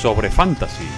sobre 0.00 0.30
fantasy. 0.30 0.88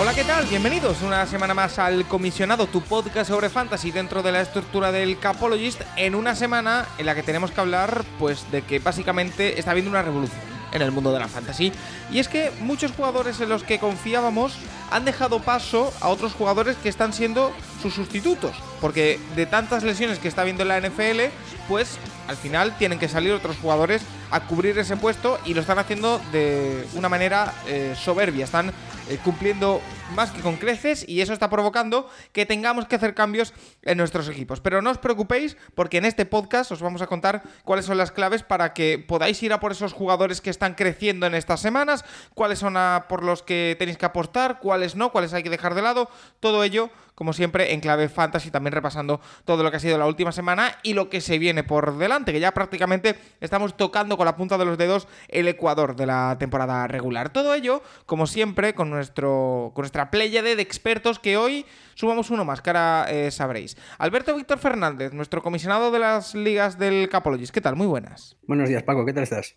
Hola, 0.00 0.14
¿qué 0.14 0.24
tal? 0.24 0.46
Bienvenidos 0.46 1.02
una 1.02 1.26
semana 1.26 1.52
más 1.52 1.78
al 1.78 2.06
Comisionado, 2.06 2.66
tu 2.66 2.80
podcast 2.80 3.30
sobre 3.30 3.50
fantasy 3.50 3.90
dentro 3.90 4.22
de 4.22 4.32
la 4.32 4.40
estructura 4.40 4.92
del 4.92 5.18
Capologist, 5.18 5.82
en 5.96 6.14
una 6.14 6.34
semana 6.34 6.86
en 6.96 7.04
la 7.04 7.14
que 7.14 7.22
tenemos 7.22 7.50
que 7.50 7.60
hablar, 7.60 8.02
pues, 8.18 8.50
de 8.50 8.62
que 8.62 8.78
básicamente 8.78 9.58
está 9.58 9.72
habiendo 9.72 9.90
una 9.90 10.02
revolución 10.02 10.40
en 10.72 10.82
el 10.82 10.90
mundo 10.90 11.12
de 11.12 11.18
la 11.18 11.28
fantasy. 11.28 11.70
Y 12.10 12.18
es 12.18 12.28
que 12.28 12.50
muchos 12.60 12.92
jugadores 12.92 13.40
en 13.40 13.48
los 13.48 13.62
que 13.62 13.78
confiábamos 13.78 14.56
han 14.90 15.04
dejado 15.04 15.40
paso 15.40 15.92
a 16.00 16.08
otros 16.08 16.34
jugadores 16.34 16.76
que 16.76 16.88
están 16.88 17.12
siendo 17.12 17.52
sus 17.82 17.94
sustitutos. 17.94 18.56
Porque 18.80 19.18
de 19.36 19.46
tantas 19.46 19.82
lesiones 19.82 20.18
que 20.18 20.28
está 20.28 20.42
habiendo 20.42 20.62
en 20.62 20.68
la 20.68 20.80
NFL, 20.80 21.32
pues 21.68 21.98
al 22.28 22.36
final 22.36 22.76
tienen 22.78 22.98
que 22.98 23.08
salir 23.08 23.32
otros 23.32 23.56
jugadores 23.58 24.02
a 24.30 24.46
cubrir 24.46 24.78
ese 24.78 24.96
puesto 24.96 25.38
y 25.44 25.54
lo 25.54 25.60
están 25.60 25.78
haciendo 25.78 26.20
de 26.32 26.86
una 26.94 27.08
manera 27.08 27.54
eh, 27.66 27.94
soberbia. 27.96 28.44
Están 28.44 28.72
eh, 29.08 29.18
cumpliendo 29.22 29.80
más 30.14 30.30
que 30.30 30.40
con 30.40 30.56
creces 30.56 31.04
y 31.06 31.20
eso 31.20 31.32
está 31.32 31.50
provocando 31.50 32.08
que 32.32 32.46
tengamos 32.46 32.86
que 32.86 32.96
hacer 32.96 33.14
cambios 33.14 33.52
en 33.82 33.98
nuestros 33.98 34.28
equipos. 34.28 34.60
Pero 34.60 34.80
no 34.80 34.90
os 34.90 34.98
preocupéis 34.98 35.56
porque 35.74 35.98
en 35.98 36.04
este 36.04 36.24
podcast 36.24 36.72
os 36.72 36.80
vamos 36.80 37.02
a 37.02 37.06
contar 37.06 37.42
cuáles 37.64 37.84
son 37.84 37.98
las 37.98 38.12
claves 38.12 38.42
para 38.42 38.72
que 38.72 38.98
podáis 38.98 39.42
ir 39.42 39.52
a 39.52 39.60
por 39.60 39.72
esos 39.72 39.92
jugadores 39.92 40.40
que 40.40 40.50
están 40.50 40.74
creciendo 40.74 41.26
en 41.26 41.34
estas 41.34 41.60
semanas, 41.60 42.04
cuáles 42.34 42.58
son 42.58 42.74
por 43.08 43.22
los 43.22 43.42
que 43.42 43.76
tenéis 43.78 43.98
que 43.98 44.06
apostar, 44.06 44.58
cuáles 44.58 44.73
no, 44.96 45.12
cuáles 45.12 45.32
hay 45.34 45.42
que 45.42 45.50
dejar 45.50 45.74
de 45.74 45.82
lado, 45.82 46.08
todo 46.40 46.64
ello 46.64 46.90
como 47.14 47.32
siempre 47.32 47.72
en 47.72 47.80
clave 47.80 48.08
fantasy, 48.08 48.50
también 48.50 48.72
repasando 48.72 49.20
todo 49.44 49.62
lo 49.62 49.70
que 49.70 49.76
ha 49.76 49.80
sido 49.80 49.98
la 49.98 50.06
última 50.06 50.32
semana 50.32 50.78
y 50.82 50.94
lo 50.94 51.08
que 51.08 51.20
se 51.20 51.38
viene 51.38 51.62
por 51.62 51.96
delante, 51.96 52.32
que 52.32 52.40
ya 52.40 52.52
prácticamente 52.52 53.16
estamos 53.40 53.76
tocando 53.76 54.16
con 54.16 54.26
la 54.26 54.36
punta 54.36 54.58
de 54.58 54.64
los 54.64 54.78
dedos 54.78 55.06
el 55.28 55.48
ecuador 55.48 55.96
de 55.96 56.06
la 56.06 56.36
temporada 56.38 56.86
regular. 56.86 57.32
Todo 57.32 57.54
ello, 57.54 57.82
como 58.06 58.26
siempre, 58.26 58.74
con, 58.74 58.90
nuestro, 58.90 59.72
con 59.74 59.82
nuestra 59.82 60.10
pléyade 60.10 60.56
de 60.56 60.62
expertos 60.62 61.18
que 61.18 61.36
hoy 61.36 61.66
sumamos 61.94 62.30
uno 62.30 62.44
más, 62.44 62.60
que 62.60 62.72
eh, 62.74 63.30
sabréis. 63.30 63.76
Alberto 63.98 64.34
Víctor 64.34 64.58
Fernández, 64.58 65.12
nuestro 65.12 65.42
comisionado 65.42 65.90
de 65.90 66.00
las 66.00 66.34
ligas 66.34 66.78
del 66.78 67.08
Capologist. 67.08 67.54
¿Qué 67.54 67.60
tal? 67.60 67.76
Muy 67.76 67.86
buenas. 67.86 68.36
Buenos 68.46 68.68
días, 68.68 68.82
Paco, 68.82 69.06
¿qué 69.06 69.12
tal 69.12 69.22
estás? 69.22 69.56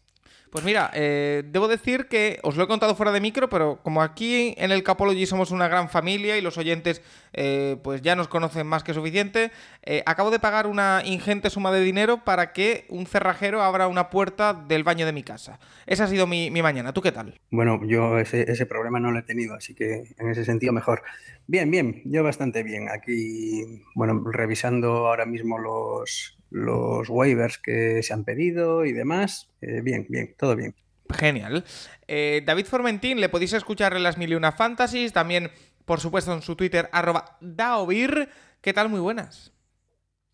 Pues 0.52 0.64
mira, 0.64 0.90
eh, 0.94 1.44
debo 1.46 1.68
decir 1.68 2.08
que 2.08 2.40
os 2.44 2.56
lo 2.56 2.64
he 2.64 2.68
contado 2.68 2.96
fuera 2.96 3.12
de 3.12 3.20
micro, 3.20 3.50
pero 3.50 3.80
como 3.84 4.02
aquí 4.02 4.54
en 4.58 4.72
el 4.72 4.84
Capology 4.84 5.26
somos 5.26 5.52
una 5.52 5.68
gran 5.68 5.90
familia 5.90 6.38
y 6.38 6.42
los 6.42 6.58
oyentes 6.58 7.02
eh, 7.34 7.78
pues 7.84 8.02
ya 8.02 8.16
nos 8.16 8.28
conocen 8.28 8.66
más 8.66 8.84
que 8.84 8.94
suficiente, 8.94 9.52
eh, 9.84 10.04
acabo 10.06 10.32
de 10.32 10.40
pagar 10.40 10.68
una 10.68 11.02
ingente 11.06 11.50
suma 11.50 11.72
de 11.72 11.82
dinero 11.82 12.24
para 12.24 12.54
que 12.54 12.86
un 12.90 13.06
cerrajero 13.06 13.62
abra 13.62 13.88
una 13.88 14.10
puerta 14.10 14.54
del 14.54 14.84
baño 14.84 15.06
de 15.06 15.12
mi 15.12 15.24
casa. 15.24 15.60
Esa 15.86 16.06
ha 16.06 16.08
sido 16.08 16.28
mi, 16.28 16.50
mi 16.50 16.62
mañana. 16.62 16.94
¿Tú 16.94 17.02
qué 17.02 17.12
tal? 17.12 17.40
Bueno, 17.52 17.80
yo 17.86 18.18
ese, 18.18 18.50
ese 18.52 18.66
problema 18.66 19.00
no 19.00 19.12
lo 19.12 19.20
he 19.20 19.24
tenido, 19.24 19.56
así 19.56 19.74
que 19.74 20.04
en 20.18 20.30
ese 20.30 20.46
sentido 20.46 20.74
mejor. 20.74 21.04
Bien, 21.50 21.72
bien, 21.72 22.02
yo 22.04 22.24
bastante 22.24 22.62
bien. 22.62 22.90
Aquí, 22.90 23.82
bueno, 23.96 24.22
revisando 24.32 25.08
ahora 25.08 25.26
mismo 25.26 25.58
los, 25.58 26.38
los 26.50 27.10
waivers 27.10 27.58
que 27.58 28.04
se 28.04 28.14
han 28.14 28.26
pedido 28.26 28.84
y 28.84 28.92
demás. 28.92 29.50
Eh, 29.62 29.80
bien, 29.82 30.06
bien, 30.10 30.36
todo 30.38 30.58
bien. 30.58 30.76
Genial. 31.10 31.64
Eh, 32.06 32.44
David 32.46 32.66
Formentín, 32.66 33.22
le 33.22 33.30
podéis 33.30 33.54
escuchar 33.54 33.96
en 33.96 34.04
las 34.04 34.18
Mil 34.18 34.34
y 34.34 34.36
Una 34.36 34.52
Fantasies, 34.52 35.14
también, 35.14 35.50
por 35.86 36.02
supuesto, 36.02 36.34
en 36.34 36.42
su 36.42 36.58
Twitter, 36.58 36.90
arroba 36.92 37.38
daovir. 37.40 38.28
¿Qué 38.60 38.74
tal? 38.74 38.90
Muy 38.90 39.00
buenas. 39.00 39.54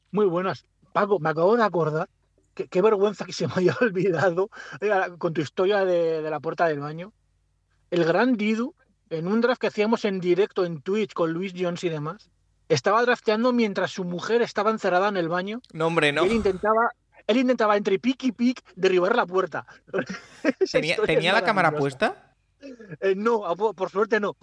Muy 0.09 0.25
buenas. 0.25 0.65
Paco, 0.93 1.19
me 1.19 1.29
acabo 1.29 1.55
de 1.55 1.63
acordar. 1.63 2.09
Qué, 2.55 2.67
qué 2.67 2.81
vergüenza 2.81 3.25
que 3.25 3.33
se 3.33 3.45
me 3.45 3.53
haya 3.55 3.75
olvidado 3.81 4.49
con 5.19 5.33
tu 5.33 5.41
historia 5.41 5.85
de, 5.85 6.23
de 6.23 6.29
la 6.31 6.39
puerta 6.39 6.67
del 6.67 6.79
baño. 6.79 7.13
El 7.91 8.03
gran 8.03 8.33
Didu, 8.33 8.73
en 9.13 9.27
un 9.27 9.41
draft 9.41 9.61
que 9.61 9.67
hacíamos 9.67 10.05
en 10.05 10.19
directo 10.19 10.65
en 10.65 10.81
Twitch 10.81 11.13
con 11.13 11.31
Luis 11.31 11.53
Jones 11.57 11.83
y 11.83 11.89
demás, 11.89 12.29
estaba 12.69 13.01
drafteando 13.03 13.53
mientras 13.53 13.91
su 13.91 14.03
mujer 14.03 14.41
estaba 14.41 14.71
encerrada 14.71 15.09
en 15.09 15.17
el 15.17 15.29
baño. 15.29 15.61
No, 15.73 15.87
hombre, 15.87 16.11
no. 16.11 16.23
Y 16.23 16.27
él 16.29 16.33
intentaba, 16.33 16.91
él 17.27 17.37
intentaba 17.37 17.77
entre 17.77 17.99
pic 17.99 18.23
y 18.23 18.31
pic 18.31 18.63
derribar 18.75 19.15
la 19.15 19.25
puerta. 19.25 19.65
¿Tenía, 21.05 21.33
la 21.33 21.43
cámara 21.43 21.71
puesta? 21.71 22.35
Eh, 23.01 23.13
no, 23.15 23.41
por 23.55 23.89
suerte 23.89 24.19
no. 24.19 24.35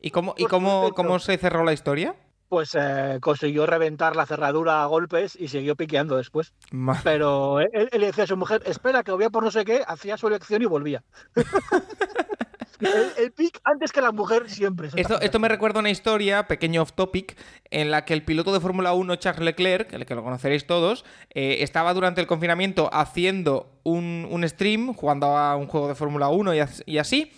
¿Y 0.00 0.10
cómo, 0.10 0.34
y 1.16 1.20
se 1.20 1.38
cerró 1.38 1.64
la 1.64 1.72
historia? 1.72 2.16
Pues 2.48 2.76
eh, 2.78 3.16
consiguió 3.22 3.64
reventar 3.64 4.14
la 4.14 4.26
cerradura 4.26 4.82
a 4.82 4.86
golpes 4.86 5.36
y 5.40 5.48
siguió 5.48 5.74
piqueando 5.74 6.16
después. 6.18 6.52
Ma- 6.70 7.00
Pero 7.02 7.60
él, 7.60 7.88
él 7.92 8.00
le 8.00 8.06
decía 8.08 8.24
a 8.24 8.26
su 8.26 8.36
mujer, 8.36 8.62
espera, 8.66 9.02
que 9.02 9.12
voy 9.12 9.24
a 9.24 9.30
por 9.30 9.42
no 9.42 9.50
sé 9.50 9.64
qué, 9.64 9.82
hacía 9.86 10.18
su 10.18 10.28
elección 10.28 10.60
y 10.60 10.66
volvía. 10.66 11.02
el, 12.86 13.24
el 13.24 13.32
pick 13.32 13.60
antes 13.64 13.92
que 13.92 14.00
la 14.00 14.12
mujer 14.12 14.48
siempre. 14.50 14.88
Esto, 14.96 15.20
esto 15.20 15.38
me 15.38 15.48
recuerda 15.48 15.80
una 15.80 15.90
historia, 15.90 16.46
pequeño 16.46 16.82
off 16.82 16.92
topic, 16.92 17.36
en 17.70 17.90
la 17.90 18.04
que 18.04 18.14
el 18.14 18.22
piloto 18.22 18.52
de 18.52 18.60
Fórmula 18.60 18.92
1, 18.92 19.16
Charles 19.16 19.44
Leclerc, 19.44 19.92
el 19.92 20.04
que 20.06 20.14
lo 20.14 20.22
conoceréis 20.22 20.66
todos, 20.66 21.04
eh, 21.34 21.58
estaba 21.60 21.94
durante 21.94 22.20
el 22.20 22.26
confinamiento 22.26 22.90
haciendo 22.92 23.70
un, 23.84 24.26
un 24.30 24.48
stream, 24.48 24.92
jugando 24.94 25.36
a 25.36 25.56
un 25.56 25.66
juego 25.66 25.88
de 25.88 25.94
Fórmula 25.94 26.28
1 26.28 26.54
y, 26.54 26.58
as- 26.60 26.82
y 26.86 26.98
así. 26.98 27.32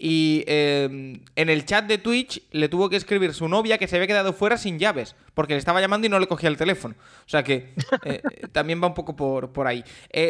Y 0.00 0.44
eh, 0.46 1.20
en 1.34 1.48
el 1.50 1.64
chat 1.64 1.84
de 1.86 1.98
Twitch 1.98 2.42
le 2.52 2.68
tuvo 2.68 2.88
que 2.88 2.96
escribir 2.96 3.34
su 3.34 3.48
novia 3.48 3.78
que 3.78 3.88
se 3.88 3.96
había 3.96 4.06
quedado 4.06 4.32
fuera 4.32 4.56
sin 4.56 4.78
llaves, 4.78 5.16
porque 5.34 5.54
le 5.54 5.58
estaba 5.58 5.80
llamando 5.80 6.06
y 6.06 6.10
no 6.10 6.20
le 6.20 6.28
cogía 6.28 6.48
el 6.48 6.56
teléfono. 6.56 6.94
O 7.26 7.28
sea 7.28 7.42
que 7.42 7.74
eh, 8.04 8.22
eh, 8.30 8.46
también 8.52 8.80
va 8.82 8.86
un 8.86 8.94
poco 8.94 9.16
por, 9.16 9.52
por 9.52 9.66
ahí. 9.66 9.82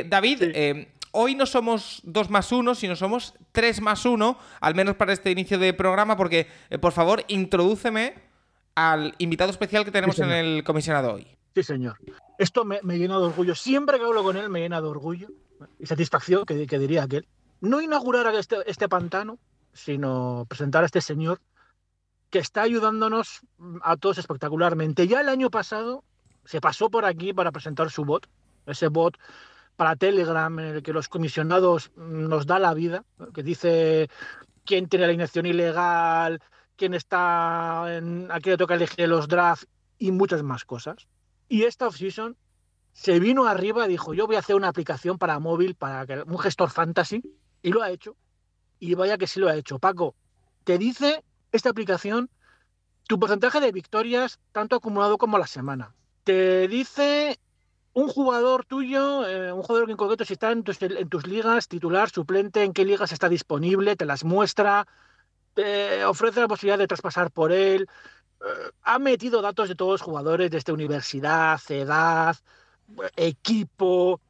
David, 0.07 0.39
Sí. 0.55 0.89
Hoy 1.13 1.35
no 1.35 1.47
somos 1.47 2.01
dos 2.05 2.31
más 2.31 2.53
uno, 2.53 2.75
sino 2.75 2.97
somos 2.97 3.35
tres 3.53 3.81
más 3.81 4.05
uno, 4.05 4.39
al 4.61 4.75
menos 4.75 4.97
para 4.97 5.13
este 5.13 5.31
inicio 5.31 5.59
de 5.59 5.73
programa, 5.75 6.17
porque, 6.17 6.49
eh, 6.71 6.79
por 6.79 6.93
favor, 6.93 7.25
introdúceme 7.29 8.15
al 8.75 9.15
invitado 9.19 9.51
especial 9.51 9.85
que 9.85 9.91
tenemos 9.91 10.17
Sí, 10.17 10.23
en 10.23 10.31
el 10.31 10.65
comisionado 10.65 11.15
hoy. 11.15 11.27
Sí, 11.55 11.63
señor. 11.63 11.97
Esto 12.39 12.65
me, 12.65 12.81
me 12.83 12.99
llena 12.99 13.19
de 13.19 13.25
orgullo. 13.25 13.55
Siempre 13.55 13.99
que 13.99 14.05
hablo 14.05 14.23
con 14.23 14.37
él 14.37 14.49
me 14.49 14.61
llena 14.61 14.81
de 14.81 14.87
orgullo 14.87 15.29
y 15.79 15.87
satisfacción, 15.87 16.45
que, 16.45 16.67
que 16.67 16.79
diría 16.79 17.03
aquel. 17.03 17.27
No 17.61 17.81
inaugurar 17.81 18.33
este, 18.35 18.59
este 18.67 18.89
pantano, 18.89 19.39
sino 19.73 20.47
presentar 20.49 20.85
a 20.85 20.87
este 20.87 21.01
señor 21.01 21.41
que 22.31 22.39
está 22.39 22.63
ayudándonos 22.63 23.41
a 23.83 23.97
todos 23.97 24.19
espectacularmente. 24.19 25.09
Ya 25.09 25.21
el 25.21 25.29
año 25.29 25.51
pasado 25.51 26.05
se 26.45 26.61
pasó 26.61 26.91
por 26.91 27.05
aquí 27.05 27.33
para 27.33 27.53
presentar 27.53 27.91
su 27.91 28.05
bot, 28.05 28.29
ese 28.67 28.89
bot 28.89 29.17
para 29.79 29.95
Telegram 29.95 30.59
en 30.59 30.67
el 30.67 30.83
que 30.83 30.93
los 30.93 31.09
comisionados 31.09 31.93
nos 31.95 32.47
da 32.47 32.59
la 32.59 32.75
vida, 32.75 33.05
que 33.33 33.45
dice 33.45 34.11
quién 34.65 34.89
tiene 34.89 35.07
la 35.07 35.13
inyección 35.13 35.47
ilegal, 35.47 36.41
quién 36.75 36.95
está 36.95 37.85
en, 37.97 38.29
a 38.29 38.41
quién 38.41 38.55
le 38.55 38.57
toca 38.59 38.75
elegir 38.75 39.09
los 39.09 39.29
drafts 39.29 39.69
y 39.97 40.11
muchas 40.11 40.43
más 40.43 40.65
cosas. 40.65 41.07
Y 41.49 41.63
esta 41.63 41.87
offseason 41.87 42.37
se 42.93 43.21
vino 43.21 43.47
arriba 43.47 43.87
y 43.87 43.91
dijo, 43.91 44.15
yo 44.15 44.27
voy 44.27 44.35
a 44.35 44.41
hacer 44.41 44.57
una 44.57 44.67
aplicación 44.67 45.17
para 45.17 45.39
móvil, 45.39 45.77
para 45.77 46.05
que, 46.07 46.23
un 46.23 46.39
gestor 46.41 46.71
fantasy, 46.71 47.23
y 47.63 47.71
lo 47.71 47.81
ha 47.81 47.93
hecho. 47.93 48.17
Y 48.81 48.97
vaya 48.97 49.17
que 49.17 49.29
sí 49.29 49.39
lo 49.39 49.49
ha 49.49 49.55
hecho. 49.55 49.79
Paco, 49.79 50.17
te 50.65 50.77
dice 50.77 51.23
esta 51.53 51.71
aplicación 51.71 52.31
tu 53.07 53.21
porcentaje 53.21 53.61
de 53.61 53.71
victorias, 53.71 54.41
tanto 54.51 54.75
acumulado 54.75 55.19
como 55.19 55.39
la 55.39 55.47
semana. 55.47 55.95
Te 56.25 56.67
dice 56.67 57.39
un 57.99 58.09
jugador 58.09 58.65
tuyo, 58.65 59.27
eh, 59.27 59.53
un 59.53 59.63
jugador 59.63 59.87
que 59.87 59.93
en 59.93 59.97
concreto 59.97 60.25
si 60.25 60.35
está 60.35 60.53
en 60.53 60.63
tus, 60.63 61.27
ligas, 61.27 61.67
titular, 61.67 62.09
suplente, 62.11 62.63
en 62.63 62.73
qué 62.73 62.85
ligas 62.85 63.11
está 63.13 63.29
disponible, 63.29 63.97
te 63.97 64.07
las 64.07 64.25
muestra, 64.25 64.87
te 65.55 66.05
ofrece 66.05 66.41
la 66.41 66.49
posibilidad 66.49 66.79
de 66.79 66.87
traspasar 66.87 67.33
por 67.33 67.51
él, 67.51 67.89
eh, 68.41 68.71
ha 68.83 69.01
metido 69.01 69.43
datos 69.43 69.69
de 69.69 69.75
todos 69.75 69.93
los 69.93 70.03
jugadores 70.03 70.51
desde 70.51 70.73
universidad, 70.73 71.61
edad, 71.71 72.37
equipo. 73.17 74.21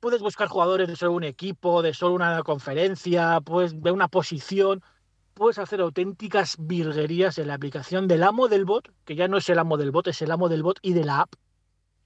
Puedes 0.00 0.20
buscar 0.20 0.48
jugadores 0.48 0.86
de 0.86 0.96
solo 0.96 1.12
un 1.12 1.24
equipo, 1.24 1.80
de 1.80 1.94
solo 1.94 2.14
una 2.14 2.42
conferencia, 2.42 3.40
pues 3.40 3.82
de 3.82 3.90
una 3.90 4.08
posición. 4.08 4.82
Puedes 5.32 5.58
hacer 5.58 5.80
auténticas 5.80 6.56
virguerías 6.58 7.38
en 7.38 7.48
la 7.48 7.54
aplicación 7.54 8.06
del 8.06 8.22
amo 8.22 8.48
del 8.48 8.66
bot, 8.66 8.92
que 9.06 9.16
ya 9.16 9.28
no 9.28 9.38
es 9.38 9.48
el 9.48 9.58
amo 9.58 9.78
del 9.78 9.92
bot, 9.92 10.08
es 10.08 10.20
el 10.20 10.30
amo 10.30 10.50
del 10.50 10.62
bot 10.62 10.78
y 10.82 10.92
de 10.92 11.04
la 11.04 11.20
app. 11.20 11.34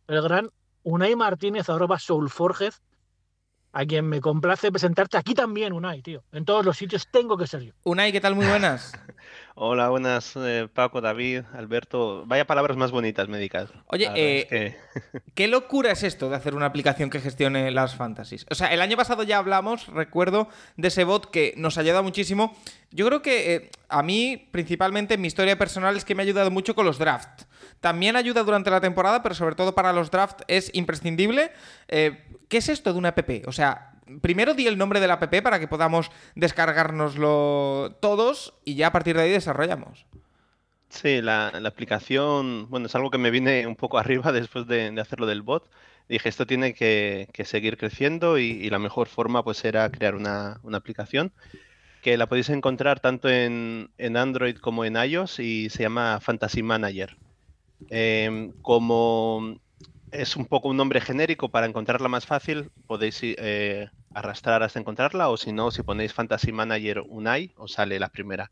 el 0.06 0.22
gran 0.22 0.50
Unai 0.82 1.14
Martínez, 1.17 1.69
arroba 1.69 1.99
Soulforged, 1.99 2.75
a 3.73 3.87
quien 3.87 4.06
me 4.06 4.20
complace 4.20 4.70
presentarte 4.70 5.17
aquí 5.17 5.34
también, 5.34 5.73
Unai, 5.73 6.02
tío. 6.02 6.23
En 6.32 6.44
todos 6.44 6.64
los 6.64 6.76
sitios 6.76 7.08
tengo 7.11 7.38
que 7.38 7.46
ser 7.46 7.62
yo. 7.62 7.73
Unai, 7.84 8.12
¿qué 8.12 8.20
tal? 8.20 8.34
Muy 8.34 8.46
buenas. 8.46 8.93
Hola, 9.55 9.88
buenas, 9.90 10.34
eh, 10.37 10.69
Paco, 10.73 11.00
David, 11.00 11.43
Alberto. 11.55 12.25
Vaya 12.26 12.46
palabras 12.46 12.76
más 12.76 12.90
bonitas 12.90 13.29
médicas. 13.29 13.70
Oye, 13.87 14.11
eh, 14.14 14.76
¿qué 15.34 15.46
locura 15.46 15.93
es 15.93 16.02
esto 16.02 16.29
de 16.31 16.37
hacer 16.37 16.55
una 16.55 16.67
aplicación 16.67 17.11
que 17.11 17.20
gestione 17.20 17.70
las 17.70 17.94
fantasies? 17.94 18.46
O 18.50 18.55
sea, 18.55 18.73
el 18.73 18.81
año 18.81 18.96
pasado 18.96 19.23
ya 19.23 19.38
hablamos, 19.38 19.87
recuerdo, 19.88 20.49
de 20.76 20.88
ese 20.88 21.05
bot 21.05 21.31
que 21.31 21.55
nos 21.56 21.79
ayuda 21.79 22.02
muchísimo. 22.02 22.56
Yo 22.90 23.06
creo 23.06 23.23
que 23.23 23.55
eh, 23.55 23.70
a 23.88 24.02
mí, 24.02 24.49
principalmente, 24.50 25.19
mi 25.19 25.29
historia 25.29 25.56
personal 25.56 25.96
es 25.96 26.05
que 26.05 26.14
me 26.14 26.23
ha 26.23 26.25
ayudado 26.25 26.50
mucho 26.50 26.75
con 26.75 26.87
los 26.87 26.99
drafts. 26.99 27.46
También 27.82 28.17
ayuda 28.17 28.43
durante 28.44 28.70
la 28.70 28.81
temporada, 28.81 29.23
pero 29.23 29.34
sobre 29.34 29.56
todo 29.56 29.75
para 29.75 29.93
los 29.93 30.11
drafts 30.11 30.44
es 30.49 30.70
imprescindible. 30.73 31.52
¿Qué 31.88 32.58
es 32.58 32.69
esto 32.70 32.93
de 32.93 32.99
una 32.99 33.11
app? 33.11 33.29
O 33.46 33.52
sea, 33.52 33.93
primero 34.20 34.55
di 34.55 34.67
el 34.67 34.79
nombre 34.79 35.00
de 35.00 35.08
la 35.08 35.14
app 35.14 35.43
para 35.43 35.58
que 35.58 35.69
podamos 35.69 36.11
descargárnoslo 36.34 37.99
todos 38.00 38.55
y 38.64 38.76
ya 38.76 38.87
a 38.87 38.93
partir 38.93 39.17
de 39.17 39.23
ahí 39.23 39.31
desarrollamos. 39.31 40.06
Sí, 40.88 41.23
la, 41.23 41.49
aplicación, 41.49 42.69
bueno, 42.69 42.87
es 42.87 42.94
algo 42.94 43.11
que 43.11 43.19
me 43.19 43.31
viene 43.31 43.67
un 43.67 43.76
poco 43.76 43.99
arriba 43.99 44.31
después 44.31 44.67
de, 44.67 44.94
hacerlo 45.00 45.26
del 45.26 45.43
bot. 45.43 45.69
Dije, 46.08 46.29
esto 46.29 46.46
tiene 46.46 46.75
que, 46.75 47.29
seguir 47.44 47.79
creciendo 47.79 48.38
y, 48.38 48.69
la 48.70 48.79
mejor 48.79 49.08
forma 49.08 49.43
pues 49.43 49.64
era 49.64 49.90
crear 49.90 50.14
una, 50.14 50.61
aplicación 50.73 51.32
que 52.02 52.17
la 52.17 52.26
podéis 52.26 52.50
encontrar 52.50 53.00
tanto 53.00 53.29
en, 53.29 53.90
Android 53.99 54.56
como 54.58 54.84
en 54.84 54.96
iOS 54.96 55.38
y 55.40 55.70
se 55.70 55.84
llama 55.84 56.20
Fantasy 56.20 56.62
Manager. 56.62 57.17
Em, 57.90 58.52
como 58.62 59.56
es 60.11 60.37
un 60.37 60.46
poco 60.46 60.69
un 60.69 60.76
nombre 60.76 61.00
genérico 61.00 61.49
para 61.49 61.67
encontrarla 61.67 62.08
más 62.08 62.26
fácil, 62.26 62.70
podéis 62.87 63.19
eh, 63.23 63.88
arrastrar 64.14 64.62
hasta 64.62 64.79
encontrarla 64.79 65.29
o 65.31 65.37
si 65.37 65.52
no, 65.52 65.70
si 65.70 65.82
ponéis 65.82 66.12
Fantasy 66.12 66.52
Manager 66.52 67.02
Unai, 67.08 67.52
os 67.56 67.73
sale 67.73 67.99
la 67.99 68.11
primera. 68.11 68.50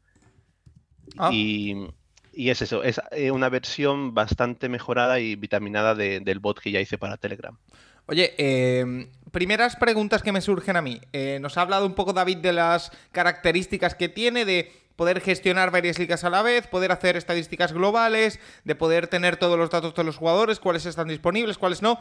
Ah. 1.18 1.30
Y, 1.32 1.88
es 2.32 2.62
eso, 2.62 2.82
es 2.82 3.00
eh, 3.10 3.30
una 3.30 3.48
versión 3.48 4.14
bastante 4.14 4.68
mejorada 4.68 5.20
y 5.20 5.36
vitaminada 5.36 5.94
del 5.94 6.38
bot 6.38 6.60
que 6.60 6.70
ya 6.70 6.80
hice 6.80 6.96
para 6.96 7.16
Telegram. 7.16 7.58
Oye, 8.06 8.34
em, 8.38 9.10
primeras 9.30 9.76
preguntas 9.76 10.22
que 10.22 10.32
me 10.32 10.40
surgen 10.40 10.76
a 10.76 10.82
mí. 10.82 11.00
Eh, 11.12 11.38
nos 11.40 11.58
ha 11.58 11.62
hablado 11.62 11.86
un 11.86 11.94
poco 11.94 12.12
David 12.12 12.38
de 12.38 12.52
las 12.52 12.90
características 13.12 13.94
que 13.94 14.08
tiene 14.08 14.44
de 14.44 14.72
poder 14.96 15.20
gestionar 15.20 15.70
varias 15.70 15.98
ligas 15.98 16.24
a 16.24 16.30
la 16.30 16.42
vez, 16.42 16.66
poder 16.66 16.92
hacer 16.92 17.16
estadísticas 17.16 17.72
globales, 17.72 18.38
de 18.64 18.74
poder 18.74 19.06
tener 19.08 19.36
todos 19.36 19.58
los 19.58 19.70
datos 19.70 19.94
de 19.94 20.04
los 20.04 20.16
jugadores, 20.16 20.60
cuáles 20.60 20.86
están 20.86 21.08
disponibles, 21.08 21.58
cuáles 21.58 21.82
no. 21.82 21.98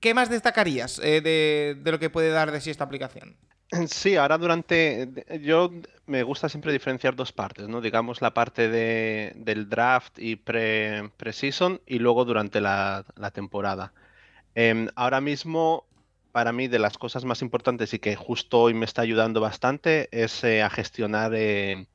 ¿Qué 0.00 0.14
más 0.14 0.30
destacarías 0.30 1.00
eh, 1.02 1.20
de, 1.20 1.90
lo 1.90 1.98
que 1.98 2.10
puede 2.10 2.30
dar 2.30 2.52
de 2.52 2.60
sí 2.60 2.70
esta 2.70 2.84
aplicación? 2.84 3.36
Sí, 3.88 4.16
ahora 4.16 4.38
durante. 4.38 5.08
Yo 5.42 5.72
me 6.06 6.22
gusta 6.22 6.48
siempre 6.48 6.72
diferenciar 6.72 7.16
dos 7.16 7.32
partes, 7.32 7.66
¿no? 7.68 7.80
Digamos 7.80 8.22
la 8.22 8.32
parte 8.32 8.68
de, 8.68 9.32
del 9.34 9.68
draft 9.68 10.18
y 10.18 10.36
pre-season 10.36 11.80
y 11.84 11.98
luego 11.98 12.24
durante 12.24 12.60
la, 12.60 13.04
temporada. 13.32 13.92
Em, 14.54 14.88
ahora 14.94 15.20
mismo, 15.20 15.84
para 16.30 16.52
mí, 16.52 16.68
de 16.68 16.78
las 16.78 16.96
cosas 16.96 17.24
más 17.24 17.42
importantes 17.42 17.92
y 17.92 17.98
que 17.98 18.14
justo 18.14 18.60
hoy 18.60 18.74
me 18.74 18.84
está 18.84 19.02
ayudando 19.02 19.40
bastante 19.40 20.08
es 20.12 20.44
eh, 20.44 20.62
a 20.62 20.70
gestionar 20.70 21.32
eh, 21.34 21.88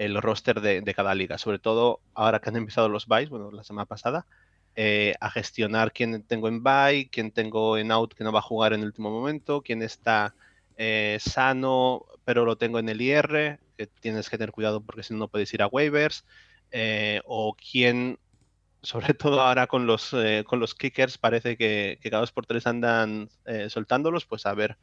el 0.00 0.20
roster 0.22 0.62
de, 0.62 0.94
cada 0.94 1.14
liga. 1.14 1.36
Sobre 1.36 1.58
todo 1.58 2.00
ahora 2.14 2.40
que 2.40 2.48
han 2.48 2.56
empezado 2.56 2.88
los 2.88 3.06
buys, 3.06 3.28
bueno, 3.28 3.50
la 3.50 3.64
semana 3.64 3.84
pasada. 3.84 4.26
Eh, 4.74 5.14
a 5.20 5.30
gestionar 5.30 5.92
quién 5.92 6.22
tengo 6.22 6.48
en 6.48 6.62
buy, 6.62 7.10
quién 7.10 7.32
tengo 7.32 7.76
en 7.76 7.92
out 7.92 8.14
que 8.14 8.24
no 8.24 8.32
va 8.32 8.38
a 8.38 8.42
jugar 8.42 8.72
en 8.72 8.80
el 8.80 8.86
último 8.86 9.10
momento, 9.10 9.60
quién 9.60 9.82
está 9.82 10.34
eh, 10.76 11.18
sano 11.20 12.06
pero 12.24 12.44
lo 12.44 12.56
tengo 12.56 12.78
en 12.78 12.88
el 12.88 13.02
IR, 13.02 13.58
que 13.76 13.86
tienes 13.88 14.30
que 14.30 14.38
tener 14.38 14.52
cuidado 14.52 14.80
porque 14.80 15.02
si 15.02 15.12
no, 15.12 15.18
no 15.18 15.28
puedes 15.28 15.52
ir 15.52 15.62
a 15.62 15.66
waivers, 15.66 16.24
eh, 16.70 17.20
o 17.26 17.54
quién, 17.54 18.18
sobre 18.82 19.12
todo 19.12 19.42
ahora 19.42 19.66
con 19.66 19.86
los, 19.86 20.14
con 20.46 20.60
los 20.60 20.74
kickers, 20.74 21.18
parece 21.18 21.58
que, 21.58 21.98
que, 22.00 22.10
cada 22.10 22.22
dos 22.22 22.32
por 22.32 22.46
tres 22.46 22.66
andan 22.66 23.28
soltándolos, 23.68 24.24
pues 24.24 24.46
a 24.46 24.54
ver 24.54 24.78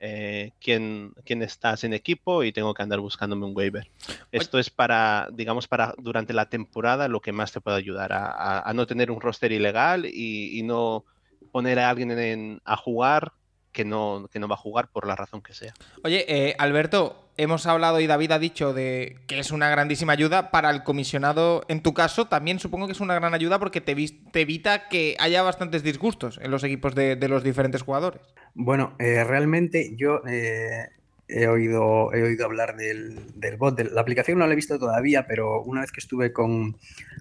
eh, 0.00 0.52
quién, 0.60 1.14
quién, 1.24 1.42
está 1.42 1.76
sin 1.76 1.92
equipo 1.92 2.42
y 2.44 2.52
tengo 2.52 2.74
que 2.74 2.82
andar 2.82 3.00
buscándome 3.00 3.46
un 3.46 3.56
waiver. 3.56 3.90
Esto 4.32 4.58
es 4.58 4.70
para, 4.70 5.28
digamos, 5.32 5.68
para 5.68 5.94
durante 5.98 6.32
la 6.32 6.48
temporada 6.48 7.08
lo 7.08 7.20
que 7.20 7.32
más 7.32 7.52
te 7.52 7.60
puede 7.60 7.76
ayudar 7.76 8.12
a, 8.12 8.70
no 8.74 8.86
tener 8.86 9.10
un 9.10 9.20
roster 9.20 9.52
ilegal 9.52 10.06
y, 10.06 10.62
no 10.64 11.04
poner 11.52 11.78
a 11.78 11.90
alguien 11.90 12.60
a 12.64 12.76
jugar 12.76 13.32
que 13.74 13.84
no, 13.84 14.28
que 14.32 14.38
no 14.38 14.48
va 14.48 14.54
a 14.54 14.58
jugar 14.58 14.88
por 14.88 15.06
la 15.06 15.16
razón 15.16 15.42
que 15.42 15.52
sea. 15.52 15.74
Oye, 16.02 16.24
eh, 16.28 16.54
Alberto, 16.58 17.24
hemos 17.36 17.66
hablado 17.66 18.00
y 18.00 18.06
David 18.06 18.30
ha 18.30 18.38
dicho 18.38 18.72
de 18.72 19.18
que 19.26 19.38
es 19.40 19.50
una 19.50 19.68
grandísima 19.68 20.12
ayuda 20.12 20.50
para 20.50 20.70
el 20.70 20.84
comisionado. 20.84 21.64
En 21.68 21.82
tu 21.82 21.92
caso, 21.92 22.26
también 22.26 22.58
supongo 22.60 22.86
que 22.86 22.92
es 22.92 23.00
una 23.00 23.14
gran 23.14 23.34
ayuda 23.34 23.58
porque 23.58 23.80
te, 23.80 23.94
te 24.32 24.40
evita 24.40 24.88
que 24.88 25.16
haya 25.18 25.42
bastantes 25.42 25.82
disgustos 25.82 26.38
en 26.40 26.50
los 26.50 26.62
equipos 26.64 26.94
de, 26.94 27.16
los 27.28 27.42
diferentes 27.42 27.82
jugadores. 27.82 28.22
Bueno, 28.54 28.94
eh, 29.00 29.24
realmente 29.24 29.94
yo 29.96 30.22
eh, 30.28 30.86
he 31.26 31.48
oído, 31.48 32.12
he 32.14 32.22
oído 32.22 32.44
hablar 32.44 32.76
del, 32.76 33.18
bot. 33.58 33.76
De 33.76 33.84
la 33.84 34.00
aplicación 34.00 34.38
no 34.38 34.46
la 34.46 34.52
he 34.52 34.56
visto 34.56 34.78
todavía, 34.78 35.26
pero 35.26 35.62
una 35.62 35.80
vez 35.80 35.90
que 35.90 36.00
estuve 36.00 36.32
con, 36.32 36.76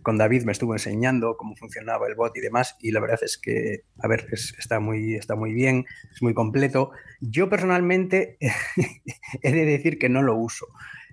David 0.05 0.43
me 0.43 0.51
estuvo 0.51 0.73
enseñando 0.73 1.35
cómo 1.37 1.55
funcionaba 1.55 2.07
el 2.07 2.15
bot 2.15 2.37
y 2.37 2.41
demás. 2.41 2.75
Y 2.79 2.91
la 2.91 2.99
verdad 2.99 3.19
es 3.23 3.39
que, 3.39 3.81
a 3.99 4.07
ver, 4.07 4.27
está, 4.31 4.79
muy, 4.79 5.15
está 5.15 5.35
muy 5.35 5.53
bien, 5.53 5.85
es 6.13 6.21
muy 6.21 6.35
completo. 6.35 6.91
Yo 7.19 7.49
personalmente 7.49 8.37
he 9.41 9.51
de 9.51 9.65
decir 9.65 9.97
que 9.97 10.09
no 10.09 10.21
lo 10.21 10.35
uso. 10.35 10.67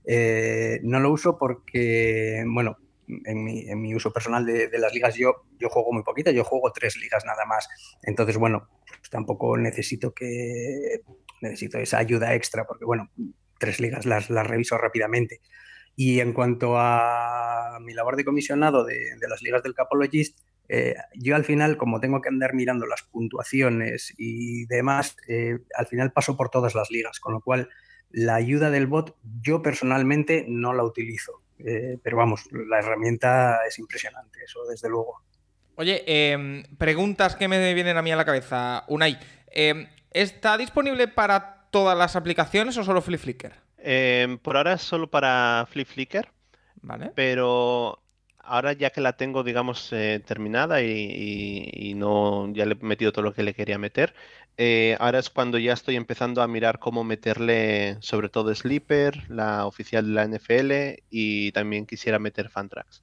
Eh, 0.05 0.81
no 0.83 1.01
lo 1.01 1.13
uso 1.13 1.39
porque, 1.39 2.45
bueno, 2.47 2.77
en 3.25 3.83
mi, 3.83 3.95
uso 3.95 4.13
personal 4.13 4.47
de, 4.47 4.71
las 4.79 4.93
ligas 4.95 5.17
yo, 5.17 5.45
yo 5.59 5.69
juego 5.69 5.93
muy 5.93 6.03
poquito, 6.03 6.31
yo 6.31 6.45
juego 6.45 6.73
tres 6.73 6.97
ligas 6.97 7.25
nada 7.25 7.45
más. 7.45 7.69
Entonces, 8.03 8.37
bueno, 8.37 8.69
pues 9.01 9.11
tampoco 9.11 9.57
necesito 9.57 10.13
que 10.13 11.01
necesito 11.41 11.79
esa 11.79 11.99
ayuda 11.99 12.35
extra 12.35 12.67
porque, 12.67 12.85
bueno, 12.85 13.11
tres 13.59 13.81
ligas 13.81 14.07
las, 14.07 14.29
reviso 14.29 14.79
rápidamente. 14.79 15.41
Y 15.97 16.21
en 16.21 16.33
cuanto 16.33 16.79
a 16.79 17.79
mi 17.83 17.93
labor 17.93 18.17
de 18.17 18.25
comisionado 18.25 18.85
de, 18.85 19.17
las 19.29 19.43
ligas 19.43 19.63
del 19.63 19.75
Capologist, 19.75 20.39
eh, 20.69 20.95
yo 21.15 21.35
al 21.35 21.45
final, 21.45 21.77
como 21.77 22.01
tengo 22.01 22.21
que 22.21 22.29
andar 22.29 22.55
mirando 22.55 22.87
las 22.87 23.03
puntuaciones 23.03 24.15
y 24.17 24.67
demás, 24.67 25.17
eh, 25.29 25.59
al 25.77 25.87
final 25.87 26.13
paso 26.13 26.37
por 26.37 26.49
todas 26.49 26.75
las 26.75 26.91
ligas, 26.91 27.19
con 27.19 27.35
lo 27.35 27.41
cual 27.41 27.69
la 28.11 28.37
ayuda 28.37 28.71
del 28.71 28.87
bot 28.87 29.17
yo 29.41 29.63
personalmente 29.63 30.45
no 30.49 30.73
la 30.73 30.85
utilizo. 30.85 31.43
Eh, 31.59 31.99
pero 32.03 32.17
vamos, 32.17 32.49
la 32.51 32.79
herramienta 32.79 33.67
es 33.67 33.79
impresionante, 33.79 34.41
eso 34.45 34.65
desde 34.65 34.89
luego. 34.89 35.23
Oye, 35.81 36.05
em, 36.07 36.63
preguntas 36.77 37.37
que 37.37 37.49
me 37.49 37.73
vienen 37.73 37.97
a 37.97 38.03
mí 38.03 38.13
a 38.13 38.17
la 38.17 38.27
cabeza. 38.27 38.85
Unai, 38.87 39.19
em, 39.51 39.89
¿Está 40.11 40.59
disponible 40.59 41.09
para 41.09 41.69
todas 41.71 41.97
las 41.97 42.17
aplicaciones 42.17 42.77
o 42.77 42.85
solo 42.85 43.01
Flip 43.01 43.23
em, 43.79 44.37
por 44.37 44.59
ahora 44.59 44.75
es 44.75 44.83
solo 44.83 45.09
para 45.09 45.67
Flip 45.71 45.89
Vale. 46.83 47.13
Pero 47.15 47.99
ahora 48.41 48.75
ya 48.75 48.91
que 48.91 49.01
la 49.01 49.15
tengo, 49.15 49.43
digamos, 49.43 49.91
eh, 49.93 50.21
terminada 50.23 50.83
y, 50.83 51.95
no 51.97 52.53
ya 52.53 52.67
le 52.67 52.75
he 52.75 52.85
metido 52.85 53.11
todo 53.13 53.25
lo 53.25 53.33
que 53.33 53.43
le 53.43 53.55
quería 53.55 53.79
meter, 53.79 54.13
eh, 54.59 54.99
ahora 55.01 55.19
es 55.19 55.31
cuando 55.31 55.57
ya 55.57 55.73
estoy 55.73 55.97
empezando 55.97 56.43
a 56.43 56.47
mirar 56.47 56.79
cómo 56.79 57.05
meterle 57.05 57.97
sobre 58.01 58.29
todo 58.29 58.55
Sleeper, 58.55 59.31
la 59.31 59.65
oficial 59.65 60.05
de 60.07 60.13
la 60.13 60.25
NFL, 60.25 61.03
y 61.09 61.53
también 61.53 61.87
quisiera 61.87 62.19
meter 62.19 62.51
Fantrax. 62.51 63.03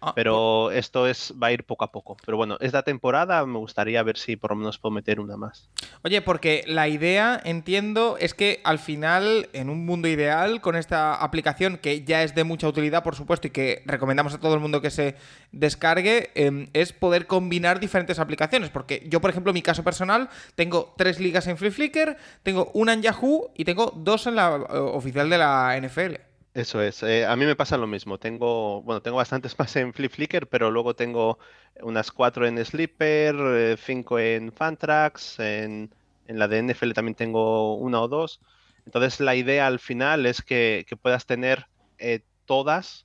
Ah, 0.00 0.12
pero 0.14 0.70
esto 0.70 1.06
es 1.06 1.32
va 1.42 1.48
a 1.48 1.52
ir 1.52 1.64
poco 1.64 1.84
a 1.84 1.92
poco. 1.92 2.16
Pero 2.24 2.36
bueno, 2.36 2.58
esta 2.60 2.82
temporada 2.82 3.44
me 3.46 3.58
gustaría 3.58 4.02
ver 4.02 4.18
si 4.18 4.36
por 4.36 4.50
lo 4.50 4.56
menos 4.56 4.78
puedo 4.78 4.94
meter 4.94 5.20
una 5.20 5.36
más. 5.36 5.68
Oye, 6.02 6.20
porque 6.20 6.64
la 6.66 6.88
idea, 6.88 7.40
entiendo, 7.44 8.16
es 8.18 8.34
que 8.34 8.60
al 8.64 8.78
final, 8.78 9.48
en 9.52 9.70
un 9.70 9.86
mundo 9.86 10.08
ideal, 10.08 10.60
con 10.60 10.76
esta 10.76 11.14
aplicación 11.14 11.78
que 11.78 12.04
ya 12.04 12.22
es 12.22 12.34
de 12.34 12.44
mucha 12.44 12.68
utilidad, 12.68 13.02
por 13.02 13.16
supuesto, 13.16 13.46
y 13.46 13.50
que 13.50 13.82
recomendamos 13.86 14.34
a 14.34 14.38
todo 14.38 14.54
el 14.54 14.60
mundo 14.60 14.82
que 14.82 14.90
se 14.90 15.16
descargue, 15.52 16.30
em, 16.34 16.68
es 16.74 16.92
poder 16.92 17.26
combinar 17.26 17.80
diferentes 17.80 18.18
aplicaciones. 18.18 18.70
Porque 18.70 19.06
yo, 19.08 19.20
por 19.20 19.30
ejemplo, 19.30 19.50
en 19.50 19.54
mi 19.54 19.62
caso 19.62 19.82
personal, 19.82 20.28
tengo 20.54 20.94
tres 20.96 21.20
ligas 21.20 21.46
en 21.46 21.56
Free 21.56 21.70
Flickr, 21.70 22.16
tengo 22.42 22.70
una 22.74 22.92
en 22.92 23.02
Yahoo 23.02 23.50
y 23.56 23.64
tengo 23.64 23.92
dos 23.96 24.26
en 24.26 24.36
la 24.36 24.56
eh, 24.56 24.76
oficial 24.76 25.30
de 25.30 25.38
la 25.38 25.76
NFL. 25.80 26.25
Eso 26.56 26.80
es. 26.80 27.02
Eh, 27.02 27.26
a 27.26 27.36
mí 27.36 27.44
me 27.44 27.54
pasa 27.54 27.76
lo 27.76 27.86
mismo. 27.86 28.16
Tengo, 28.18 28.80
bueno, 28.80 29.02
tengo 29.02 29.18
bastantes 29.18 29.54
más 29.58 29.76
en 29.76 29.92
Flip 29.92 30.10
Flickr, 30.10 30.46
pero 30.46 30.70
luego 30.70 30.96
tengo 30.96 31.38
unas 31.82 32.10
cuatro 32.10 32.46
en 32.46 32.64
Sleeper, 32.64 33.36
eh, 33.38 33.76
cinco 33.78 34.18
en 34.18 34.50
Fantrax, 34.52 35.38
en, 35.38 35.94
en, 36.26 36.38
la 36.38 36.48
de 36.48 36.62
NFL 36.62 36.92
también 36.92 37.14
tengo 37.14 37.76
una 37.76 38.00
o 38.00 38.08
dos. 38.08 38.40
Entonces 38.86 39.20
la 39.20 39.34
idea 39.34 39.66
al 39.66 39.80
final 39.80 40.24
es 40.24 40.40
que, 40.40 40.86
puedas 41.02 41.26
tener 41.26 41.66
eh, 41.98 42.20
todas 42.46 43.04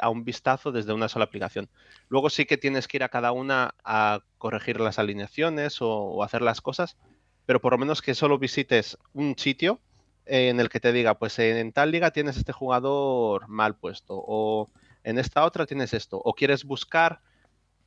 a 0.00 0.08
un 0.08 0.24
vistazo 0.24 0.72
desde 0.72 0.94
una 0.94 1.10
sola 1.10 1.26
aplicación. 1.26 1.68
Luego 2.08 2.30
sí 2.30 2.46
que 2.46 2.56
tienes 2.56 2.88
que 2.88 2.96
ir 2.96 3.02
a 3.02 3.10
cada 3.10 3.32
una 3.32 3.74
a 3.84 4.20
corregir 4.38 4.80
las 4.80 4.98
alineaciones 4.98 5.78
o, 5.80 6.22
hacer 6.22 6.40
las 6.40 6.62
cosas, 6.62 6.96
pero 7.44 7.60
por 7.60 7.72
lo 7.72 7.78
menos 7.78 8.00
que 8.00 8.14
solo 8.14 8.38
visites 8.38 8.96
un 9.12 9.36
sitio 9.36 9.80
en 10.28 10.60
el 10.60 10.68
que 10.68 10.80
te 10.80 10.92
diga, 10.92 11.18
pues 11.18 11.38
en 11.38 11.72
tal 11.72 11.90
liga 11.90 12.10
tienes 12.10 12.36
este 12.36 12.52
jugador 12.52 13.48
mal 13.48 13.76
puesto, 13.76 14.14
o 14.16 14.70
en 15.04 15.18
esta 15.18 15.44
otra 15.44 15.66
tienes 15.66 15.94
esto, 15.94 16.20
o 16.22 16.34
quieres 16.34 16.64
buscar 16.64 17.20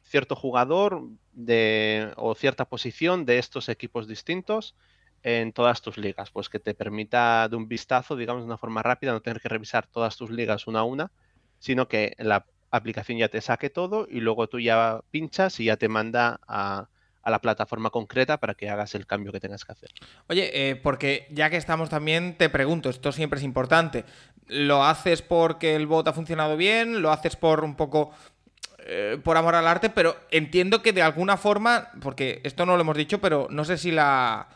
cierto 0.02 0.36
jugador 0.36 1.04
de, 1.34 2.12
o 2.18 2.36
cierta 2.36 2.66
posición 2.66 3.26
de 3.26 3.38
estos 3.38 3.70
equipos 3.70 4.08
distintos 4.08 4.76
en 5.24 5.54
todas 5.54 5.82
tus 5.82 5.98
ligas, 5.98 6.32
pues 6.32 6.50
que 6.50 6.60
te 6.60 6.74
permita 6.74 7.48
de 7.48 7.56
un 7.56 7.68
vistazo, 7.68 8.16
digamos, 8.16 8.44
de 8.44 8.48
una 8.48 8.58
forma 8.58 8.84
rápida, 8.84 9.12
no 9.14 9.22
tener 9.22 9.42
que 9.42 9.50
revisar 9.50 9.88
todas 9.88 10.18
tus 10.18 10.32
ligas 10.32 10.68
una 10.68 10.80
a 10.80 10.84
una, 10.84 11.12
sino 11.60 11.88
que 11.88 12.16
la 12.18 12.46
aplicación 12.72 13.18
ya 13.20 13.30
te 13.30 13.42
saque 13.42 13.70
todo 13.70 14.08
y 14.10 14.20
luego 14.22 14.48
tú 14.48 14.60
ya 14.60 15.02
pinchas 15.12 15.60
y 15.60 15.66
ya 15.66 15.78
te 15.78 15.90
manda 15.90 16.40
a, 16.48 16.90
la 17.30 17.40
plataforma 17.40 17.90
concreta 17.90 18.38
para 18.38 18.56
que 18.56 18.70
hagas 18.70 18.96
el 18.96 19.06
cambio 19.06 19.32
que 19.32 19.40
tengas 19.40 19.64
que 19.64 19.72
hacer. 19.72 19.90
Oye, 20.28 20.70
eh, 20.70 20.76
porque 20.76 21.28
ya 21.32 21.50
que 21.50 21.58
estamos 21.58 21.90
también, 21.90 22.36
te 22.38 22.50
pregunto, 22.50 22.90
esto 22.90 23.12
siempre 23.12 23.38
es 23.38 23.46
importante. 23.46 24.06
¿Lo 24.48 24.84
haces 24.84 25.22
porque 25.22 25.76
el 25.76 25.88
bot 25.88 26.08
ha 26.08 26.14
funcionado 26.14 26.58
bien? 26.58 27.02
¿Lo 27.02 27.12
haces 27.12 27.36
por 27.36 27.64
un 27.64 27.76
poco 27.76 28.12
eh, 28.80 29.20
por 29.24 29.38
amor 29.38 29.56
al 29.56 29.68
arte? 29.68 29.90
Pero 29.90 30.16
entiendo 30.32 30.82
que 30.82 30.94
de 30.94 31.04
alguna 31.04 31.38
forma, 31.38 31.90
porque 32.02 32.42
esto 32.44 32.66
no 32.66 32.76
lo 32.76 32.82
hemos 32.82 32.98
dicho, 32.98 33.22
pero 33.22 33.48
no 33.52 33.64
sé 33.66 33.78
si 33.78 33.92
la 33.92 34.48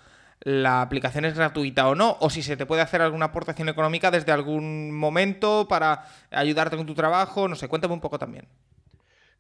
la 0.42 0.82
aplicación 0.82 1.26
es 1.26 1.34
gratuita 1.34 1.88
o 1.88 1.96
no, 1.96 2.18
o 2.20 2.30
si 2.30 2.44
se 2.44 2.56
te 2.56 2.68
puede 2.68 2.84
hacer 2.84 3.02
alguna 3.02 3.26
aportación 3.26 3.68
económica 3.68 4.12
desde 4.12 4.32
algún 4.32 4.92
momento 4.92 5.68
para 5.68 6.06
ayudarte 6.30 6.78
con 6.78 6.86
tu 6.86 6.94
trabajo, 6.94 7.48
no 7.48 7.56
sé, 7.56 7.68
cuéntame 7.68 7.96
un 7.96 8.00
poco 8.00 8.20
también. 8.20 8.48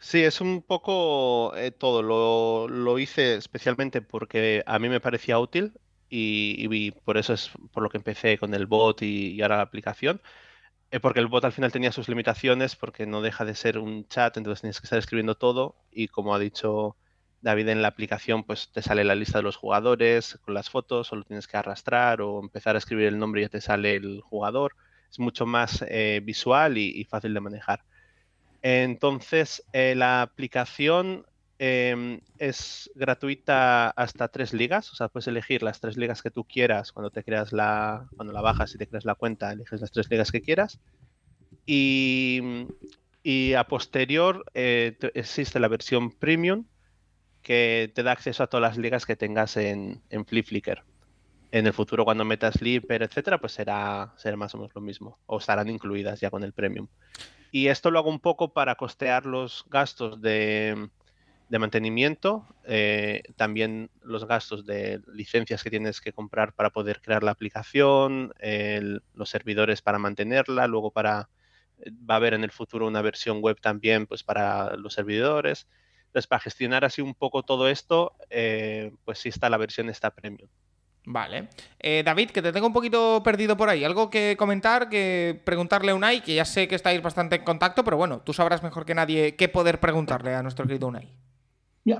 Sí, 0.05 0.23
es 0.23 0.39
un 0.39 0.61
poco 0.61 1.55
eh, 1.57 1.71
todo. 1.71 2.03
Lo, 2.03 2.99
hice 2.99 3.35
especialmente 3.35 4.01
porque 4.03 4.61
a 4.67 4.77
mí 4.77 4.87
me 4.87 4.99
parecía 5.01 5.39
útil 5.39 5.73
y, 6.09 6.91
por 6.91 7.17
eso 7.17 7.33
es 7.33 7.49
por 7.71 7.81
lo 7.81 7.89
que 7.89 7.97
empecé 7.97 8.37
con 8.37 8.53
el 8.53 8.67
bot 8.67 9.01
y, 9.01 9.41
ahora 9.41 9.57
la 9.57 9.63
aplicación. 9.63 10.21
Eh, 10.91 10.99
porque 10.99 11.21
el 11.21 11.27
bot 11.27 11.45
al 11.45 11.53
final 11.53 11.71
tenía 11.71 11.91
sus 11.91 12.09
limitaciones 12.09 12.75
porque 12.75 13.07
no 13.07 13.21
deja 13.21 13.45
de 13.45 13.55
ser 13.55 13.79
un 13.79 14.07
chat, 14.07 14.37
entonces 14.37 14.61
tienes 14.61 14.81
que 14.81 14.85
estar 14.87 14.99
escribiendo 14.99 15.35
todo 15.35 15.77
y 15.91 16.07
como 16.09 16.35
ha 16.35 16.39
dicho 16.39 16.97
David 17.41 17.69
en 17.69 17.81
la 17.81 17.89
aplicación 17.89 18.43
pues 18.43 18.71
te 18.71 18.81
sale 18.83 19.03
la 19.05 19.15
lista 19.15 19.39
de 19.39 19.43
los 19.43 19.57
jugadores 19.57 20.39
con 20.43 20.53
las 20.55 20.69
fotos, 20.69 21.07
solo 21.07 21.23
tienes 21.23 21.47
que 21.47 21.57
arrastrar 21.57 22.21
o 22.21 22.41
empezar 22.41 22.75
a 22.75 22.79
escribir 22.79 23.07
el 23.07 23.19
nombre 23.19 23.41
y 23.41 23.45
ya 23.45 23.49
te 23.49 23.61
sale 23.61 23.95
el 23.95 24.21
jugador. 24.21 24.75
Es 25.11 25.19
mucho 25.19 25.45
más 25.45 25.83
eh, 25.89 26.21
visual 26.23 26.77
y, 26.77 27.05
fácil 27.05 27.33
de 27.33 27.41
manejar. 27.41 27.83
Entonces, 28.67 29.63
eh, 29.73 29.93
la 29.93 30.23
aplicación 30.23 31.27
em, 31.59 32.19
es 32.39 32.89
gratuita 32.95 33.91
hasta 33.91 34.27
tres 34.29 34.53
ligas, 34.53 34.91
o 34.91 34.95
sea, 34.95 35.07
puedes 35.07 35.27
elegir 35.27 35.61
las 35.61 35.79
tres 35.79 35.97
ligas 35.97 36.23
que 36.23 36.31
tú 36.31 36.45
quieras 36.45 36.91
cuando 36.91 37.11
te 37.11 37.23
creas 37.23 37.53
la, 37.53 38.07
cuando 38.15 38.33
la 38.33 38.41
bajas 38.41 38.73
y 38.73 38.79
te 38.79 38.87
creas 38.87 39.05
la 39.05 39.13
cuenta, 39.13 39.51
eliges 39.51 39.81
las 39.81 39.91
tres 39.91 40.09
ligas 40.09 40.31
que 40.31 40.41
quieras. 40.41 40.79
Y, 41.67 42.41
a 43.55 43.67
posterior 43.67 44.43
eh, 44.55 44.97
existe 45.13 45.59
la 45.59 45.67
versión 45.67 46.09
premium, 46.09 46.65
que 47.43 47.91
te 47.93 48.01
da 48.01 48.13
acceso 48.13 48.41
a 48.41 48.47
todas 48.47 48.63
las 48.63 48.77
ligas 48.79 49.05
que 49.05 49.15
tengas 49.15 49.57
en, 49.57 50.01
en 50.09 50.25
Flickr. 50.25 50.83
En 51.51 51.67
el 51.67 51.73
futuro, 51.73 52.03
cuando 52.03 52.25
metas 52.25 52.57
Flipper, 52.57 53.03
etcétera, 53.03 53.37
pues 53.37 53.53
será, 53.53 54.15
será 54.17 54.35
más 54.37 54.55
o 54.55 54.57
menos 54.57 54.73
lo 54.73 54.81
mismo. 54.81 55.19
O 55.27 55.37
estarán 55.37 55.69
incluidas 55.69 56.19
ya 56.19 56.31
con 56.31 56.43
el 56.43 56.51
Premium. 56.51 56.87
Y 57.55 57.69
esto 57.69 57.89
lo 57.89 57.99
hago 57.99 58.09
un 58.09 58.19
poco 58.19 58.51
para 58.51 58.75
costear 58.75 59.25
los 59.25 59.63
gastos 59.69 60.21
de, 60.21 60.89
mantenimiento, 61.49 62.45
eh, 62.65 63.23
también 63.37 63.89
los 64.01 64.27
gastos 64.27 64.65
de 64.65 64.99
licencias 65.07 65.63
que 65.63 65.69
tienes 65.69 66.01
que 66.01 66.11
comprar 66.11 66.51
para 66.51 66.71
poder 66.71 66.99
crear 66.99 67.23
la 67.23 67.31
aplicación, 67.31 68.33
los 69.13 69.29
servidores 69.29 69.81
para 69.81 69.99
mantenerla, 69.99 70.67
luego 70.67 70.91
para 70.91 71.29
va 71.87 72.15
a 72.15 72.17
haber 72.17 72.33
en 72.33 72.43
el 72.43 72.51
futuro 72.51 72.87
una 72.87 73.01
versión 73.01 73.39
web 73.41 73.61
también 73.61 74.05
pues 74.05 74.21
para 74.21 74.75
los 74.75 74.93
servidores. 74.93 75.65
Entonces, 76.07 76.27
para 76.27 76.41
gestionar 76.41 76.83
así 76.83 77.01
un 77.01 77.15
poco 77.15 77.43
todo 77.43 77.69
esto, 77.69 78.17
eh, 78.29 78.91
pues 79.05 79.19
sí 79.19 79.29
está 79.29 79.49
la 79.49 79.55
versión 79.55 79.87
esta 79.87 80.11
premium. 80.13 80.49
Vale. 81.05 81.49
Eh, 81.79 82.01
David, 82.03 82.31
que 82.31 82.41
te 82.41 82.51
tengo 82.51 82.67
un 82.67 82.73
poquito 82.73 83.21
perdido 83.23 83.55
por 83.55 83.69
ahí. 83.69 83.83
¿Algo 83.83 84.09
que 84.09 84.35
comentar, 84.37 84.89
que 84.89 85.39
preguntarle 85.43 85.91
a 85.91 85.95
Unai? 85.95 86.23
Que 86.23 86.35
ya 86.35 86.45
sé 86.45 86.67
que 86.67 86.75
estáis 86.75 87.01
bastante 87.01 87.35
en 87.35 87.43
contacto, 87.43 87.83
pero 87.83 87.97
bueno, 87.97 88.21
tú 88.21 88.33
sabrás 88.33 88.63
mejor 88.63 88.85
que 88.85 88.95
nadie 88.95 89.35
qué 89.35 89.47
poder 89.47 89.79
preguntarle 89.79 90.33
a 90.33 90.41
nuestro 90.41 90.65
querido 90.65 90.87
Unai. 90.87 91.07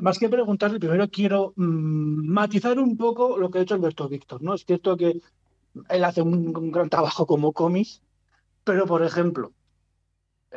más 0.02 0.18
que 0.18 0.28
preguntarle, 0.28 0.80
primero 0.80 1.08
quiero 1.10 1.54
mm, 1.56 2.28
matizar 2.28 2.80
un 2.80 2.98
poco 2.98 3.38
lo 3.38 3.52
que 3.52 3.60
ha 3.60 3.62
hecho 3.62 3.76
Alberto 3.76 4.10
Víctor. 4.10 4.42
¿no? 4.42 4.56
Es 4.56 4.66
cierto 4.66 4.98
que 4.98 5.22
él 5.90 6.04
hace 6.04 6.22
un, 6.22 6.72
gran 6.72 6.90
trabajo 6.90 7.28
como 7.28 7.54
cómics, 7.54 8.02
pero 8.64 8.88
por 8.88 9.04
ejemplo, 9.04 9.52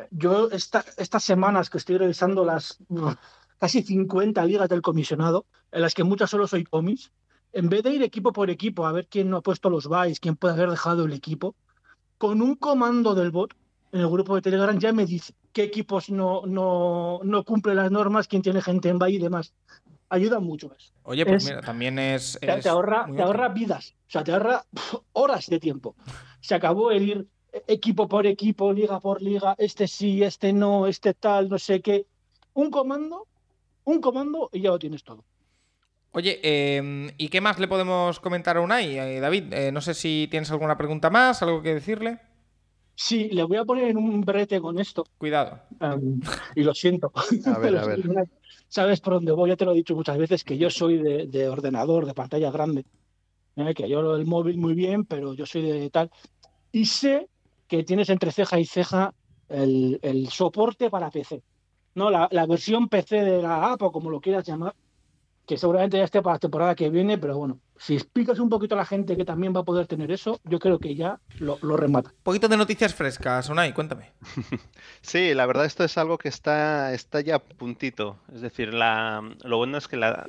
yo 0.09 0.49
estas 0.51 1.23
semanas 1.23 1.69
que 1.69 1.77
estoy 1.77 1.97
revisando 1.97 2.45
las 2.45 2.79
casi 3.59 3.83
50 3.83 4.43
ligas 4.45 4.69
del 4.69 4.81
comisionado, 4.81 5.45
en 5.71 5.81
las 5.81 5.93
que 5.93 6.03
muchas 6.03 6.31
solo 6.31 6.47
soy 6.47 6.63
comis, 6.63 7.11
en 7.53 7.69
vez 7.69 7.83
de 7.83 7.91
ir 7.91 8.03
equipo 8.03 8.31
por 8.31 8.49
equipo 8.49 8.85
a 8.85 8.91
ver 8.91 9.07
quién 9.07 9.29
no 9.29 9.37
ha 9.37 9.41
puesto 9.41 9.69
los 9.69 9.87
buys, 9.87 10.19
quién 10.19 10.35
puede 10.35 10.53
haber 10.53 10.69
dejado 10.69 11.05
el 11.05 11.13
equipo, 11.13 11.55
con 12.17 12.41
un 12.41 12.55
comando 12.55 13.15
del 13.15 13.31
bot 13.31 13.53
en 13.91 14.01
el 14.01 14.09
grupo 14.09 14.35
de 14.35 14.41
Telegram 14.41 14.77
ya 14.77 14.93
me 14.93 15.05
dice 15.05 15.33
qué 15.51 15.63
equipos 15.63 16.09
no, 16.09 16.43
no, 16.45 17.21
no 17.23 17.43
cumplen 17.43 17.77
las 17.77 17.89
normas, 17.91 18.27
quién 18.27 18.41
tiene 18.41 18.61
gente 18.61 18.89
en 18.89 18.99
buy 18.99 19.15
y 19.15 19.19
demás. 19.19 19.53
Ayuda 20.09 20.39
mucho 20.39 20.71
eso. 20.77 20.91
Oye, 21.03 21.25
pues 21.25 21.45
mira, 21.45 21.61
también 21.61 21.97
es. 21.99 22.37
te, 22.39 22.69
ahorra, 22.69 23.07
te 23.15 23.21
ahorra 23.21 23.49
vidas, 23.49 23.95
o 24.07 24.11
sea, 24.11 24.23
te 24.23 24.31
ahorra 24.31 24.65
horas 25.13 25.47
de 25.47 25.59
tiempo. 25.59 25.95
Se 26.39 26.55
acabó 26.55 26.91
el 26.91 27.09
ir 27.09 27.27
equipo 27.67 28.07
por 28.07 28.25
equipo, 28.27 28.73
liga 28.73 28.99
por 28.99 29.21
liga, 29.21 29.55
este 29.57 29.87
sí, 29.87 30.23
este 30.23 30.53
no, 30.53 30.87
este 30.87 31.13
tal, 31.13 31.49
no 31.49 31.59
sé 31.59 31.81
qué. 31.81 32.05
Un 32.53 32.71
comando 32.71 33.27
un 33.89 34.01
comando 34.01 34.49
y 34.53 34.61
ya 34.61 34.69
lo 34.69 34.79
tienes 34.79 35.03
todo. 35.03 35.23
Oye, 36.11 36.39
em, 36.43 37.11
¿y 37.17 37.29
qué 37.29 37.39
más 37.39 37.59
le 37.59 37.67
podemos 37.67 38.19
comentar 38.19 38.57
a 38.57 38.61
Unai? 38.61 38.97
Eh, 38.97 39.19
David, 39.19 39.53
eh, 39.53 39.71
no 39.71 39.81
sé 39.81 39.93
si 39.93 40.27
tienes 40.29 40.49
alguna 40.51 40.77
pregunta 40.77 41.09
más, 41.09 41.41
algo 41.43 41.61
que 41.61 41.75
decirle. 41.75 42.19
Sí, 42.95 43.29
le 43.29 43.43
voy 43.43 43.57
a 43.57 43.65
poner 43.65 43.89
en 43.89 43.97
un 43.97 44.21
brete 44.21 44.59
con 44.59 44.79
esto. 44.79 45.05
Cuidado. 45.17 45.61
Y 46.55 46.63
lo 46.63 46.73
siento. 46.73 47.11
A 47.45 47.59
ver, 47.59 47.77
a 47.77 47.85
ver. 47.85 48.01
Sabes 48.67 48.99
por 48.99 49.13
dónde 49.13 49.31
voy, 49.31 49.49
ya 49.49 49.55
te 49.55 49.65
lo 49.65 49.71
he 49.71 49.75
dicho 49.75 49.95
muchas 49.95 50.17
veces, 50.17 50.43
que 50.43 50.57
yo 50.57 50.69
soy 50.69 50.97
de, 50.97 51.49
ordenador, 51.49 52.05
de 52.05 52.13
pantalla 52.13 52.51
grande. 52.51 52.85
¿eh? 53.55 53.73
que 53.73 53.89
yo 53.89 54.15
el 54.15 54.25
móvil 54.25 54.57
muy 54.57 54.73
bien, 54.73 55.05
pero 55.05 55.33
yo 55.33 55.45
soy 55.45 55.63
de 55.63 55.89
tal. 55.89 56.11
Y 56.71 56.85
sé 56.85 57.27
que 57.67 57.83
tienes 57.83 58.09
entre 58.09 58.31
ceja 58.31 58.59
y 58.59 58.65
ceja 58.65 59.13
el, 59.47 59.99
el 60.01 60.27
soporte 60.29 60.89
para 60.89 61.09
PC. 61.09 61.41
¿no? 61.95 62.09
La, 62.09 62.45
versión 62.47 62.87
PC 62.87 63.23
de 63.23 63.41
la 63.41 63.71
app 63.73 63.81
o 63.81 63.91
como 63.91 64.09
lo 64.09 64.21
quieras 64.21 64.47
llamar, 64.47 64.73
que 65.49 65.57
seguramente 65.57 65.97
ya 65.97 66.03
esté 66.03 66.21
para 66.21 66.35
la 66.35 66.39
temporada 66.39 66.75
que 66.75 66.91
viene, 66.91 67.17
pero 67.17 67.35
bueno, 67.35 67.59
si 67.75 67.95
explicas 67.95 68.37
un 68.37 68.49
poquito 68.49 68.75
a 68.75 68.77
la 68.77 68.85
gente 68.85 69.17
que 69.17 69.25
también 69.25 69.51
va 69.51 69.61
a 69.61 69.63
poder 69.63 69.87
tener 69.87 70.11
eso, 70.11 70.39
yo 70.43 70.59
creo 70.59 70.77
que 70.77 70.93
ya 70.93 71.19
lo, 71.39 71.57
remata. 71.75 72.11
Un 72.11 72.21
poquito 72.21 72.47
de 72.47 72.55
noticias 72.55 72.93
frescas, 72.93 73.49
Unai, 73.49 73.73
cuéntame. 73.73 74.11
Sí, 75.01 75.33
la 75.33 75.47
verdad 75.47 75.65
esto 75.65 75.83
es 75.83 75.97
algo 75.97 76.19
que 76.19 76.29
está, 76.29 76.93
está 76.93 77.21
ya 77.21 77.39
puntito. 77.39 78.19
Es 78.31 78.41
decir, 78.41 78.75
la, 78.75 79.27
lo 79.43 79.57
bueno 79.57 79.79
es 79.79 79.87
que, 79.87 79.97
la, 79.97 80.27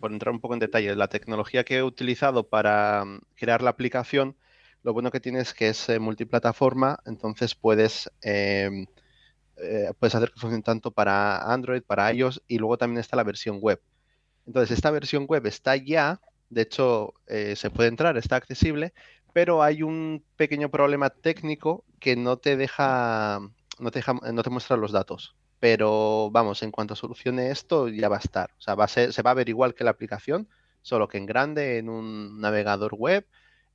por 0.00 0.10
entrar 0.10 0.34
un 0.34 0.40
poco 0.40 0.54
en 0.54 0.60
detalle, 0.60 0.96
la 0.96 1.06
tecnología 1.06 1.62
que 1.62 1.76
he 1.76 1.82
utilizado 1.84 2.48
para 2.48 3.04
crear 3.36 3.62
la 3.62 3.70
aplicación, 3.70 4.34
lo 4.82 4.92
bueno 4.92 5.12
que 5.12 5.20
tiene 5.20 5.38
es 5.38 5.54
que 5.54 5.68
es 5.68 5.88
eh, 5.90 6.00
multiplataforma, 6.00 6.98
entonces 7.06 7.54
puedes... 7.54 8.10
Eh, 8.20 8.86
eh, 9.58 9.92
puedes 9.98 10.14
hacer 10.14 10.32
que 10.32 10.40
funcione 10.40 10.62
tanto 10.62 10.90
para 10.90 11.50
Android, 11.50 11.82
para 11.82 12.12
iOS 12.12 12.42
y 12.48 12.58
luego 12.58 12.76
también 12.76 12.98
está 12.98 13.16
la 13.16 13.22
versión 13.22 13.58
web. 13.60 13.80
Entonces, 14.46 14.76
esta 14.76 14.90
versión 14.90 15.26
web 15.26 15.46
está 15.46 15.76
ya, 15.76 16.20
de 16.50 16.62
hecho, 16.62 17.14
eh, 17.26 17.56
se 17.56 17.70
puede 17.70 17.88
entrar, 17.88 18.16
está 18.16 18.36
accesible, 18.36 18.94
pero 19.32 19.62
hay 19.62 19.82
un 19.82 20.24
pequeño 20.36 20.70
problema 20.70 21.10
técnico 21.10 21.84
que 22.00 22.16
no 22.16 22.38
te 22.38 22.56
deja, 22.56 23.40
no 23.78 23.90
te, 23.90 24.02
no 24.32 24.42
te 24.42 24.50
muestra 24.50 24.76
los 24.76 24.92
datos. 24.92 25.34
Pero 25.58 26.30
vamos, 26.30 26.62
en 26.62 26.70
cuanto 26.70 26.94
solucione 26.94 27.50
esto, 27.50 27.88
ya 27.88 28.08
va 28.08 28.16
a 28.16 28.20
estar. 28.20 28.50
O 28.58 28.60
sea, 28.60 28.74
va 28.74 28.84
a 28.84 28.88
ser, 28.88 29.12
se 29.12 29.22
va 29.22 29.32
a 29.32 29.34
ver 29.34 29.48
igual 29.48 29.74
que 29.74 29.84
la 29.84 29.90
aplicación, 29.90 30.48
solo 30.82 31.08
que 31.08 31.18
en 31.18 31.26
grande, 31.26 31.78
en 31.78 31.88
un 31.88 32.40
navegador 32.40 32.94
web 32.94 33.26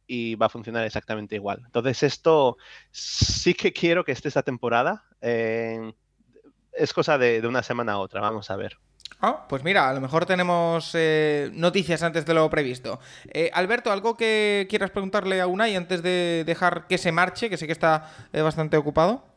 y 0.08 0.36
va 0.36 0.48
a 0.48 0.50
funcionar 0.50 0.86
exactamente 0.86 1.36
igual. 1.36 1.62
Entonces 1.66 2.04
esto 2.04 2.58
sí 2.92 3.54
que 3.54 3.74
quiero 3.74 4.04
que 4.04 4.12
esté 4.12 4.28
esta 4.28 4.44
temporada. 4.44 5.06
Eh, 5.22 5.94
es 6.74 6.94
cosa 6.94 7.18
de, 7.18 7.46
una 7.48 7.64
semana 7.64 7.94
a 7.94 8.00
otra, 8.00 8.22
vamos 8.22 8.50
a 8.50 8.56
ver. 8.56 8.78
Ah, 9.22 9.46
pues 9.48 9.64
mira, 9.64 9.88
a 9.88 9.94
lo 9.94 10.02
mejor 10.02 10.26
tenemos 10.26 10.92
eh, 10.96 11.52
noticias 11.54 12.02
antes 12.02 12.26
de 12.26 12.34
lo 12.34 12.50
previsto. 12.50 13.00
Eh, 13.28 13.52
Alberto, 13.54 13.92
¿algo 13.92 14.18
que 14.18 14.66
quieras 14.70 14.90
preguntarle 14.90 15.40
a 15.42 15.48
Unai 15.48 15.76
antes 15.76 16.02
de 16.02 16.44
dejar 16.46 16.88
que 16.88 16.98
se 16.98 17.12
marche, 17.12 17.50
que 17.50 17.58
sé 17.58 17.68
que 17.68 17.72
está 17.72 18.12
bastante 18.34 18.78
ocupado? 18.78 19.31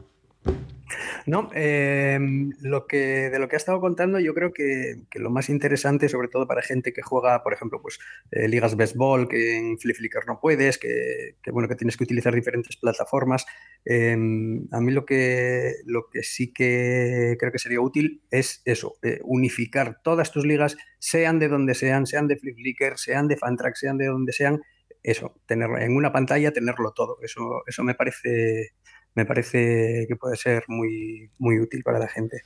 No, 1.26 1.50
eh, 1.54 2.18
lo 2.60 2.86
que, 2.86 3.30
de 3.30 3.38
lo 3.38 3.48
que 3.48 3.56
ha 3.56 3.58
estado 3.58 3.80
contando, 3.80 4.20
yo 4.20 4.34
creo 4.34 4.52
que, 4.52 5.04
que, 5.10 5.18
lo 5.18 5.30
más 5.30 5.48
interesante, 5.48 6.08
sobre 6.08 6.28
todo 6.28 6.46
para 6.46 6.60
gente 6.62 6.92
que 6.92 7.00
juega, 7.02 7.42
por 7.42 7.54
ejemplo, 7.54 7.80
pues 7.80 7.98
eh, 8.30 8.46
ligas 8.46 8.76
béisbol, 8.76 9.28
que 9.28 9.56
en 9.56 9.78
Flip 9.78 9.96
Flicker 9.96 10.26
no 10.26 10.38
puedes, 10.40 10.76
que, 10.78 11.36
bueno, 11.50 11.68
que 11.68 11.76
tienes 11.76 11.96
que 11.96 12.04
utilizar 12.04 12.34
diferentes 12.34 12.76
plataformas. 12.76 13.46
Eh, 13.86 14.12
a 14.12 14.80
mí 14.80 14.92
lo 14.92 15.06
que, 15.06 15.76
lo 15.86 16.08
que 16.10 16.22
sí 16.22 16.52
que 16.52 17.36
creo 17.38 17.52
que 17.52 17.58
sería 17.58 17.80
útil 17.80 18.22
es 18.30 18.60
eso, 18.66 18.96
eh, 19.02 19.20
unificar 19.24 20.02
todas 20.02 20.30
tus 20.30 20.44
ligas, 20.44 20.76
sean 20.98 21.38
de 21.38 21.48
donde 21.48 21.74
sean, 21.74 22.06
sean 22.06 22.28
de 22.28 22.36
Flip 22.36 22.56
Flicker, 22.56 22.98
sean 22.98 23.28
de 23.28 23.36
Fantrack, 23.36 23.76
sean 23.76 23.96
de 23.96 24.06
donde 24.06 24.32
sean, 24.32 24.60
eso, 25.02 25.34
tenerlo 25.46 25.78
en 25.78 25.96
una 25.96 26.12
pantalla, 26.12 26.52
tenerlo 26.52 26.92
todo. 26.92 27.18
Eso, 27.22 27.62
eso 27.66 27.82
me 27.82 27.94
parece 27.94 28.72
me 29.14 29.24
parece 29.24 30.06
que 30.08 30.16
puede 30.16 30.36
ser 30.36 30.64
muy, 30.68 31.30
muy 31.38 31.60
útil 31.60 31.82
para 31.82 31.98
la 31.98 32.08
gente. 32.08 32.42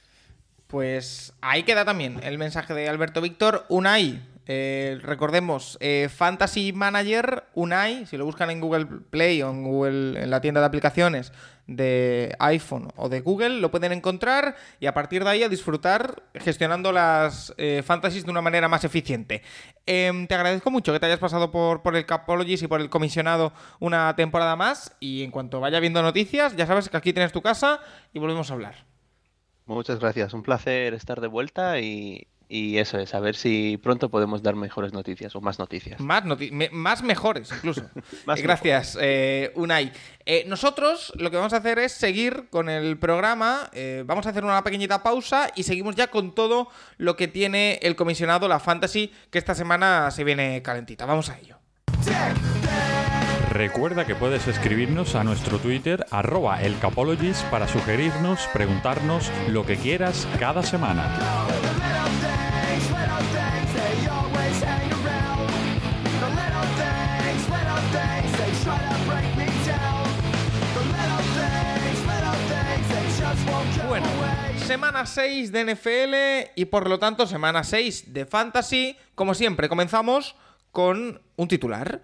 Pues 0.67 1.33
ahí 1.41 1.63
queda 1.63 1.85
también 1.85 2.21
el 2.23 2.37
mensaje 2.37 2.75
de 2.75 2.89
Alberto 2.89 3.23
Víctor. 3.23 3.65
Unai, 3.69 4.21
eh, 4.51 4.99
recordemos, 5.03 5.77
eh, 5.81 6.09
Fantasy 6.09 6.73
Manager 6.73 7.45
Unai, 7.53 8.07
si 8.07 8.17
lo 8.17 8.25
buscan 8.25 8.49
en 8.51 8.63
Google 8.63 8.87
Play 8.87 9.43
o 9.43 9.51
en, 9.51 9.63
Google, 9.63 10.23
en 10.23 10.31
la 10.31 10.41
tienda 10.41 10.61
de 10.61 10.67
aplicaciones 10.67 11.33
de 11.67 12.35
iPhone 12.39 12.89
o 12.97 13.11
de 13.11 13.21
Google, 13.21 13.61
lo 13.61 13.71
pueden 13.71 13.93
encontrar 13.93 14.57
y 14.81 14.87
a 14.87 14.95
partir 14.95 15.23
de 15.23 15.29
ahí 15.29 15.43
a 15.43 15.51
disfrutar 15.51 16.23
gestionando 16.35 16.93
las 16.93 17.55
eh, 17.59 17.83
fantasies 17.85 18.25
de 18.25 18.31
una 18.31 18.41
manera 18.41 18.69
más 18.69 18.85
eficiente. 18.85 19.43
Eh, 19.85 20.11
te 20.27 20.35
agradezco 20.35 20.71
mucho 20.71 20.95
que 20.95 20.99
te 20.99 21.05
hayas 21.05 21.19
pasado 21.19 21.51
por, 21.51 21.83
por 21.83 21.95
el 21.95 22.07
Capologist 22.07 22.63
y 22.63 22.69
por 22.69 22.81
el 22.81 22.89
comisionado 22.89 23.53
una 23.81 24.17
temporada 24.17 24.57
más 24.57 24.97
y 24.99 25.25
en 25.25 25.31
cuanto 25.31 25.61
vaya 25.61 25.79
viendo 25.79 26.03
noticias, 26.03 26.57
ya 26.57 26.67
sabes 26.67 26.89
que 26.89 26.97
aquí 26.97 27.13
tienes 27.13 27.33
tu 27.33 27.43
casa 27.43 27.81
y 28.15 28.19
volvemos 28.19 28.51
a 28.51 28.55
hablar. 28.55 28.87
Muchas 29.67 30.01
gracias, 30.01 30.33
un 30.33 30.43
placer 30.43 30.95
estar 30.95 31.21
de 31.21 31.27
vuelta 31.27 31.79
y, 31.81 32.27
y 32.49 32.79
eso 32.79 32.99
es, 32.99 33.15
a 33.15 33.21
ver 33.21 33.37
si 33.37 33.77
pronto 33.77 34.09
podemos 34.09 34.43
dar 34.43 34.57
mejores 34.57 34.95
noticias 34.95 35.37
o 35.37 35.41
más 35.43 35.59
noticias. 35.59 36.01
Más, 36.01 36.25
noti 36.25 36.51
me 36.51 36.71
más 36.71 37.03
mejores, 37.03 37.51
incluso. 37.53 37.83
más 38.27 38.41
Gracias, 38.41 38.97
eh, 39.01 39.53
Unai. 39.55 39.93
Eh, 40.25 40.45
nosotros 40.47 41.13
lo 41.17 41.31
que 41.31 41.37
vamos 41.37 41.53
a 41.53 41.59
hacer 41.59 41.79
es 41.79 41.93
seguir 41.93 42.49
con 42.51 42.71
el 42.71 42.99
programa. 42.99 43.69
Eh, 43.75 44.03
vamos 44.07 44.27
a 44.27 44.31
hacer 44.31 44.45
una 44.45 44.65
pequeñita 44.65 45.03
pausa 45.03 45.51
y 45.57 45.65
seguimos 45.65 45.95
ya 45.95 46.09
con 46.09 46.35
todo 46.35 46.69
lo 46.97 47.17
que 47.17 47.29
tiene 47.29 47.79
el 47.83 47.97
comisionado, 47.97 48.49
la 48.49 48.61
Fantasy, 48.61 49.13
que 49.31 49.39
esta 49.39 49.55
semana 49.55 50.11
se 50.11 50.25
viene 50.25 50.63
calentita. 50.63 51.05
Vamos 51.05 51.29
a 51.29 51.39
ello. 51.39 51.59
Recuerda 53.51 54.07
que 54.07 54.15
puedes 54.15 54.47
escribirnos 54.47 55.15
a 55.15 55.25
nuestro 55.25 55.59
Twitter, 55.59 56.07
arroba 56.11 56.63
elcapologist, 56.63 57.45
para 57.47 57.67
sugerirnos, 57.67 58.47
preguntarnos 58.53 59.31
lo 59.49 59.67
que 59.67 59.77
quieras 59.77 60.29
cada 60.39 60.63
semana. 60.63 61.05
Bueno, 73.89 74.07
semana 74.67 75.07
6 75.07 75.51
de 75.51 75.65
NFL 75.65 76.51
y 76.57 76.67
por 76.67 76.91
lo 76.91 76.99
tanto 76.99 77.27
semana 77.27 77.65
6 77.65 78.13
de 78.13 78.27
Fantasy. 78.27 78.97
Como 79.15 79.33
siempre, 79.33 79.71
comenzamos 79.71 80.37
con 80.73 81.23
un 81.37 81.49
titular. 81.49 82.03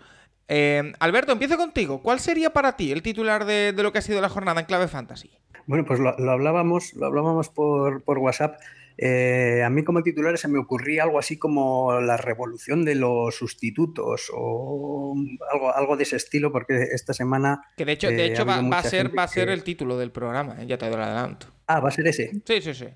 Eh, 0.48 0.94
Alberto, 0.98 1.32
empiezo 1.32 1.58
contigo. 1.58 2.02
¿Cuál 2.02 2.20
sería 2.20 2.54
para 2.54 2.76
ti 2.76 2.90
el 2.90 3.02
titular 3.02 3.44
de, 3.44 3.74
de, 3.74 3.82
lo 3.82 3.92
que 3.92 3.98
ha 3.98 4.02
sido 4.02 4.22
la 4.22 4.30
jornada 4.30 4.60
en 4.60 4.66
clave 4.66 4.88
fantasy? 4.88 5.30
Bueno, 5.66 5.84
pues 5.84 6.00
lo, 6.00 6.16
lo 6.16 6.30
hablábamos, 6.30 6.94
lo 6.94 7.04
hablábamos 7.04 7.50
por, 7.50 8.02
por 8.02 8.16
WhatsApp. 8.16 8.58
Eh, 8.96 9.62
a 9.62 9.68
mí 9.68 9.84
como 9.84 10.02
titular 10.02 10.38
se 10.38 10.48
me 10.48 10.58
ocurría 10.58 11.02
algo 11.02 11.18
así 11.18 11.36
como 11.36 12.00
la 12.00 12.16
revolución 12.16 12.84
de 12.86 12.94
los 12.94 13.34
sustitutos 13.34 14.30
o 14.32 15.14
algo, 15.52 15.74
algo 15.74 15.96
de 15.98 16.04
ese 16.04 16.16
estilo, 16.16 16.50
porque 16.50 16.88
esta 16.92 17.12
semana... 17.12 17.62
Que 17.76 17.84
de 17.84 17.92
hecho, 17.92 18.08
de 18.08 18.25
hecho 18.25 18.47
va, 18.47 18.62
va, 18.62 18.78
a 18.78 18.82
ser, 18.82 19.16
va 19.16 19.25
a 19.25 19.28
ser 19.28 19.49
que... 19.49 19.52
el 19.52 19.64
título 19.64 19.99
del 19.99 20.12
programa, 20.12 20.62
¿eh? 20.62 20.66
ya 20.66 20.78
te 20.78 20.86
el 20.86 20.94
adelanto. 20.94 21.53
Ah, 21.66 21.80
¿va 21.80 21.88
a 21.88 21.92
ser 21.92 22.06
ese? 22.06 22.30
Sí, 22.44 22.60
sí, 22.60 22.74
sí. 22.74 22.86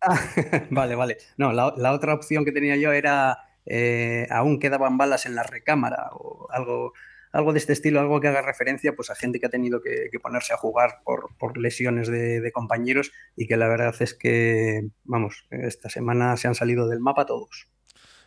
Ah, 0.00 0.18
vale, 0.70 0.94
vale. 0.94 1.16
No, 1.36 1.52
la, 1.52 1.72
la, 1.76 1.92
otra 1.92 2.14
opción 2.14 2.44
que 2.44 2.52
tenía 2.52 2.76
yo 2.76 2.92
era 2.92 3.38
eh, 3.66 4.26
aún 4.30 4.58
quedaban 4.58 4.98
balas 4.98 5.26
en 5.26 5.34
la 5.34 5.42
recámara 5.42 6.10
o 6.12 6.48
algo 6.50 6.92
algo 7.34 7.52
de 7.52 7.58
este 7.58 7.72
estilo, 7.72 8.00
algo 8.00 8.20
que 8.20 8.28
haga 8.28 8.42
referencia 8.42 8.94
pues, 8.94 9.10
a 9.10 9.16
gente 9.16 9.40
que 9.40 9.46
ha 9.46 9.50
tenido 9.50 9.82
que, 9.82 10.08
que 10.10 10.20
ponerse 10.20 10.54
a 10.54 10.56
jugar 10.56 11.00
por, 11.04 11.36
por 11.36 11.58
lesiones 11.58 12.06
de, 12.06 12.40
de, 12.40 12.52
compañeros 12.52 13.10
y 13.36 13.48
que 13.48 13.56
la 13.56 13.66
verdad 13.66 13.94
es 13.98 14.14
que, 14.14 14.86
vamos, 15.02 15.44
esta 15.50 15.88
semana 15.90 16.36
se 16.36 16.46
han 16.46 16.54
salido 16.54 16.88
del 16.88 17.00
mapa 17.00 17.26
todos. 17.26 17.66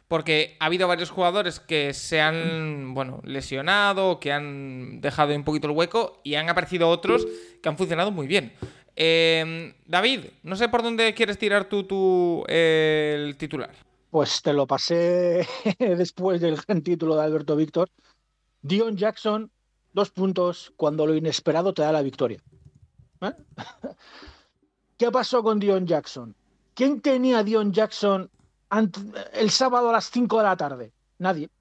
Porque 0.09 0.57
ha 0.59 0.65
habido 0.65 0.89
varios 0.89 1.09
jugadores 1.09 1.61
que 1.61 1.93
se 1.93 2.19
han, 2.19 2.93
bueno, 2.93 3.21
lesionado, 3.23 4.19
que 4.19 4.33
han 4.33 4.99
dejado 4.99 5.35
un 5.35 5.43
poquito 5.43 5.67
el 5.67 5.75
hueco 5.75 6.21
y 6.23 6.35
han 6.35 6.49
aparecido 6.49 6.89
otros 6.89 7.27
que 7.61 7.69
han 7.69 7.77
funcionado 7.77 8.11
muy 8.11 8.27
bien. 8.27 8.53
Eh, 8.99 9.75
David, 9.85 10.25
no 10.41 10.55
sé 10.55 10.69
por 10.69 10.81
dónde 10.81 11.13
quieres 11.13 11.37
tirar 11.37 11.69
tú, 11.69 12.43
el 12.47 13.37
titular. 13.37 13.69
Pues 14.09 14.41
te 14.41 14.53
lo 14.53 14.65
pasé 14.65 15.47
después 15.79 16.41
del 16.41 16.57
gran 16.57 16.81
título 16.81 17.15
de 17.15 17.23
Alberto 17.23 17.55
Víctor. 17.55 17.89
Dion 18.63 18.97
Jackson, 18.97 19.51
dos 19.93 20.09
puntos, 20.09 20.73
cuando 20.77 21.05
lo 21.05 21.13
inesperado 21.13 21.75
te 21.75 21.83
da 21.83 21.91
la 21.91 22.01
victoria. 22.01 22.41
¿Eh? 23.21 23.33
¿Qué 24.97 25.11
pasó 25.11 25.43
con 25.43 25.59
Dion 25.59 25.85
Jackson? 25.85 26.35
¿Quién 26.73 26.99
tenía 26.99 27.39
a 27.39 27.43
Dion 27.43 27.71
Jackson 27.71 28.31
el 29.33 29.51
sábado 29.51 29.89
a 29.89 29.93
las 29.93 30.09
5 30.09 30.37
de 30.39 30.43
la 30.43 30.57
tarde? 30.57 30.91
Nadie. 31.19 31.51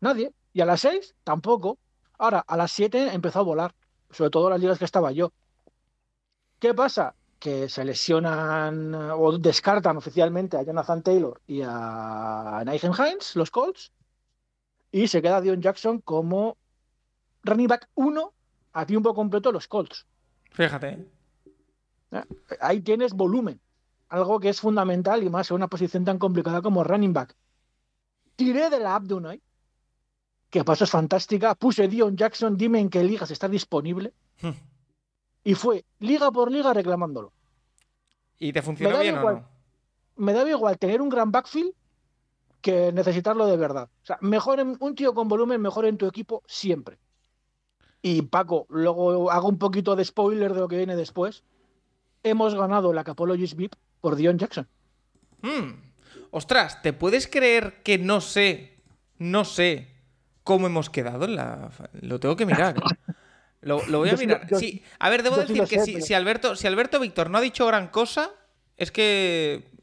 Nadie. 0.00 0.30
Y 0.52 0.60
a 0.60 0.66
las 0.66 0.82
6 0.82 1.14
tampoco. 1.24 1.78
Ahora, 2.18 2.44
a 2.46 2.56
las 2.58 2.70
7 2.72 3.14
empezó 3.14 3.38
a 3.38 3.42
volar, 3.42 3.74
sobre 4.10 4.28
todo 4.28 4.50
las 4.50 4.60
ligas 4.60 4.78
que 4.78 4.84
estaba 4.84 5.10
yo. 5.10 5.32
¿Qué 6.58 6.74
pasa? 6.74 7.14
Que 7.38 7.68
se 7.68 7.84
lesionan 7.84 8.94
o 8.94 9.38
descartan 9.38 9.96
oficialmente 9.96 10.56
a 10.56 10.62
Jonathan 10.62 11.02
Taylor 11.02 11.40
y 11.46 11.62
a 11.64 12.62
Nigel 12.66 12.92
Hines, 12.92 13.36
los 13.36 13.50
Colts, 13.50 13.92
y 14.90 15.08
se 15.08 15.20
queda 15.20 15.40
Dion 15.40 15.60
Jackson 15.60 16.00
como 16.00 16.56
running 17.42 17.68
back 17.68 17.88
1 17.94 18.32
a 18.72 18.86
tiempo 18.86 19.14
completo 19.14 19.52
los 19.52 19.68
Colts. 19.68 20.06
Fíjate. 20.52 21.06
Ahí 22.60 22.80
tienes 22.80 23.12
volumen, 23.12 23.60
algo 24.08 24.38
que 24.40 24.48
es 24.48 24.60
fundamental 24.60 25.22
y 25.22 25.28
más 25.28 25.50
en 25.50 25.56
una 25.56 25.68
posición 25.68 26.04
tan 26.04 26.18
complicada 26.18 26.62
como 26.62 26.84
running 26.84 27.12
back. 27.12 27.34
Tiré 28.36 28.70
de 28.70 28.80
la 28.80 28.94
app 28.94 29.04
de 29.04 29.14
Unai, 29.14 29.42
que 30.48 30.64
paso 30.64 30.84
es 30.84 30.90
fantástica, 30.90 31.54
puse 31.56 31.88
Dion 31.88 32.16
Jackson, 32.16 32.56
dime 32.56 32.78
en 32.78 32.88
qué 32.88 33.02
ligas 33.02 33.30
está 33.30 33.48
disponible. 33.48 34.14
Y 35.44 35.54
fue 35.54 35.84
liga 36.00 36.30
por 36.32 36.50
liga 36.50 36.72
reclamándolo. 36.72 37.32
¿Y 38.38 38.52
te 38.52 38.62
funcionó 38.62 38.98
bien 38.98 39.16
igual, 39.16 39.34
o 39.34 39.38
no? 39.40 39.48
Me 40.16 40.32
daba 40.32 40.48
igual 40.50 40.78
tener 40.78 41.02
un 41.02 41.08
gran 41.08 41.30
backfield 41.30 41.72
que 42.60 42.92
necesitarlo 42.92 43.46
de 43.46 43.58
verdad. 43.58 43.90
O 44.02 44.06
sea, 44.06 44.16
mejor 44.22 44.58
en, 44.58 44.76
un 44.80 44.94
tío 44.94 45.12
con 45.12 45.28
volumen, 45.28 45.60
mejor 45.60 45.84
en 45.84 45.98
tu 45.98 46.06
equipo 46.06 46.42
siempre. 46.46 46.98
Y 48.00 48.22
Paco, 48.22 48.66
luego 48.70 49.30
hago 49.30 49.48
un 49.48 49.58
poquito 49.58 49.94
de 49.96 50.04
spoiler 50.04 50.54
de 50.54 50.60
lo 50.60 50.68
que 50.68 50.78
viene 50.78 50.96
después. 50.96 51.44
Hemos 52.22 52.54
ganado 52.54 52.92
la 52.94 53.04
Capologist 53.04 53.54
VIP 53.54 53.74
por 54.00 54.16
Dion 54.16 54.38
Jackson. 54.38 54.66
Mm. 55.42 55.72
Ostras, 56.30 56.80
¿te 56.80 56.92
puedes 56.92 57.28
creer 57.28 57.82
que 57.82 57.98
no 57.98 58.20
sé, 58.20 58.78
no 59.18 59.44
sé 59.44 59.88
cómo 60.42 60.66
hemos 60.66 60.90
quedado 60.90 61.26
en 61.26 61.36
la... 61.36 61.70
Lo 62.00 62.18
tengo 62.18 62.36
que 62.36 62.46
mirar. 62.46 62.76
Lo, 63.64 63.84
lo, 63.86 63.98
voy 63.98 64.10
a 64.10 64.12
yo, 64.12 64.18
mirar. 64.18 64.46
Yo, 64.48 64.58
sí, 64.58 64.82
a 64.98 65.10
ver, 65.10 65.22
debo 65.22 65.36
decir 65.36 65.56
sí 65.56 65.68
que 65.68 65.78
sé, 65.80 65.84
si, 65.84 65.92
pero... 65.94 66.06
si, 66.06 66.14
Alberto, 66.14 66.56
si 66.56 66.66
Alberto 66.66 67.00
Víctor 67.00 67.30
no 67.30 67.38
ha 67.38 67.40
dicho 67.40 67.66
gran 67.66 67.88
cosa, 67.88 68.30
es 68.76 68.90
que 68.90 69.74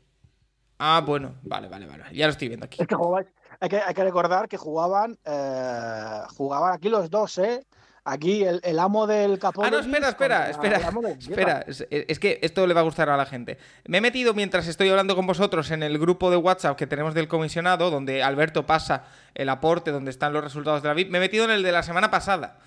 Ah, 0.83 1.03
bueno, 1.05 1.35
vale, 1.43 1.67
vale, 1.67 1.85
vale. 1.85 2.05
Ya 2.11 2.25
lo 2.25 2.31
estoy 2.31 2.47
viendo 2.47 2.65
aquí. 2.65 2.81
Es 2.81 2.87
que 2.87 2.95
jugaban, 2.95 3.27
hay, 3.59 3.69
que, 3.69 3.77
hay 3.77 3.93
que 3.93 4.03
recordar 4.03 4.49
que 4.49 4.57
jugaban, 4.57 5.15
eh, 5.23 6.21
jugaban 6.35 6.73
aquí 6.73 6.89
los 6.89 7.07
dos, 7.11 7.37
¿eh? 7.37 7.63
Aquí 8.03 8.43
el, 8.43 8.59
el 8.63 8.79
amo 8.79 9.05
del 9.05 9.37
capó. 9.37 9.63
Ah, 9.63 9.69
no, 9.69 9.77
espera, 9.77 10.09
espera, 10.09 10.49
espera. 10.49 10.77
Espera, 11.19 11.63
es, 11.67 11.85
es, 11.91 12.17
que 12.17 12.39
esto 12.41 12.65
le 12.65 12.73
va 12.73 12.79
a 12.79 12.83
gustar 12.83 13.09
a 13.11 13.15
la 13.15 13.27
gente. 13.27 13.59
Me 13.85 13.99
he 13.99 14.01
metido 14.01 14.33
mientras 14.33 14.67
estoy 14.67 14.89
hablando 14.89 15.15
con 15.15 15.27
vosotros 15.27 15.69
en 15.69 15.83
el 15.83 15.99
grupo 15.99 16.31
de 16.31 16.37
WhatsApp 16.37 16.75
que 16.75 16.87
tenemos 16.87 17.13
del 17.13 17.27
comisionado, 17.27 17.91
donde 17.91 18.23
Alberto 18.23 18.65
pasa 18.65 19.03
el 19.35 19.49
aporte, 19.49 19.91
donde 19.91 20.09
están 20.09 20.33
los 20.33 20.43
resultados 20.43 20.81
de 20.81 20.87
la 20.87 20.95
VIP. 20.95 21.11
Me 21.11 21.19
he 21.19 21.21
metido 21.21 21.45
en 21.45 21.51
el 21.51 21.61
de 21.61 21.71
la 21.71 21.83
semana 21.83 22.09
pasada. 22.09 22.57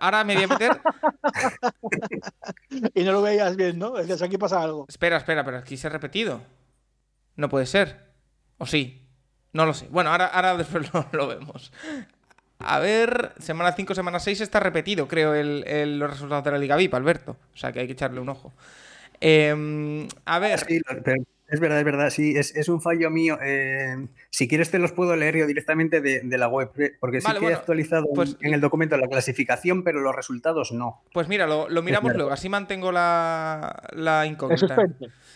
Ahora 0.00 0.22
me 0.24 0.34
voy 0.34 0.44
a 0.44 0.48
meter. 0.48 0.80
y 2.94 3.02
no 3.04 3.12
lo 3.12 3.22
veías 3.22 3.56
bien, 3.56 3.78
¿no? 3.78 3.98
Es 3.98 4.06
que 4.06 4.24
aquí 4.24 4.38
pasa 4.38 4.62
algo. 4.62 4.86
Espera, 4.88 5.16
espera, 5.16 5.44
pero 5.44 5.58
aquí 5.58 5.76
se 5.76 5.86
ha 5.86 5.90
repetido. 5.90 6.40
No 7.36 7.48
puede 7.48 7.66
ser. 7.66 8.12
¿O 8.58 8.66
sí? 8.66 9.08
No 9.52 9.66
lo 9.66 9.74
sé. 9.74 9.88
Bueno, 9.90 10.10
ahora, 10.10 10.26
ahora 10.26 10.56
después 10.56 10.90
lo, 10.94 11.06
lo 11.12 11.26
vemos. 11.26 11.72
A 12.58 12.78
ver, 12.78 13.32
semana 13.40 13.72
5, 13.72 13.94
semana 13.94 14.20
6 14.20 14.40
está 14.40 14.60
repetido, 14.60 15.08
creo, 15.08 15.34
el, 15.34 15.64
el- 15.66 15.98
los 15.98 16.10
resultados 16.10 16.44
de 16.44 16.52
la 16.52 16.58
Liga 16.58 16.76
VIP, 16.76 16.94
Alberto. 16.94 17.36
O 17.52 17.56
sea 17.56 17.72
que 17.72 17.80
hay 17.80 17.86
que 17.86 17.94
echarle 17.94 18.20
un 18.20 18.28
ojo. 18.28 18.52
Em, 19.20 20.06
a 20.24 20.38
ver, 20.38 20.60
Sí, 20.60 20.78
lo- 20.78 21.02
pero 21.02 21.22
es 21.52 21.60
verdad, 21.60 21.78
es 21.78 21.84
verdad, 21.84 22.10
sí, 22.10 22.34
es, 22.36 22.56
es 22.56 22.68
un 22.68 22.80
fallo 22.80 23.10
mío. 23.10 23.38
eh, 23.42 24.08
si 24.30 24.48
quieres 24.48 24.70
te 24.70 24.78
los 24.80 24.90
puedo 24.92 25.14
leer 25.14 25.36
yo 25.36 25.46
directamente 25.46 26.00
de, 26.00 26.20
de 26.22 26.38
la 26.38 26.48
web, 26.48 26.70
eh, 26.78 26.92
porque 26.98 27.20
sí 27.20 27.26
Vale, 27.26 27.38
que 27.38 27.44
bueno, 27.44 27.56
he 27.56 27.60
actualizado 27.60 28.06
en- 28.08 28.14
pues- 28.14 28.36
en 28.40 28.54
el 28.54 28.60
documento 28.60 28.96
la 28.96 29.06
clasificación, 29.06 29.84
pero 29.84 30.00
los 30.00 30.14
resultados 30.16 30.72
no. 30.72 31.02
pues 31.12 31.28
mira, 31.28 31.46
lo, 31.46 31.68
lo 31.68 31.82
miramos 31.82 32.14
luego, 32.14 32.30
así 32.32 32.48
mantengo 32.48 32.90
la, 32.90 33.82
la 33.92 34.26
incógnita. 34.26 34.76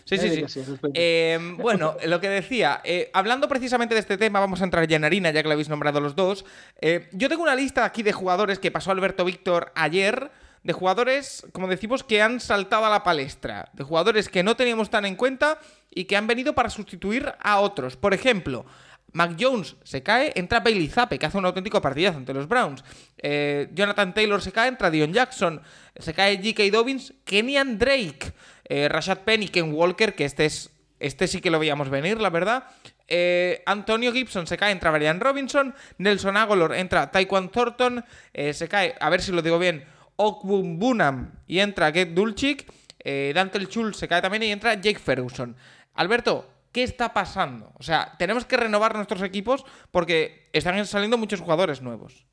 Sí, 0.04 0.18
sí, 0.18 0.44
sí. 0.46 0.62
sí. 0.64 0.76
Eh, 0.94 1.38
bueno, 1.58 1.96
lo 2.06 2.20
que 2.20 2.28
decía, 2.28 2.80
eh, 2.84 3.10
hablando 3.12 3.48
precisamente 3.48 3.94
de 3.94 4.00
este 4.00 4.16
tema, 4.16 4.40
vamos 4.40 4.60
a 4.60 4.64
entrar 4.64 4.86
ya 4.86 4.96
en 4.96 5.04
harina, 5.04 5.30
ya 5.30 5.42
que 5.42 5.48
lo 5.48 5.52
habéis 5.52 5.68
nombrado 5.68 6.00
los 6.00 6.14
dos. 6.16 6.44
Eh, 6.80 7.08
yo 7.12 7.28
tengo 7.28 7.42
una 7.42 7.54
lista 7.54 7.84
aquí 7.84 8.02
de 8.02 8.12
jugadores 8.12 8.58
que 8.58 8.70
pasó 8.70 8.90
Alberto 8.92 9.24
Víctor 9.24 9.72
ayer, 9.74 10.30
de 10.66 10.72
jugadores, 10.72 11.46
como 11.52 11.68
decimos, 11.68 12.02
que 12.02 12.20
han 12.20 12.40
saltado 12.40 12.84
a 12.84 12.90
la 12.90 13.04
palestra, 13.04 13.70
de 13.72 13.84
jugadores 13.84 14.28
que 14.28 14.42
no 14.42 14.56
teníamos 14.56 14.90
tan 14.90 15.06
en 15.06 15.14
cuenta 15.14 15.60
y 15.94 16.06
que 16.06 16.16
han 16.16 16.26
venido 16.26 16.56
para 16.56 16.70
sustituir 16.70 17.32
a 17.38 17.60
otros. 17.60 17.96
Por 17.96 18.12
ejemplo, 18.12 18.66
Mac 19.12 19.36
Jones 19.38 19.76
se 19.84 20.02
cae, 20.02 20.32
entra 20.34 20.58
Bailey 20.58 20.88
Zappe, 20.88 21.20
que 21.20 21.26
hace 21.26 21.38
un 21.38 21.46
auténtico 21.46 21.80
partidazo 21.80 22.18
ante 22.18 22.34
los 22.34 22.48
Browns. 22.48 22.82
Eh, 23.16 23.68
Jonathan 23.74 24.12
Taylor 24.12 24.42
se 24.42 24.50
cae, 24.50 24.66
entra 24.66 24.90
Dion 24.90 25.12
Jackson. 25.12 25.62
Se 25.94 26.12
cae 26.12 26.36
J.K. 26.38 26.64
Dobbins, 26.72 27.14
Kenyan 27.24 27.78
Drake, 27.78 28.32
eh, 28.64 28.88
Rashad 28.88 29.18
Penny, 29.18 29.46
Ken 29.46 29.72
Walker, 29.72 30.16
que 30.16 30.24
este 30.24 30.46
es. 30.46 30.70
Este 30.98 31.28
sí 31.28 31.42
que 31.42 31.50
lo 31.50 31.58
veíamos 31.60 31.90
venir, 31.90 32.20
la 32.20 32.30
verdad. 32.30 32.64
Eh, 33.06 33.62
Antonio 33.66 34.12
Gibson 34.12 34.46
se 34.46 34.56
cae, 34.56 34.72
entra 34.72 34.90
Brian 34.90 35.20
Robinson. 35.20 35.74
Nelson 35.98 36.36
Agolor 36.36 36.74
entra 36.74 37.10
Taekwon 37.12 37.50
Thornton. 37.50 38.04
se 38.34 38.68
cae, 38.68 38.96
a 38.98 39.10
ver 39.10 39.20
si 39.20 39.30
lo 39.30 39.42
digo 39.42 39.58
bien, 39.58 39.84
Okbun 40.16 40.78
Bunam 40.78 41.40
y 41.46 41.58
entra 41.60 41.92
Get 41.92 42.08
Dulcich. 42.10 42.66
Eh, 42.98 43.32
Dante 43.34 43.64
Chul 43.66 43.94
se 43.94 44.08
cae 44.08 44.20
también 44.22 44.42
y 44.42 44.50
entra 44.50 44.74
Jake 44.74 44.98
Ferguson. 44.98 45.56
Alberto, 45.94 46.50
¿qué 46.72 46.82
está 46.82 47.12
pasando? 47.14 47.72
O 47.78 47.82
sea, 47.82 48.14
tenemos 48.18 48.44
que 48.44 48.56
renovar 48.56 48.94
nuestros 48.96 49.22
equipos 49.22 49.64
porque 49.90 50.48
están 50.52 50.84
saliendo 50.86 51.16
muchos 51.16 51.40
jugadores 51.40 51.82
nuevos. 51.82 52.26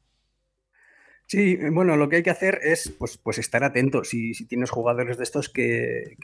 Sí, 1.28 1.58
bueno, 1.72 1.96
lo 1.96 2.10
que 2.10 2.18
hay 2.18 2.24
que 2.24 2.30
hacer 2.30 2.60
es 2.64 2.94
pues, 2.98 3.18
pues 3.18 3.38
estar 3.38 3.64
atento 3.64 4.04
si, 4.04 4.34
si 4.34 4.46
tienes 4.46 4.70
jugadores 4.70 5.18
de 5.18 5.24
estos 5.24 5.50
que- 5.50 6.16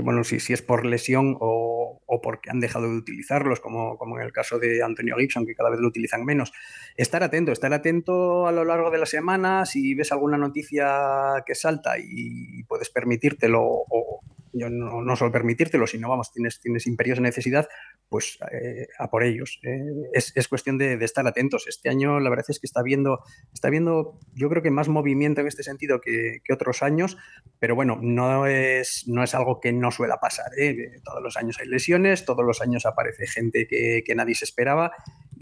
bueno, 0.00 0.24
si, 0.24 0.40
si 0.40 0.52
es 0.52 0.62
por 0.62 0.84
lesión 0.84 1.36
o, 1.40 2.02
o 2.06 2.20
porque 2.20 2.50
han 2.50 2.60
dejado 2.60 2.90
de 2.90 2.96
utilizarlos, 2.96 3.60
como, 3.60 3.96
como 3.96 4.18
en 4.18 4.24
el 4.24 4.32
caso 4.32 4.58
de 4.58 4.82
Antonio 4.82 5.16
Gibson, 5.16 5.46
que 5.46 5.54
cada 5.54 5.70
vez 5.70 5.80
lo 5.80 5.88
utilizan 5.88 6.24
menos. 6.24 6.52
Estar 6.96 7.22
atento, 7.22 7.52
estar 7.52 7.72
atento 7.72 8.46
a 8.46 8.52
lo 8.52 8.64
largo 8.64 8.90
de 8.90 8.98
la 8.98 9.06
semana, 9.06 9.66
si 9.66 9.94
ves 9.94 10.12
alguna 10.12 10.36
noticia 10.36 11.42
que 11.46 11.54
salta 11.54 11.98
y 11.98 12.64
puedes 12.64 12.90
permitírtelo, 12.90 13.62
o 13.62 14.20
yo 14.52 14.70
no, 14.70 15.02
no 15.02 15.16
solo 15.16 15.32
permitírtelo, 15.32 15.86
sino 15.86 16.08
vamos, 16.08 16.32
tienes, 16.32 16.60
tienes 16.60 16.86
imperiosa 16.86 17.20
necesidad, 17.20 17.68
pues 18.08 18.38
eh, 18.52 18.88
a 18.98 19.10
por 19.10 19.24
ellos. 19.24 19.60
Eh, 19.62 20.08
es, 20.12 20.32
es 20.36 20.48
cuestión 20.48 20.78
de, 20.78 20.96
de 20.96 21.04
estar 21.04 21.26
atentos. 21.26 21.66
Este 21.68 21.88
año 21.88 22.20
la 22.20 22.30
verdad 22.30 22.46
es 22.48 22.58
que 22.58 22.66
está 22.66 22.82
viendo, 22.82 23.20
está 23.52 23.70
viendo 23.70 24.18
yo 24.34 24.48
creo 24.48 24.62
que 24.62 24.70
más 24.70 24.88
movimiento 24.88 25.40
en 25.40 25.46
este 25.46 25.62
sentido 25.62 26.00
que, 26.00 26.38
que 26.44 26.52
otros 26.52 26.82
años, 26.82 27.16
pero 27.58 27.74
bueno, 27.74 27.98
no 28.02 28.46
es, 28.46 29.04
no 29.06 29.22
es 29.22 29.34
algo 29.34 29.60
que 29.60 29.72
no 29.72 29.90
suela 29.90 30.18
pasar. 30.18 30.50
¿eh? 30.58 31.00
Todos 31.04 31.22
los 31.22 31.36
años 31.36 31.58
hay 31.60 31.68
lesiones, 31.68 32.24
todos 32.24 32.44
los 32.44 32.60
años 32.60 32.86
aparece 32.86 33.26
gente 33.26 33.66
que, 33.66 34.02
que 34.04 34.14
nadie 34.14 34.34
se 34.34 34.44
esperaba 34.44 34.92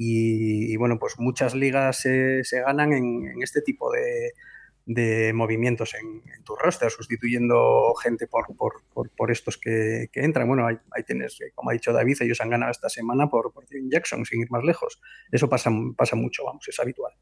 y, 0.00 0.76
bueno, 0.76 0.98
pues 1.00 1.14
muchas 1.18 1.56
ligas 1.56 1.98
se, 2.02 2.42
ganan 2.64 2.92
en, 2.92 3.42
este 3.42 3.62
tipo 3.62 3.90
de, 3.90 4.32
de 4.88 5.34
movimientos 5.34 5.94
en, 5.94 6.22
tu 6.44 6.56
roster, 6.56 6.90
sustituyendo 6.90 7.94
gente 8.02 8.26
por, 8.26 8.46
por, 8.56 8.82
por, 9.10 9.30
estos 9.30 9.58
que, 9.58 10.08
que, 10.10 10.24
entran. 10.24 10.48
Bueno, 10.48 10.66
ahí, 10.66 10.76
ahí, 10.92 11.02
tienes, 11.02 11.38
como 11.54 11.70
ha 11.70 11.74
dicho 11.74 11.92
David, 11.92 12.16
ellos 12.20 12.40
han 12.40 12.48
ganado 12.48 12.72
esta 12.72 12.88
semana 12.88 13.28
por, 13.28 13.52
por 13.52 13.66
Jackson, 13.68 14.24
sin 14.24 14.40
ir 14.40 14.50
más 14.50 14.64
lejos. 14.64 14.98
Eso 15.30 15.46
pasa, 15.46 15.70
pasa 15.94 16.16
mucho, 16.16 16.42
vamos, 16.44 16.66
es 16.66 16.80
habitual. 16.80 17.12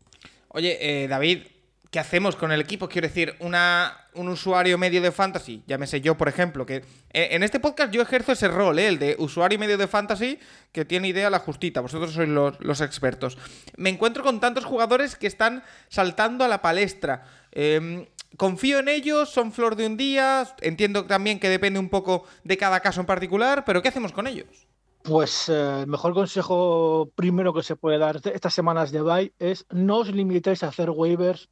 Oye, 0.50 0.78
eh, 0.80 1.08
David, 1.08 1.42
¿qué 1.90 1.98
hacemos 1.98 2.36
con 2.36 2.52
el 2.52 2.60
equipo? 2.60 2.88
Quiero 2.88 3.08
decir, 3.08 3.34
una, 3.40 4.08
un 4.14 4.28
usuario 4.28 4.78
medio 4.78 5.02
de 5.02 5.10
fantasy, 5.10 5.64
llámese 5.66 6.00
yo, 6.00 6.16
por 6.16 6.28
ejemplo, 6.28 6.64
que 6.64 6.76
eh, 7.12 7.28
en 7.32 7.42
este 7.42 7.58
podcast 7.58 7.92
yo 7.92 8.00
ejerzo 8.00 8.32
ese 8.32 8.48
rol, 8.48 8.78
eh, 8.78 8.86
el 8.86 8.98
de 8.98 9.16
usuario 9.18 9.58
medio 9.58 9.76
de 9.76 9.88
fantasy, 9.88 10.38
que 10.72 10.84
tiene 10.84 11.08
idea 11.08 11.30
la 11.30 11.40
justita, 11.40 11.80
vosotros 11.80 12.12
sois 12.12 12.28
los, 12.28 12.60
los 12.60 12.80
expertos. 12.80 13.38
Me 13.76 13.90
encuentro 13.90 14.22
con 14.22 14.38
tantos 14.38 14.64
jugadores 14.64 15.16
que 15.16 15.26
están 15.26 15.64
saltando 15.88 16.44
a 16.44 16.48
la 16.48 16.62
palestra. 16.62 17.24
Eh, 17.58 18.06
confío 18.36 18.80
en 18.80 18.88
ellos, 18.88 19.30
son 19.30 19.50
flor 19.50 19.76
de 19.76 19.86
un 19.86 19.96
día, 19.96 20.46
entiendo 20.60 21.06
también 21.06 21.40
que 21.40 21.48
depende 21.48 21.78
un 21.78 21.88
poco 21.88 22.24
de 22.44 22.58
cada 22.58 22.80
caso 22.80 23.00
en 23.00 23.06
particular, 23.06 23.64
pero 23.64 23.80
¿qué 23.80 23.88
hacemos 23.88 24.12
con 24.12 24.26
ellos? 24.26 24.68
Pues 25.02 25.48
eh, 25.48 25.80
el 25.80 25.86
mejor 25.86 26.12
consejo 26.12 27.10
primero 27.14 27.54
que 27.54 27.62
se 27.62 27.74
puede 27.74 27.96
dar 27.96 28.20
estas 28.24 28.52
semanas 28.52 28.92
de 28.92 29.00
bye 29.00 29.32
es 29.38 29.64
no 29.70 30.00
os 30.00 30.12
limitéis 30.12 30.62
a 30.64 30.68
hacer 30.68 30.90
waivers 30.90 31.48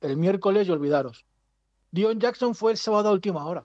el 0.00 0.16
miércoles 0.16 0.66
y 0.66 0.72
olvidaros. 0.72 1.24
Dion 1.92 2.18
Jackson 2.18 2.56
fue 2.56 2.72
el 2.72 2.76
sábado 2.76 3.10
a 3.10 3.12
última 3.12 3.46
hora. 3.46 3.64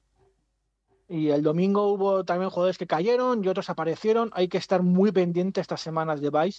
Y 1.08 1.30
el 1.30 1.42
domingo 1.42 1.92
hubo 1.92 2.24
también 2.24 2.52
jugadores 2.52 2.78
que 2.78 2.86
cayeron 2.86 3.44
y 3.44 3.48
otros 3.48 3.72
aparecieron. 3.72 4.30
Hay 4.34 4.48
que 4.48 4.60
estar 4.60 4.84
muy 4.84 5.12
pendiente 5.12 5.60
estas 5.60 5.82
semanas 5.82 6.22
de 6.22 6.30
bye 6.30 6.54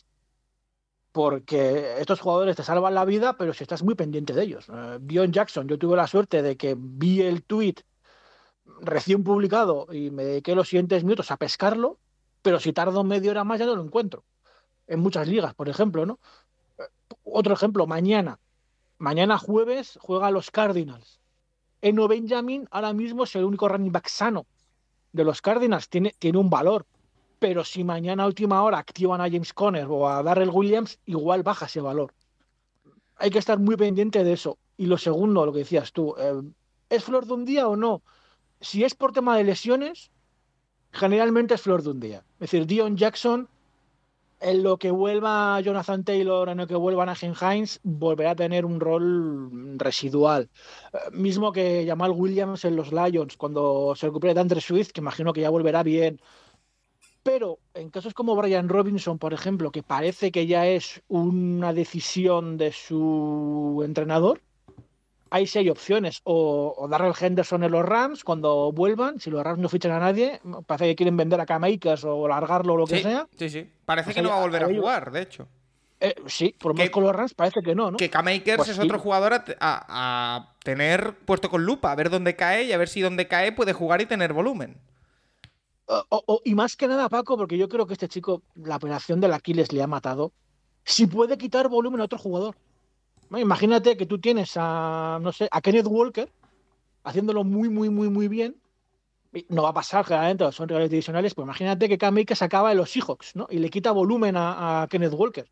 porque 1.13 1.97
estos 1.99 2.21
jugadores 2.21 2.57
te 2.57 2.63
salvan 2.63 2.95
la 2.95 3.05
vida, 3.05 3.37
pero 3.37 3.53
si 3.53 3.65
estás 3.65 3.83
muy 3.83 3.95
pendiente 3.95 4.33
de 4.33 4.43
ellos. 4.43 4.69
Uh, 4.69 4.99
Dion 5.01 5.33
Jackson, 5.33 5.67
yo 5.69 5.79
tuve 5.79 5.97
la 5.97 6.07
suerte 6.07 6.43
de 6.43 6.57
que 6.57 6.77
vi 6.79 7.23
el 7.23 7.43
tweet 7.43 7.77
recién 8.81 9.25
publicado 9.25 9.89
y 9.93 10.11
me 10.11 10.25
dediqué 10.25 10.55
los 10.55 10.69
siguientes 10.69 11.03
minutos 11.03 11.31
a 11.31 11.37
pescarlo, 11.37 11.99
pero 12.43 12.61
si 12.61 12.73
tardo 12.73 13.05
media 13.05 13.31
hora 13.31 13.45
más 13.45 13.59
ya 13.59 13.67
no 13.67 13.77
lo 13.77 13.83
encuentro. 13.83 14.25
En 14.87 15.01
muchas 15.01 15.29
ligas, 15.29 15.55
por 15.55 15.69
ejemplo, 15.69 16.07
¿no? 16.07 16.19
Otro 17.25 17.55
ejemplo, 17.55 17.87
mañana. 17.87 18.39
Mañana 18.99 19.39
jueves 19.39 19.99
juega 20.01 20.31
los 20.31 20.51
Cardinals. 20.51 21.21
Eno 21.81 22.09
Benjamin 22.09 22.69
ahora 22.71 22.93
mismo 22.93 23.25
es 23.25 23.35
el 23.35 23.45
único 23.45 23.69
running 23.69 23.93
back 23.93 24.09
sano 24.09 24.47
de 25.13 25.25
los 25.25 25.41
Cardinals. 25.41 25.89
Tiene, 25.89 26.15
tiene 26.19 26.39
un 26.39 26.51
valor. 26.51 26.87
Pero 27.41 27.65
si 27.65 27.83
mañana 27.83 28.23
a 28.23 28.27
última 28.27 28.63
hora 28.63 28.79
activan 28.79 29.21
a 29.21 29.29
James 29.29 29.53
Conner 29.53 29.87
o 29.89 30.09
a 30.09 30.23
Darrell 30.23 30.51
Williams, 30.51 31.01
igual 31.07 31.43
baja 31.43 31.67
ese 31.67 31.81
valor. 31.81 32.15
Hay 33.17 33.31
que 33.31 33.39
estar 33.39 33.59
muy 33.59 33.77
pendiente 33.77 34.23
de 34.23 34.35
eso. 34.35 34.59
Y 34.77 34.87
lo 34.87 34.99
segundo, 34.99 35.45
lo 35.47 35.53
que 35.53 35.61
decías 35.61 35.93
tú, 35.93 36.15
eh, 36.19 36.43
¿es 36.91 37.03
flor 37.03 37.27
de 37.27 37.33
un 37.33 37.45
día 37.47 37.67
o 37.67 37.77
no? 37.77 38.03
Si 38.61 38.85
es 38.85 38.95
por 38.95 39.13
tema 39.13 39.37
de 39.39 39.45
lesiones, 39.45 40.11
generalmente 40.93 41.55
es 41.55 41.63
flor 41.63 41.83
de 41.83 41.91
un 41.91 42.01
día. 42.01 42.19
Es 42.35 42.51
decir, 42.51 42.67
Dion 42.67 42.97
Jackson, 42.97 43.49
en 44.41 44.63
lo 44.63 44.79
que 44.79 44.91
vuelva 44.91 45.61
Jonathan 45.61 46.05
Taylor, 46.05 46.49
en 46.49 46.59
lo 46.59 46.67
que 46.67 46.75
vuelva 46.75 47.07
Najin 47.07 47.35
Hines, 47.41 47.81
volverá 47.83 48.33
a 48.33 48.37
tener 48.37 48.67
un 48.67 48.81
rol 48.81 49.79
residual. 49.79 50.51
Eh, 50.93 50.99
mismo 51.13 51.53
que 51.53 51.85
Jamal 51.87 52.13
Williams 52.13 52.65
en 52.67 52.77
los 52.77 52.93
Lions, 52.93 53.37
cuando 53.39 53.95
se 53.97 54.07
recupere 54.07 54.35
de 54.35 54.41
Andre 54.41 54.61
Swift, 54.61 54.93
que 54.93 55.01
imagino 55.01 55.33
que 55.33 55.41
ya 55.41 55.51
volverá 55.51 55.83
bien. 55.83 56.21
Pero 57.23 57.59
en 57.75 57.91
casos 57.91 58.15
como 58.15 58.35
Brian 58.35 58.69
Robinson, 58.69 59.19
por 59.19 59.35
ejemplo, 59.35 59.71
que 59.71 59.83
parece 59.83 60.33
que 60.33 60.47
ya 60.47 60.67
es 60.67 61.03
una 61.09 61.73
decisión 61.75 62.57
de 62.57 62.73
su 62.73 63.83
entrenador, 63.85 64.41
hay 65.29 65.47
seis 65.47 65.71
opciones. 65.71 66.21
O, 66.25 66.75
o 66.77 66.89
Darrell 66.89 67.15
Henderson 67.19 67.63
en 67.63 67.73
los 67.73 67.85
Rams, 67.85 68.25
cuando 68.25 68.73
vuelvan, 68.73 69.21
si 69.21 69.31
los 69.31 69.43
Rams 69.43 69.61
no 69.61 69.69
fichan 69.69 69.93
a 69.93 70.01
nadie, 70.01 70.41
parece 70.67 70.87
que 70.87 70.97
quieren 70.97 71.17
vender 71.17 71.41
a 71.41 71.47
Camakers 71.47 72.05
o 72.05 72.27
largarlo 72.27 72.75
o 72.75 72.77
lo 72.79 72.87
que 72.87 72.97
sí, 72.97 73.03
sea. 73.03 73.27
Sí, 73.37 73.51
sí. 73.51 73.71
Parece 73.85 74.13
sea, 74.13 74.15
que 74.15 74.23
no 74.23 74.31
va 74.31 74.39
a 74.39 74.43
volver 74.43 74.63
a, 74.63 74.67
a 74.67 74.75
jugar, 74.75 75.13
de 75.13 75.23
hecho. 75.23 75.47
Eh, 76.01 76.15
sí, 76.27 76.55
por 76.59 76.73
lo 76.73 76.77
menos 76.77 76.91
con 76.91 77.05
los 77.05 77.15
Rams 77.15 77.35
parece 77.35 77.61
que 77.63 77.75
no, 77.75 77.91
¿no? 77.91 77.99
Que 77.99 78.09
Camakers 78.09 78.57
pues 78.57 78.69
es 78.71 78.77
sí. 78.77 78.83
otro 78.83 78.99
jugador 78.99 79.35
a, 79.35 79.45
a, 79.61 79.85
a, 79.89 80.55
tener 80.65 81.15
puesto 81.27 81.51
con 81.51 81.67
lupa, 81.67 81.93
a 81.93 81.95
ver 81.95 82.09
dónde 82.09 82.37
cae 82.37 82.65
y 82.65 82.73
a 82.73 82.79
ver 82.79 82.89
si 82.89 83.03
donde 83.03 83.29
cae 83.29 83.53
puede 83.53 83.75
jugar 83.75 84.01
y 84.01 84.07
tener 84.07 84.33
volumen. 84.33 84.79
Y 86.45 86.55
más 86.55 86.77
que 86.77 86.89
nada, 86.89 87.09
Paco, 87.09 87.37
porque 87.37 87.59
yo 87.59 87.69
creo 87.69 87.87
que 87.87 87.95
este 87.95 88.09
chico, 88.09 88.43
la 88.55 88.77
operación 88.77 89.21
del 89.21 89.33
Aquiles 89.33 89.73
le 89.73 89.83
ha 89.83 89.87
matado. 89.87 90.33
Si 90.85 91.07
puede 91.07 91.37
quitar 91.37 91.69
volumen 91.69 92.01
a 92.01 92.05
otro 92.05 92.19
jugador. 92.19 92.57
Imagínate 93.31 93.97
que 93.97 94.07
tú 94.07 94.19
tienes 94.19 94.53
a, 94.57 95.19
no 95.21 95.33
sé, 95.33 95.49
a 95.51 95.61
Kenneth 95.61 95.87
Walker 95.87 96.31
haciéndolo 97.05 97.45
muy, 97.45 97.69
muy, 97.69 97.89
muy, 97.91 98.09
muy 98.09 98.29
bien. 98.29 98.57
No 99.49 99.63
va 99.63 99.69
a 99.69 99.75
pasar, 99.75 100.05
generalmente, 100.05 100.51
son 100.51 100.69
rivales 100.69 100.91
divisionales, 100.91 101.35
pues 101.35 101.45
imagínate 101.45 101.89
que 101.89 101.99
Cam 101.99 102.17
se 102.27 102.45
acaba 102.45 102.71
de 102.71 102.75
los 102.75 102.91
Seahawks, 102.91 103.37
¿no? 103.37 103.47
Y 103.49 103.59
le 103.59 103.71
quita 103.71 103.93
volumen 103.93 104.37
a, 104.37 104.83
a 104.83 104.89
Kenneth 104.89 105.13
Walker. 105.13 105.49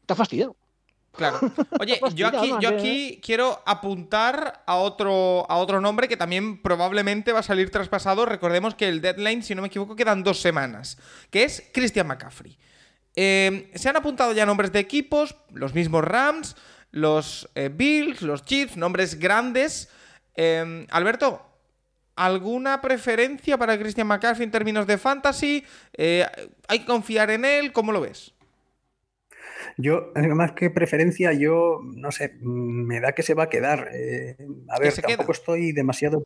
Está 0.00 0.16
fastidiado. 0.16 0.56
Claro. 1.18 1.40
Oye, 1.80 2.00
yo 2.14 2.28
aquí, 2.28 2.52
yo 2.60 2.68
aquí 2.68 3.20
quiero 3.22 3.60
apuntar 3.66 4.62
a 4.64 4.76
otro, 4.76 5.44
a 5.50 5.56
otro 5.56 5.80
nombre 5.80 6.06
que 6.06 6.16
también 6.16 6.62
probablemente 6.62 7.32
va 7.32 7.40
a 7.40 7.42
salir 7.42 7.70
traspasado. 7.70 8.24
Recordemos 8.24 8.76
que 8.76 8.88
el 8.88 9.00
deadline, 9.00 9.42
si 9.42 9.54
no 9.54 9.62
me 9.62 9.68
equivoco, 9.68 9.96
quedan 9.96 10.22
dos 10.22 10.40
semanas, 10.40 10.96
que 11.30 11.42
es 11.42 11.64
Christian 11.74 12.06
McCaffrey. 12.06 12.56
Eh, 13.16 13.70
se 13.74 13.88
han 13.88 13.96
apuntado 13.96 14.32
ya 14.32 14.46
nombres 14.46 14.70
de 14.70 14.78
equipos, 14.78 15.34
los 15.52 15.74
mismos 15.74 16.04
Rams, 16.04 16.54
los 16.92 17.48
eh, 17.56 17.68
Bills, 17.72 18.22
los 18.22 18.44
Chiefs, 18.44 18.76
nombres 18.76 19.18
grandes. 19.18 19.88
Eh, 20.36 20.86
Alberto, 20.90 21.44
¿alguna 22.14 22.80
preferencia 22.80 23.58
para 23.58 23.76
Christian 23.76 24.06
McCaffrey 24.06 24.44
en 24.44 24.52
términos 24.52 24.86
de 24.86 24.98
fantasy? 24.98 25.64
Eh, 25.94 26.24
¿Hay 26.68 26.78
que 26.78 26.86
confiar 26.86 27.30
en 27.32 27.44
él? 27.44 27.72
¿Cómo 27.72 27.90
lo 27.90 28.00
ves? 28.00 28.32
Yo, 29.76 30.12
más 30.34 30.52
que 30.52 30.70
preferencia, 30.70 31.32
yo 31.32 31.80
no 31.82 32.12
sé, 32.12 32.38
me 32.40 33.00
da 33.00 33.12
que 33.12 33.22
se 33.22 33.34
va 33.34 33.44
a 33.44 33.48
quedar. 33.48 33.90
Eh, 33.92 34.36
a 34.68 34.78
ver, 34.78 34.94
tampoco 34.94 35.24
queda? 35.24 35.32
estoy 35.32 35.72
demasiado. 35.72 36.24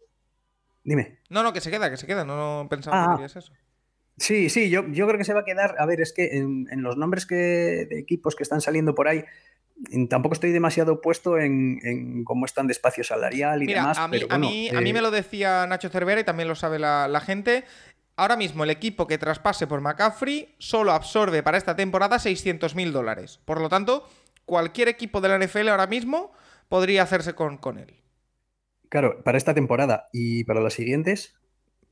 Dime. 0.85 1.19
No, 1.29 1.43
no, 1.43 1.53
que 1.53 1.61
se 1.61 1.71
queda, 1.71 1.91
que 1.91 1.97
se 1.97 2.07
queda, 2.07 2.25
no 2.25 2.67
pensaba 2.69 3.15
ah, 3.15 3.17
que 3.19 3.25
es 3.25 3.37
eso. 3.37 3.53
Sí, 4.19 4.51
sí, 4.51 4.69
yo, 4.69 4.87
yo, 4.89 5.07
creo 5.07 5.19
que 5.19 5.25
se 5.25 5.35
va 5.35 5.41
a 5.41 5.45
quedar. 5.45 5.77
A 5.79 5.87
ver, 5.87 6.01
es 6.01 6.13
que 6.13 6.37
en, 6.37 6.67
en 6.71 6.83
los 6.83 6.97
nombres 6.97 7.27
que, 7.27 7.35
de 7.89 7.99
equipos 7.99 8.37
que 8.37 8.43
están 8.43 8.61
saliendo 8.61 8.95
por 8.95 9.09
ahí, 9.09 9.25
tampoco 10.09 10.35
estoy 10.35 10.53
demasiado 10.53 11.01
puesto 11.01 11.39
en, 11.39 11.81
en, 11.83 12.25
cómo 12.25 12.47
están 12.47 12.67
de 12.67 12.73
espacio 12.73 13.05
salarial 13.05 13.63
y 13.63 13.67
Mira, 13.67 13.83
demás. 13.83 13.99
A 13.99 14.09
mí, 14.09 14.19
pero 14.19 14.29
bueno, 14.29 14.47
a, 14.47 14.51
mí, 14.51 14.69
eh... 14.69 14.77
a 14.77 14.81
mí 14.81 14.93
me 14.93 15.01
lo 15.01 15.11
decía 15.11 15.67
Nacho 15.67 15.89
Cervera 15.89 16.21
y 16.21 16.25
también 16.25 16.49
lo 16.49 16.55
sabe 16.55 16.79
la, 16.79 17.09
la, 17.09 17.21
gente. 17.21 17.65
Ahora 18.17 18.37
mismo 18.37 18.65
el 18.65 18.71
equipo 18.71 19.07
que 19.07 19.19
traspase 19.19 19.67
por 19.67 19.81
McCaffrey 19.81 20.55
solo 20.59 20.93
absorbe 20.93 21.43
para 21.43 21.59
esta 21.59 21.77
temporada 21.77 22.19
600 22.19 22.75
mil 22.75 22.93
dólares. 22.93 23.41
Por 23.45 23.61
lo 23.61 23.69
tanto, 23.69 24.07
cualquier 24.45 24.89
equipo 24.89 25.21
de 25.21 25.29
la 25.29 25.39
NFL 25.39 25.69
ahora 25.69 25.87
mismo 25.87 26.33
podría 26.69 27.03
hacerse 27.03 27.35
con, 27.35 27.59
con 27.59 27.79
él. 27.79 27.97
Claro, 28.89 29.23
para 29.25 29.39
esta 29.39 29.55
temporada 29.55 30.09
y 30.13 30.45
para 30.45 30.61
las 30.61 30.75
siguientes. 30.75 31.35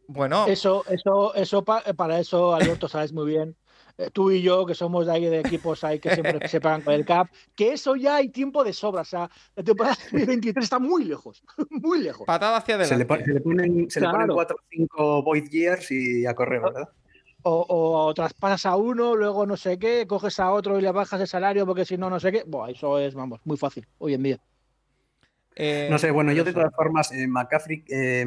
Bueno. 0.07 0.47
Eso, 0.47 0.85
eso, 0.89 1.35
eso, 1.35 1.65
para 1.65 2.21
eso, 2.21 2.55
Alberto, 2.55 2.89
sabes 2.89 3.13
muy 3.13 3.27
bien 3.27 3.57
tú 4.13 4.31
y 4.31 4.43
yo, 4.43 4.65
que 4.65 4.75
somos 4.75 5.07
de 5.07 5.13
ahí 5.13 5.27
de 5.27 5.41
equipos 5.41 5.85
ahí 5.85 5.99
que 5.99 6.15
siempre 6.15 6.49
se 6.49 6.61
pagan 6.61 6.83
con 6.83 6.95
el 6.95 7.05
CAP, 7.05 7.29
que 7.55 7.73
eso 7.73 7.97
ya 7.97 8.17
hay 8.17 8.31
tiempo 8.31 8.65
de 8.65 8.73
sobra. 8.73 9.03
O 9.03 9.05
sea, 9.05 9.31
la 9.55 9.63
temporada 9.63 9.97
2023 10.13 10.65
está 10.65 10.79
muy 10.79 11.05
lejos, 11.05 11.43
muy 11.71 12.01
lejos. 12.01 12.27
Patada 12.27 12.57
hacia 12.57 12.77
adelante. 12.77 13.07
Se 13.07 13.19
le, 13.19 13.25
se 13.25 13.33
le 13.35 13.41
ponen, 13.41 13.91
se 13.91 14.01
claro. 14.01 14.19
le 14.19 14.23
ponen 14.23 14.35
4 14.35 14.57
o 14.57 14.65
5 14.71 15.23
void 15.23 15.49
years 15.51 15.91
y 15.91 16.27
a 16.27 16.35
correr, 16.35 16.63
¿verdad? 16.63 16.89
O, 17.43 17.61
o, 17.69 18.07
o, 18.07 18.15
traspasas 18.15 18.67
a 18.67 18.77
uno, 18.77 19.17
luego 19.17 19.47
no 19.47 19.57
sé 19.57 19.79
qué, 19.79 20.07
coges 20.07 20.39
a 20.41 20.53
otro 20.53 20.79
y 20.79 20.83
le 20.83 20.93
bajas 20.93 21.21
el 21.21 21.27
salario 21.27 21.67
porque 21.67 21.87
si 21.87 21.97
no, 21.97 22.11
no 22.11 22.21
sé 22.21 22.33
qué. 22.33 22.45
Buah, 22.47 22.71
eso 22.71 22.99
es, 22.99 23.15
vamos, 23.15 23.41
muy 23.45 23.57
fácil 23.57 23.87
hoy 23.99 24.15
en 24.15 24.23
día. 24.23 24.41
Eh, 25.57 25.89
no 25.91 25.99
sé, 25.99 26.11
bueno, 26.11 26.33
yo 26.33 26.45
de 26.45 26.53
todas 26.53 26.75
formas, 26.75 27.13
eh, 27.13 27.27
McCaffrey, 27.27 27.85
eh, 27.89 28.27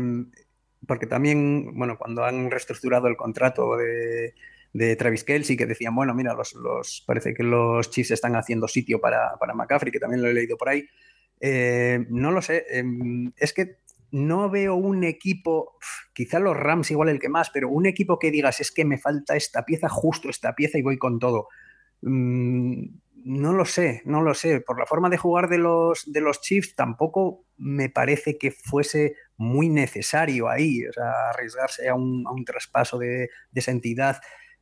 porque 0.88 1.08
también, 1.08 1.78
bueno, 1.78 1.98
cuando 1.98 2.24
han 2.26 2.52
reestructurado 2.52 3.08
el 3.08 3.16
contrato 3.16 3.78
de, 3.78 4.34
de 4.74 4.96
Travis 4.96 5.24
Kelsey 5.24 5.56
que 5.56 5.68
decían, 5.68 5.96
bueno, 5.96 6.14
mira, 6.14 6.34
los, 6.34 6.54
los, 6.56 7.04
parece 7.06 7.34
que 7.34 7.44
los 7.44 7.90
Chiefs 7.92 8.12
están 8.12 8.36
haciendo 8.36 8.68
sitio 8.68 9.00
para, 9.00 9.38
para 9.40 9.54
McCaffrey, 9.54 9.92
que 9.92 10.00
también 10.00 10.22
lo 10.22 10.30
he 10.30 10.34
leído 10.34 10.58
por 10.58 10.70
ahí. 10.70 10.86
Eh, 11.40 12.06
no 12.10 12.32
lo 12.32 12.42
sé, 12.42 12.66
eh, 12.70 12.84
es 13.38 13.54
que 13.54 13.78
no 14.12 14.50
veo 14.50 14.76
un 14.76 15.04
equipo, 15.04 15.78
quizá 16.14 16.40
los 16.40 16.56
Rams 16.56 16.92
igual 16.92 17.10
el 17.10 17.20
que 17.20 17.30
más, 17.30 17.50
pero 17.50 17.70
un 17.70 17.86
equipo 17.86 18.20
que 18.20 18.32
digas, 18.32 18.62
es 18.62 18.72
que 18.72 18.86
me 18.86 18.98
falta 18.98 19.36
esta 19.36 19.66
pieza, 19.66 19.90
justo 19.90 20.30
esta 20.30 20.54
pieza 20.54 20.78
y 20.78 20.84
voy 20.84 20.98
con 20.98 21.20
todo. 21.20 21.48
Mm, 22.02 22.86
no 23.26 23.54
lo 23.54 23.66
sé, 23.66 24.02
no 24.06 24.22
lo 24.22 24.34
sé. 24.34 24.62
Por 24.62 24.78
la 24.80 24.86
forma 24.86 25.10
de 25.10 25.18
jugar 25.18 25.50
de 25.50 25.58
los, 25.58 26.12
de 26.12 26.22
los 26.22 26.42
Chiefs 26.42 26.76
tampoco 26.76 27.46
me 27.58 27.90
parece 27.90 28.38
que 28.38 28.52
fuese 28.52 29.16
muy 29.38 29.70
necesario 29.70 30.50
ahí, 30.50 30.86
o 30.86 30.94
sea, 30.94 31.30
arriesgarse 31.30 31.90
a 31.90 31.96
un, 31.96 32.26
a 32.28 32.32
un 32.32 32.46
traspaso 32.46 32.98
de, 32.98 33.30
de 33.52 33.60
esa 33.60 33.72
entidad. 33.72 34.18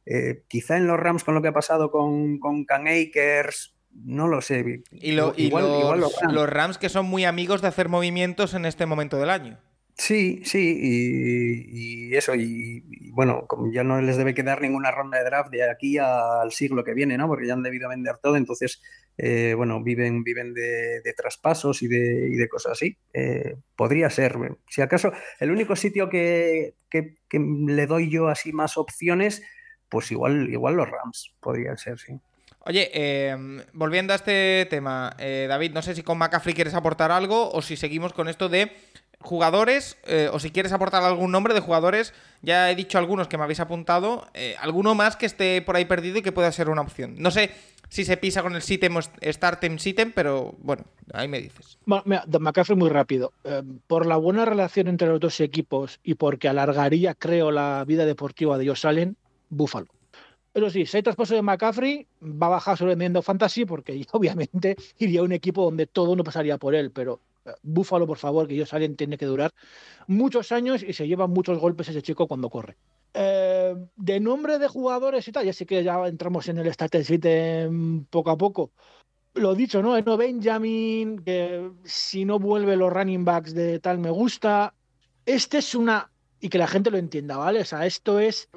Eh, 0.06 0.44
quizá 0.48 0.78
en 0.78 0.88
los 0.88 1.00
Rams 1.00 1.24
con 1.24 1.36
lo 1.36 1.42
que 1.42 1.50
ha 1.50 1.54
pasado 1.54 1.92
con, 1.92 2.40
con 2.40 2.66
Can 2.66 2.88
Akers, 2.88 3.76
no 3.94 4.28
lo 4.28 4.42
sé. 4.42 4.84
Y, 4.92 5.12
lo, 5.12 5.34
igual, 5.38 5.66
y 5.66 5.68
los, 5.68 5.80
igual 5.80 6.00
los, 6.00 6.22
Rams. 6.22 6.34
los, 6.34 6.50
Rams. 6.50 6.78
que 6.78 6.90
son 6.90 7.06
muy 7.06 7.26
amigos 7.26 7.62
de 7.62 7.68
hacer 7.68 7.90
movimientos 7.90 8.54
en 8.54 8.66
este 8.66 8.86
momento 8.86 9.20
del 9.20 9.30
año. 9.30 9.60
Sí, 9.98 10.42
sí, 10.46 10.80
y, 10.82 12.10
y 12.10 12.16
eso, 12.16 12.34
y, 12.34 12.84
y, 12.90 13.12
bueno, 13.12 13.46
como 13.48 13.72
ya 13.72 13.84
no 13.84 14.02
les 14.02 14.18
debe 14.18 14.34
quedar 14.34 14.62
ninguna 14.62 14.90
ronda 14.90 15.20
de 15.20 15.26
draft 15.26 15.52
de 15.52 15.70
aquí 15.70 15.98
al 15.98 16.52
siglo 16.52 16.84
que 16.84 16.94
viene, 16.94 17.18
¿no? 17.18 17.28
Porque 17.28 17.46
ya 17.46 17.54
han 17.54 17.62
debido 17.62 17.90
vender 17.90 18.18
todo, 18.18 18.36
entonces, 18.36 18.82
eh, 19.18 19.54
bueno, 19.56 19.84
viven, 19.84 20.24
viven 20.24 20.54
de, 20.54 21.02
de 21.02 21.14
traspasos 21.14 21.84
y 21.84 21.88
de, 21.88 22.30
y 22.32 22.36
de, 22.36 22.50
cosas 22.50 22.72
así. 22.72 22.98
Eh, 23.14 23.58
podría 23.76 24.10
ser, 24.10 24.38
si 24.68 24.82
acaso, 24.82 25.12
el 25.40 25.52
único 25.52 25.76
sitio 25.76 26.10
que, 26.10 26.74
que, 26.90 27.18
que 27.30 27.40
le 27.40 27.86
doy 27.86 28.10
yo 28.10 28.30
así 28.30 28.54
más 28.54 28.78
opciones 28.78 29.44
pues 29.91 30.10
igual, 30.12 30.49
igual 30.49 30.75
los 30.75 30.89
Rams 30.89 31.34
podrían 31.41 31.77
ser, 31.77 31.99
sí. 31.99 32.17
Oye, 32.62 32.89
eh, 32.93 33.36
volviendo 33.73 34.13
a 34.13 34.15
este 34.15 34.65
tema, 34.69 35.15
eh, 35.19 35.47
David, 35.49 35.73
no 35.73 35.82
sé 35.82 35.95
si 35.95 36.01
con 36.01 36.17
McCaffrey 36.17 36.56
quieres 36.56 36.75
aportar 36.75 37.12
algo 37.12 37.51
o 37.51 37.62
si 37.62 37.75
seguimos 37.75 38.13
con 38.13 38.30
esto 38.30 38.49
de 38.49 38.71
jugadores 39.21 39.97
eh, 40.06 40.30
o 40.32 40.39
si 40.39 40.51
quieres 40.51 40.71
aportar 40.71 41.04
algún 41.04 41.32
nombre 41.32 41.54
de 41.54 41.60
jugadores. 41.60 42.13
Ya 42.41 42.71
he 42.71 42.75
dicho 42.75 42.97
algunos 42.97 43.27
que 43.27 43.38
me 43.38 43.43
habéis 43.43 43.60
apuntado, 43.60 44.27
eh, 44.34 44.56
alguno 44.60 44.95
más 44.95 45.15
que 45.15 45.25
esté 45.25 45.62
por 45.62 45.75
ahí 45.75 45.86
perdido 45.86 46.17
y 46.17 46.21
que 46.21 46.32
pueda 46.32 46.51
ser 46.51 46.69
una 46.69 46.82
opción. 46.82 47.15
No 47.17 47.32
sé 47.32 47.51
si 47.89 48.06
se 48.06 48.17
pisa 48.17 48.41
con 48.41 48.56
el 48.56 48.62
sitem 48.62 48.95
o 48.97 49.01
startem 49.01 49.77
sitem, 49.77 50.12
pero 50.13 50.56
bueno, 50.60 50.86
ahí 51.13 51.27
me 51.27 51.41
dices. 51.41 51.77
Bueno, 51.86 52.04
mira, 52.06 52.23
de 52.25 52.39
McCaffrey 52.39 52.77
muy 52.77 52.89
rápido. 52.89 53.34
Eh, 53.43 53.62
por 53.88 54.06
la 54.06 54.17
buena 54.17 54.45
relación 54.45 54.88
entre 54.88 55.08
los 55.08 55.19
dos 55.19 55.39
equipos 55.39 55.99
y 56.04 56.15
porque 56.15 56.47
alargaría, 56.47 57.13
creo, 57.15 57.51
la 57.51 57.84
vida 57.86 58.06
deportiva 58.06 58.58
de 58.58 58.67
Josh 58.67 58.88
Allen, 58.88 59.17
Buffalo. 59.52 59.88
Pero 60.54 60.70
sí, 60.70 60.86
si 60.86 60.98
hay 60.98 61.04
traspaso 61.04 61.36
de 61.36 61.42
McCaffrey, 61.42 62.08
va 62.22 62.48
a 62.48 62.52
bajar 62.52 62.78
su 62.78 62.86
rendimiento 62.86 63.22
fantasy 63.22 63.66
porque 63.66 64.06
obviamente 64.12 64.76
iría 64.98 65.22
a 65.22 65.24
un 65.24 65.32
equipo 65.32 65.64
donde 65.64 65.88
todo 65.88 66.16
no 66.16 66.24
pasaría 66.24 66.58
por 66.58 66.76
él. 66.76 66.92
Pero 66.92 67.22
uh, 67.46 67.52
Buffalo, 67.62 68.08
por 68.08 68.18
favor, 68.18 68.48
que 68.48 68.56
ellos 68.56 68.70
salen, 68.70 68.96
tiene 68.96 69.18
que 69.18 69.26
durar 69.26 69.52
muchos 70.08 70.52
años 70.52 70.84
y 70.84 70.94
se 70.94 71.08
lleva 71.08 71.28
muchos 71.28 71.60
golpes 71.60 71.90
ese 71.90 72.02
chico 72.02 72.28
cuando 72.28 72.50
corre. 72.50 72.76
Eh, 73.14 73.76
de 73.96 74.20
nombre 74.20 74.58
de 74.58 74.68
jugadores 74.68 75.28
y 75.28 75.32
tal, 75.32 75.46
ya 75.46 75.54
sí 75.54 75.66
que 75.66 75.84
ya 75.84 76.08
entramos 76.08 76.48
en 76.48 76.58
el 76.58 76.68
stat 76.68 76.96
sheet 76.96 77.70
poco 78.10 78.32
a 78.32 78.38
poco. 78.38 78.72
Lo 79.34 79.56
dicho, 79.56 79.82
¿no? 79.82 79.96
Eno 79.96 80.18
Benjamin, 80.18 81.20
que 81.20 81.72
si 81.86 82.26
no 82.26 82.40
vuelve 82.40 82.76
los 82.76 82.92
running 82.92 83.24
backs 83.24 83.54
de 83.54 83.80
tal 83.80 84.00
me 84.00 84.10
gusta. 84.10 84.74
Este 85.26 85.60
es 85.60 85.74
una. 85.76 86.12
Y 86.42 86.50
que 86.50 86.58
la 86.58 86.68
gente 86.68 86.92
lo 86.92 86.98
entienda, 86.98 87.38
¿vale? 87.38 87.62
O 87.62 87.66
sea, 87.66 87.86
esto 87.86 88.20
es 88.20 88.50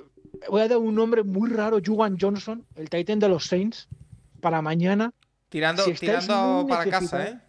voy 0.49 0.63
a 0.63 0.69
dar 0.69 0.79
un 0.79 0.95
nombre 0.95 1.23
muy 1.23 1.51
raro, 1.51 1.79
Juwan 1.85 2.17
Johnson, 2.21 2.67
el 2.75 2.89
Titan 2.91 3.19
de 3.19 3.29
los 3.29 3.47
Saints, 3.47 3.89
para 4.41 4.63
mañana. 4.63 5.13
Tirando, 5.49 5.85
si 5.85 5.95
tirando 5.95 6.67
para 6.69 6.91
casa, 6.91 7.29
¿eh? 7.29 7.41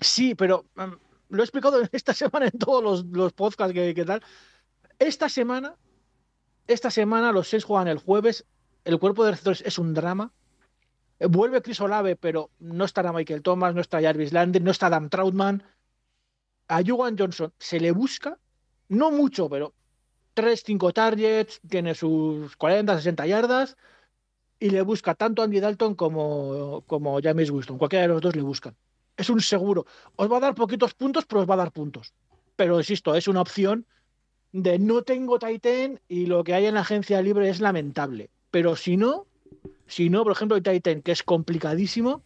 Sí, 0.00 0.34
pero 0.34 0.64
um, 0.76 0.96
lo 1.28 1.42
he 1.42 1.44
explicado 1.44 1.80
esta 1.92 2.14
semana 2.14 2.46
en 2.46 2.58
todos 2.58 2.82
los, 2.82 3.04
los 3.06 3.32
podcasts 3.32 3.74
que, 3.74 3.94
que, 3.94 4.04
tal. 4.04 4.22
Esta 4.98 5.28
semana, 5.28 5.76
esta 6.66 6.90
semana 6.90 7.32
los 7.32 7.48
Saints 7.48 7.64
juegan 7.64 7.88
el 7.88 7.98
jueves. 7.98 8.46
El 8.84 8.98
cuerpo 8.98 9.24
de 9.24 9.32
receptores 9.32 9.62
es 9.66 9.78
un 9.78 9.94
drama. 9.94 10.32
Vuelve 11.18 11.60
Chris 11.60 11.80
Olave, 11.80 12.16
pero 12.16 12.50
no 12.60 12.86
estará 12.86 13.12
Michael 13.12 13.42
Thomas, 13.42 13.74
no 13.74 13.82
está 13.82 14.00
Jarvis 14.00 14.32
Landry, 14.32 14.62
no 14.62 14.70
está 14.70 14.86
Adam 14.86 15.10
Troutman. 15.10 15.62
A 16.68 16.82
Juwan 16.82 17.16
Johnson 17.18 17.52
se 17.58 17.78
le 17.78 17.92
busca, 17.92 18.38
no 18.88 19.10
mucho, 19.10 19.50
pero 19.50 19.74
3, 20.34 20.62
5 20.64 20.92
targets, 20.92 21.60
tiene 21.68 21.94
sus 21.94 22.56
40, 22.56 22.96
60 22.96 23.26
yardas 23.26 23.76
y 24.58 24.70
le 24.70 24.82
busca 24.82 25.14
tanto 25.14 25.42
Andy 25.42 25.60
Dalton 25.60 25.94
como, 25.94 26.84
como 26.86 27.20
James 27.22 27.50
Winston. 27.50 27.78
Cualquiera 27.78 28.02
de 28.02 28.08
los 28.08 28.22
dos 28.22 28.36
le 28.36 28.42
buscan. 28.42 28.76
Es 29.16 29.30
un 29.30 29.40
seguro. 29.40 29.86
Os 30.16 30.30
va 30.30 30.36
a 30.36 30.40
dar 30.40 30.54
poquitos 30.54 30.94
puntos, 30.94 31.24
pero 31.26 31.40
os 31.40 31.48
va 31.48 31.54
a 31.54 31.58
dar 31.58 31.72
puntos. 31.72 32.12
Pero 32.56 32.78
insisto, 32.78 33.14
es 33.14 33.26
una 33.26 33.40
opción 33.40 33.86
de 34.52 34.78
no 34.78 35.02
tengo 35.02 35.38
Titan 35.38 36.00
y 36.08 36.26
lo 36.26 36.44
que 36.44 36.54
hay 36.54 36.66
en 36.66 36.74
la 36.74 36.80
agencia 36.80 37.22
libre 37.22 37.48
es 37.48 37.60
lamentable. 37.60 38.30
Pero 38.50 38.76
si 38.76 38.96
no, 38.96 39.26
si 39.86 40.10
no, 40.10 40.22
por 40.24 40.32
ejemplo, 40.32 40.56
el 40.56 40.62
Titan, 40.62 41.02
que 41.02 41.12
es 41.12 41.22
complicadísimo, 41.22 42.22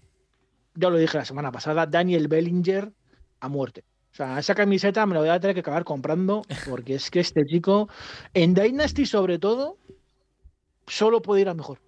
ya 0.74 0.90
lo 0.90 0.98
dije 0.98 1.18
la 1.18 1.24
semana 1.24 1.52
pasada, 1.52 1.86
Daniel 1.86 2.28
Bellinger 2.28 2.92
a 3.40 3.48
muerte. 3.48 3.84
O 4.14 4.16
sea, 4.16 4.38
esa 4.38 4.54
camiseta 4.54 5.04
me 5.06 5.14
la 5.14 5.20
voy 5.20 5.28
a 5.28 5.40
tener 5.40 5.54
que 5.54 5.60
acabar 5.60 5.82
comprando 5.82 6.42
porque 6.70 6.94
es 6.94 7.10
que 7.10 7.18
este 7.18 7.44
chico, 7.46 7.88
en 8.32 8.54
Dynasty 8.54 9.06
sobre 9.06 9.40
todo, 9.40 9.76
solo 10.86 11.20
puede 11.20 11.40
ir 11.40 11.48
a 11.48 11.54
mejor. 11.54 11.80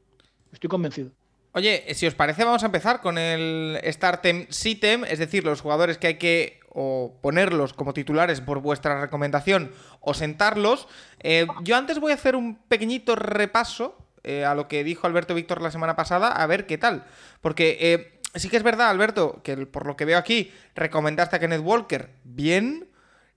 Estoy 0.52 0.68
convencido. 0.68 1.12
Oye, 1.52 1.84
si 1.94 2.04
os 2.04 2.16
parece, 2.16 2.42
vamos 2.42 2.64
a 2.64 2.66
empezar 2.66 3.00
con 3.00 3.16
el 3.16 3.78
Startem 3.84 4.48
Sitem, 4.50 5.04
es 5.04 5.20
decir, 5.20 5.44
los 5.44 5.60
jugadores 5.60 5.98
que 5.98 6.08
hay 6.08 6.14
que 6.18 6.58
o 6.68 7.16
ponerlos 7.22 7.72
como 7.72 7.94
titulares 7.94 8.40
por 8.40 8.58
vuestra 8.58 9.00
recomendación 9.00 9.70
o 10.00 10.12
sentarlos. 10.12 10.88
Eh, 11.20 11.46
yo 11.62 11.76
antes 11.76 12.00
voy 12.00 12.10
a 12.10 12.16
hacer 12.16 12.34
un 12.34 12.56
pequeñito 12.56 13.14
repaso 13.14 13.96
eh, 14.24 14.44
a 14.44 14.56
lo 14.56 14.66
que 14.66 14.82
dijo 14.82 15.06
Alberto 15.06 15.36
Víctor 15.36 15.62
la 15.62 15.70
semana 15.70 15.94
pasada, 15.94 16.32
a 16.32 16.44
ver 16.48 16.66
qué 16.66 16.78
tal. 16.78 17.04
Porque 17.40 17.78
eh, 17.80 18.15
Sí 18.36 18.48
que 18.48 18.56
es 18.56 18.62
verdad, 18.62 18.90
Alberto, 18.90 19.40
que 19.42 19.56
por 19.66 19.86
lo 19.86 19.96
que 19.96 20.04
veo 20.04 20.18
aquí, 20.18 20.52
recomendaste 20.74 21.36
a 21.36 21.38
Kenneth 21.38 21.62
Walker 21.62 22.10
bien. 22.24 22.88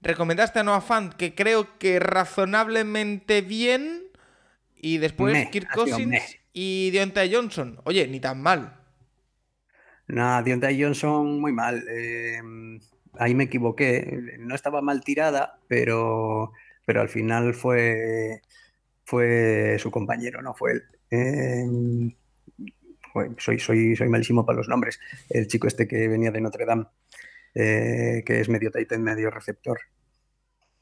Recomendaste 0.01 0.59
a 0.59 0.63
Noah 0.63 0.81
Fant, 0.81 1.13
que 1.13 1.35
creo 1.35 1.77
que 1.77 1.99
razonablemente 1.99 3.41
bien. 3.41 4.03
Y 4.75 4.97
después 4.97 5.33
Me, 5.33 5.49
Kirk 5.49 5.69
Cousins 5.73 6.37
y 6.53 6.91
Deontay 6.91 7.33
Johnson. 7.33 7.79
Oye, 7.83 8.07
ni 8.07 8.19
tan 8.19 8.41
mal. 8.41 8.77
Nada, 10.07 10.41
Deontay 10.41 10.81
Johnson 10.81 11.39
muy 11.39 11.51
mal. 11.51 11.83
Eh, 11.89 12.41
ahí 13.19 13.35
me 13.35 13.45
equivoqué. 13.45 14.37
No 14.39 14.55
estaba 14.55 14.81
mal 14.81 15.01
tirada, 15.03 15.59
pero, 15.67 16.53
pero 16.85 17.01
al 17.01 17.09
final 17.09 17.53
fue, 17.53 18.41
fue 19.03 19.77
su 19.79 19.91
compañero, 19.91 20.41
no 20.41 20.53
fue 20.53 20.71
él. 20.71 20.83
Eh, 21.11 22.15
soy, 23.37 23.59
soy, 23.59 23.95
soy 23.95 24.09
malísimo 24.09 24.45
para 24.45 24.57
los 24.57 24.67
nombres. 24.67 24.99
El 25.29 25.47
chico 25.47 25.67
este 25.67 25.87
que 25.87 26.07
venía 26.07 26.31
de 26.31 26.41
Notre 26.41 26.65
Dame, 26.65 26.85
eh, 27.55 28.23
que 28.25 28.39
es 28.39 28.49
medio 28.49 28.71
tight 28.71 28.91
medio 28.97 29.29
receptor. 29.29 29.79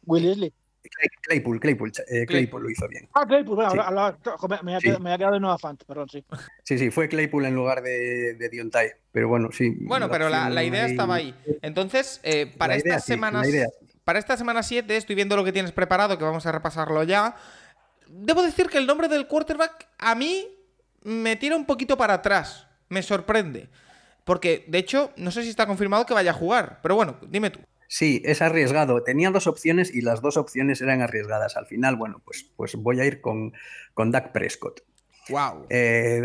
Will 0.05 0.23
Leslie. 0.23 0.53
Claypool, 1.21 1.59
Claypool, 1.59 1.91
eh, 2.07 2.25
Claypool, 2.25 2.63
lo 2.63 2.69
hizo 2.69 2.87
bien. 2.87 3.09
Ah, 3.13 3.25
Claypool, 3.27 3.55
bueno, 3.55 3.73
me, 4.63 4.75
ha 4.75 5.17
quedado, 5.17 5.33
de 5.33 5.39
nueva 5.39 5.57
fan, 5.57 5.77
perdón, 5.85 6.07
sí. 6.09 6.23
Sí, 6.63 6.77
sí, 6.77 6.91
fue 6.91 7.09
Claypool 7.09 7.45
en 7.45 7.55
lugar 7.55 7.81
de, 7.81 8.35
de 8.35 8.49
Diontai, 8.49 8.91
pero 9.11 9.27
bueno, 9.27 9.49
sí. 9.51 9.75
Bueno, 9.81 10.09
pero 10.09 10.29
la, 10.29 10.63
idea 10.63 10.85
estaba 10.85 11.15
ahí. 11.15 11.35
Entonces, 11.61 12.21
eh, 12.23 12.51
para 12.57 12.75
estas 12.75 13.03
semanas. 13.05 13.47
Para 14.03 14.19
esta 14.19 14.37
semana 14.37 14.63
7 14.63 14.95
estoy 14.95 15.17
viendo 15.17 15.35
lo 15.35 15.43
que 15.43 15.51
tienes 15.51 15.73
preparado, 15.73 16.17
que 16.17 16.23
vamos 16.23 16.45
a 16.45 16.53
repasarlo 16.53 17.03
ya. 17.03 17.35
Debo 18.07 18.41
decir 18.41 18.67
que 18.67 18.77
el 18.77 18.87
nombre 18.87 19.09
del 19.09 19.27
quarterback 19.27 19.89
a 19.97 20.15
mí 20.15 20.47
me 21.07 21.37
tira 21.37 21.55
un 21.55 21.65
poquito 21.65 21.97
para 21.97 22.15
atrás. 22.15 22.67
Me 22.89 23.01
sorprende. 23.01 23.69
Porque, 24.25 24.65
de 24.67 24.77
hecho, 24.77 25.13
no 25.15 25.31
sé 25.31 25.43
si 25.43 25.49
está 25.49 25.65
confirmado 25.65 26.05
que 26.05 26.13
vaya 26.13 26.31
a 26.31 26.33
jugar. 26.33 26.79
Pero 26.83 26.95
bueno, 26.95 27.17
dime 27.29 27.49
tú. 27.49 27.61
Sí, 27.87 28.21
es 28.25 28.41
arriesgado. 28.41 29.01
Tenía 29.03 29.29
dos 29.31 29.47
opciones 29.47 29.93
y 29.95 30.01
las 30.01 30.21
dos 30.21 30.35
opciones 30.35 30.81
eran 30.81 31.01
arriesgadas. 31.01 31.55
Al 31.55 31.65
final, 31.65 31.95
bueno, 31.95 32.21
pues, 32.25 32.43
pues 32.57 32.75
voy 32.75 32.99
a 32.99 33.05
ir 33.05 33.21
con, 33.21 33.53
con 33.93 34.11
Dak 34.11 34.33
Prescott. 34.33 34.81
Wow. 35.29 35.67
Eh, 35.69 36.21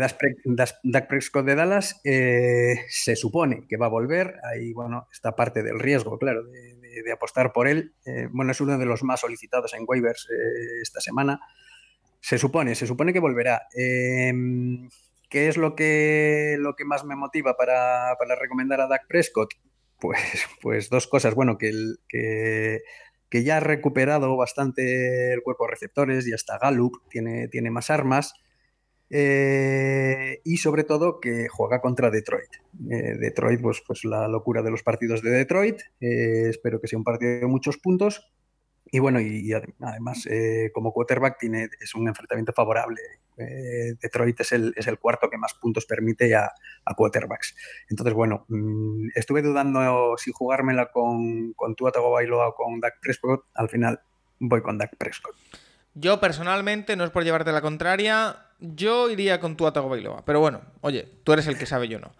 Dak 0.83 1.07
Prescott 1.07 1.45
de 1.45 1.55
Dallas 1.55 2.01
eh, 2.03 2.85
se 2.89 3.15
supone 3.15 3.65
que 3.69 3.77
va 3.77 3.85
a 3.85 3.89
volver. 3.89 4.35
Ahí, 4.43 4.73
bueno, 4.73 5.07
está 5.13 5.33
parte 5.33 5.63
del 5.63 5.79
riesgo, 5.79 6.17
claro, 6.17 6.43
de, 6.43 7.11
apostar 7.13 7.53
por 7.53 7.69
él. 7.69 7.93
Eh, 8.05 8.27
bueno, 8.31 8.51
es 8.51 8.59
uno 8.59 8.77
de 8.77 8.85
los 8.85 9.01
más 9.03 9.21
solicitados 9.21 9.73
en 9.73 9.85
waivers 9.87 10.27
esta 10.81 10.99
semana. 10.99 11.39
Se 12.23 12.37
supone, 12.37 12.73
se 12.73 12.87
supone 12.87 13.11
que 13.11 13.19
volverá. 13.19 13.67
Em, 13.73 14.89
¿Qué 15.29 15.49
es 15.49 15.57
lo 15.57 15.75
que, 15.75 16.55
lo 16.57 16.73
que 16.73 16.85
más 16.85 17.03
me 17.03 17.17
motiva 17.17 17.57
para, 17.57 18.15
para 18.17 18.35
recomendar 18.35 18.79
a 18.79 18.87
Dak 18.87 19.07
Prescott? 19.07 19.53
Pues, 19.99 20.19
pues 20.61 20.89
dos 20.89 21.07
cosas. 21.07 21.33
Bueno, 21.33 21.57
que, 21.57 21.71
que, 22.09 23.43
ya 23.43 23.57
ha 23.57 23.59
recuperado 23.61 24.35
bastante 24.35 25.31
el 25.31 25.41
cuerpo 25.41 25.65
de 25.65 25.71
receptores, 25.71 26.27
y 26.27 26.33
hasta 26.33 26.57
Gallup 26.57 26.97
tiene, 27.09 27.47
tiene 27.47 27.71
más 27.71 27.89
armas. 27.89 28.33
Eh, 29.09 30.41
y 30.43 30.57
sobre 30.57 30.83
todo 30.83 31.21
que 31.21 31.47
juega 31.47 31.79
contra 31.79 32.09
Detroit. 32.09 32.49
Eh, 32.89 33.15
Detroit, 33.17 33.61
pues, 33.61 33.81
pues 33.85 34.03
la 34.03 34.27
locura 34.27 34.61
de 34.61 34.71
los 34.71 34.83
partidos 34.83 35.21
de 35.21 35.29
Detroit. 35.29 35.79
Eh, 36.01 36.47
espero 36.49 36.81
que 36.81 36.87
sea 36.87 36.99
un 36.99 37.05
partido 37.05 37.39
de 37.39 37.47
muchos 37.47 37.77
puntos. 37.77 38.29
Y 38.93 38.99
bueno, 38.99 39.19
y, 39.19 39.51
además, 39.79 40.27
eh, 40.27 40.69
como 40.71 40.93
quarterback 40.93 41.39
tiene, 41.39 41.67
es 41.81 41.95
un 41.95 42.07
enfrentamiento 42.07 42.53
favorable. 42.53 43.01
Eh, 43.37 43.95
Detroit 43.99 44.39
es 44.39 44.51
el, 44.51 44.71
es 44.77 44.85
el, 44.85 44.99
cuarto 44.99 45.31
que 45.31 45.37
más 45.39 45.55
puntos 45.55 45.87
permite 45.87 46.35
a, 46.35 46.51
a 46.85 46.93
quarterbacks. 46.93 47.55
Entonces, 47.89 48.13
bueno, 48.13 48.45
mm, 48.49 49.07
estuve 49.15 49.41
dudando 49.41 50.13
si 50.17 50.31
jugármela 50.31 50.91
con, 50.91 51.53
con 51.53 51.73
Tua 51.73 51.91
Tagovailoa 51.91 52.49
o 52.49 52.53
con 52.53 52.79
Dak 52.79 52.99
Prescott. 53.01 53.45
Al 53.55 53.67
final 53.67 53.99
voy 54.37 54.61
con 54.61 54.77
Dak 54.77 54.95
Prescott. 54.95 55.35
Yo 55.95 56.19
personalmente, 56.19 56.95
no 56.95 57.03
es 57.03 57.09
por 57.09 57.23
llevarte 57.23 57.51
la 57.51 57.61
contraria, 57.61 58.45
yo 58.59 59.09
iría 59.09 59.39
con 59.39 59.57
Tua 59.57 59.73
Tagovailoa. 59.73 60.23
Pero 60.23 60.39
bueno, 60.39 60.61
oye, 60.81 61.07
tú 61.23 61.33
eres 61.33 61.47
el 61.47 61.57
que 61.57 61.65
sabe, 61.65 61.87
yo 61.87 61.99
no. 61.99 62.11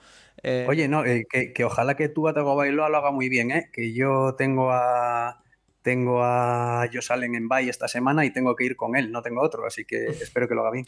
Eh, 0.42 0.66
oye, 0.68 0.88
no, 0.88 1.04
que, 1.04 1.54
que, 1.54 1.64
ojalá 1.66 1.96
que 1.96 2.10
Tua 2.10 2.34
Tagovailoa 2.34 2.90
lo 2.90 2.98
haga 2.98 3.12
muy 3.12 3.30
bien, 3.30 3.52
¿eh? 3.52 3.70
Que 3.72 3.94
yo 3.94 4.34
tengo 4.34 4.72
a 4.72 5.43
tengo 5.84 6.24
a 6.24 6.88
Josalen 6.91 7.36
en 7.36 7.48
bye 7.48 7.69
esta 7.69 7.88
semana 7.88 8.26
y 8.26 8.32
tengo 8.32 8.56
que 8.56 8.65
ir 8.65 8.76
con 8.76 8.96
él, 8.96 9.12
no 9.12 9.22
tengo 9.22 9.41
otro, 9.41 9.67
así 9.67 9.86
que 9.86 10.06
espero 10.08 10.48
que 10.48 10.56
lo 10.56 10.62
haga 10.62 10.72
bien. 10.72 10.88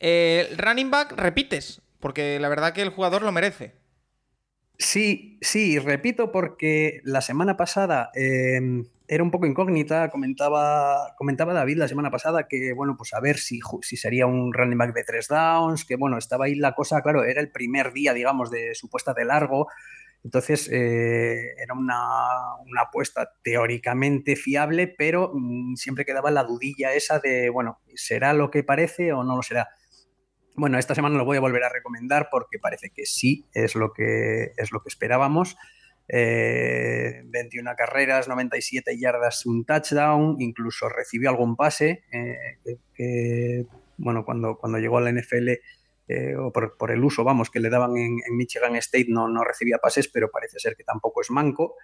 Eh, 0.00 0.54
running 0.58 0.90
back, 0.90 1.12
repites, 1.12 1.80
porque 2.00 2.38
la 2.38 2.48
verdad 2.50 2.74
que 2.74 2.82
el 2.82 2.90
jugador 2.90 3.22
lo 3.22 3.32
merece. 3.32 3.74
Sí, 4.78 5.38
sí, 5.40 5.78
repito 5.78 6.32
porque 6.32 7.00
la 7.04 7.20
semana 7.20 7.56
pasada 7.56 8.10
em, 8.14 8.84
era 9.06 9.22
un 9.22 9.30
poco 9.30 9.46
incógnita, 9.46 10.10
comentaba, 10.10 11.14
comentaba 11.16 11.52
David 11.54 11.76
la 11.76 11.86
semana 11.86 12.10
pasada 12.10 12.48
que, 12.48 12.72
bueno, 12.72 12.96
pues 12.96 13.14
a 13.14 13.20
ver 13.20 13.38
si, 13.38 13.60
si 13.82 13.96
sería 13.96 14.26
un 14.26 14.52
running 14.52 14.78
back 14.78 14.92
de 14.92 15.04
tres 15.04 15.28
downs, 15.28 15.84
que 15.84 15.96
bueno, 15.96 16.18
estaba 16.18 16.46
ahí 16.46 16.56
la 16.56 16.74
cosa, 16.74 17.00
claro, 17.00 17.22
era 17.22 17.40
el 17.40 17.52
primer 17.52 17.92
día, 17.92 18.12
digamos, 18.12 18.50
de 18.50 18.74
su 18.74 18.88
puesta 18.88 19.14
de 19.14 19.24
largo, 19.24 19.68
entonces, 20.24 20.68
eh, 20.70 21.54
era 21.58 21.74
una, 21.74 22.02
apuesta 22.80 23.32
teóricamente 23.42 24.36
fiable, 24.36 24.86
pero 24.86 25.32
mm, 25.34 25.74
siempre 25.74 26.04
quedaba 26.04 26.30
la 26.30 26.44
dudilla 26.44 26.94
esa 26.94 27.18
de, 27.18 27.50
bueno, 27.50 27.80
¿será 27.94 28.32
lo 28.32 28.50
que 28.50 28.62
parece 28.62 29.12
o 29.12 29.24
no 29.24 29.36
lo 29.36 29.42
será? 29.42 29.68
Bueno, 30.54 30.78
esta 30.78 30.94
semana 30.94 31.16
lo 31.16 31.24
voy 31.24 31.38
a 31.38 31.40
volver 31.40 31.64
a 31.64 31.70
recomendar 31.70 32.28
porque 32.30 32.58
parece 32.58 32.90
que 32.90 33.04
sí, 33.04 33.46
es 33.52 33.74
lo 33.74 33.92
que, 33.92 34.52
es 34.56 34.70
lo 34.70 34.80
que 34.80 34.88
esperábamos. 34.88 35.56
21 36.08 37.70
eh, 37.70 37.74
carreras, 37.76 38.28
97 38.28 38.98
yardas, 38.98 39.46
un 39.46 39.64
touchdown, 39.64 40.36
incluso 40.40 40.88
recibió 40.88 41.30
algún 41.30 41.56
pase, 41.56 42.04
eh, 42.12 43.64
bueno, 43.96 44.24
cuando, 44.24 44.58
cuando 44.58 44.78
llegó 44.78 44.98
a 44.98 45.00
la 45.00 45.10
NFL 45.10 45.52
eh, 46.08 46.34
o 46.36 46.52
por, 46.52 46.90
el 46.90 47.04
uso, 47.04 47.24
vamos, 47.24 47.50
que 47.50 47.60
le 47.60 47.70
daban 47.70 47.96
en, 47.96 48.18
Michigan 48.30 48.76
State, 48.76 49.06
no, 49.08 49.28
no 49.28 49.44
recibía 49.44 49.78
pases, 49.78 50.08
pero 50.08 50.30
parece 50.30 50.58
ser 50.58 50.76
que 50.76 50.84
tampoco 50.84 51.20
es 51.20 51.30
manco. 51.30 51.76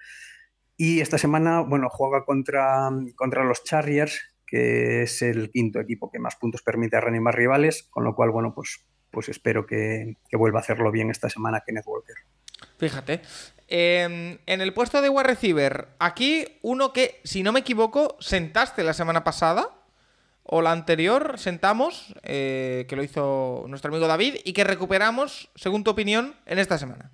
Y 0.77 1.01
esta 1.01 1.19
semana, 1.19 1.61
bueno, 1.61 1.89
juega 1.91 2.25
contra, 2.25 2.91
contra 3.17 3.45
los 3.45 3.65
Chargers, 3.65 4.21
que 4.47 5.03
es 5.03 5.23
el 5.23 5.51
quinto 5.51 5.81
equipo 5.81 6.11
que 6.11 6.19
más 6.19 6.37
puntos 6.37 6.63
permite 6.63 6.97
a 6.97 7.01
más 7.01 7.35
rivales, 7.35 7.89
con 7.91 8.05
lo 8.05 8.15
cual, 8.15 8.31
bueno, 8.31 8.55
pues, 8.55 8.87
pues 9.11 9.29
espero 9.29 9.67
que, 9.67 10.17
vuelva 10.33 10.61
a 10.61 10.63
hacerlo 10.63 10.91
bien 10.91 11.11
esta 11.11 11.29
semana 11.29 11.63
Kenneth 11.67 11.87
Walker. 11.87 12.17
Fíjate. 12.79 13.21
Em, 13.67 14.39
en 14.47 14.61
el 14.61 14.73
puesto 14.73 15.03
de 15.03 15.11
wide 15.11 15.25
receiver, 15.25 15.89
aquí 15.99 16.59
uno 16.63 16.93
que, 16.93 17.21
si 17.25 17.43
no 17.43 17.53
me 17.53 17.61
equivoco, 17.61 18.17
sentaste 18.19 18.83
la 18.83 18.95
semana 18.95 19.25
pasada 19.25 19.78
o 20.51 20.63
la 20.63 20.73
anterior 20.73 21.39
sentamos, 21.39 22.15
eh, 22.23 22.87
que 22.89 22.97
lo 22.97 23.03
hizo 23.03 23.67
nuestro 23.69 23.91
amigo 23.91 24.07
David, 24.07 24.37
y 24.45 24.55
que 24.55 24.65
recuperamos, 24.65 25.51
según 25.55 25.85
tu 25.85 25.91
opinión, 25.91 26.35
en 26.47 26.59
esta 26.59 26.79
semana. 26.79 27.13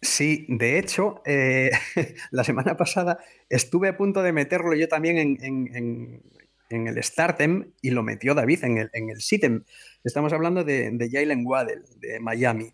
Sí, 0.00 0.46
de 0.48 0.78
hecho, 0.78 1.22
eh, 1.26 1.70
la 2.30 2.44
semana 2.44 2.76
pasada 2.76 3.18
estuve 3.50 3.88
a 3.88 3.96
punto 3.96 4.22
de 4.22 4.32
meterlo 4.32 4.74
yo 4.74 4.88
también 4.88 5.38
en, 5.40 6.22
el 6.70 7.02
Startem 7.02 7.72
y 7.82 7.90
lo 7.90 8.02
metió 8.02 8.34
David 8.34 8.64
en 8.64 8.78
el, 8.78 8.90
en 8.94 9.20
Sitem. 9.20 9.64
Estamos 10.02 10.32
hablando 10.32 10.64
de, 10.64 10.90
de 10.90 11.10
Jalen 11.10 11.46
Waddell, 11.46 11.84
de 11.96 12.20
Miami. 12.20 12.72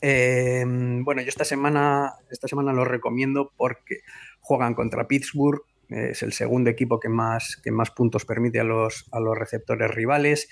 Em, 0.00 1.04
bueno, 1.04 1.22
yo 1.22 1.28
esta 1.28 1.44
semana, 1.44 2.14
esta 2.30 2.48
semana 2.48 2.72
lo 2.72 2.84
recomiendo 2.84 3.52
porque 3.56 4.00
juegan 4.40 4.74
contra 4.74 5.06
Pittsburgh, 5.06 5.62
es 5.88 6.22
el 6.22 6.32
segundo 6.32 6.70
equipo 6.70 7.00
que 7.00 7.08
más, 7.08 7.56
que 7.62 7.70
más 7.70 7.90
puntos 7.90 8.24
permite 8.24 8.60
a 8.60 8.64
los, 8.64 9.06
a 9.12 9.20
los 9.20 9.36
receptores 9.36 9.90
rivales. 9.90 10.48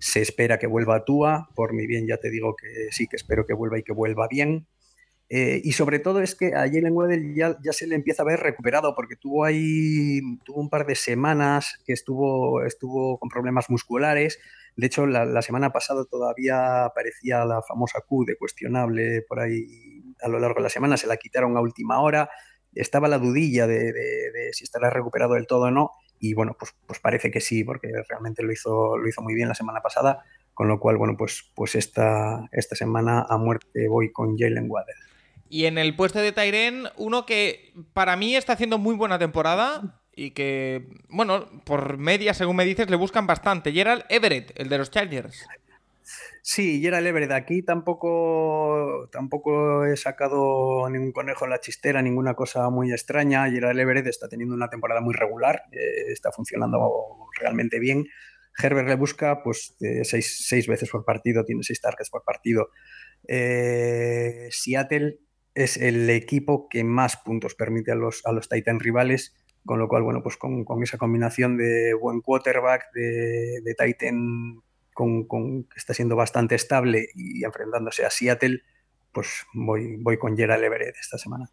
Se 0.00 0.22
espera 0.22 0.58
que 0.58 0.66
vuelva 0.66 0.96
a 0.96 1.04
Tua. 1.04 1.48
Por 1.54 1.74
mi 1.74 1.86
bien, 1.86 2.06
ya 2.06 2.16
te 2.16 2.30
digo 2.30 2.56
que 2.56 2.88
sí, 2.90 3.06
que 3.06 3.16
espero 3.16 3.46
que 3.46 3.54
vuelva 3.54 3.78
y 3.78 3.82
que 3.82 3.92
vuelva 3.92 4.28
bien. 4.28 4.66
Eh, 5.30 5.60
y 5.62 5.72
sobre 5.72 5.98
todo 5.98 6.22
es 6.22 6.34
que 6.34 6.54
a 6.54 6.60
Jalen 6.60 6.94
Waddell 6.94 7.34
ya, 7.34 7.58
ya, 7.62 7.74
se 7.74 7.86
le 7.86 7.94
empieza 7.94 8.22
a 8.22 8.26
ver 8.26 8.40
recuperado 8.40 8.94
porque 8.94 9.14
tuvo 9.14 9.44
ahí 9.44 10.20
tuvo 10.42 10.58
un 10.58 10.70
par 10.70 10.86
de 10.86 10.94
semanas 10.94 11.82
que 11.84 11.92
estuvo, 11.92 12.64
estuvo 12.64 13.18
con 13.18 13.28
problemas 13.28 13.68
musculares. 13.68 14.38
De 14.74 14.86
hecho, 14.86 15.06
la, 15.06 15.42
semana 15.42 15.70
pasada 15.70 16.04
todavía 16.10 16.86
aparecía 16.86 17.44
la 17.44 17.60
famosa 17.62 18.00
Q 18.06 18.24
de 18.26 18.36
cuestionable 18.36 19.22
por 19.28 19.40
ahí 19.40 19.66
a 20.22 20.28
lo 20.28 20.38
largo 20.38 20.56
de 20.56 20.62
la 20.62 20.70
semana. 20.70 20.96
Se 20.96 21.06
la 21.06 21.18
quitaron 21.18 21.56
a 21.56 21.60
última 21.60 22.00
hora 22.00 22.30
estaba 22.74 23.08
la 23.08 23.18
dudilla 23.18 23.66
de, 23.66 24.50
si 24.52 24.64
estará 24.64 24.90
recuperado 24.90 25.34
del 25.34 25.46
todo 25.46 25.62
o 25.62 25.70
no, 25.70 25.92
y 26.20 26.34
bueno, 26.34 26.56
pues, 26.58 26.74
pues 26.86 26.98
parece 27.00 27.30
que 27.30 27.40
sí, 27.40 27.64
porque 27.64 27.90
realmente 28.08 28.42
lo 28.42 28.52
hizo, 28.52 28.96
lo 28.96 29.08
hizo 29.08 29.22
muy 29.22 29.34
bien 29.34 29.48
la 29.48 29.54
semana 29.54 29.80
pasada, 29.80 30.24
con 30.54 30.68
lo 30.68 30.80
cual, 30.80 30.96
bueno, 30.96 31.16
pues, 31.16 31.50
pues 31.54 31.74
esta, 31.74 32.48
esta 32.50 32.74
semana 32.74 33.24
a 33.28 33.38
muerte 33.38 33.86
voy 33.88 34.12
con 34.12 34.36
Jalen 34.36 34.68
Waddell. 34.68 34.96
Y 35.48 35.64
en 35.64 35.78
el 35.78 35.96
puesto 35.96 36.18
de 36.18 36.32
Tyren, 36.32 36.88
uno 36.96 37.24
que 37.24 37.72
para 37.92 38.16
mí 38.16 38.36
está 38.36 38.52
haciendo 38.54 38.78
muy 38.78 38.94
buena 38.96 39.18
temporada 39.18 40.02
y 40.14 40.32
que, 40.32 40.88
bueno, 41.08 41.48
por 41.64 41.96
media, 41.96 42.34
según 42.34 42.56
me 42.56 42.64
dices, 42.64 42.90
le 42.90 42.96
buscan 42.96 43.26
bastante. 43.26 43.72
Gerald 43.72 44.04
Everett, 44.08 44.52
el 44.56 44.68
de 44.68 44.78
los 44.78 44.90
Chargers. 44.90 45.46
Sí, 46.42 46.80
Gerald 46.80 47.06
Everett, 47.06 47.32
aquí 47.32 47.62
tampoco, 47.62 49.08
tampoco 49.12 49.84
he 49.84 49.96
sacado 49.96 50.88
ningún 50.90 51.12
conejo 51.12 51.44
en 51.44 51.50
la 51.50 51.60
chistera, 51.60 52.02
ninguna 52.02 52.34
cosa 52.34 52.70
muy 52.70 52.92
extraña. 52.92 53.50
Gerald 53.50 53.78
Everett 53.78 54.06
está 54.06 54.28
teniendo 54.28 54.54
una 54.54 54.68
temporada 54.68 55.00
muy 55.00 55.14
regular, 55.14 55.62
eh, 55.72 56.12
está 56.12 56.32
funcionando 56.32 57.28
realmente 57.38 57.78
bien. 57.78 58.06
Herbert 58.60 58.88
le 58.88 58.96
busca 58.96 59.42
pues 59.42 59.76
seis, 60.02 60.44
seis, 60.48 60.66
veces 60.66 60.90
por 60.90 61.04
partido, 61.04 61.44
tiene 61.44 61.62
seis 61.62 61.80
targets 61.80 62.10
por 62.10 62.24
partido. 62.24 62.70
Eh, 63.26 64.48
Seattle 64.50 65.20
es 65.54 65.76
el 65.76 66.08
equipo 66.10 66.68
que 66.68 66.84
más 66.84 67.16
puntos 67.16 67.54
permite 67.54 67.92
a 67.92 67.94
los, 67.94 68.24
a 68.24 68.32
los 68.32 68.48
Titan 68.48 68.80
rivales, 68.80 69.34
con 69.64 69.78
lo 69.78 69.88
cual, 69.88 70.02
bueno, 70.02 70.22
pues 70.22 70.36
con, 70.36 70.64
esa 70.82 70.98
combinación 70.98 71.56
de 71.56 71.94
buen 71.94 72.20
quarterback, 72.20 72.92
de, 72.94 73.60
de 73.62 73.74
Titan 73.74 74.62
con, 74.98 75.64
que 75.64 75.76
está 75.78 75.94
siendo 75.94 76.16
bastante 76.16 76.56
estable 76.56 77.08
y 77.14 77.44
enfrentándose 77.44 78.04
a 78.04 78.10
Seattle, 78.10 78.62
pues 79.12 79.46
voy, 79.54 79.96
voy 79.96 80.18
con 80.18 80.36
Gerald 80.36 80.64
Everett 80.64 80.96
esta 81.00 81.18
semana. 81.18 81.48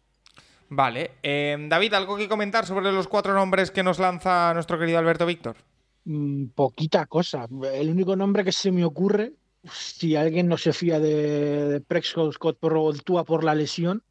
Vale. 0.68 1.12
Em, 1.22 1.68
David, 1.68 1.94
¿algo 1.94 2.16
que 2.16 2.28
comentar 2.28 2.66
sobre 2.66 2.90
los 2.90 3.06
cuatro 3.06 3.34
nombres 3.34 3.70
que 3.70 3.84
nos 3.84 4.00
lanza 4.00 4.52
nuestro 4.52 4.78
querido 4.78 4.98
Alberto 4.98 5.26
Víctor? 5.26 5.56
Mm, 6.04 6.46
poquita 6.46 7.06
cosa. 7.06 7.46
El 7.72 7.90
único 7.90 8.16
nombre 8.16 8.42
que 8.42 8.50
se 8.50 8.72
me 8.72 8.84
ocurre, 8.84 9.34
si 9.70 10.16
alguien 10.16 10.48
no 10.48 10.58
se 10.58 10.72
fía 10.72 10.98
de, 10.98 11.80
de 11.80 12.02
Scott 12.02 12.58
por 12.58 13.00
Tua 13.00 13.24
por 13.24 13.44
la 13.44 13.54
lesión 13.54 14.02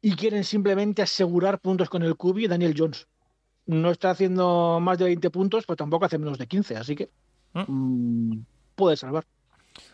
y 0.00 0.16
quieren 0.16 0.44
simplemente 0.44 1.02
asegurar 1.02 1.60
puntos 1.60 1.90
con 1.90 2.02
el 2.02 2.16
Cubi, 2.16 2.48
Daniel 2.48 2.74
Jones. 2.76 3.08
No 3.66 3.90
está 3.90 4.10
haciendo 4.10 4.80
más 4.80 4.96
de 4.96 5.04
20 5.04 5.28
puntos, 5.28 5.66
pero 5.66 5.76
tampoco 5.76 6.06
hace 6.06 6.16
menos 6.16 6.38
de 6.38 6.46
15, 6.46 6.76
así 6.76 6.96
que 6.96 7.10
¿Mm? 7.52 7.64
Mm, 7.66 8.46
puede 8.80 8.96
salvar. 8.96 9.24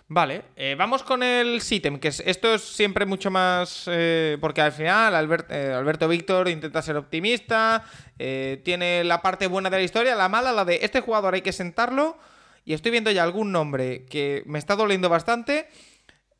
Vale, 0.09 0.45
eh, 0.55 0.76
vamos 0.78 1.03
con 1.03 1.24
el 1.24 1.61
Sitem, 1.61 1.99
que 1.99 2.09
esto 2.09 2.55
es 2.55 2.62
siempre 2.62 3.07
mucho 3.07 3.28
más. 3.28 3.84
Eh, 3.89 4.39
porque 4.41 4.61
al 4.61 4.70
final 4.70 5.12
eh, 5.51 5.72
Alberto 5.74 6.07
Víctor 6.07 6.49
intenta 6.49 6.80
ser 6.80 6.97
optimista, 6.97 7.84
tiene 8.16 9.03
la 9.03 9.20
parte 9.20 9.49
buena 9.49 9.68
de 9.68 9.78
la 9.78 9.82
historia, 9.82 10.14
la 10.14 10.28
mala, 10.28 10.53
la 10.53 10.64
de 10.64 10.78
este 10.82 11.01
jugador 11.01 11.34
hay 11.34 11.43
que 11.43 11.53
sentarlo. 11.53 12.16
Y 12.64 12.74
estoy 12.74 12.93
viendo 12.93 13.11
ya 13.11 13.24
algún 13.24 13.51
nombre 13.51 14.07
que 14.07 14.43
me 14.47 14.59
está 14.59 14.76
doliendo 14.76 15.09
bastante. 15.09 15.68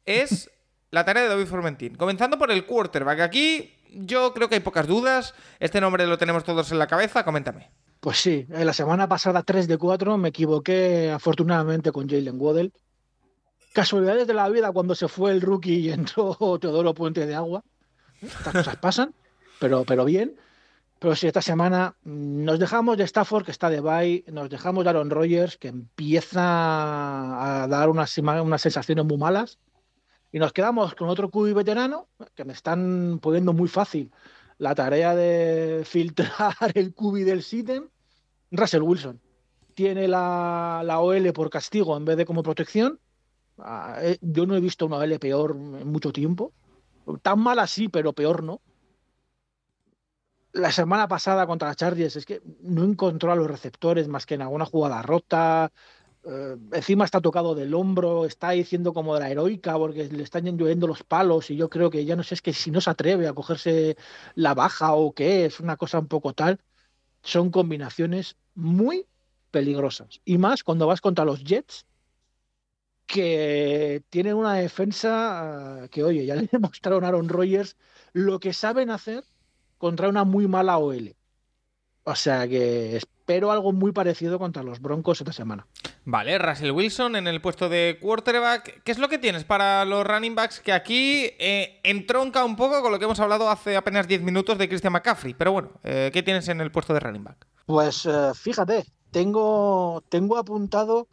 Es 0.05 0.49
la 0.93 1.05
tarea 1.05 1.25
de 1.25 1.29
David 1.29 1.47
Formentín. 1.47 1.97
Comenzando 1.97 2.39
por 2.39 2.53
el 2.53 2.67
quarterback. 2.67 3.21
Aquí 3.21 3.75
yo 3.91 4.33
creo 4.33 4.49
que 4.49 4.57
hay 4.57 4.61
pocas 4.61 4.87
dudas. 4.87 5.35
Este 5.59 5.81
nombre 5.81 6.07
lo 6.07 6.19
tenemos 6.19 6.45
todos 6.45 6.71
en 6.71 6.79
la 6.79 6.87
cabeza. 6.87 7.25
Coméntame. 7.25 7.71
Pues 8.01 8.19
sí, 8.19 8.47
la 8.49 8.73
semana 8.73 9.09
pasada 9.09 9.43
3 9.43 9.69
de 9.69 9.79
4 9.79 10.17
me 10.19 10.29
equivoqué 10.29 11.11
afortunadamente 11.11 11.93
con 11.93 12.09
Jalen 12.09 12.41
Waddell 12.41 12.73
casualidades 13.77 14.27
de 14.27 14.33
la 14.33 14.49
vida 14.49 14.73
cuando 14.73 14.95
se 14.95 15.07
fue 15.07 15.33
el 15.33 15.43
rookie 15.43 15.81
y 15.81 15.91
entró 15.91 16.35
Teodoro 16.61 16.95
Puente 16.95 17.27
de 17.27 17.35
Agua. 17.35 17.63
Estas 18.23 18.55
cosas 18.55 18.77
pasan, 18.77 19.15
pero, 19.61 19.85
pero 19.85 20.07
bien. 20.07 20.35
Pero 20.99 21.15
si 21.15 21.27
esta 21.27 21.43
semana 21.43 21.95
nos 22.03 22.59
dejamos 22.59 22.97
de 22.97 23.05
Stafford, 23.05 23.45
que 23.45 23.51
está 23.51 23.69
de 23.69 23.83
bye, 23.83 24.25
nos 24.29 24.49
dejamos 24.49 24.83
de 24.83 24.91
Aaron 24.91 25.11
Rodgers, 25.11 25.59
que 25.59 25.69
empieza 25.69 26.41
a 26.41 27.69
dar 27.69 27.91
unas, 27.91 28.17
unas 28.17 28.63
sensaciones 28.63 29.05
muy 29.05 29.19
malas, 29.19 29.59
y 30.33 30.39
nos 30.39 30.55
quedamos 30.55 30.95
con 30.95 31.11
otro 31.11 31.31
QB 31.31 31.53
veterano, 31.53 32.09
que 32.35 32.47
me 32.47 32.55
están 32.55 33.19
poniendo 33.21 33.53
muy 33.53 33.69
fácil 33.69 34.11
la 34.59 34.75
tarea 34.75 35.15
de 35.15 35.83
filtrar 35.85 36.55
el 36.75 36.95
QB 36.95 37.25
del 37.25 37.43
SITEM, 37.43 37.89
Russell 38.51 38.83
Wilson. 38.83 39.21
Tiene 39.75 40.09
la, 40.09 40.83
la 40.85 41.01
OL 41.01 41.33
por 41.33 41.51
castigo 41.51 41.97
en 41.97 42.05
vez 42.05 42.17
de 42.17 42.25
como 42.25 42.43
protección, 42.43 42.99
Ah, 43.59 43.99
eh, 44.03 44.19
yo 44.21 44.47
no 44.47 44.55
he 44.55 44.61
visto 44.61 44.87
una 44.87 45.03
L 45.05 45.19
peor 45.19 45.53
en 45.53 45.89
mucho 45.89 46.13
tiempo. 46.13 46.53
Tan 47.23 47.41
mala 47.41 47.67
sí, 47.67 47.89
pero 47.89 48.13
peor 48.13 48.43
no. 48.43 48.61
La 50.53 50.73
semana 50.73 51.07
pasada 51.07 51.47
contra 51.47 51.69
las 51.69 51.77
Chargers 51.77 52.17
es 52.17 52.25
que 52.25 52.41
no 52.63 52.85
encontró 52.85 53.31
a 53.31 53.37
los 53.37 53.47
receptores 53.47 54.09
más 54.09 54.25
que 54.27 54.35
en 54.35 54.43
alguna 54.43 54.65
jugada 54.65 55.03
rota. 55.03 55.73
Eh, 56.29 56.57
encima 56.73 57.05
está 57.05 57.21
tocado 57.21 57.55
del 57.55 57.73
hombro, 57.75 58.25
está 58.27 58.51
diciendo 58.51 58.93
como 58.93 59.15
de 59.15 59.21
la 59.21 59.31
heroica 59.31 59.77
porque 59.79 60.09
le 60.09 60.25
están 60.25 60.45
lloviendo 60.45 60.89
los 60.89 61.05
palos 61.05 61.51
y 61.51 61.57
yo 61.57 61.71
creo 61.71 61.89
que 61.91 62.05
ya 62.05 62.17
no 62.17 62.25
sé 62.25 62.35
es 62.35 62.43
que 62.43 62.53
si 62.53 62.73
no 62.73 62.81
se 62.81 62.91
atreve 62.91 63.29
a 63.29 63.33
cogerse 63.33 63.97
la 64.35 64.53
baja 64.55 64.95
o 64.95 65.15
qué, 65.15 65.47
es 65.47 65.61
una 65.61 65.77
cosa 65.77 66.01
un 66.01 66.09
poco 66.09 66.33
tal. 66.35 66.61
Son 67.23 67.51
combinaciones 67.51 68.37
muy 68.55 69.07
peligrosas. 69.51 70.21
Y 70.25 70.39
más 70.39 70.65
cuando 70.65 70.87
vas 70.87 71.01
contra 71.01 71.25
los 71.25 71.45
Jets, 71.45 71.87
que 73.07 74.03
tienen 74.11 74.35
una 74.35 74.55
defensa 74.55 75.85
ah, 75.85 75.89
que, 75.89 76.03
oye, 76.05 76.27
ya 76.27 76.35
le 76.37 76.49
demostraron 76.53 77.05
a 77.05 77.09
Aaron 77.09 77.29
Rodgers 77.29 77.77
lo 78.13 78.41
que 78.41 78.53
saben 78.53 78.91
hacer 78.91 79.25
contra 79.79 80.09
una 80.09 80.25
muy 80.25 80.49
mala 80.49 80.79
OL. 80.79 81.17
O 82.05 82.15
sea 82.17 82.49
que 82.49 83.01
espero 83.27 83.51
algo 83.51 83.73
muy 83.73 83.91
parecido 83.91 84.39
contra 84.39 84.63
los 84.63 84.81
Broncos 84.81 85.21
esta 85.21 85.33
semana. 85.33 85.67
Vale, 86.05 86.39
Russell 86.39 86.71
Wilson 86.71 87.17
en 87.17 87.27
el 87.27 87.41
puesto 87.41 87.69
de 87.69 87.99
quarterback. 88.01 88.85
¿Qué 88.85 88.93
es 88.93 88.99
lo 88.99 89.09
que 89.09 89.19
tienes 89.19 89.43
para 89.43 89.85
los 89.85 90.07
running 90.07 90.37
backs? 90.37 90.61
Que 90.61 90.73
aquí 90.73 91.25
eh, 91.41 91.81
entronca 91.83 92.45
un 92.45 92.55
poco 92.55 92.81
con 92.83 92.93
lo 92.93 93.01
que 93.01 93.05
hemos 93.05 93.19
hablado 93.19 93.51
hace 93.51 93.77
apenas 93.77 94.07
10 94.07 94.23
minutos 94.23 94.57
de 94.59 94.69
Christian 94.69 94.93
McCaffrey. 94.93 95.35
Pero 95.35 95.51
bueno, 95.51 95.71
eh, 95.83 96.11
¿qué 96.13 96.23
tienes 96.23 96.47
en 96.47 96.61
el 96.61 96.71
puesto 96.71 96.95
de 96.95 97.01
running 97.01 97.25
back? 97.25 97.49
Pues 97.67 98.07
eh, 98.07 98.31
fíjate, 98.33 98.87
tengo, 99.11 100.05
tengo 100.09 100.39
apuntado 100.39 101.09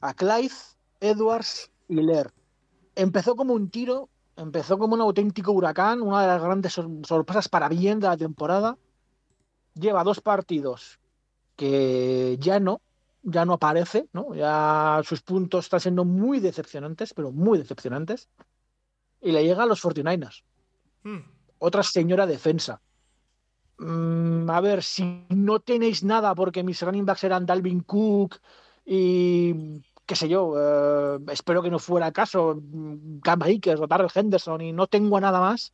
a 0.00 0.14
Clive 0.14 0.54
Edwards 1.00 1.70
y 1.86 1.96
Lear. 1.96 2.32
Empezó 2.96 3.36
como 3.36 3.52
un 3.52 3.68
tiro, 3.68 4.08
empezó 4.38 4.78
como 4.78 4.94
un 4.94 5.02
auténtico 5.02 5.52
huracán, 5.52 6.00
una 6.00 6.22
de 6.22 6.28
las 6.28 6.42
grandes 6.42 6.72
sorpresas 6.72 7.50
para 7.50 7.68
bien 7.68 8.00
de 8.00 8.06
la 8.06 8.16
temporada. 8.16 8.78
Lleva 9.74 10.02
dos 10.02 10.22
partidos 10.22 11.01
que 11.62 12.36
ya 12.40 12.58
no, 12.58 12.80
ya 13.22 13.44
no 13.44 13.52
aparece, 13.52 14.08
¿no? 14.12 14.34
Ya 14.34 15.00
sus 15.04 15.22
puntos 15.22 15.66
están 15.66 15.78
siendo 15.78 16.04
muy 16.04 16.40
decepcionantes, 16.40 17.14
pero 17.14 17.30
muy 17.30 17.56
decepcionantes. 17.56 18.28
Y 19.20 19.30
le 19.30 19.44
llega 19.44 19.62
a 19.62 19.66
los 19.66 19.80
49ers. 19.80 20.42
Hmm. 21.04 21.20
Otra 21.58 21.84
señora 21.84 22.26
defensa. 22.26 22.82
Mm, 23.78 24.50
a 24.50 24.60
ver, 24.60 24.82
si 24.82 25.24
no 25.28 25.60
tenéis 25.60 26.02
nada 26.02 26.34
porque 26.34 26.64
mis 26.64 26.82
running 26.82 27.06
backs 27.06 27.22
eran 27.22 27.46
Dalvin 27.46 27.82
Cook 27.82 28.40
y 28.84 29.80
qué 30.04 30.16
sé 30.16 30.28
yo, 30.28 30.54
eh, 30.58 31.18
espero 31.28 31.62
que 31.62 31.70
no 31.70 31.78
fuera 31.78 32.10
caso, 32.10 32.56
mm, 32.60 33.20
Cam 33.20 33.42
Akers 33.42 33.80
o 33.80 33.86
Darrell 33.86 34.10
Henderson 34.12 34.62
y 34.62 34.72
no 34.72 34.88
tengo 34.88 35.20
nada 35.20 35.38
más, 35.38 35.72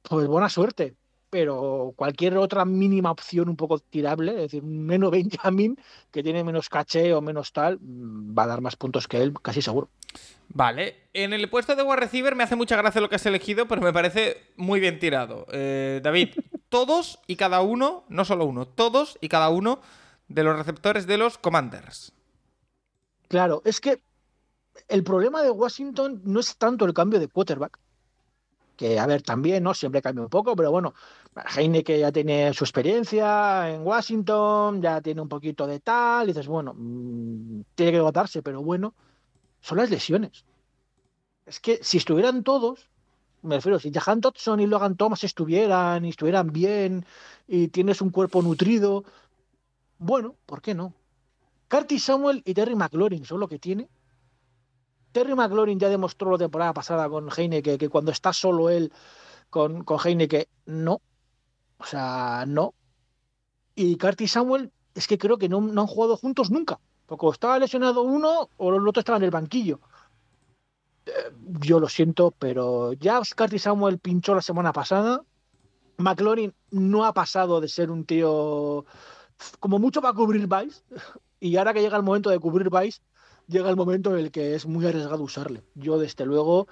pues 0.00 0.26
buena 0.26 0.48
suerte. 0.48 0.96
Pero 1.34 1.94
cualquier 1.96 2.36
otra 2.36 2.64
mínima 2.64 3.10
opción 3.10 3.48
un 3.48 3.56
poco 3.56 3.80
tirable, 3.80 4.30
es 4.30 4.38
decir, 4.42 4.62
menos 4.62 5.10
Benjamin, 5.10 5.76
que 6.12 6.22
tiene 6.22 6.44
menos 6.44 6.68
caché 6.68 7.12
o 7.12 7.20
menos 7.20 7.52
tal, 7.52 7.80
mm, 7.80 8.38
va 8.38 8.44
a 8.44 8.46
dar 8.46 8.60
más 8.60 8.76
puntos 8.76 9.08
que 9.08 9.20
él, 9.20 9.34
casi 9.42 9.60
seguro. 9.60 9.88
Vale, 10.50 11.08
en 11.12 11.32
el 11.32 11.50
puesto 11.50 11.74
de 11.74 11.82
wide 11.82 11.96
receiver 11.96 12.36
me 12.36 12.44
hace 12.44 12.54
mucha 12.54 12.76
gracia 12.76 13.00
lo 13.00 13.08
que 13.08 13.16
has 13.16 13.26
elegido, 13.26 13.66
pero 13.66 13.80
me 13.80 13.92
parece 13.92 14.52
muy 14.54 14.78
bien 14.78 15.00
tirado. 15.00 15.48
Eh, 15.50 16.00
David, 16.04 16.36
todos 16.68 17.18
y 17.26 17.34
cada 17.34 17.62
uno, 17.62 18.04
no 18.08 18.24
solo 18.24 18.44
uno, 18.44 18.68
todos 18.68 19.18
y 19.20 19.28
cada 19.28 19.48
uno 19.48 19.80
de 20.28 20.44
los 20.44 20.56
receptores 20.56 21.08
de 21.08 21.18
los 21.18 21.36
Commanders. 21.36 22.12
Claro, 23.26 23.60
es 23.64 23.80
que 23.80 24.00
el 24.86 25.02
problema 25.02 25.42
de 25.42 25.50
Washington 25.50 26.22
no 26.24 26.38
es 26.38 26.56
tanto 26.58 26.84
el 26.84 26.94
cambio 26.94 27.18
de 27.18 27.26
quarterback, 27.26 27.80
que 28.76 28.98
a 28.98 29.06
ver, 29.06 29.22
también, 29.22 29.62
¿no? 29.62 29.74
Siempre 29.74 30.02
cambia 30.02 30.24
un 30.24 30.30
poco, 30.30 30.56
pero 30.56 30.70
bueno, 30.70 30.94
Heineke 31.56 31.98
ya 31.98 32.12
tiene 32.12 32.52
su 32.54 32.64
experiencia 32.64 33.70
en 33.70 33.86
Washington, 33.86 34.82
ya 34.82 35.00
tiene 35.00 35.20
un 35.20 35.28
poquito 35.28 35.66
de 35.66 35.80
tal, 35.80 36.24
y 36.24 36.32
dices, 36.32 36.46
bueno, 36.46 36.74
mm, 36.76 37.62
tiene 37.74 37.92
que 37.92 38.00
votarse, 38.00 38.42
pero 38.42 38.62
bueno, 38.62 38.94
son 39.60 39.78
las 39.78 39.90
lesiones. 39.90 40.44
Es 41.46 41.60
que 41.60 41.78
si 41.82 41.98
estuvieran 41.98 42.42
todos, 42.42 42.88
me 43.42 43.56
refiero, 43.56 43.78
si 43.78 43.92
Jahan 43.92 44.20
Dodson 44.20 44.60
y 44.60 44.66
Logan 44.66 44.96
Thomas 44.96 45.24
estuvieran 45.24 46.04
y 46.04 46.10
estuvieran 46.10 46.52
bien 46.52 47.04
y 47.46 47.68
tienes 47.68 48.00
un 48.00 48.10
cuerpo 48.10 48.42
nutrido, 48.42 49.04
bueno, 49.98 50.36
¿por 50.46 50.62
qué 50.62 50.74
no? 50.74 50.94
Curtis 51.68 52.04
Samuel 52.04 52.42
y 52.44 52.54
Terry 52.54 52.74
McLaurin 52.74 53.24
son 53.24 53.40
lo 53.40 53.48
que 53.48 53.58
tiene. 53.58 53.88
Terry 55.14 55.34
McLaurin 55.36 55.78
ya 55.78 55.88
demostró 55.88 56.32
la 56.32 56.38
temporada 56.38 56.74
pasada 56.74 57.08
con 57.08 57.30
Heineke 57.30 57.78
que 57.78 57.88
cuando 57.88 58.10
está 58.10 58.32
solo 58.32 58.68
él 58.68 58.92
con, 59.48 59.84
con 59.84 59.98
Heineke, 60.04 60.48
no. 60.66 61.00
O 61.78 61.84
sea, 61.84 62.44
no. 62.48 62.74
Y 63.76 63.96
Curtis 63.96 64.32
Samuel 64.32 64.72
es 64.92 65.06
que 65.06 65.16
creo 65.16 65.38
que 65.38 65.48
no, 65.48 65.58
han 65.58 65.86
jugado 65.86 66.16
juntos 66.16 66.50
nunca. 66.50 66.80
Porque 67.06 67.28
estaba 67.28 67.60
lesionado 67.60 68.02
uno 68.02 68.48
o 68.56 68.74
el 68.74 68.88
otro 68.88 69.00
estaba 69.00 69.18
en 69.18 69.24
el 69.24 69.30
banquillo. 69.30 69.78
Eh, 71.06 71.12
yo 71.60 71.78
lo 71.78 71.88
siento, 71.88 72.32
pero 72.32 72.92
ya 72.94 73.20
Curtis 73.36 73.62
Samuel 73.62 74.00
pinchó 74.00 74.34
la 74.34 74.42
semana 74.42 74.72
pasada. 74.72 75.22
McLaurin 75.96 76.52
no 76.72 77.04
ha 77.04 77.14
pasado 77.14 77.60
de 77.60 77.68
ser 77.68 77.92
un 77.92 78.04
tío 78.04 78.84
como 79.60 79.78
mucho 79.78 80.02
para 80.02 80.14
cubrir 80.14 80.48
Vice, 80.48 80.82
y 81.38 81.56
ahora 81.56 81.72
que 81.72 81.82
llega 81.82 81.96
el 81.96 82.02
momento 82.02 82.30
de 82.30 82.40
cubrir 82.40 82.68
Vice, 82.68 83.00
llega 83.46 83.70
el 83.70 83.76
momento 83.76 84.12
en 84.12 84.24
el 84.24 84.30
que 84.30 84.54
es 84.54 84.66
muy 84.66 84.86
arriesgado 84.86 85.22
usarle. 85.22 85.62
Yo, 85.74 85.98
desde 85.98 86.26
luego, 86.26 86.66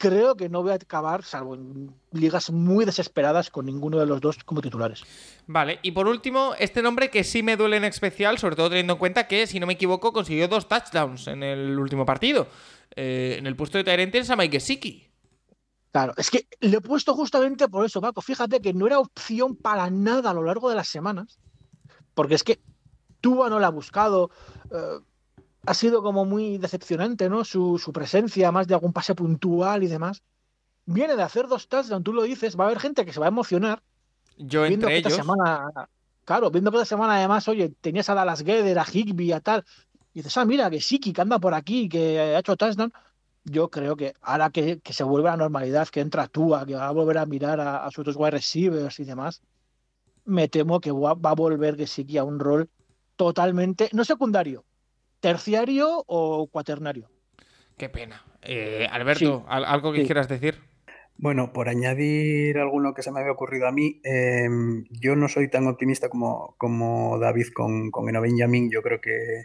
creo 0.00 0.34
que 0.34 0.48
no 0.48 0.62
voy 0.62 0.72
a 0.72 0.76
acabar, 0.76 1.22
salvo 1.22 1.54
en 1.54 1.94
ligas 2.12 2.50
muy 2.50 2.84
desesperadas, 2.84 3.50
con 3.50 3.66
ninguno 3.66 3.98
de 3.98 4.06
los 4.06 4.20
dos 4.20 4.42
como 4.44 4.62
titulares. 4.62 5.02
Vale, 5.46 5.78
y 5.82 5.92
por 5.92 6.08
último, 6.08 6.54
este 6.58 6.82
nombre 6.82 7.10
que 7.10 7.22
sí 7.22 7.42
me 7.42 7.56
duele 7.56 7.76
en 7.76 7.84
especial, 7.84 8.38
sobre 8.38 8.56
todo 8.56 8.70
teniendo 8.70 8.94
en 8.94 8.98
cuenta 8.98 9.28
que, 9.28 9.46
si 9.46 9.60
no 9.60 9.66
me 9.66 9.74
equivoco, 9.74 10.12
consiguió 10.12 10.48
dos 10.48 10.68
touchdowns 10.68 11.26
en 11.26 11.42
el 11.42 11.78
último 11.78 12.06
partido. 12.06 12.46
Eh, 12.96 13.36
en 13.38 13.46
el 13.46 13.56
puesto 13.56 13.78
de 13.78 13.84
Tyrant 13.84 14.14
es 14.14 14.30
a 14.30 14.36
Mike 14.36 14.58
Gesicki. 14.58 15.10
Claro, 15.92 16.14
es 16.16 16.30
que 16.30 16.46
le 16.60 16.76
he 16.76 16.80
puesto 16.80 17.14
justamente 17.14 17.68
por 17.68 17.84
eso, 17.84 18.00
Paco. 18.00 18.22
Fíjate 18.22 18.60
que 18.60 18.72
no 18.72 18.86
era 18.86 18.98
opción 18.98 19.56
para 19.56 19.90
nada 19.90 20.30
a 20.30 20.34
lo 20.34 20.44
largo 20.44 20.70
de 20.70 20.76
las 20.76 20.88
semanas, 20.88 21.38
porque 22.14 22.36
es 22.36 22.44
que 22.44 22.60
Tua 23.20 23.50
no 23.50 23.58
la 23.58 23.66
ha 23.66 23.70
buscado. 23.70 24.30
Eh, 24.70 25.00
ha 25.66 25.74
sido 25.74 26.02
como 26.02 26.24
muy 26.24 26.58
decepcionante, 26.58 27.28
¿no? 27.28 27.44
Su, 27.44 27.90
presencia, 27.92 28.52
más 28.52 28.66
de 28.66 28.74
algún 28.74 28.92
pase 28.92 29.14
puntual 29.14 29.82
y 29.82 29.88
demás. 29.88 30.22
Viene 30.86 31.16
de 31.16 31.22
hacer 31.22 31.46
dos 31.46 31.68
touchdowns, 31.68 32.04
tú 32.04 32.12
lo 32.12 32.22
dices, 32.22 32.58
va 32.58 32.64
a 32.64 32.66
haber 32.68 32.80
gente 32.80 33.04
que 33.04 33.12
se 33.12 33.20
va 33.20 33.26
a 33.26 33.28
emocionar. 33.28 33.82
Yo 34.36 34.64
entre 34.64 34.96
ellos. 34.96 35.14
semana, 35.14 35.88
claro, 36.24 36.50
viendo 36.50 36.70
que 36.70 36.78
esta 36.78 36.86
semana 36.86 37.16
además, 37.16 37.46
oye, 37.48 37.72
tenías 37.80 38.08
a 38.08 38.14
Dallas 38.14 38.42
Geder, 38.42 38.78
a 38.78 38.86
Higby, 38.90 39.32
a 39.32 39.40
tal. 39.40 39.64
Y 40.14 40.20
dices, 40.20 40.36
ah, 40.38 40.44
mira, 40.44 40.70
que 40.70 40.80
Siki, 40.80 41.12
que 41.12 41.20
anda 41.20 41.38
por 41.38 41.54
aquí, 41.54 41.88
que 41.88 42.18
ha 42.18 42.38
hecho 42.38 42.56
touchdown. 42.56 42.92
Yo 43.44 43.70
creo 43.70 43.96
que 43.96 44.14
ahora 44.22 44.50
que, 44.50 44.80
se 44.90 45.04
vuelve 45.04 45.28
a 45.28 45.32
la 45.32 45.38
normalidad, 45.38 45.88
que 45.88 46.00
entra 46.00 46.26
Tua, 46.26 46.66
que 46.66 46.74
va 46.74 46.88
a 46.88 46.90
volver 46.90 47.18
a 47.18 47.26
mirar 47.26 47.60
a, 47.60 47.88
sus 47.90 48.00
otros 48.00 48.16
wide 48.16 48.32
receivers 48.32 48.98
y 48.98 49.04
demás, 49.04 49.42
me 50.24 50.48
temo 50.48 50.80
que 50.80 50.90
va, 50.90 51.14
va 51.14 51.30
a 51.30 51.34
volver 51.34 51.76
que 51.76 51.86
Siki 51.86 52.18
a 52.18 52.24
un 52.24 52.38
rol 52.38 52.68
totalmente, 53.16 53.90
no 53.92 54.04
secundario, 54.04 54.64
terciario 55.20 56.04
o 56.06 56.48
cuaternario. 56.48 57.10
Qué 57.76 57.88
pena. 57.88 58.24
Eh, 58.42 58.86
Alberto, 58.90 59.44
¿algo 59.48 59.92
que 59.92 60.04
quieras 60.04 60.28
decir? 60.28 60.58
Bueno, 61.16 61.52
por 61.52 61.68
añadir 61.68 62.58
alguno 62.58 62.94
que 62.94 63.02
se 63.02 63.12
me 63.12 63.20
había 63.20 63.32
ocurrido 63.32 63.66
a 63.66 63.72
mí, 63.72 64.00
em, 64.04 64.84
yo 64.90 65.16
no 65.16 65.28
soy 65.28 65.48
tan 65.50 65.66
optimista 65.66 66.08
como, 66.08 66.54
como 66.56 67.18
David 67.18 67.48
con, 67.54 67.90
con 67.90 68.08
Eno 68.08 68.22
Benjamin. 68.22 68.70
Yo 68.70 68.80
creo 68.80 69.02
que, 69.02 69.44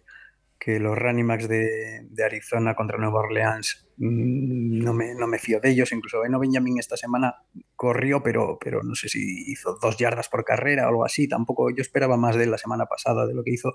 que 0.57 0.79
los 0.79 0.97
running 0.97 1.27
backs 1.27 1.49
de, 1.49 2.07
de, 2.09 2.23
Arizona 2.23 2.75
contra 2.75 2.97
Nueva 2.97 3.19
Orleans 3.19 3.89
mm, 3.97 4.83
no, 4.83 4.93
me, 4.93 5.15
no 5.15 5.27
me 5.27 5.37
fío 5.37 5.59
de 5.59 5.71
ellos. 5.71 5.91
Incluso 5.91 6.23
Eno 6.23 6.39
Benjamin 6.39 6.79
esta 6.79 6.95
semana 6.95 7.43
corrió, 7.75 8.23
pero, 8.23 8.57
pero 8.57 8.81
no 8.81 8.95
sé 8.95 9.09
si 9.09 9.51
hizo 9.51 9.77
dos 9.81 9.97
yardas 9.97 10.29
por 10.29 10.45
carrera 10.45 10.85
o 10.85 10.89
algo 10.89 11.03
así. 11.03 11.27
Tampoco 11.27 11.69
yo 11.71 11.81
esperaba 11.81 12.15
más 12.15 12.37
de 12.37 12.45
él 12.45 12.51
la 12.51 12.57
semana 12.57 12.85
pasada 12.85 13.27
de 13.27 13.33
lo 13.33 13.43
que 13.43 13.51
hizo. 13.51 13.73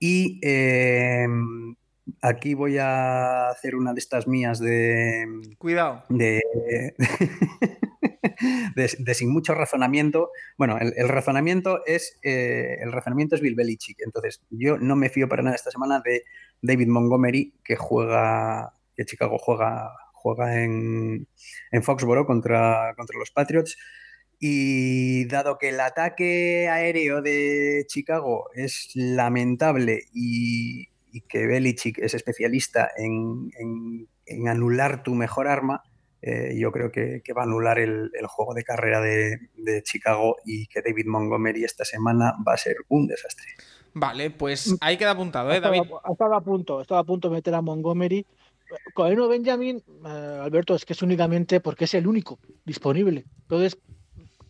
Y 0.00 0.40
em, 0.42 1.76
aquí 2.22 2.54
voy 2.54 2.78
a 2.78 3.50
hacer 3.50 3.74
una 3.74 3.92
de 3.92 4.00
estas 4.00 4.26
mías 4.26 4.58
de. 4.58 5.26
Cuidado. 5.58 6.04
De, 6.08 6.40
de, 8.74 9.14
sin 9.14 9.30
mucho 9.30 9.54
razonamiento. 9.54 10.30
Bueno, 10.56 10.78
el, 10.80 11.08
razonamiento 11.08 11.84
es. 11.84 12.18
Eh, 12.22 12.78
el 12.80 12.92
razonamiento 12.92 13.36
es 13.36 13.42
Bill 13.42 13.54
Belichick. 13.54 14.00
Entonces, 14.00 14.42
yo 14.48 14.78
no 14.78 14.96
me 14.96 15.10
fío 15.10 15.28
para 15.28 15.42
nada 15.42 15.54
esta 15.54 15.70
semana 15.70 16.00
de 16.02 16.24
David 16.62 16.88
Montgomery, 16.88 17.52
que 17.62 17.76
juega. 17.76 18.72
que 18.96 19.04
Chicago 19.04 19.36
juega. 19.38 19.92
Juega 20.14 20.62
en, 20.62 21.28
en 21.72 21.82
Foxboro 21.82 22.26
contra, 22.26 22.92
contra 22.94 23.18
los 23.18 23.30
Patriots 23.30 23.78
y 24.40 25.26
dado 25.26 25.58
que 25.58 25.68
el 25.68 25.80
ataque 25.80 26.66
aéreo 26.70 27.20
de 27.20 27.84
Chicago 27.86 28.48
es 28.54 28.90
lamentable 28.94 30.04
y, 30.14 30.88
que 31.28 31.46
Belichick 31.46 31.98
es 31.98 32.14
especialista 32.14 32.90
en, 32.96 33.50
anular 34.48 35.02
tu 35.02 35.14
mejor 35.14 35.46
arma, 35.46 35.82
eh, 36.22 36.56
yo 36.56 36.72
creo 36.72 36.90
que, 36.90 37.22
va 37.36 37.42
a 37.42 37.44
anular 37.44 37.78
el, 37.78 38.10
juego 38.28 38.54
de 38.54 38.64
carrera 38.64 39.00
de, 39.00 39.38
Chicago 39.82 40.36
y 40.46 40.66
que 40.68 40.80
David 40.80 41.06
Montgomery 41.06 41.64
esta 41.64 41.84
semana 41.84 42.34
va 42.46 42.54
a 42.54 42.56
ser 42.56 42.76
un 42.88 43.06
desastre. 43.06 43.46
Vale, 43.92 44.30
pues 44.30 44.74
ahí 44.80 44.96
queda 44.96 45.10
apuntado, 45.10 45.52
¿eh, 45.52 45.60
David? 45.60 45.82
Estaba, 46.10 46.38
a 46.38 46.40
punto, 46.40 46.80
estaba 46.80 47.00
a 47.00 47.04
punto 47.04 47.28
de 47.28 47.34
meter 47.34 47.54
a 47.54 47.60
Montgomery. 47.60 48.24
Con 48.94 49.10
Eno 49.10 49.26
Benjamin, 49.26 49.82
eh, 50.06 50.38
Alberto, 50.42 50.76
es 50.76 50.84
que 50.84 50.92
es 50.92 51.02
únicamente 51.02 51.60
porque 51.60 51.84
es 51.84 51.94
el 51.94 52.06
único 52.06 52.38
disponible. 52.64 53.24
Entonces, 53.42 53.78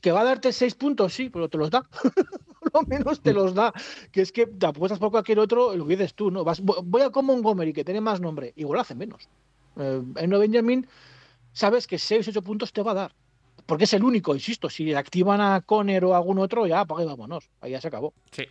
¿Que 0.00 0.12
va 0.12 0.22
a 0.22 0.24
darte 0.24 0.52
seis 0.52 0.74
puntos? 0.74 1.12
Sí, 1.14 1.30
pero 1.30 1.48
te 1.48 1.58
los 1.58 1.70
da. 1.70 1.82
Por 2.60 2.74
lo 2.74 2.82
menos 2.82 3.20
te 3.20 3.32
los 3.32 3.54
da. 3.54 3.72
Que 4.12 4.22
es 4.22 4.32
que 4.32 4.46
te 4.46 4.66
apuestas 4.66 4.98
por 4.98 5.10
cualquier 5.10 5.38
otro, 5.38 5.74
lo 5.74 5.86
que 5.86 5.96
dices 5.96 6.14
tú, 6.14 6.30
¿no? 6.30 6.44
Vas, 6.44 6.60
voy 6.60 7.02
a 7.02 7.10
como 7.10 7.32
Montgomery, 7.32 7.72
que 7.72 7.84
tiene 7.84 8.00
más 8.00 8.20
nombre. 8.20 8.52
Igual 8.56 8.80
hace 8.80 8.94
menos. 8.94 9.28
Eh, 9.76 10.02
en 10.16 10.30
Benjamin, 10.30 10.86
sabes 11.52 11.86
que 11.86 11.98
6, 11.98 12.28
8 12.28 12.42
puntos 12.42 12.72
te 12.72 12.82
va 12.82 12.90
a 12.92 12.94
dar. 12.94 13.14
Porque 13.66 13.84
es 13.84 13.92
el 13.94 14.04
único, 14.04 14.34
insisto. 14.34 14.68
Si 14.68 14.92
activan 14.94 15.40
a 15.40 15.62
Conner 15.62 16.04
o 16.04 16.14
a 16.14 16.18
algún 16.18 16.38
otro, 16.38 16.66
ya, 16.66 16.80
apague 16.80 17.04
vámonos. 17.04 17.50
Ahí 17.60 17.72
ya 17.72 17.80
se 17.80 17.88
acabó. 17.88 18.12
Sí. 18.30 18.44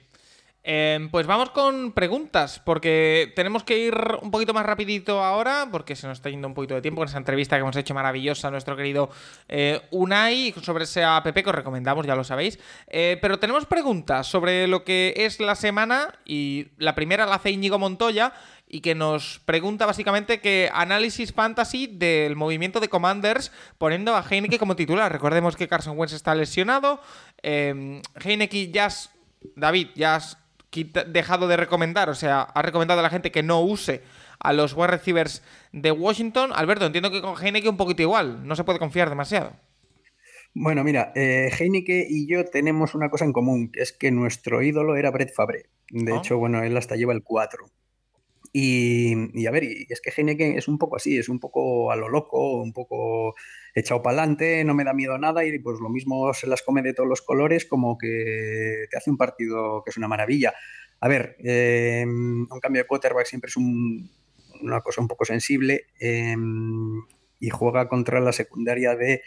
Em, 0.61 1.09
pues 1.09 1.25
vamos 1.25 1.51
con 1.51 1.93
preguntas, 1.93 2.61
porque 2.63 3.31
tenemos 3.35 3.63
que 3.63 3.77
ir 3.77 3.95
un 4.21 4.29
poquito 4.29 4.53
más 4.53 4.65
rapidito 4.65 5.23
ahora, 5.23 5.69
porque 5.71 5.95
se 5.95 6.05
nos 6.05 6.17
está 6.17 6.29
yendo 6.29 6.49
un 6.49 6.53
poquito 6.53 6.75
de 6.75 6.81
tiempo 6.81 6.99
con 6.99 7.07
esa 7.07 7.17
entrevista 7.17 7.55
que 7.55 7.61
hemos 7.61 7.75
hecho 7.77 7.93
maravillosa 7.93 8.49
a 8.49 8.51
nuestro 8.51 8.75
querido 8.75 9.09
eh, 9.47 9.81
Unai 9.91 10.53
sobre 10.61 10.83
ese 10.83 11.03
app 11.03 11.27
que 11.27 11.49
os 11.49 11.55
recomendamos, 11.55 12.05
ya 12.05 12.15
lo 12.15 12.25
sabéis. 12.25 12.59
Eh, 12.87 13.17
pero 13.21 13.39
tenemos 13.39 13.65
preguntas 13.65 14.27
sobre 14.27 14.67
lo 14.67 14.83
que 14.83 15.13
es 15.15 15.39
la 15.39 15.55
semana 15.55 16.13
y 16.25 16.67
la 16.77 16.93
primera 16.93 17.25
la 17.25 17.35
hace 17.35 17.51
Íñigo 17.51 17.79
Montoya 17.79 18.33
y 18.67 18.81
que 18.81 18.95
nos 18.95 19.39
pregunta 19.45 19.85
básicamente 19.85 20.41
que 20.41 20.69
análisis 20.73 21.33
fantasy 21.33 21.87
del 21.87 22.35
movimiento 22.35 22.81
de 22.81 22.89
Commanders 22.89 23.51
poniendo 23.77 24.13
a 24.15 24.25
Heineke 24.29 24.59
como 24.59 24.75
titular. 24.75 25.11
Recordemos 25.11 25.55
que 25.55 25.69
Carson 25.69 25.97
Wentz 25.97 26.13
está 26.13 26.35
lesionado, 26.35 26.99
eh, 27.41 28.01
Heineke 28.21 28.69
ya... 28.71 28.89
David, 29.55 29.89
ya 29.95 30.15
has 30.15 30.37
dejado 31.07 31.47
de 31.47 31.57
recomendar, 31.57 32.09
o 32.09 32.15
sea, 32.15 32.41
ha 32.41 32.61
recomendado 32.61 32.99
a 32.99 33.03
la 33.03 33.09
gente 33.09 33.31
que 33.31 33.43
no 33.43 33.61
use 33.61 34.01
a 34.39 34.53
los 34.53 34.73
wide 34.73 34.87
receivers 34.87 35.43
de 35.71 35.91
Washington. 35.91 36.51
Alberto, 36.53 36.85
entiendo 36.85 37.11
que 37.11 37.21
con 37.21 37.35
Heineke 37.35 37.69
un 37.69 37.77
poquito 37.77 38.01
igual, 38.01 38.47
no 38.47 38.55
se 38.55 38.63
puede 38.63 38.79
confiar 38.79 39.09
demasiado. 39.09 39.53
Bueno, 40.53 40.83
mira, 40.83 41.11
eh, 41.15 41.49
Heineke 41.57 42.07
y 42.09 42.27
yo 42.27 42.45
tenemos 42.45 42.95
una 42.95 43.09
cosa 43.09 43.25
en 43.25 43.33
común, 43.33 43.71
que 43.71 43.81
es 43.81 43.91
que 43.91 44.11
nuestro 44.11 44.61
ídolo 44.61 44.95
era 44.95 45.11
Brett 45.11 45.33
Fabre. 45.33 45.65
De 45.89 46.13
ah. 46.13 46.17
hecho, 46.17 46.37
bueno, 46.37 46.63
él 46.63 46.75
hasta 46.77 46.95
lleva 46.95 47.13
el 47.13 47.23
4. 47.23 47.65
Y, 48.51 49.45
a 49.45 49.51
ver, 49.51 49.63
y 49.63 49.85
es 49.89 50.01
que 50.01 50.11
Heineken 50.15 50.57
es 50.57 50.67
un 50.67 50.77
poco 50.79 50.95
así, 50.95 51.17
es 51.17 51.29
un 51.29 51.39
poco 51.39 51.91
a 51.91 51.95
lo 51.95 52.09
loco, 52.09 52.61
un 52.61 52.73
poco 52.73 53.35
echado 53.75 54.01
para 54.01 54.17
adelante, 54.17 54.63
no 54.63 54.73
me 54.73 54.83
da 54.83 54.93
miedo 54.93 55.17
nada 55.17 55.45
y 55.45 55.59
pues 55.59 55.79
lo 55.79 55.89
mismo 55.89 56.33
se 56.33 56.47
las 56.47 56.63
come 56.63 56.81
de 56.81 56.93
todos 56.93 57.07
los 57.07 57.21
colores 57.21 57.65
como 57.65 57.97
que 57.97 58.85
te 58.89 58.97
hace 58.97 59.11
un 59.11 59.17
partido 59.17 59.83
que 59.83 59.91
es 59.91 59.97
una 59.97 60.07
maravilla. 60.07 60.53
A 60.99 61.07
ver, 61.07 61.35
em, 61.39 62.47
un 62.49 62.59
cambio 62.59 62.81
de 62.81 62.87
quarterback 62.87 63.25
siempre 63.25 63.49
es 63.49 63.57
una 63.57 64.81
cosa 64.81 65.01
un 65.01 65.07
poco 65.07 65.25
sensible 65.25 65.85
em, 65.99 67.03
y 67.39 67.49
juega 67.49 67.87
contra 67.87 68.19
la 68.19 68.31
secundaria 68.33 68.95
de 68.95 69.21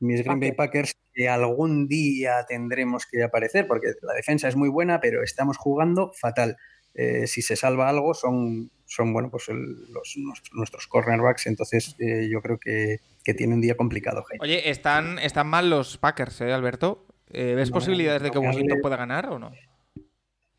mis 0.00 0.22
Green 0.24 0.40
Bay 0.40 0.52
Packers 0.52 0.96
que 1.14 1.28
algún 1.28 1.86
día 1.86 2.44
tendremos 2.48 3.06
que 3.06 3.22
aparecer 3.22 3.66
porque 3.68 3.92
la 4.02 4.14
defensa 4.14 4.48
es 4.48 4.56
muy 4.56 4.68
buena 4.68 5.00
pero 5.00 5.22
estamos 5.22 5.56
jugando 5.56 6.12
fatal. 6.12 6.56
Eh, 6.94 7.26
si 7.26 7.42
se 7.42 7.56
salva 7.56 7.88
algo 7.88 8.14
son, 8.14 8.70
son 8.86 9.12
bueno, 9.12 9.28
pues 9.28 9.48
los, 9.48 10.16
nuestros 10.52 10.86
cornerbacks, 10.86 11.48
entonces 11.48 11.96
eh, 11.98 12.28
yo 12.30 12.40
creo 12.40 12.58
que, 12.58 13.00
tiene 13.36 13.54
un 13.54 13.60
día 13.60 13.76
complicado. 13.76 14.24
Oye, 14.38 14.68
¿están, 14.70 15.18
¿están 15.18 15.48
mal 15.48 15.70
los 15.70 15.96
Packers, 15.98 16.42
eh, 16.42 16.52
Alberto? 16.52 17.06
¿Ves 17.30 17.70
posibilidades 17.70 18.22
de 18.22 18.30
que 18.30 18.38
Washington 18.38 18.78
pueda 18.80 18.96
ganar 18.96 19.26
o 19.30 19.38
no? 19.38 19.50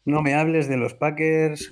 No 0.03 0.21
me 0.21 0.33
hables 0.33 0.67
de 0.67 0.75
los 0.75 0.93
Packers, 0.93 1.69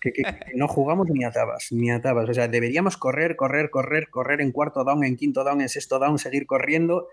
que, 0.00 0.12
no 0.54 0.68
jugamos 0.68 1.08
ni 1.08 1.24
atabas, 1.24 1.72
ni 1.72 1.90
atabas. 1.90 2.28
O 2.28 2.34
sea, 2.34 2.48
deberíamos 2.48 2.96
correr, 2.96 3.34
correr, 3.34 3.70
correr, 3.70 4.10
correr 4.10 4.40
en 4.40 4.52
cuarto 4.52 4.84
down, 4.84 5.04
en 5.04 5.16
quinto 5.16 5.42
down, 5.42 5.60
en 5.62 5.68
sexto 5.68 5.98
down, 5.98 6.18
seguir 6.18 6.46
corriendo. 6.46 7.08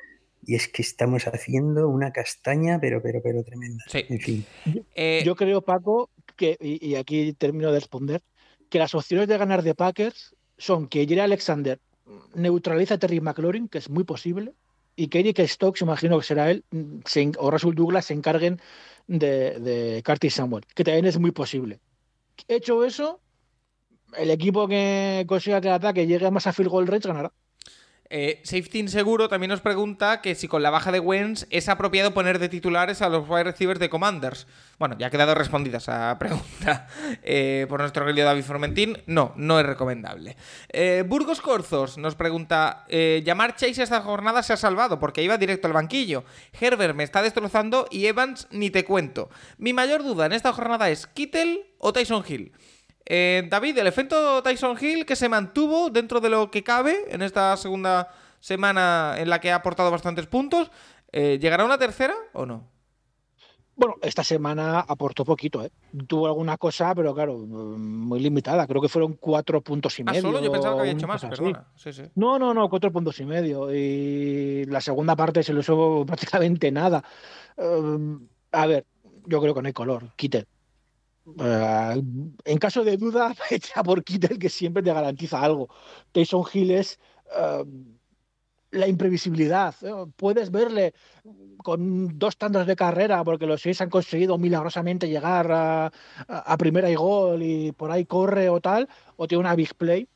Y 0.45 0.55
es 0.55 0.67
que 0.67 0.81
estamos 0.81 1.27
haciendo 1.27 1.87
una 1.87 2.11
castaña, 2.11 2.79
pero, 2.81 3.01
pero, 3.01 3.21
pero 3.21 3.43
tremenda. 3.43 3.83
Sí. 3.87 4.05
En 4.09 4.19
fin. 4.19 4.45
Yo 5.23 5.35
creo, 5.35 5.61
Paco, 5.61 6.09
y, 6.59 6.95
aquí 6.95 7.33
termino 7.33 7.71
de 7.71 7.79
responder, 7.79 8.21
que 8.69 8.79
las 8.79 8.93
opciones 8.95 9.27
de 9.27 9.37
ganar 9.37 9.63
de 9.63 9.75
Packers 9.75 10.35
son 10.57 10.87
que 10.87 11.07
Jerry 11.07 11.21
Alexander 11.21 11.79
neutraliza 12.33 12.95
a 12.95 12.97
Terry 12.97 13.21
McLaurin, 13.21 13.67
que 13.67 13.77
es 13.77 13.89
muy 13.89 14.03
posible, 14.03 14.53
y 14.95 15.07
que 15.07 15.19
Eric 15.19 15.39
Stokes, 15.47 15.81
imagino 15.81 16.19
que 16.19 16.25
será 16.25 16.51
él, 16.51 16.65
o 17.37 17.51
Russell 17.51 17.73
Douglas 17.73 18.05
se 18.05 18.13
encarguen 18.13 18.59
de, 19.07 19.59
de 19.59 20.03
Curtis 20.05 20.33
Samuel, 20.35 20.65
que 20.75 20.83
también 20.83 21.05
es 21.05 21.17
muy 21.17 21.31
posible. 21.31 21.79
Hecho 22.47 22.83
eso, 22.83 23.21
el 24.17 24.29
equipo 24.31 24.67
que 24.67 25.25
consiga 25.27 25.61
que 25.61 25.67
el 25.67 25.73
ataque 25.73 26.07
llegue 26.07 26.31
más 26.31 26.47
a 26.47 26.53
field 26.53 26.69
goal 26.69 26.87
range 26.87 27.07
ganará. 27.07 27.31
Eh, 28.11 28.41
Safety 28.43 28.79
Inseguro 28.79 29.29
también 29.29 29.49
nos 29.49 29.61
pregunta 29.61 30.21
que 30.21 30.33
si 30.33 30.47
con 30.47 30.63
la 30.63 30.71
baja 30.71 30.91
de 30.91 30.99
Wens 30.99 31.45
es 31.51 31.69
apropiado 31.69 32.13
poner 32.13 32.39
de 32.39 32.49
titulares 32.49 33.03
a 33.03 33.09
los 33.09 33.29
wide 33.29 33.43
receivers 33.43 33.79
de 33.79 33.89
Commanders. 33.89 34.47
Bueno, 34.79 34.95
ya 34.97 35.07
ha 35.07 35.09
quedado 35.11 35.35
respondida 35.35 35.77
esa 35.77 36.17
pregunta 36.19 36.87
eh, 37.21 37.67
por 37.69 37.81
nuestro 37.81 38.05
querido 38.05 38.25
David 38.25 38.43
Formentín. 38.43 38.97
No, 39.05 39.33
no 39.35 39.59
es 39.59 39.65
recomendable. 39.65 40.37
Eh, 40.69 41.03
Burgos 41.05 41.41
Corzos 41.41 41.97
nos 41.97 42.15
pregunta: 42.15 42.85
eh, 42.87 43.21
Llamar 43.23 43.55
Chase 43.55 43.83
esta 43.83 44.01
jornada 44.01 44.41
se 44.41 44.53
ha 44.53 44.57
salvado 44.57 44.99
porque 44.99 45.21
iba 45.21 45.37
directo 45.37 45.67
al 45.67 45.73
banquillo. 45.73 46.23
Herbert 46.59 46.95
me 46.95 47.03
está 47.03 47.21
destrozando 47.21 47.87
y 47.91 48.07
Evans 48.07 48.47
ni 48.49 48.71
te 48.71 48.85
cuento. 48.85 49.29
Mi 49.57 49.73
mayor 49.73 50.01
duda 50.01 50.25
en 50.25 50.33
esta 50.33 50.51
jornada 50.51 50.89
es: 50.89 51.05
¿Kittel 51.05 51.67
o 51.77 51.93
Tyson 51.93 52.23
Hill? 52.27 52.53
Eh, 53.11 53.47
David, 53.49 53.77
el 53.79 53.87
efecto 53.87 54.41
Tyson 54.43 54.77
Hill 54.79 55.05
que 55.05 55.15
se 55.15 55.27
mantuvo 55.29 55.89
dentro 55.89 56.19
de 56.21 56.29
lo 56.29 56.51
que 56.51 56.63
cabe 56.63 56.95
en 57.09 57.23
esta 57.23 57.57
segunda 57.57 58.07
semana 58.39 59.15
en 59.17 59.29
la 59.29 59.39
que 59.41 59.51
ha 59.51 59.55
aportado 59.55 59.89
bastantes 59.91 60.27
puntos, 60.27 60.69
eh, 61.11 61.39
¿llegará 61.41 61.65
una 61.65 61.79
tercera 61.79 62.13
o 62.33 62.45
no? 62.45 62.69
Bueno, 63.75 63.95
esta 64.01 64.25
semana 64.25 64.81
aportó 64.81 65.23
poquito, 65.23 65.63
¿eh? 65.63 65.71
Tuvo 66.05 66.27
alguna 66.27 66.57
cosa, 66.57 66.93
pero 66.93 67.15
claro, 67.15 67.37
muy 67.37 68.19
limitada. 68.19 68.67
Creo 68.67 68.81
que 68.81 68.89
fueron 68.89 69.13
cuatro 69.13 69.61
puntos 69.61 69.97
y 69.99 70.01
Ah, 70.01 70.11
medio. 70.11 70.21
solo 70.21 70.41
yo 70.41 70.51
pensaba 70.51 70.75
que 70.75 70.81
había 70.81 70.91
hecho 70.93 71.07
más, 71.07 71.23
perdona. 71.25 71.65
Sí, 71.77 71.93
sí. 71.93 72.03
No, 72.15 72.37
no, 72.37 72.53
no, 72.53 72.69
cuatro 72.69 72.91
puntos 72.91 73.17
y 73.21 73.25
medio. 73.25 73.73
Y 73.73 74.65
la 74.65 74.81
segunda 74.81 75.15
parte 75.15 75.43
se 75.43 75.53
lo 75.53 75.61
usó 75.61 76.03
prácticamente 76.07 76.69
nada. 76.73 77.01
Eh, 77.55 78.17
a 78.51 78.65
ver, 78.67 78.85
yo 79.25 79.39
creo 79.41 79.53
que 79.55 79.61
no 79.61 79.67
hay 79.67 79.73
color. 79.73 80.11
Kittel. 80.17 80.45
En 81.37 82.57
caso 82.59 82.83
de 82.83 82.97
duda, 82.97 83.35
echa 83.49 83.83
por 83.83 84.03
Kittel, 84.03 84.39
que 84.39 84.49
siempre 84.49 84.83
te 84.83 84.93
garantiza 84.93 85.41
algo. 85.41 85.69
Tyson 86.11 86.43
Hill 86.53 86.71
es 86.71 86.99
eh, 87.35 87.63
la 88.71 88.87
imprevisibilidad. 88.87 89.75
¿eh? 89.81 89.91
Puedes 90.15 90.51
verle 90.51 90.93
con 91.63 92.17
dos 92.19 92.37
tantos 92.37 92.67
de 92.67 92.75
carrera, 92.75 93.23
porque 93.23 93.45
los 93.47 93.61
seis 93.61 93.81
han 93.81 93.89
conseguido 93.89 94.37
milagrosamente 94.37 95.09
llegar 95.09 95.51
a, 95.51 95.87
a- 95.87 95.91
a 96.27 96.57
primera 96.57 96.89
y 96.89 96.95
gol 96.95 97.43
y 97.43 97.71
por 97.73 97.91
ahí 97.91 98.05
corre 98.05 98.49
o 98.49 98.61
tal, 98.61 98.87
o 99.17 99.27
tiene 99.27 99.41
una 99.41 99.55
big 99.55 99.75
play 99.75 100.07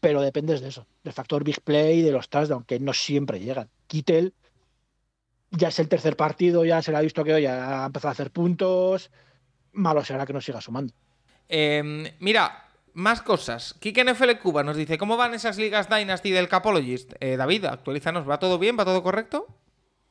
pero 0.00 0.20
dependes 0.22 0.60
de 0.62 0.68
eso, 0.68 0.86
del 1.04 1.12
factor 1.14 1.44
big 1.44 1.60
play 1.62 2.00
y 2.00 2.02
de 2.02 2.12
los 2.12 2.28
touchdowns, 2.28 2.66
que 2.66 2.80
no 2.80 2.92
siempre 2.94 3.40
llegan. 3.40 3.70
Kittel 3.88 4.34
ya 5.50 5.68
es 5.68 5.78
el 5.78 5.88
tercer 5.88 6.16
partido, 6.16 6.64
ya 6.64 6.82
se 6.82 6.90
le 6.92 6.98
ha 6.98 7.00
visto 7.00 7.24
que 7.24 7.34
hoy 7.34 7.46
ha 7.46 7.86
empezado 7.86 8.08
a 8.10 8.12
hacer 8.12 8.30
puntos. 8.30 9.10
Malo 9.72 10.04
será 10.04 10.26
que 10.26 10.32
no 10.32 10.40
siga 10.40 10.60
sumando. 10.60 10.92
Eh, 11.48 12.14
mira, 12.20 12.68
más 12.94 13.22
cosas. 13.22 13.74
Kike 13.78 14.04
NFL 14.04 14.38
Cuba 14.42 14.62
nos 14.62 14.76
dice: 14.76 14.98
¿Cómo 14.98 15.16
van 15.16 15.34
esas 15.34 15.56
ligas 15.56 15.88
Dynasty 15.88 16.30
del 16.30 16.48
Capologist? 16.48 17.12
Eh, 17.20 17.36
David, 17.36 17.64
actualízanos. 17.66 18.28
¿Va 18.28 18.38
todo 18.38 18.58
bien? 18.58 18.76
¿Va 18.78 18.84
todo 18.84 19.02
correcto? 19.02 19.46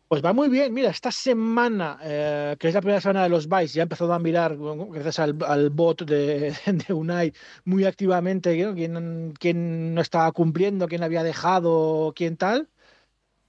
Pues 0.08 0.24
va 0.24 0.32
muy 0.32 0.48
bien. 0.48 0.74
Mira, 0.74 0.90
esta 0.90 1.12
semana, 1.12 2.00
eh, 2.02 2.56
que 2.58 2.70
es 2.70 2.74
la 2.74 2.80
primera 2.80 3.02
semana 3.02 3.24
de 3.24 3.30
los 3.30 3.50
Vice, 3.50 3.74
ya 3.76 3.82
he 3.82 3.84
empezado 3.84 4.14
a 4.14 4.20
mirar, 4.20 4.56
gracias 4.58 5.20
al, 5.20 5.38
al 5.46 5.70
bot 5.70 6.06
de, 6.06 6.56
de 6.88 6.94
Unai, 6.94 7.34
muy 7.66 7.84
activamente 7.84 8.56
¿no? 8.64 8.74
quién, 8.74 9.34
quién 9.38 9.94
no 9.94 10.02
estaba 10.02 10.32
cumpliendo, 10.32 10.88
quién 10.88 11.04
había 11.04 11.24
dejado, 11.24 12.14
quién 12.16 12.38
tal. 12.38 12.70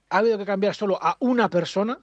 Ha 0.09 0.17
habido 0.17 0.37
que 0.37 0.45
cambiar 0.45 0.75
solo 0.75 0.99
a 1.01 1.15
una 1.19 1.49
persona 1.49 1.99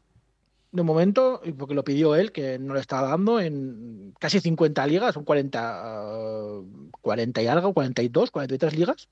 de 0.76 0.82
momento, 0.82 1.40
porque 1.58 1.74
lo 1.74 1.84
pidió 1.84 2.14
él, 2.14 2.32
que 2.32 2.58
no 2.58 2.74
le 2.74 2.80
estaba 2.80 3.08
dando 3.08 3.40
en 3.40 4.14
casi 4.20 4.40
50 4.40 4.86
ligas, 4.86 5.14
son 5.14 5.24
40, 5.24 5.94
eh, 5.96 6.90
40 7.00 7.42
y 7.42 7.46
algo, 7.46 7.72
42, 7.72 8.30
43 8.30 8.76
ligas. 8.76 9.08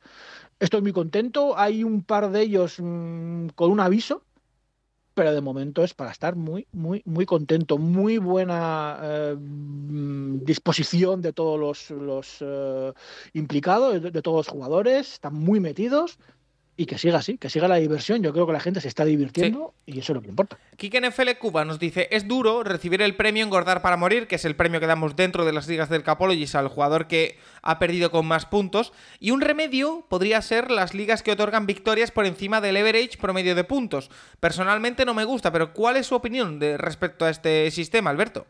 Estoy 0.60 0.82
muy 0.82 0.92
contento. 0.92 1.58
Hay 1.58 1.84
un 1.84 2.02
par 2.02 2.30
de 2.30 2.42
ellos 2.42 2.76
mm, 2.78 3.48
con 3.54 3.70
un 3.70 3.80
aviso, 3.80 4.22
pero 5.14 5.32
de 5.32 5.40
momento 5.40 5.84
es 5.84 5.94
para 5.94 6.10
estar 6.10 6.36
muy, 6.36 6.66
muy, 6.72 7.02
muy 7.04 7.26
contento. 7.26 7.78
Muy 7.78 8.18
buena 8.18 8.98
eh, 9.02 9.36
disposición 9.38 11.22
de 11.22 11.32
todos 11.32 11.58
los, 11.58 11.90
los, 11.90 12.38
eh, 12.40 12.92
implicados, 13.32 14.02
de 14.02 14.22
todos 14.22 14.46
los 14.46 14.48
jugadores, 14.48 15.14
están 15.14 15.34
muy 15.34 15.60
metidos. 15.60 16.18
Y 16.76 16.86
que 16.86 16.98
siga 16.98 17.18
así, 17.18 17.38
que 17.38 17.48
siga 17.50 17.68
la 17.68 17.76
diversión. 17.76 18.22
Yo 18.22 18.32
creo 18.32 18.46
que 18.46 18.52
la 18.52 18.60
gente 18.60 18.80
se 18.80 18.88
está 18.88 19.04
divirtiendo 19.04 19.74
y 19.86 20.00
eso 20.00 20.12
es 20.12 20.16
lo 20.16 20.22
que 20.22 20.28
importa. 20.28 20.58
Kike 20.76 21.00
NFL 21.00 21.30
Cuba 21.40 21.64
nos 21.64 21.78
dice: 21.78 22.08
Es 22.10 22.26
duro 22.26 22.64
recibir 22.64 23.00
el 23.00 23.14
premio 23.14 23.44
Engordar 23.44 23.80
para 23.80 23.96
Morir, 23.96 24.26
que 24.26 24.34
es 24.34 24.44
el 24.44 24.56
premio 24.56 24.80
que 24.80 24.86
damos 24.86 25.14
dentro 25.14 25.44
de 25.44 25.52
las 25.52 25.68
ligas 25.68 25.88
del 25.88 26.02
Capologist 26.02 26.56
al 26.56 26.68
jugador 26.68 27.06
que 27.06 27.38
ha 27.62 27.78
perdido 27.78 28.10
con 28.10 28.26
más 28.26 28.46
puntos. 28.46 28.92
Y 29.20 29.30
un 29.30 29.40
remedio 29.40 30.04
podría 30.08 30.42
ser 30.42 30.72
las 30.72 30.94
ligas 30.94 31.22
que 31.22 31.32
otorgan 31.32 31.66
victorias 31.66 32.10
por 32.10 32.26
encima 32.26 32.60
del 32.60 32.76
average 32.76 33.18
promedio 33.18 33.54
de 33.54 33.62
puntos. 33.62 34.10
Personalmente 34.40 35.04
no 35.04 35.14
me 35.14 35.24
gusta, 35.24 35.52
pero 35.52 35.72
¿cuál 35.72 35.96
es 35.96 36.06
su 36.06 36.16
opinión 36.16 36.58
de, 36.58 36.76
respecto 36.76 37.24
a 37.24 37.30
este 37.30 37.70
sistema, 37.70 38.10
Alberto? 38.10 38.46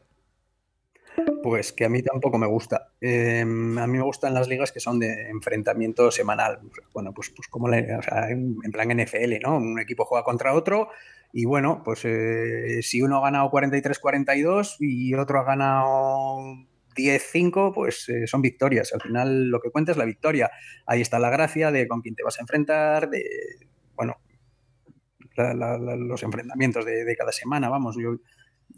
Pues 1.42 1.72
que 1.72 1.84
a 1.84 1.88
mí 1.88 2.02
tampoco 2.02 2.38
me 2.38 2.46
gusta. 2.46 2.92
Eh, 3.00 3.40
a 3.40 3.44
mí 3.44 3.98
me 3.98 4.02
gustan 4.02 4.34
las 4.34 4.48
ligas 4.48 4.72
que 4.72 4.80
son 4.80 4.98
de 4.98 5.28
enfrentamiento 5.28 6.10
semanal. 6.10 6.60
Bueno, 6.92 7.12
pues, 7.14 7.30
pues 7.30 7.48
como 7.48 7.72
en, 7.72 8.56
en 8.62 8.72
plan 8.72 8.88
NFL, 8.90 9.40
¿no? 9.42 9.56
Un 9.56 9.78
equipo 9.78 10.04
juega 10.04 10.24
contra 10.24 10.54
otro 10.54 10.88
y 11.36 11.46
bueno, 11.46 11.82
pues 11.84 12.04
eh, 12.04 12.80
si 12.82 13.02
uno 13.02 13.18
ha 13.18 13.22
ganado 13.22 13.50
43-42 13.50 14.76
y 14.78 15.14
otro 15.14 15.40
ha 15.40 15.42
ganado 15.42 16.38
10-5, 16.94 17.74
pues 17.74 18.08
eh, 18.08 18.28
son 18.28 18.40
victorias. 18.40 18.92
Al 18.94 19.00
final 19.00 19.48
lo 19.48 19.60
que 19.60 19.72
cuenta 19.72 19.90
es 19.90 19.98
la 19.98 20.04
victoria. 20.04 20.52
Ahí 20.86 21.00
está 21.00 21.18
la 21.18 21.30
gracia 21.30 21.72
de 21.72 21.88
con 21.88 22.02
quién 22.02 22.14
te 22.14 22.22
vas 22.22 22.38
a 22.38 22.42
enfrentar, 22.42 23.10
de, 23.10 23.24
bueno, 23.96 24.16
los 25.36 26.22
enfrentamientos 26.22 26.84
de, 26.84 27.04
de 27.04 27.16
cada 27.16 27.32
semana, 27.32 27.68
vamos. 27.68 27.96
Yo, 28.00 28.16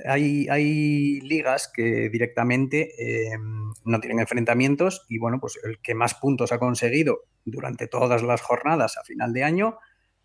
hay, 0.05 1.21
ligas 1.21 1.71
que 1.73 2.09
directamente 2.11 2.91
eh, 2.99 3.39
no 3.85 4.01
tienen 4.01 4.21
enfrentamientos 4.21 5.07
y 5.09 5.19
bueno, 5.19 5.39
pues 5.41 5.59
el 5.65 5.81
que 5.81 5.95
más 5.95 6.15
puntos 6.15 6.53
ha 6.53 6.59
conseguido 6.59 7.21
durante 7.45 7.87
todas 7.87 8.23
las 8.23 8.41
jornadas 8.41 8.99
a 8.99 9.05
final 9.05 9.33
de 9.33 9.45
año 9.45 9.79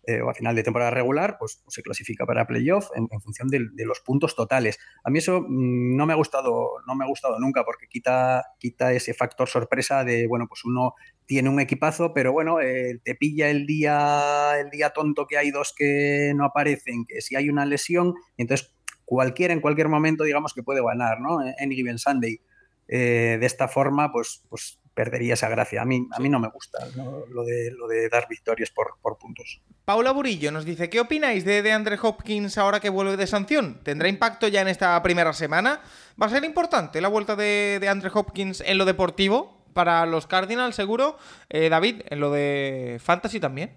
eh, 0.04 0.20
o 0.20 0.28
a 0.28 0.34
final 0.34 0.56
de 0.56 0.64
temporada 0.64 0.90
regular, 0.90 1.36
pues, 1.38 1.62
se 1.68 1.80
clasifica 1.80 2.26
para 2.26 2.44
playoff 2.44 2.88
en, 2.96 3.08
función 3.20 3.46
de, 3.46 3.68
de 3.72 3.86
los 3.86 4.00
puntos 4.00 4.34
totales. 4.34 4.80
A 5.04 5.10
mí 5.10 5.20
eso 5.20 5.42
mm, 5.42 5.96
no 5.96 6.06
me 6.06 6.12
ha 6.12 6.16
gustado, 6.16 6.72
no 6.88 6.96
me 6.96 7.04
ha 7.04 7.08
gustado 7.08 7.38
nunca 7.38 7.64
porque 7.64 7.86
quita, 7.86 8.44
quita 8.58 8.92
ese 8.92 9.14
factor 9.14 9.48
sorpresa 9.48 10.02
de, 10.02 10.26
bueno, 10.26 10.46
pues 10.48 10.64
uno 10.64 10.94
tiene 11.24 11.50
un 11.50 11.60
equipazo, 11.60 12.12
pero 12.12 12.32
bueno, 12.32 12.60
eh, 12.60 13.00
te 13.04 13.14
pilla 13.14 13.48
el 13.48 13.64
día, 13.64 14.58
el 14.58 14.70
día 14.70 14.90
tonto 14.90 15.28
que 15.28 15.38
hay 15.38 15.52
dos 15.52 15.72
que 15.76 16.32
no 16.34 16.46
aparecen, 16.46 17.04
que 17.06 17.20
si 17.20 17.36
hay 17.36 17.48
una 17.48 17.64
lesión, 17.64 18.14
entonces 18.36 18.74
cualquiera 19.12 19.52
en 19.52 19.60
cualquier 19.60 19.88
momento, 19.88 20.24
digamos 20.24 20.54
que 20.54 20.62
puede 20.62 20.82
ganar, 20.82 21.20
¿no? 21.20 21.38
Any 21.60 21.74
given 21.74 21.98
Sunday. 21.98 22.40
Eh, 22.88 23.36
de 23.38 23.46
esta 23.46 23.68
forma, 23.68 24.10
pues, 24.10 24.42
pues 24.48 24.78
perdería 24.94 25.34
esa 25.34 25.50
gracia. 25.50 25.82
A 25.82 25.84
mí, 25.84 26.08
a 26.12 26.18
mí 26.18 26.30
no 26.30 26.40
me 26.40 26.48
gusta 26.48 26.78
¿no? 26.96 27.26
Lo, 27.28 27.44
de, 27.44 27.72
lo 27.76 27.88
de 27.88 28.08
dar 28.08 28.26
victorias 28.26 28.70
por, 28.70 28.94
por 29.02 29.18
puntos. 29.18 29.60
Paula 29.84 30.12
Burillo 30.12 30.50
nos 30.50 30.64
dice, 30.64 30.88
¿qué 30.88 30.98
opináis 30.98 31.44
de, 31.44 31.60
de 31.60 31.72
Andre 31.72 31.98
Hopkins 32.00 32.56
ahora 32.56 32.80
que 32.80 32.88
vuelve 32.88 33.18
de 33.18 33.26
sanción? 33.26 33.80
¿Tendrá 33.82 34.08
impacto 34.08 34.48
ya 34.48 34.62
en 34.62 34.68
esta 34.68 35.02
primera 35.02 35.34
semana? 35.34 35.82
¿Va 36.20 36.26
a 36.26 36.30
ser 36.30 36.44
importante 36.44 37.02
la 37.02 37.08
vuelta 37.08 37.36
de, 37.36 37.76
de 37.80 37.88
Andre 37.90 38.10
Hopkins 38.14 38.62
en 38.62 38.78
lo 38.78 38.86
deportivo 38.86 39.62
para 39.74 40.06
los 40.06 40.26
Cardinals, 40.26 40.74
seguro? 40.74 41.18
Eh, 41.50 41.68
David, 41.68 42.00
en 42.08 42.18
lo 42.18 42.30
de 42.30 42.98
Fantasy 42.98 43.40
también. 43.40 43.74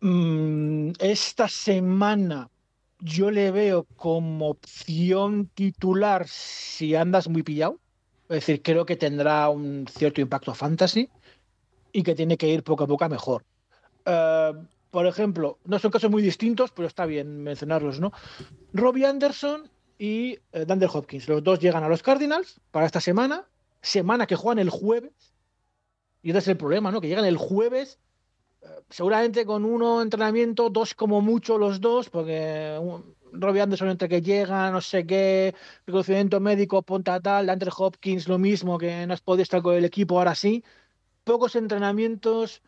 Mm, 0.00 0.92
esta 0.98 1.48
semana 1.48 2.50
yo 3.00 3.30
le 3.30 3.50
veo 3.50 3.84
como 3.96 4.50
opción 4.50 5.46
titular 5.54 6.26
si 6.28 6.94
andas 6.94 7.28
muy 7.28 7.42
pillado. 7.42 7.78
Es 8.24 8.40
decir, 8.40 8.62
creo 8.62 8.84
que 8.84 8.96
tendrá 8.96 9.48
un 9.48 9.86
cierto 9.88 10.20
impacto 10.20 10.54
fantasy 10.54 11.08
y 11.92 12.02
que 12.02 12.14
tiene 12.14 12.36
que 12.36 12.48
ir 12.48 12.62
poco 12.62 12.84
a 12.84 12.86
poco 12.86 13.08
mejor. 13.08 13.44
Eh, 14.04 14.52
por 14.90 15.06
ejemplo, 15.06 15.58
no 15.64 15.78
son 15.78 15.90
casos 15.90 16.10
muy 16.10 16.22
distintos, 16.22 16.70
pero 16.72 16.88
está 16.88 17.06
bien 17.06 17.42
mencionarlos, 17.42 18.00
¿no? 18.00 18.12
Robbie 18.72 19.06
Anderson 19.06 19.70
y 19.98 20.38
eh, 20.52 20.64
Dander 20.66 20.90
Hopkins. 20.92 21.28
Los 21.28 21.42
dos 21.42 21.58
llegan 21.58 21.84
a 21.84 21.88
los 21.88 22.02
Cardinals 22.02 22.60
para 22.70 22.86
esta 22.86 23.00
semana, 23.00 23.46
semana 23.80 24.26
que 24.26 24.36
juegan 24.36 24.58
el 24.58 24.70
jueves. 24.70 25.34
Y 26.22 26.30
ese 26.30 26.38
es 26.38 26.48
el 26.48 26.56
problema, 26.56 26.90
¿no? 26.90 27.00
Que 27.00 27.08
llegan 27.08 27.24
el 27.24 27.36
jueves 27.36 27.98
seguramente 28.90 29.44
con 29.44 29.64
uno 29.64 30.02
entrenamiento, 30.02 30.70
dos 30.70 30.94
como 30.94 31.20
mucho 31.20 31.58
los 31.58 31.80
dos, 31.80 32.10
porque 32.10 32.78
Robbie 33.32 33.60
Anderson 33.60 33.90
entre 33.90 34.08
que 34.08 34.22
llega, 34.22 34.70
no 34.70 34.80
sé 34.80 35.06
qué, 35.06 35.54
reconocimiento 35.86 36.40
médico, 36.40 36.82
ponta 36.82 37.20
tal, 37.20 37.50
Andre 37.50 37.70
Hopkins 37.76 38.28
lo 38.28 38.38
mismo, 38.38 38.78
que 38.78 39.06
no 39.06 39.14
has 39.14 39.20
podido 39.20 39.42
estar 39.42 39.62
con 39.62 39.74
el 39.74 39.84
equipo, 39.84 40.18
ahora 40.18 40.34
sí. 40.34 40.64
Pocos 41.24 41.56
entrenamientos. 41.56 42.62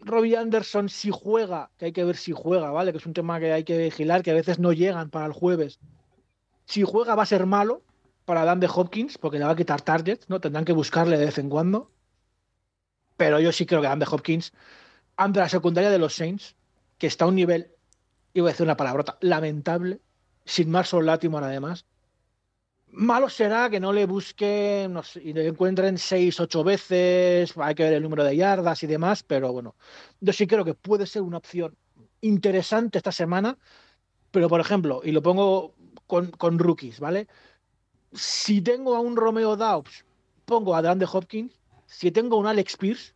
Robbie 0.00 0.36
Anderson 0.36 0.88
si 0.88 1.10
juega, 1.10 1.70
que 1.76 1.86
hay 1.86 1.92
que 1.92 2.04
ver 2.04 2.16
si 2.16 2.32
juega, 2.32 2.70
¿vale? 2.70 2.92
Que 2.92 2.98
es 2.98 3.06
un 3.06 3.12
tema 3.12 3.38
que 3.38 3.52
hay 3.52 3.64
que 3.64 3.76
vigilar, 3.76 4.22
que 4.22 4.30
a 4.30 4.34
veces 4.34 4.58
no 4.58 4.72
llegan 4.72 5.10
para 5.10 5.26
el 5.26 5.32
jueves. 5.32 5.80
Si 6.64 6.82
juega 6.82 7.14
va 7.14 7.24
a 7.24 7.26
ser 7.26 7.46
malo 7.46 7.82
para 8.24 8.44
Dan 8.44 8.60
de 8.60 8.68
Hopkins, 8.72 9.18
porque 9.18 9.38
le 9.38 9.44
va 9.44 9.52
a 9.52 9.56
quitar 9.56 9.82
targets, 9.82 10.28
¿no? 10.28 10.40
Tendrán 10.40 10.64
que 10.64 10.72
buscarle 10.72 11.18
de 11.18 11.26
vez 11.26 11.38
en 11.38 11.48
cuando. 11.50 11.90
Pero 13.16 13.40
yo 13.40 13.52
sí 13.52 13.66
creo 13.66 13.80
que 13.80 13.88
Dan 13.88 13.98
de 13.98 14.06
Hopkins 14.10 14.52
ante 15.16 15.40
la 15.40 15.48
secundaria 15.48 15.90
de 15.90 15.98
los 15.98 16.14
Saints, 16.14 16.54
que 16.98 17.06
está 17.06 17.24
a 17.24 17.28
un 17.28 17.34
nivel, 17.34 17.70
iba 18.34 18.48
a 18.48 18.52
decir 18.52 18.64
una 18.64 18.76
palabrota, 18.76 19.18
lamentable, 19.20 20.00
sin 20.44 20.70
Marshall 20.70 21.06
Latimore 21.06 21.46
además. 21.46 21.86
Malo 22.88 23.28
será 23.28 23.68
que 23.68 23.80
no 23.80 23.92
le 23.92 24.06
busquen 24.06 24.92
no 24.92 25.02
sé, 25.02 25.22
y 25.22 25.32
le 25.32 25.46
encuentren 25.48 25.98
seis, 25.98 26.38
ocho 26.40 26.62
veces, 26.64 27.52
hay 27.56 27.74
que 27.74 27.82
ver 27.82 27.94
el 27.94 28.02
número 28.02 28.24
de 28.24 28.36
yardas 28.36 28.82
y 28.82 28.86
demás, 28.86 29.22
pero 29.22 29.52
bueno, 29.52 29.74
yo 30.20 30.32
sí 30.32 30.46
creo 30.46 30.64
que 30.64 30.74
puede 30.74 31.06
ser 31.06 31.22
una 31.22 31.38
opción 31.38 31.76
interesante 32.20 32.98
esta 32.98 33.12
semana, 33.12 33.58
pero 34.30 34.48
por 34.48 34.60
ejemplo, 34.60 35.00
y 35.04 35.12
lo 35.12 35.22
pongo 35.22 35.74
con, 36.06 36.30
con 36.30 36.58
rookies, 36.58 37.00
¿vale? 37.00 37.26
Si 38.12 38.62
tengo 38.62 38.94
a 38.94 39.00
un 39.00 39.16
Romeo 39.16 39.56
Dobbs, 39.56 40.04
pongo 40.44 40.74
a 40.74 40.82
Dan 40.82 40.98
de 40.98 41.08
Hopkins, 41.10 41.52
si 41.86 42.10
tengo 42.10 42.36
un 42.36 42.46
Alex 42.46 42.76
Pierce, 42.76 43.15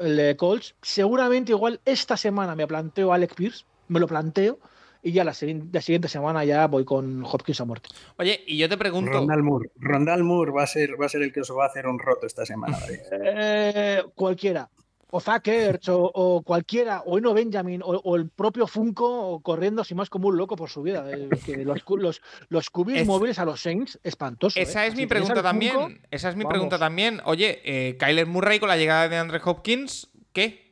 el 0.00 0.16
de 0.16 0.36
Colts, 0.36 0.74
seguramente 0.82 1.52
igual 1.52 1.80
esta 1.84 2.16
semana 2.16 2.54
me 2.56 2.66
planteo 2.66 3.12
Alex 3.12 3.34
Pierce, 3.34 3.64
me 3.88 4.00
lo 4.00 4.08
planteo, 4.08 4.58
y 5.02 5.12
ya 5.12 5.24
la, 5.24 5.30
la, 5.72 5.80
siguiente 5.80 6.08
semana 6.08 6.44
ya 6.44 6.66
voy 6.66 6.84
con 6.84 7.24
Hopkins 7.24 7.60
a 7.60 7.64
muerte. 7.64 7.88
Oye, 8.18 8.42
y 8.46 8.58
yo 8.58 8.68
te 8.68 8.76
pregunto. 8.76 9.12
Rondal 9.12 9.42
Moore, 9.42 9.70
Rondal 9.76 10.24
Moore 10.24 10.52
va, 10.52 10.64
a 10.64 10.66
ser, 10.66 11.00
va 11.00 11.06
a 11.06 11.08
ser 11.08 11.22
el 11.22 11.32
que 11.32 11.40
os 11.40 11.50
va 11.50 11.64
a 11.64 11.68
hacer 11.68 11.86
un 11.86 11.98
roto 11.98 12.26
esta 12.26 12.44
semana. 12.44 12.78
eh, 13.12 14.02
cualquiera. 14.14 14.68
O 15.12 15.20
Zackers, 15.20 15.88
o, 15.88 16.10
o, 16.14 16.42
cualquiera, 16.42 17.02
o 17.04 17.18
Eno 17.18 17.34
Benjamin, 17.34 17.82
o, 17.82 17.88
o, 17.88 18.16
el 18.16 18.28
propio 18.28 18.66
Funko 18.66 19.40
corriendo 19.42 19.82
así 19.82 19.94
más 19.94 20.08
como 20.08 20.28
un 20.28 20.36
loco 20.36 20.56
por 20.56 20.70
su 20.70 20.82
vida. 20.82 21.04
Que 21.44 21.64
los, 21.64 21.82
los, 21.88 22.22
los 22.48 22.70
cubis 22.70 23.00
es, 23.00 23.06
móviles 23.06 23.38
a 23.38 23.44
los 23.44 23.60
Saints, 23.60 23.98
espantoso. 24.02 24.58
Esa 24.58 24.84
¿eh? 24.84 24.88
es 24.88 24.96
mi 24.96 25.06
pregunta 25.06 25.42
también. 25.42 25.74
Funko, 25.74 26.00
esa 26.10 26.28
es 26.28 26.36
mi 26.36 26.44
vamos. 26.44 26.52
pregunta 26.52 26.78
también. 26.78 27.20
Oye, 27.24 27.60
eh, 27.64 27.96
Kyler 27.98 28.26
Murray 28.26 28.60
con 28.60 28.68
la 28.68 28.76
llegada 28.76 29.08
de 29.08 29.16
Andre 29.16 29.40
Hopkins, 29.44 30.10
¿qué? 30.32 30.70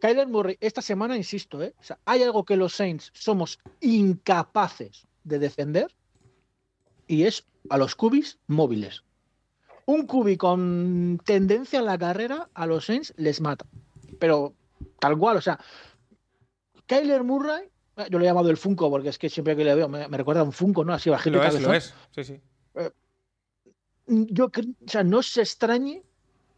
Kyler 0.00 0.26
Murray, 0.26 0.56
esta 0.60 0.82
semana, 0.82 1.16
insisto, 1.16 1.62
¿eh? 1.62 1.74
o 1.78 1.82
sea, 1.82 1.98
hay 2.04 2.22
algo 2.22 2.44
que 2.44 2.56
los 2.56 2.74
Saints 2.74 3.10
somos 3.14 3.60
incapaces 3.80 5.06
de 5.22 5.38
defender 5.38 5.94
y 7.06 7.24
es 7.24 7.46
a 7.70 7.78
los 7.78 7.94
cubis 7.94 8.38
móviles. 8.46 9.04
Un 9.88 10.06
cubi 10.06 10.36
con 10.36 11.18
tendencia 11.24 11.78
en 11.78 11.86
la 11.86 11.96
carrera 11.96 12.50
a 12.52 12.66
los 12.66 12.84
Saints 12.84 13.14
les 13.16 13.40
mata. 13.40 13.64
Pero 14.18 14.52
tal 14.98 15.16
cual, 15.16 15.38
o 15.38 15.40
sea, 15.40 15.58
Kyler 16.84 17.24
Murray, 17.24 17.70
yo 18.10 18.18
le 18.18 18.26
he 18.26 18.28
llamado 18.28 18.50
el 18.50 18.58
Funko 18.58 18.90
porque 18.90 19.08
es 19.08 19.18
que 19.18 19.30
siempre 19.30 19.56
que 19.56 19.64
le 19.64 19.74
veo 19.74 19.88
me, 19.88 20.06
me 20.06 20.18
recuerda 20.18 20.42
a 20.42 20.44
un 20.44 20.52
Funko, 20.52 20.84
¿no? 20.84 20.92
Así 20.92 21.08
bajito. 21.08 21.38
Lo 21.38 21.42
es, 21.42 21.62
lo 21.62 21.72
es, 21.72 21.94
sí, 22.14 22.22
sí. 22.22 22.40
Eh, 22.74 22.90
yo, 24.06 24.48
o 24.48 24.88
sea, 24.90 25.02
no 25.04 25.22
se 25.22 25.40
extrañe 25.40 26.02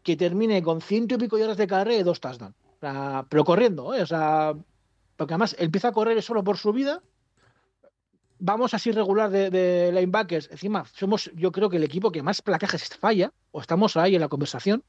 que 0.03 0.17
termine 0.17 0.61
con 0.61 0.81
ciento 0.81 1.15
y 1.15 1.19
pico 1.19 1.37
de 1.37 1.45
horas 1.45 1.57
de 1.57 1.69
carrera 1.69 2.01
y 2.01 2.03
dos 2.03 2.21
touchdowns. 2.21 2.57
O 2.57 2.81
sea, 2.81 3.27
pero 3.29 3.45
corriendo, 3.45 3.95
¿eh? 3.95 4.03
O 4.03 4.07
sea, 4.07 4.57
porque 5.17 5.35
además 5.35 5.55
empieza 5.57 5.89
a 5.89 5.93
correr 5.93 6.21
solo 6.21 6.43
por 6.43 6.57
su 6.57 6.73
vida. 6.73 7.01
Vamos 8.41 8.75
así 8.75 8.91
regular 8.91 9.31
de, 9.31 9.51
de, 9.51 9.93
linebackers. 9.93 10.51
Encima, 10.51 10.85
somos, 10.95 11.31
yo 11.35 11.53
creo 11.53 11.69
que 11.69 11.77
el 11.77 11.85
equipo 11.85 12.11
que 12.11 12.23
más 12.23 12.43
placajes 12.43 12.89
falla, 12.97 13.33
o 13.53 13.61
estamos 13.61 13.97
ahí 13.97 14.15
en 14.15 14.21
la 14.21 14.29
conversación, 14.29 14.83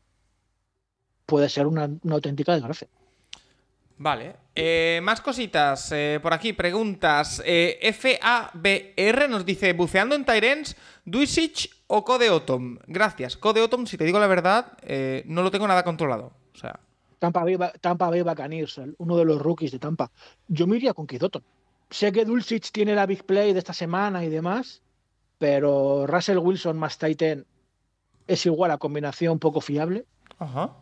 puede 1.26 1.50
ser 1.50 1.68
una, 1.68 1.90
una 2.04 2.16
auténtica 2.16 2.54
desgracia. 2.54 2.88
Vale. 3.98 4.36
Eh, 4.56 5.00
más 5.04 5.22
cositas 5.22 5.92
eh, 5.92 6.20
por 6.24 6.34
aquí, 6.34 6.54
preguntas. 6.54 7.40
Eh, 7.46 7.94
FABR 7.94 9.30
nos 9.30 9.46
dice: 9.46 9.74
buceando 9.74 10.16
en 10.16 10.26
Tyrens, 10.26 10.76
Duisich 11.06 11.70
o 11.86 12.04
Code 12.04 12.32
Otom. 12.32 12.80
Gracias. 12.88 13.38
Code 13.38 13.62
Otom, 13.62 13.86
si 13.86 13.98
te 13.98 14.04
digo 14.04 14.18
la 14.18 14.26
verdad, 14.26 14.76
no 15.26 15.44
lo 15.44 15.52
tengo 15.52 15.68
nada 15.68 15.84
controlado. 15.84 16.34
O 16.52 16.58
sea. 16.58 16.80
Tampa 17.20 17.44
Bay, 17.44 17.56
Tampa 17.80 18.10
Bay 18.10 18.24
Buccaneers, 18.24 18.82
uno 18.98 19.18
de 19.18 19.26
los 19.26 19.40
rookies 19.40 19.72
de 19.72 19.78
Tampa. 19.78 20.10
Yo 20.48 20.66
me 20.66 20.78
iría 20.78 20.96
con 20.96 21.06
Kidoton. 21.06 21.44
Sé 21.92 22.14
que 22.14 22.24
Dulcich 22.24 22.72
tiene 22.72 22.96
la 22.96 23.06
big 23.06 23.26
play 23.26 23.52
de 23.52 23.60
esta 23.60 23.74
semana 23.74 24.24
y 24.24 24.30
demás, 24.30 24.82
pero 25.38 26.08
Russell 26.08 26.38
Wilson 26.38 26.78
más 26.78 26.98
Titan 26.98 27.46
es 28.28 28.46
igual 28.46 28.72
a 28.72 28.78
combinación 28.78 29.40
poco 29.40 29.60
fiable. 29.60 30.06
Ajá. 30.40 30.74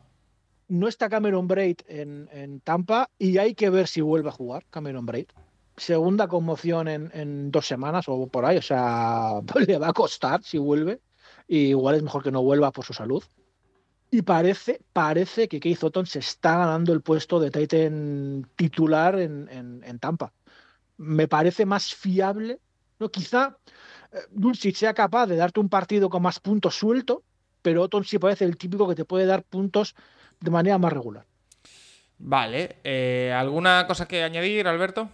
No 0.68 0.88
está 0.88 1.10
Cameron 1.10 1.48
Braid 1.48 1.78
en, 1.88 2.30
en, 2.32 2.60
Tampa 2.62 3.10
y 3.18 3.40
hay 3.40 3.56
que 3.56 3.72
ver 3.72 3.88
si 3.88 4.02
vuelve 4.02 4.30
a 4.30 4.34
jugar 4.34 4.66
Cameron 4.70 5.08
Braid. 5.08 5.26
Segunda 5.78 6.28
conmoción 6.28 6.88
en, 6.88 7.10
en 7.16 7.50
dos 7.50 7.66
semanas 7.66 8.06
o 8.08 8.28
por 8.28 8.46
ahí, 8.46 8.58
o 8.58 8.62
sea, 8.62 9.42
le 9.68 9.80
va 9.80 9.90
a 9.90 9.94
costar 9.94 10.44
si 10.44 10.60
vuelve. 10.60 11.02
Y 11.48 11.70
igual 11.70 11.96
es 11.96 12.04
mejor 12.04 12.22
que 12.22 12.32
no 12.32 12.44
vuelva 12.44 12.72
por 12.72 12.86
su 12.86 12.94
salud. 12.94 13.24
Y 14.12 14.22
parece, 14.24 14.82
parece 14.94 15.48
que 15.48 15.60
Keith 15.60 15.84
Otton 15.84 16.06
se 16.06 16.20
está 16.20 16.58
ganando 16.58 16.94
el 16.94 17.02
puesto 17.02 17.40
de 17.40 17.50
Titan 17.50 18.48
titular 18.56 19.20
en, 19.20 19.48
en, 19.50 19.84
en 19.84 20.00
Tampa. 20.00 20.34
Me 21.00 21.28
parece 21.28 21.66
más 21.66 21.96
fiable. 21.96 22.60
¿no? 23.00 23.10
Quizá 23.10 23.58
eh, 24.14 24.18
Dulcich 24.30 24.76
sea 24.76 24.94
capaz 24.94 25.26
de 25.26 25.36
darte 25.36 25.60
un 25.60 25.70
partido 25.70 26.10
con 26.10 26.22
más 26.22 26.40
puntos 26.40 26.76
suelto, 26.76 27.24
pero 27.64 27.82
Otton 27.82 28.04
sí 28.04 28.20
parece 28.20 28.46
el 28.46 28.58
típico 28.58 28.88
que 28.88 28.96
te 28.96 29.06
puede 29.06 29.26
dar 29.26 29.44
puntos 29.44 29.96
de 30.40 30.52
manera 30.52 30.78
más 30.78 30.94
regular. 30.94 31.26
Vale. 32.20 32.76
Eh, 32.84 33.34
¿Alguna 33.36 33.88
cosa 33.88 34.08
que 34.08 34.24
añadir, 34.24 34.68
Alberto? 34.68 35.10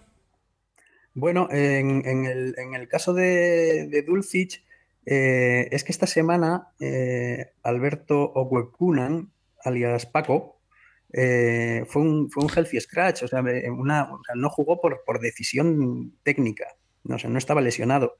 Bueno, 1.14 1.48
en, 1.50 2.06
en, 2.06 2.26
el, 2.26 2.54
en 2.58 2.74
el, 2.74 2.88
caso 2.88 3.14
de, 3.14 3.86
de 3.88 4.02
Dulcich, 4.02 4.62
eh, 5.06 5.68
es 5.70 5.84
que 5.84 5.92
esta 5.92 6.06
semana 6.06 6.68
eh, 6.80 7.52
Alberto 7.62 8.20
Oguekunan, 8.34 9.30
alias 9.64 10.04
Paco, 10.04 10.55
eh, 11.12 11.84
fue, 11.86 12.02
un, 12.02 12.30
fue 12.30 12.44
un 12.44 12.50
healthy 12.50 12.80
scratch, 12.80 13.22
o 13.22 13.28
sea, 13.28 13.40
una, 13.40 14.12
o 14.12 14.20
sea 14.24 14.34
no 14.34 14.50
jugó 14.50 14.80
por, 14.80 15.02
por, 15.04 15.20
decisión 15.20 16.12
técnica, 16.22 16.66
no, 17.04 17.16
o 17.16 17.18
sea, 17.18 17.30
no 17.30 17.38
estaba 17.38 17.60
lesionado. 17.60 18.18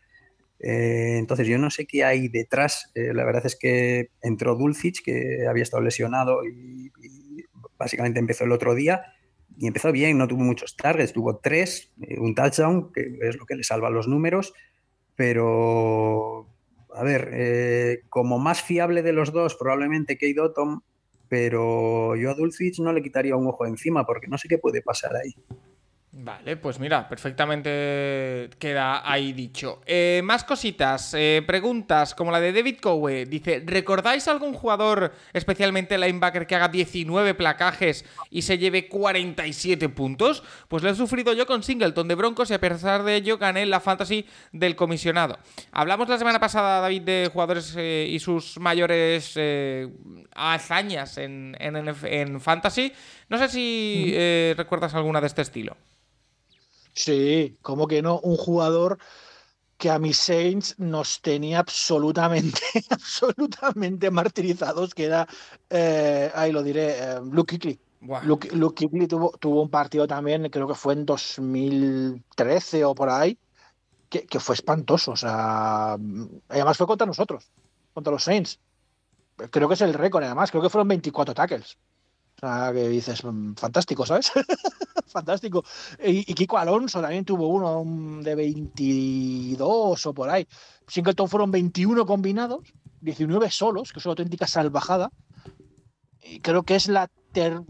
Eh, 0.59 1.17
entonces 1.19 1.47
yo 1.47 1.59
no 1.59 1.71
sé 1.71 1.87
qué 1.87 2.05
hay 2.05 2.29
detrás. 2.29 2.91
la 2.95 3.25
verdad 3.25 3.45
es 3.45 3.57
que 3.57 4.11
entró 4.23 4.55
Dulcich, 4.57 5.03
que 5.03 5.47
había 5.49 5.63
estado 5.63 5.83
lesionado 5.83 6.45
y, 6.45 6.93
y, 7.03 7.45
básicamente 7.79 8.21
empezó 8.21 8.45
el 8.45 8.53
otro 8.53 8.75
día 8.75 9.03
y 9.59 9.67
empezó 9.67 9.91
bien, 9.93 10.19
no 10.19 10.29
tuvo 10.29 10.43
muchos 10.43 10.77
targets, 10.77 11.13
tuvo 11.13 11.39
tres, 11.39 11.91
eh, 12.03 12.19
un 12.19 12.35
touchdown, 12.35 12.93
que 12.93 13.19
es 13.23 13.37
lo 13.37 13.47
que 13.47 13.57
le 13.57 13.65
salva 13.65 13.91
los 13.91 14.07
números, 14.07 14.53
pero 15.15 16.47
a 16.95 17.03
ver, 17.03 17.31
eh, 17.33 18.03
como 18.09 18.39
más 18.39 18.63
fiable 18.63 19.03
de 19.03 19.13
los 19.13 19.33
dos, 19.33 19.55
probablemente 19.55 20.19
Kate 20.19 20.41
Ottom, 20.41 20.83
pero 21.29 22.17
yo 22.17 22.31
a 22.31 22.35
Dulcich 22.35 22.79
no 22.81 22.93
le 22.93 23.03
quitaría 23.03 23.37
un 23.37 23.47
ojo 23.47 23.67
encima 23.67 24.05
porque 24.05 24.29
no 24.29 24.39
sé 24.39 24.49
qué 24.49 24.59
puede 24.59 24.83
pasar 24.83 25.17
ahí. 25.17 25.35
Vale, 26.19 26.57
pues 26.57 26.81
mira, 26.81 27.07
perfectamente 27.11 28.49
queda 28.59 29.03
ahí 29.05 29.35
dicho. 29.35 29.83
Eh, 29.85 30.23
más 30.25 30.45
cositas, 30.45 31.13
eh, 31.13 31.45
preguntas 31.47 32.15
como 32.15 32.31
la 32.31 32.41
de 32.41 32.55
David 32.55 32.79
Cowe. 32.81 33.27
Dice, 33.27 33.63
¿recordáis 33.67 34.27
algún 34.27 34.55
jugador, 34.55 35.13
especialmente 35.35 35.99
linebacker, 35.99 36.47
que 36.47 36.55
haga 36.55 36.69
19 36.69 37.35
placajes 37.35 38.07
y 38.31 38.41
se 38.43 38.57
lleve 38.57 38.89
47 38.89 39.91
puntos? 39.91 40.43
Pues 40.69 40.83
lo 40.83 40.89
he 40.89 40.95
sufrido 40.95 41.35
yo 41.35 41.45
con 41.45 41.63
Singleton 41.63 42.09
de 42.09 42.15
Broncos 42.15 42.51
y 42.51 42.55
a 42.55 42.61
pesar 42.61 43.03
de 43.03 43.17
ello 43.17 43.37
gané 43.37 43.67
la 43.67 43.81
fantasy 43.81 44.25
del 44.53 44.75
comisionado. 44.75 45.39
Hablamos 45.71 46.09
la 46.09 46.17
semana 46.17 46.41
pasada, 46.41 46.81
David, 46.81 47.03
de 47.03 47.31
jugadores 47.31 47.75
eh, 47.77 48.09
y 48.11 48.19
sus 48.21 48.59
mayores 48.59 49.35
eh, 49.37 49.87
hazañas 50.35 51.19
en, 51.19 51.55
en, 51.61 51.77
en, 51.77 52.41
fantasy. 52.41 52.91
No 53.29 53.37
sé 53.37 53.51
si 53.51 54.13
eh, 54.15 54.55
recuerdas 54.57 54.95
alguna 54.95 55.21
de 55.21 55.27
este 55.27 55.43
estilo. 55.43 55.77
Sí, 56.97 57.59
como 57.61 57.87
que 57.87 58.01
no, 58.01 58.21
un 58.21 58.37
jugador 58.39 58.99
que 59.77 59.91
a 59.91 59.99
mis 59.99 60.17
Saints 60.17 60.75
nos 60.79 61.21
tenía 61.21 61.59
absolutamente, 61.59 62.61
absolutamente 62.91 64.11
martirizados, 64.11 64.95
que 64.95 65.05
era, 65.05 65.29
eh, 65.69 66.33
ahí 66.35 66.53
lo 66.53 66.63
diré, 66.63 66.99
eh, 66.99 67.21
Luke. 67.31 67.79
Wow. 68.01 68.21
Luke, 68.25 68.49
Luke 68.53 68.89
Kuechly 68.89 69.07
tuvo, 69.09 69.31
tuvo, 69.39 69.63
un 69.63 69.71
partido 69.71 70.07
también, 70.07 70.49
creo 70.49 70.67
que 70.67 70.75
fue 70.75 70.95
en 70.95 71.05
2013 71.05 72.85
o 72.85 72.95
por 72.95 73.11
ahí, 73.11 73.39
que, 74.09 74.25
que, 74.27 74.41
fue 74.41 74.55
espantoso. 74.55 75.13
O 75.13 75.17
sea, 75.17 75.99
además 76.49 76.77
fue 76.79 76.87
contra 76.87 77.07
nosotros, 77.07 77.51
contra 77.93 78.13
los 78.13 78.25
Saints. 78.25 78.59
Creo 79.51 79.69
que 79.69 79.75
es 79.75 79.81
el 79.83 79.93
récord, 79.93 80.25
además, 80.25 80.51
creo 80.51 80.63
que 80.63 80.71
fueron 80.71 80.89
24 80.89 81.35
tackles. 81.35 81.77
Sea, 82.39 82.71
que 82.73 82.89
dices, 82.89 83.23
fantástico, 83.57 84.05
¿sabes? 84.05 84.31
fantástico. 85.07 85.65
Y, 86.05 86.35
Kiko 86.35 86.59
Alonso 86.59 87.01
también 87.01 87.25
tuvo 87.25 87.49
uno 87.49 88.23
de 88.23 88.35
22 88.35 90.07
o 90.07 90.15
por 90.15 90.29
ahí. 90.29 90.47
Singleton 90.87 91.29
fueron 91.29 91.51
21 91.51 92.05
combinados, 92.05 92.75
19 93.01 93.51
solos, 93.51 93.91
que 93.91 94.01
es 94.01 94.05
una 94.05 94.13
auténtica 94.13 94.47
salvajada. 94.47 95.11
Y 96.23 96.41
creo 96.41 96.63
que 96.65 96.75
es 96.75 96.89
la, 96.89 97.09
ter 97.33 97.63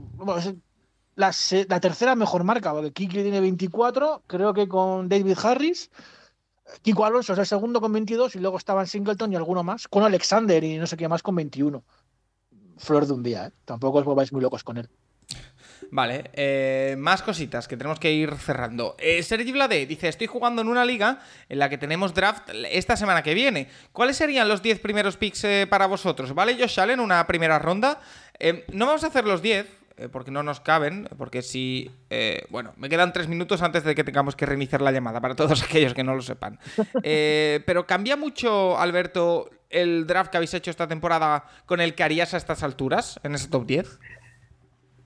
la, 1.14 1.80
tercera 1.80 2.16
mejor 2.16 2.42
marca, 2.42 2.72
porque 2.72 2.92
Kiki 2.92 3.22
tiene 3.22 3.40
24, 3.40 4.24
creo 4.26 4.52
que 4.52 4.66
con 4.66 5.08
David 5.08 5.38
Harris. 5.44 5.90
Kiko 6.82 7.04
Alonso 7.04 7.34
es 7.34 7.38
el 7.38 7.46
segundo 7.46 7.80
con 7.80 7.92
22 7.92 8.34
y 8.34 8.40
luego 8.40 8.58
estaban 8.58 8.88
Singleton 8.88 9.32
y 9.32 9.36
alguno 9.36 9.62
más, 9.62 9.86
con 9.86 10.02
Alexander 10.02 10.64
y 10.64 10.78
no 10.78 10.88
sé 10.88 10.96
qué 10.96 11.08
más 11.08 11.22
con 11.22 11.36
21 11.36 11.84
flor 12.76 13.06
de 13.06 13.12
un 13.12 13.22
día, 13.22 13.46
¿eh? 13.46 13.52
Tampoco 13.64 13.98
os 13.98 14.04
volváis 14.04 14.32
muy 14.32 14.42
locos 14.42 14.64
con 14.64 14.76
él. 14.78 14.88
Vale, 15.90 16.30
eh, 16.32 16.96
más 16.98 17.22
cositas 17.22 17.68
que 17.68 17.76
tenemos 17.76 18.00
que 18.00 18.12
ir 18.12 18.34
cerrando. 18.36 18.96
Eh, 18.98 19.22
Sergi 19.22 19.52
Vlade 19.52 19.86
dice, 19.86 20.08
estoy 20.08 20.26
jugando 20.26 20.62
en 20.62 20.68
una 20.68 20.84
liga 20.84 21.20
en 21.48 21.58
la 21.58 21.68
que 21.68 21.78
tenemos 21.78 22.14
draft 22.14 22.50
esta 22.70 22.96
semana 22.96 23.22
que 23.22 23.34
viene. 23.34 23.68
¿Cuáles 23.92 24.16
serían 24.16 24.48
los 24.48 24.62
10 24.62 24.80
primeros 24.80 25.16
picks 25.16 25.44
eh, 25.44 25.66
para 25.68 25.86
vosotros? 25.86 26.34
¿Vale, 26.34 26.56
Josh 26.58 26.80
Allen, 26.80 27.00
una 27.00 27.26
primera 27.26 27.58
ronda? 27.58 28.00
Eh, 28.38 28.64
no 28.72 28.86
vamos 28.86 29.04
a 29.04 29.08
hacer 29.08 29.24
los 29.24 29.42
10, 29.42 29.66
eh, 29.96 30.08
porque 30.08 30.30
no 30.30 30.42
nos 30.42 30.60
caben, 30.60 31.08
porque 31.16 31.42
si... 31.42 31.90
bueno, 32.50 32.72
me 32.76 32.88
quedan 32.88 33.12
3 33.12 33.28
minutos 33.28 33.62
antes 33.62 33.84
de 33.84 33.94
que 33.94 34.04
tengamos 34.04 34.36
que 34.36 34.46
reiniciar 34.46 34.82
la 34.82 34.92
llamada, 34.92 35.20
para 35.20 35.36
todos 35.36 35.62
aquellos 35.64 35.94
que 35.94 36.04
no 36.04 36.14
lo 36.14 36.22
sepan. 36.22 36.58
Pero 37.02 37.86
cambia 37.86 38.16
mucho, 38.16 38.78
Alberto, 38.78 39.50
el 39.70 40.06
draft 40.06 40.30
que 40.30 40.36
habéis 40.38 40.54
hecho 40.54 40.70
esta 40.70 40.88
temporada 40.88 41.44
con 41.66 41.80
el 41.80 41.94
que 41.94 42.02
harías 42.02 42.34
a 42.34 42.36
estas 42.36 42.62
alturas, 42.62 43.20
en 43.22 43.34
ese 43.34 43.48
top 43.48 43.66
10. 43.66 43.98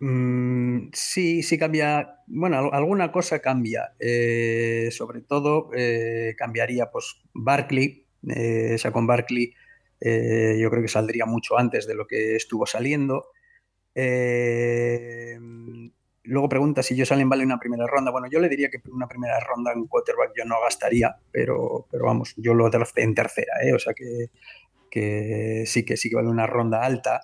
Mm, 0.00 0.88
sí, 0.92 1.42
sí 1.42 1.58
cambia. 1.58 2.16
Bueno, 2.26 2.58
al- 2.58 2.70
alguna 2.74 3.12
cosa 3.12 3.40
cambia. 3.40 3.92
Eh, 3.98 4.88
sobre 4.92 5.20
todo 5.20 5.70
eh, 5.76 6.34
cambiaría, 6.36 6.90
pues, 6.90 7.16
Barkley. 7.34 8.06
Eh, 8.28 8.76
con 8.92 9.06
Barkley 9.06 9.54
eh, 10.00 10.58
yo 10.60 10.70
creo 10.70 10.82
que 10.82 10.88
saldría 10.88 11.26
mucho 11.26 11.58
antes 11.58 11.86
de 11.86 11.94
lo 11.94 12.06
que 12.06 12.36
estuvo 12.36 12.66
saliendo. 12.66 13.26
Eh, 13.94 15.38
luego 16.30 16.48
pregunta 16.48 16.82
si 16.82 16.96
yo 16.96 17.04
salen 17.04 17.28
vale 17.28 17.44
una 17.44 17.58
primera 17.58 17.86
ronda. 17.86 18.10
Bueno, 18.10 18.28
yo 18.30 18.40
le 18.40 18.48
diría 18.48 18.70
que 18.70 18.80
una 18.90 19.08
primera 19.08 19.38
ronda 19.40 19.72
en 19.72 19.86
quarterback 19.86 20.32
yo 20.36 20.44
no 20.44 20.60
gastaría, 20.62 21.16
pero, 21.30 21.86
pero 21.90 22.06
vamos, 22.06 22.34
yo 22.36 22.54
lo 22.54 22.70
drafté 22.70 23.02
en 23.02 23.14
tercera, 23.14 23.54
¿eh? 23.62 23.74
O 23.74 23.78
sea 23.78 23.92
que, 23.94 24.30
que 24.90 25.64
sí 25.66 25.84
que 25.84 25.96
sí 25.96 26.08
que 26.08 26.16
vale 26.16 26.28
una 26.28 26.46
ronda 26.46 26.84
alta. 26.84 27.20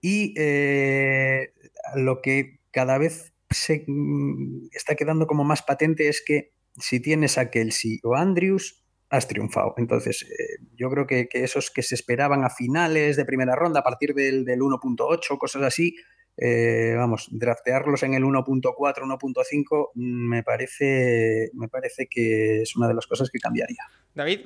Y 0.00 0.34
eh, 0.38 1.52
lo 1.96 2.22
que 2.22 2.60
cada 2.70 2.98
vez 2.98 3.32
se 3.50 3.84
mm, 3.86 4.68
está 4.72 4.94
quedando 4.94 5.26
como 5.26 5.44
más 5.44 5.62
patente 5.62 6.08
es 6.08 6.22
que 6.24 6.52
si 6.78 7.00
tienes 7.00 7.36
a 7.36 7.50
Kelsey 7.50 7.98
o 8.04 8.14
Andrews, 8.14 8.84
has 9.10 9.26
triunfado. 9.26 9.74
Entonces, 9.76 10.22
eh, 10.22 10.64
yo 10.76 10.88
creo 10.88 11.06
que, 11.06 11.28
que 11.28 11.42
esos 11.42 11.70
que 11.70 11.82
se 11.82 11.96
esperaban 11.96 12.44
a 12.44 12.50
finales 12.50 13.16
de 13.16 13.24
primera 13.24 13.56
ronda, 13.56 13.80
a 13.80 13.82
partir 13.82 14.14
del, 14.14 14.44
del 14.44 14.60
1.8, 14.60 15.36
cosas 15.36 15.62
así, 15.62 15.96
eh, 16.42 16.94
vamos, 16.96 17.28
draftearlos 17.30 18.02
en 18.02 18.14
el 18.14 18.24
1.4, 18.24 18.74
1.5, 18.74 19.90
mm, 19.94 20.28
me 20.28 20.42
parece, 20.42 21.50
me 21.52 21.68
parece 21.68 22.06
que 22.06 22.62
es 22.62 22.74
una 22.76 22.88
de 22.88 22.94
las 22.94 23.06
cosas 23.06 23.28
que 23.30 23.38
cambiaría. 23.38 23.84
David. 24.14 24.40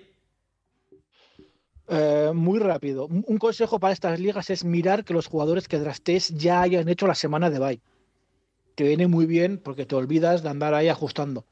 Eh, 1.87 2.33
muy 2.35 2.59
rápido. 2.59 3.07
Un 3.07 3.39
consejo 3.39 3.79
para 3.79 3.93
estas 3.93 4.19
ligas 4.19 4.51
es 4.51 4.65
mirar 4.65 5.05
que 5.05 5.15
los 5.15 5.29
jugadores 5.29 5.69
que 5.69 5.79
draftes 5.79 6.31
ya 6.31 6.63
hayan 6.63 6.89
hecho 6.89 7.07
la 7.07 7.15
semana 7.15 7.49
de 7.49 7.59
bye. 7.61 7.81
Te 8.75 8.85
viene 8.85 9.07
muy 9.07 9.27
bien 9.27 9.59
porque 9.59 9.87
te 9.87 9.95
olvidas 9.95 10.43
de 10.43 10.49
andar 10.49 10.75
ahí 10.75 10.89
ajustando. 10.89 11.45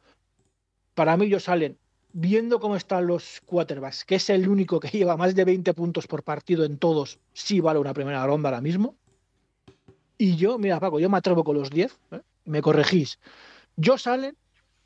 Para 0.94 1.16
mí, 1.16 1.26
ellos 1.26 1.44
salen 1.44 1.78
viendo 2.12 2.58
cómo 2.58 2.76
están 2.76 3.06
los 3.06 3.40
quarterbacks, 3.46 4.04
que 4.04 4.16
es 4.16 4.28
el 4.30 4.48
único 4.48 4.80
que 4.80 4.88
lleva 4.98 5.16
más 5.16 5.34
de 5.36 5.44
20 5.44 5.72
puntos 5.74 6.06
por 6.06 6.24
partido 6.24 6.64
en 6.64 6.78
todos, 6.78 7.20
sí 7.32 7.60
vale 7.60 7.78
una 7.78 7.94
primera 7.94 8.26
ronda 8.26 8.48
ahora 8.48 8.60
mismo. 8.60 8.96
Y 10.18 10.36
yo, 10.36 10.58
mira, 10.58 10.78
Paco, 10.80 11.00
yo 11.00 11.10
me 11.10 11.18
atrevo 11.18 11.44
con 11.44 11.56
los 11.56 11.70
10, 11.70 11.98
¿eh? 12.12 12.20
me 12.44 12.62
corregís. 12.62 13.18
Yo 13.76 13.98
salen, 13.98 14.36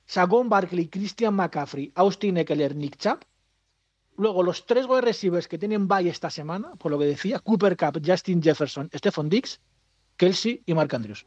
Sagón 0.07 0.49
Barkley, 0.49 0.89
Christian 0.89 1.35
McCaffrey, 1.35 1.93
Austin 1.95 2.37
Eckler, 2.39 2.74
Nick 2.74 2.97
Chubb, 2.97 3.20
Luego, 4.18 4.43
los 4.43 4.64
tres 4.64 4.87
wide 4.87 5.03
receivers 5.03 5.47
que 5.47 5.59
tienen 5.59 5.89
bye 5.89 6.09
esta 6.09 6.31
semana, 6.31 6.72
por 6.79 6.91
lo 6.91 6.99
que 6.99 7.05
decía, 7.05 7.39
Cooper 7.39 7.77
Cup, 7.77 8.01
Justin 8.05 8.43
Jefferson, 8.43 8.89
Stephon 8.95 9.29
Diggs, 9.29 9.61
Kelsey 10.16 10.62
y 10.64 10.74
Mark 10.74 10.95
Andrews. 10.95 11.27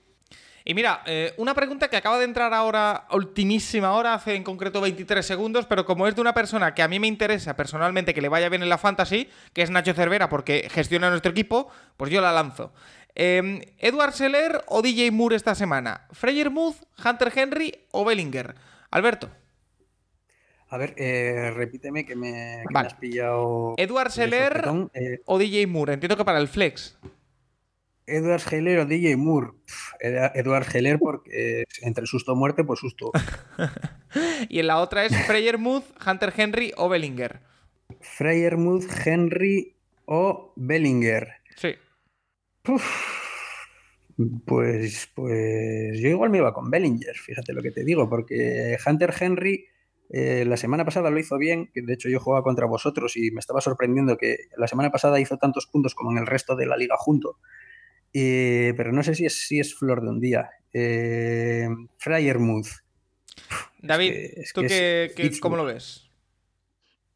Y 0.66 0.74
mira, 0.74 1.04
eh, 1.06 1.34
una 1.38 1.54
pregunta 1.54 1.88
que 1.88 1.98
acaba 1.98 2.18
de 2.18 2.26
entrar 2.26 2.54
ahora, 2.54 3.08
ultimísima 3.12 3.94
hora, 3.94 4.14
hace 4.14 4.36
en 4.36 4.44
concreto 4.44 4.82
23 4.82 5.26
segundos, 5.26 5.66
pero 5.66 5.86
como 5.86 6.08
es 6.08 6.16
de 6.16 6.22
una 6.22 6.34
persona 6.34 6.74
que 6.74 6.82
a 6.82 6.88
mí 6.88 7.00
me 7.00 7.08
interesa 7.08 7.56
personalmente 7.56 8.14
que 8.14 8.22
le 8.22 8.28
vaya 8.28 8.50
bien 8.50 8.64
en 8.64 8.70
la 8.70 8.78
fantasy, 8.78 9.30
que 9.54 9.62
es 9.62 9.70
Nacho 9.70 9.94
Cervera, 9.94 10.28
porque 10.28 10.68
gestiona 10.70 11.10
nuestro 11.10 11.32
equipo, 11.32 11.70
pues 11.96 12.12
yo 12.12 12.22
la 12.22 12.34
lanzo. 12.34 12.74
Eh, 13.16 13.74
¿Edward 13.80 14.14
Seller 14.14 14.64
o 14.68 14.82
DJ 14.82 15.12
Moore 15.12 15.36
esta 15.36 15.56
semana? 15.56 16.08
¿Freyer 16.12 16.50
Muth, 16.50 16.78
Hunter 17.04 17.32
Henry 17.36 17.74
o 17.92 18.06
Bellinger? 18.06 18.56
Alberto. 18.92 19.30
A 20.70 20.78
ver, 20.78 20.94
eh, 20.98 21.52
repíteme 21.56 22.06
que 22.06 22.16
me, 22.16 22.32
que 22.62 22.66
me 22.68 22.74
Vale. 22.74 22.88
has 22.88 22.94
pillado. 22.94 23.74
Edward 23.78 24.12
Seller. 24.12 24.64
Eh, 24.94 25.22
o 25.26 25.40
DJ 25.40 25.66
Moore. 25.68 25.94
Entiendo 25.94 26.16
que 26.16 26.26
para 26.26 26.40
el 26.40 26.48
flex. 26.48 26.98
Edward 28.06 28.42
Heller 28.52 28.80
o 28.80 28.86
DJ 28.86 29.16
Moore. 29.18 29.50
Edward 30.00 30.68
Heller 30.76 30.98
porque 31.00 31.62
eh, 31.62 31.66
entre 31.82 32.06
susto 32.08 32.34
o 32.34 32.36
muerte, 32.36 32.64
pues 32.64 32.80
susto. 32.80 33.12
Y 34.50 34.60
en 34.60 34.66
la 34.66 34.78
otra 34.80 35.06
es 35.06 35.16
Freyer 35.28 35.60
Muth, 35.60 35.84
Hunter 36.04 36.34
Henry 36.36 36.74
o 36.78 36.90
Bellinger. 36.90 37.42
Freyermuth, 38.02 38.86
Henry 39.06 39.76
o 40.06 40.52
Bellinger. 40.56 41.28
Sí. 41.56 41.76
Pues, 44.46 45.10
pues 45.16 46.00
yo 46.00 46.10
igual 46.10 46.30
me 46.30 46.40
iba 46.40 46.54
con 46.54 46.70
Bellinger, 46.70 47.16
fíjate 47.16 47.54
lo 47.54 47.62
que 47.62 47.72
te 47.72 47.86
digo, 47.86 48.10
porque 48.10 48.78
Hunter 48.86 49.14
Henry 49.18 49.66
eh, 50.10 50.44
la 50.46 50.58
semana 50.58 50.84
pasada 50.84 51.10
lo 51.10 51.20
hizo 51.20 51.38
bien, 51.38 51.70
que 51.74 51.82
de 51.82 51.94
hecho 51.94 52.10
yo 52.10 52.20
jugaba 52.20 52.44
contra 52.44 52.66
vosotros 52.66 53.16
y 53.16 53.32
me 53.32 53.40
estaba 53.40 53.62
sorprendiendo 53.62 54.18
que 54.18 54.38
la 54.58 54.68
semana 54.68 54.92
pasada 54.92 55.20
hizo 55.22 55.38
tantos 55.38 55.68
puntos 55.68 55.96
como 55.96 56.12
en 56.12 56.18
el 56.18 56.28
resto 56.28 56.56
de 56.56 56.66
la 56.66 56.76
liga 56.76 56.96
junto. 56.98 57.38
Eh, 58.14 58.74
pero 58.76 58.92
no 58.92 59.04
sé 59.04 59.16
si 59.16 59.26
es, 59.26 59.48
si 59.48 59.60
es 59.60 59.76
flor 59.76 60.02
de 60.02 60.10
un 60.10 60.20
día. 60.20 60.50
Eh, 60.74 61.68
Freyermuth. 61.98 62.68
David, 63.82 64.12
que- 64.12 64.34
es 64.42 64.52
¿tú 64.52 64.62
que 64.62 65.40
cómo 65.40 65.56
lo 65.56 65.64
ves? 65.66 66.10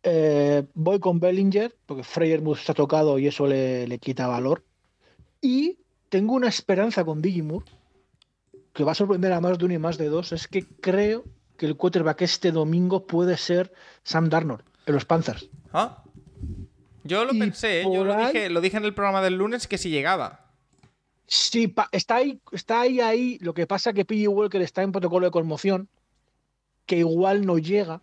Eh, 0.04 0.64
voy 0.74 1.00
con 1.00 1.20
Bellinger, 1.20 1.76
porque 1.86 2.04
Freyermuth 2.04 2.60
está 2.60 2.74
tocado 2.74 3.18
y 3.20 3.28
eso 3.28 3.48
le, 3.48 3.88
le 3.88 4.00
quita 4.00 4.28
valor. 4.28 4.64
Y 5.44 5.78
tengo 6.08 6.34
una 6.34 6.48
esperanza 6.48 7.04
con 7.04 7.22
Digimur, 7.22 7.66
que 8.74 8.86
va 8.86 8.94
a 8.94 8.96
sorprender 8.96 9.34
a 9.34 9.42
más 9.42 9.58
de 9.58 9.66
uno 9.66 9.74
y 9.74 9.78
más 9.78 9.98
de 9.98 10.08
dos. 10.08 10.32
Es 10.32 10.48
que 10.48 10.66
creo 10.66 11.26
que 11.58 11.66
el 11.66 11.76
quarterback 11.76 12.22
este 12.22 12.54
domingo 12.54 13.06
puede 13.06 13.36
ser 13.36 13.74
Sam 14.04 14.30
Darnold, 14.30 14.64
en 14.86 14.94
los 14.96 15.04
Panthers. 15.04 15.50
¿Ah? 15.74 16.02
Yo 17.04 17.26
lo 17.26 17.34
Y 17.34 17.40
pensé, 17.40 17.82
¿eh? 17.82 17.84
yo 17.84 18.06
lo 18.06 18.16
dije, 18.16 18.50
lo 18.50 18.62
dije 18.62 18.78
en 18.78 18.86
el 18.86 18.94
programa 18.94 19.22
del 19.22 19.36
lunes 19.36 19.68
que 19.68 19.78
si 19.78 19.90
llegaba. 19.90 20.54
Sí, 21.28 21.74
está 21.92 22.16
ahí, 22.16 22.40
está 22.54 22.80
ahí, 22.80 23.02
ahí. 23.02 23.38
Lo 23.42 23.54
que 23.54 23.68
pasa 23.68 23.90
es 23.90 23.96
que 23.98 24.06
PG 24.06 24.30
Walker 24.30 24.62
está 24.62 24.82
en 24.82 24.94
protocolo 24.94 25.28
de 25.28 25.32
conmoción, 25.32 25.90
que 26.86 27.00
igual 27.00 27.46
no 27.46 27.58
llega. 27.58 28.02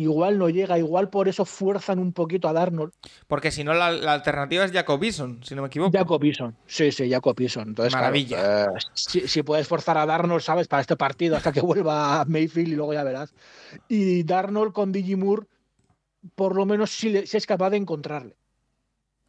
Igual 0.00 0.38
no 0.38 0.48
llega, 0.48 0.78
igual 0.78 1.10
por 1.10 1.26
eso 1.26 1.44
fuerzan 1.44 1.98
un 1.98 2.12
poquito 2.12 2.46
a 2.48 2.52
Darnold. 2.52 2.92
Porque 3.26 3.50
si 3.50 3.64
no, 3.64 3.74
la, 3.74 3.90
la 3.90 4.12
alternativa 4.12 4.64
es 4.64 4.70
Jacob 4.70 5.02
Eason, 5.02 5.42
si 5.42 5.56
no 5.56 5.62
me 5.62 5.66
equivoco. 5.66 5.90
Jacob 5.98 6.22
Eason. 6.22 6.54
Sí, 6.66 6.92
sí, 6.92 7.10
Jacob 7.10 7.34
Eason. 7.40 7.66
Entonces, 7.70 7.92
claro, 7.92 8.04
Maravilla. 8.06 8.66
eh, 8.66 8.68
si, 8.94 9.26
si 9.26 9.42
puedes 9.42 9.66
forzar 9.66 9.98
a 9.98 10.06
Darnold, 10.06 10.40
¿sabes? 10.40 10.68
Para 10.68 10.82
este 10.82 10.96
partido 10.96 11.36
hasta 11.36 11.50
que 11.50 11.60
vuelva 11.62 12.20
a 12.20 12.24
Mayfield 12.26 12.68
y 12.68 12.76
luego 12.76 12.92
ya 12.92 13.02
verás. 13.02 13.34
Y 13.88 14.22
Darnold 14.22 14.72
con 14.72 14.92
Digimur, 14.92 15.48
por 16.36 16.54
lo 16.54 16.64
menos 16.64 16.92
si, 16.92 17.08
le- 17.10 17.26
si 17.26 17.36
es 17.36 17.44
capaz 17.46 17.70
de 17.70 17.78
encontrarle. 17.78 18.36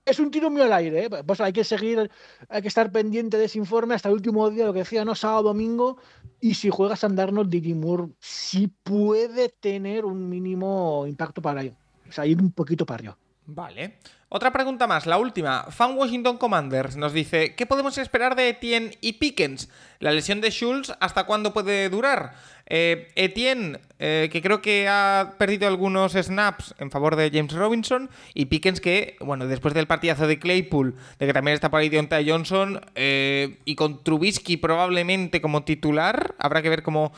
Es 0.06 0.20
un 0.20 0.32
tiro 0.32 0.50
muy 0.50 0.62
al 0.62 0.74
aire, 0.74 1.06
¿eh? 1.06 1.10
Pues 1.26 1.40
hay 1.42 1.54
que 1.54 1.64
seguir, 1.64 2.10
hay 2.48 2.62
que 2.62 2.68
estar 2.68 2.92
pendiente 2.92 3.38
de 3.38 3.46
ese 3.46 3.60
informe 3.60 3.96
hasta 3.96 4.10
el 4.10 4.16
último 4.16 4.50
día, 4.50 4.66
lo 4.66 4.74
que 4.74 4.80
decía, 4.80 5.06
no 5.06 5.14
sábado, 5.14 5.44
domingo. 5.44 5.98
Y 6.40 6.56
si 6.56 6.70
juegas 6.70 7.04
a 7.04 7.10
Darnold, 7.10 7.50
Digimur 7.50 8.10
sí 8.20 8.72
puede 8.84 9.50
tener 9.50 10.06
un 10.06 10.30
mínimo 10.30 11.06
impacto 11.06 11.42
para 11.42 11.62
ello. 11.62 11.76
O 12.08 12.12
sea, 12.12 12.26
ir 12.26 12.42
un 12.42 12.52
poquito 12.52 12.86
para 12.86 12.96
arriba. 12.96 13.18
Vale. 13.46 14.00
Otra 14.32 14.52
pregunta 14.52 14.86
más, 14.86 15.08
la 15.08 15.18
última. 15.18 15.66
Fan 15.70 15.98
Washington 15.98 16.38
Commanders 16.38 16.96
nos 16.96 17.14
dice: 17.14 17.56
¿Qué 17.56 17.66
podemos 17.66 17.98
esperar 17.98 18.36
de 18.36 18.50
Etienne 18.50 18.92
y 19.02 19.14
Pickens? 19.14 19.70
¿La 19.98 20.12
lesión 20.12 20.40
de 20.40 20.52
Schultz 20.52 20.94
hasta 21.00 21.26
cuándo 21.26 21.52
puede 21.52 21.90
durar? 21.90 22.34
Eh, 22.72 23.08
Etienne, 23.16 23.80
eh, 23.98 24.30
que 24.32 24.44
creo 24.44 24.62
que 24.62 24.88
ha 24.88 25.34
perdido 25.40 25.68
algunos 25.68 26.14
snaps 26.14 26.76
en 26.78 26.92
favor 26.92 27.16
de 27.16 27.32
James 27.34 27.54
Robinson. 27.54 28.12
Y 28.36 28.46
Pickens, 28.46 28.80
que, 28.80 29.18
bueno, 29.20 29.48
después 29.48 29.74
del 29.74 29.88
partidazo 29.88 30.28
de 30.28 30.38
Claypool, 30.38 30.96
de 31.18 31.26
que 31.26 31.34
también 31.34 31.56
está 31.56 31.72
por 31.72 31.80
ahí 31.80 31.90
Deontay 31.90 32.30
Johnson, 32.30 32.80
eh, 32.94 33.58
y 33.66 33.74
con 33.74 34.04
Trubisky 34.04 34.58
probablemente 34.58 35.42
como 35.42 35.64
titular, 35.64 36.36
habrá 36.38 36.62
que 36.62 36.70
ver 36.70 36.84
cómo 36.84 37.12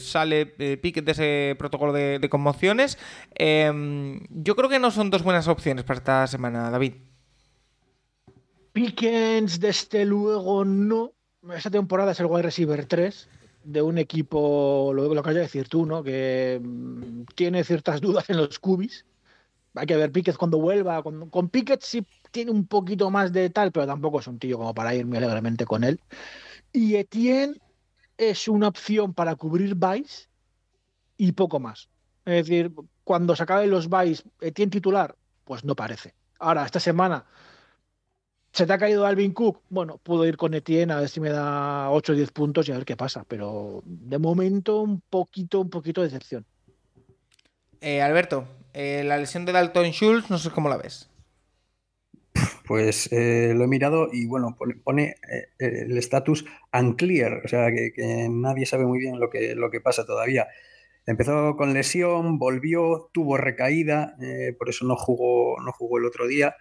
sale 0.00 0.44
Pickett 0.44 1.06
de 1.06 1.12
ese 1.12 1.56
protocolo 1.58 1.94
de, 1.94 2.18
de 2.18 2.28
conmociones. 2.28 2.98
Eh, 3.34 4.20
yo 4.28 4.54
creo 4.54 4.68
que 4.68 4.78
no 4.78 4.90
son 4.90 5.08
dos 5.08 5.22
buenas 5.22 5.48
opciones 5.48 5.84
para 5.84 5.96
esta 5.96 6.17
semana, 6.26 6.70
David. 6.70 6.94
Pickens, 8.72 9.60
desde 9.60 10.04
luego, 10.04 10.64
no. 10.64 11.12
Esta 11.54 11.70
temporada 11.70 12.12
es 12.12 12.20
el 12.20 12.26
wide 12.26 12.42
receiver 12.42 12.84
3 12.84 13.28
de 13.64 13.82
un 13.82 13.98
equipo, 13.98 14.92
lo, 14.94 15.12
lo 15.12 15.22
que 15.22 15.30
de 15.32 15.40
decir 15.40 15.68
tú, 15.68 15.84
¿no? 15.84 16.02
Que 16.02 16.60
mm, 16.62 17.24
tiene 17.34 17.64
ciertas 17.64 18.00
dudas 18.00 18.28
en 18.30 18.38
los 18.38 18.58
cubis. 18.58 19.04
Hay 19.74 19.86
que 19.86 19.96
ver 19.96 20.10
Pickett 20.10 20.36
cuando 20.36 20.58
vuelva. 20.58 21.02
Con, 21.02 21.28
con 21.30 21.48
Pickett 21.48 21.82
sí 21.82 22.06
tiene 22.30 22.50
un 22.50 22.66
poquito 22.66 23.10
más 23.10 23.32
de 23.32 23.50
tal, 23.50 23.72
pero 23.72 23.86
tampoco 23.86 24.20
es 24.20 24.26
un 24.26 24.38
tío 24.38 24.58
como 24.58 24.74
para 24.74 24.94
ir 24.94 25.06
muy 25.06 25.18
alegremente 25.18 25.64
con 25.66 25.84
él. 25.84 26.00
Y 26.72 26.96
Etienne 26.96 27.60
es 28.16 28.48
una 28.48 28.68
opción 28.68 29.14
para 29.14 29.36
cubrir 29.36 29.74
Vice 29.74 30.28
y 31.16 31.32
poco 31.32 31.60
más. 31.60 31.88
Es 32.24 32.46
decir, 32.46 32.72
cuando 33.04 33.34
se 33.36 33.42
acaben 33.42 33.70
los 33.70 33.88
Vice, 33.88 34.24
Etienne 34.40 34.70
titular, 34.70 35.16
pues 35.48 35.64
no 35.64 35.74
parece. 35.74 36.14
Ahora, 36.38 36.66
esta 36.66 36.78
semana 36.78 37.24
se 38.52 38.66
te 38.66 38.72
ha 38.72 38.78
caído 38.78 39.06
Alvin 39.06 39.32
Cook. 39.32 39.62
Bueno, 39.70 39.98
puedo 40.02 40.26
ir 40.26 40.36
con 40.36 40.52
Etienne 40.52 40.92
a 40.92 41.00
ver 41.00 41.08
si 41.08 41.20
me 41.20 41.30
da 41.30 41.90
8 41.90 42.12
o 42.12 42.14
10 42.14 42.30
puntos 42.32 42.68
y 42.68 42.72
a 42.72 42.74
ver 42.74 42.84
qué 42.84 42.96
pasa. 42.96 43.24
Pero 43.26 43.82
de 43.86 44.18
momento, 44.18 44.82
un 44.82 45.00
poquito, 45.00 45.60
un 45.60 45.70
poquito 45.70 46.02
de 46.02 46.08
decepción. 46.08 46.44
Eh, 47.80 48.02
Alberto, 48.02 48.46
eh, 48.74 49.02
la 49.04 49.16
lesión 49.16 49.46
de 49.46 49.52
Dalton 49.52 49.90
Schultz, 49.90 50.28
no 50.28 50.36
sé 50.36 50.50
cómo 50.50 50.68
la 50.68 50.76
ves. 50.76 51.08
Pues 52.66 53.10
eh, 53.10 53.54
lo 53.56 53.64
he 53.64 53.68
mirado 53.68 54.08
y 54.12 54.26
bueno, 54.26 54.54
pone, 54.84 55.14
el 55.58 55.96
estatus 55.96 56.44
unclear, 56.70 57.40
o 57.42 57.48
sea 57.48 57.72
que, 57.72 57.92
que, 57.94 58.28
nadie 58.30 58.66
sabe 58.66 58.84
muy 58.84 58.98
bien 58.98 59.18
lo 59.18 59.30
que, 59.30 59.54
lo 59.54 59.70
que 59.70 59.80
pasa 59.80 60.04
todavía. 60.04 60.46
Empezó 61.08 61.56
con 61.56 61.72
lesión, 61.72 62.38
volvió, 62.38 63.08
tuvo 63.14 63.38
recaída, 63.38 64.14
por 64.58 64.68
eso 64.68 64.84
no 64.84 64.94
jugó, 64.94 65.56
no 65.58 65.72
jugó 65.72 65.96
el 65.96 66.04
otro 66.04 66.26
día. 66.26 66.54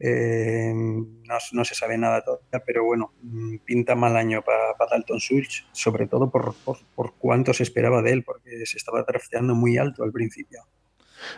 Eh, 0.00 0.74
no, 0.74 1.64
se 1.64 1.76
sabe 1.76 1.96
nada 1.96 2.20
todavía, 2.24 2.64
pero 2.66 2.82
bueno, 2.84 3.12
mm, 3.22 3.58
pinta 3.58 3.94
mal 3.94 4.16
año 4.16 4.42
para 4.42 4.74
Dalton 4.90 5.20
Schultz, 5.20 5.64
sobre 5.70 6.08
todo 6.08 6.28
por, 6.28 6.52
por, 6.96 7.14
cuánto 7.14 7.54
se 7.54 7.62
esperaba 7.62 8.02
de 8.02 8.10
él, 8.10 8.24
porque 8.24 8.66
se 8.66 8.76
estaba 8.76 9.04
drafteando 9.04 9.54
muy 9.54 9.78
alto 9.78 10.02
al 10.02 10.10
principio. 10.10 10.64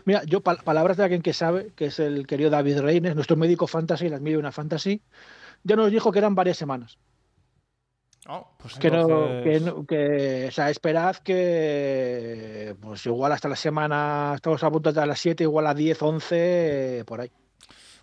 Mira, 0.07 0.25
yo, 0.25 0.41
palabras 0.41 0.97
de 0.97 1.03
alguien 1.03 1.21
que 1.21 1.35
sabe, 1.35 1.75
que 1.77 1.85
es 1.87 1.99
el 1.99 2.27
querido 2.27 2.49
David 2.49 2.79
Reines, 2.79 3.15
nuestro 3.15 3.37
médico 3.37 3.67
fantasy, 3.67 4.09
las 4.09 4.23
mide 4.23 4.39
una 4.39 4.53
fantasy, 4.53 5.03
ya 5.65 5.77
nos 5.77 5.91
dijo 5.91 6.11
que 6.11 6.21
eran 6.21 6.35
varias 6.35 6.57
semanas. 6.57 6.99
Oh, 8.27 8.49
pues 8.59 8.75
que, 8.77 8.91
no, 8.91 9.87
que, 9.87 10.47
o 10.49 10.51
sea, 10.51 10.71
esperad 10.71 11.17
que 11.17 12.75
pues 12.81 13.05
igual 13.05 13.33
hasta 13.33 13.49
la 13.49 13.57
semana, 13.57 14.33
estamos 14.35 14.63
a 14.65 14.71
punto 14.71 14.93
de 14.93 15.07
las 15.07 15.19
7, 15.19 15.45
igual 15.45 15.67
a 15.67 15.75
10, 15.75 16.03
11, 16.03 17.05
por 17.07 17.21
ahí. 17.21 17.31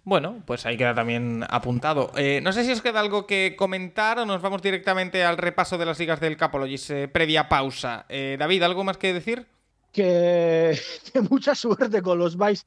Bueno, 0.04 0.42
pues 0.46 0.66
ahí 0.66 0.78
queda 0.78 0.94
también 0.96 1.44
apuntado. 1.50 2.12
Eh, 2.16 2.40
no 2.44 2.54
sé 2.54 2.64
si 2.64 2.72
os 2.72 2.82
queda 2.82 3.00
algo 3.00 3.28
que 3.28 3.56
comentar 3.58 4.18
o 4.20 4.26
nos 4.26 4.42
vamos 4.42 4.62
directamente 4.62 5.24
al 5.24 5.38
repaso 5.38 5.78
de 5.78 5.86
las 5.86 6.00
ligas 6.00 6.20
del 6.20 6.38
Capologis 6.38 6.90
eh, 6.90 7.08
previa 7.08 7.50
pausa. 7.50 8.06
Eh, 8.10 8.36
David, 8.40 8.64
¿algo 8.64 8.84
más 8.84 8.98
que 8.98 9.14
decir? 9.14 9.46
Que, 9.92 10.80
mucha 11.30 11.54
suerte 11.54 12.02
con 12.02 12.18
los 12.18 12.38
Vice. 12.38 12.66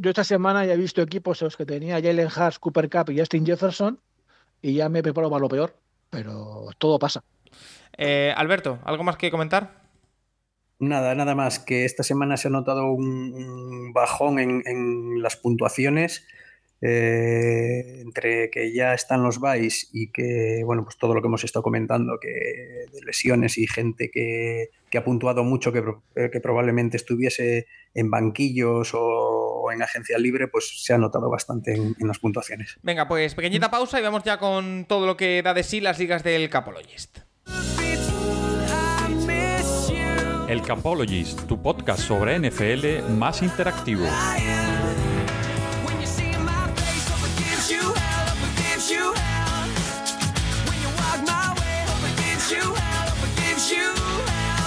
Yo 0.00 0.10
esta 0.10 0.24
semana 0.24 0.64
ya 0.66 0.74
he 0.74 0.78
visto 0.78 1.00
equipos 1.00 1.40
los 1.42 1.56
que 1.56 1.64
tenía 1.64 1.94
Jalen 1.94 2.28
Hurst, 2.28 2.58
Cooper 2.58 2.90
Cup 2.90 3.10
y 3.10 3.18
Justin 3.18 3.46
Jefferson 3.46 4.00
y 4.60 4.74
ya 4.74 4.88
me 4.88 5.02
preparo 5.02 5.30
para 5.30 5.40
lo 5.40 5.48
peor, 5.48 5.76
pero 6.10 6.66
todo 6.78 6.98
pasa. 6.98 7.24
Alberto, 8.36 8.78
¿algo 8.84 9.04
más 9.04 9.16
que 9.16 9.30
comentar? 9.30 9.86
Nada, 10.78 11.14
nada 11.14 11.34
más 11.34 11.58
que 11.58 11.86
esta 11.86 12.02
semana 12.02 12.36
se 12.36 12.48
ha 12.48 12.50
notado 12.50 12.90
un, 12.90 13.92
bajón 13.94 14.38
en, 14.38 14.62
en 14.66 15.22
las 15.22 15.36
puntuaciones 15.36 16.26
eh, 16.82 18.00
entre 18.02 18.50
que 18.50 18.70
ya 18.72 18.92
están 18.92 19.22
los 19.22 19.40
Vice 19.40 19.86
y 19.92 20.08
que, 20.08 20.62
bueno, 20.64 20.84
pues 20.84 20.98
todo 20.98 21.14
lo 21.14 21.22
que 21.22 21.28
hemos 21.28 21.42
estado 21.42 21.62
comentando, 21.62 22.18
que 22.20 22.28
de 22.92 23.00
lesiones 23.04 23.56
y 23.56 23.66
gente 23.66 24.10
que, 24.10 24.70
ha 24.96 25.04
puntuado 25.04 25.42
mucho, 25.42 25.72
que, 25.72 25.82
eh, 26.14 26.30
que, 26.30 26.40
probablemente 26.40 26.96
estuviese 26.96 27.66
en 27.94 28.10
banquillos 28.10 28.92
o, 28.94 29.35
en 29.72 29.82
agencia 29.82 30.18
libre, 30.18 30.48
pues 30.48 30.82
se 30.82 30.94
ha 30.94 30.98
notado 30.98 31.30
bastante 31.30 31.74
en, 31.74 31.94
las 32.00 32.18
puntuaciones. 32.18 32.78
Venga, 32.82 33.08
pues 33.08 33.34
pequeñita 33.34 33.70
pausa 33.70 33.98
y 33.98 34.02
vamos 34.02 34.22
ya 34.24 34.38
con 34.38 34.86
todo 34.88 35.06
lo 35.06 35.16
que 35.16 35.42
da 35.42 35.54
de 35.54 35.62
sí 35.62 35.80
las 35.80 35.98
ligas 35.98 36.22
del 36.22 36.48
Capologist. 36.50 37.18
El 40.48 40.62
Capologist, 40.62 41.46
tu 41.46 41.60
podcast 41.60 42.00
sobre 42.02 42.38
NFL 42.38 43.02
más 43.16 43.42
interactivo. 43.42 44.06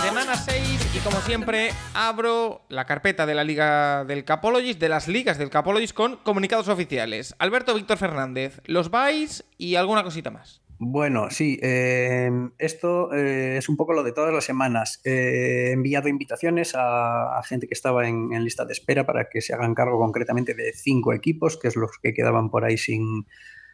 Semana 0.04 0.36
6 0.36 0.79
y 1.00 1.02
como 1.02 1.20
siempre 1.22 1.70
abro 1.94 2.62
la 2.70 2.86
carpeta 2.86 3.26
de 3.26 3.36
la 3.36 3.44
Liga 3.44 4.06
del 4.06 4.26
Capologist, 4.26 4.80
de 4.80 4.90
las 4.90 5.08
ligas 5.08 5.38
del 5.38 5.50
Capologist 5.50 5.94
con 5.94 6.18
comunicados 6.18 6.68
oficiales. 6.68 7.36
Alberto 7.38 7.76
Víctor 7.76 7.98
Fernández, 7.98 8.62
los 8.66 8.90
vais 8.90 9.46
y 9.58 9.76
alguna 9.76 10.04
cosita 10.04 10.32
más. 10.32 10.62
Bueno, 10.80 11.30
sí, 11.30 11.60
eh, 11.62 12.32
esto 12.58 13.14
eh, 13.14 13.58
es 13.58 13.70
un 13.70 13.78
poco 13.78 13.94
lo 13.94 14.04
de 14.04 14.14
todas 14.14 14.34
las 14.34 14.46
semanas. 14.46 15.02
he 15.04 15.72
enviado 15.72 16.08
invitaciones 16.08 16.74
a, 16.76 17.42
gente 17.44 17.68
que 17.68 17.74
estaba 17.74 18.08
en, 18.08 18.30
lista 18.44 18.66
de 18.66 18.74
espera 18.74 19.06
para 19.06 19.30
que 19.30 19.42
se 19.42 19.54
hagan 19.54 19.76
cargo 19.76 20.00
concretamente 20.00 20.54
de 20.54 20.74
cinco 20.74 21.14
equipos, 21.14 21.58
que 21.58 21.68
es 21.68 21.76
los 21.76 21.92
que 22.02 22.14
quedaban 22.14 22.50
por 22.50 22.66
ahí 22.66 22.78
sin 22.78 23.26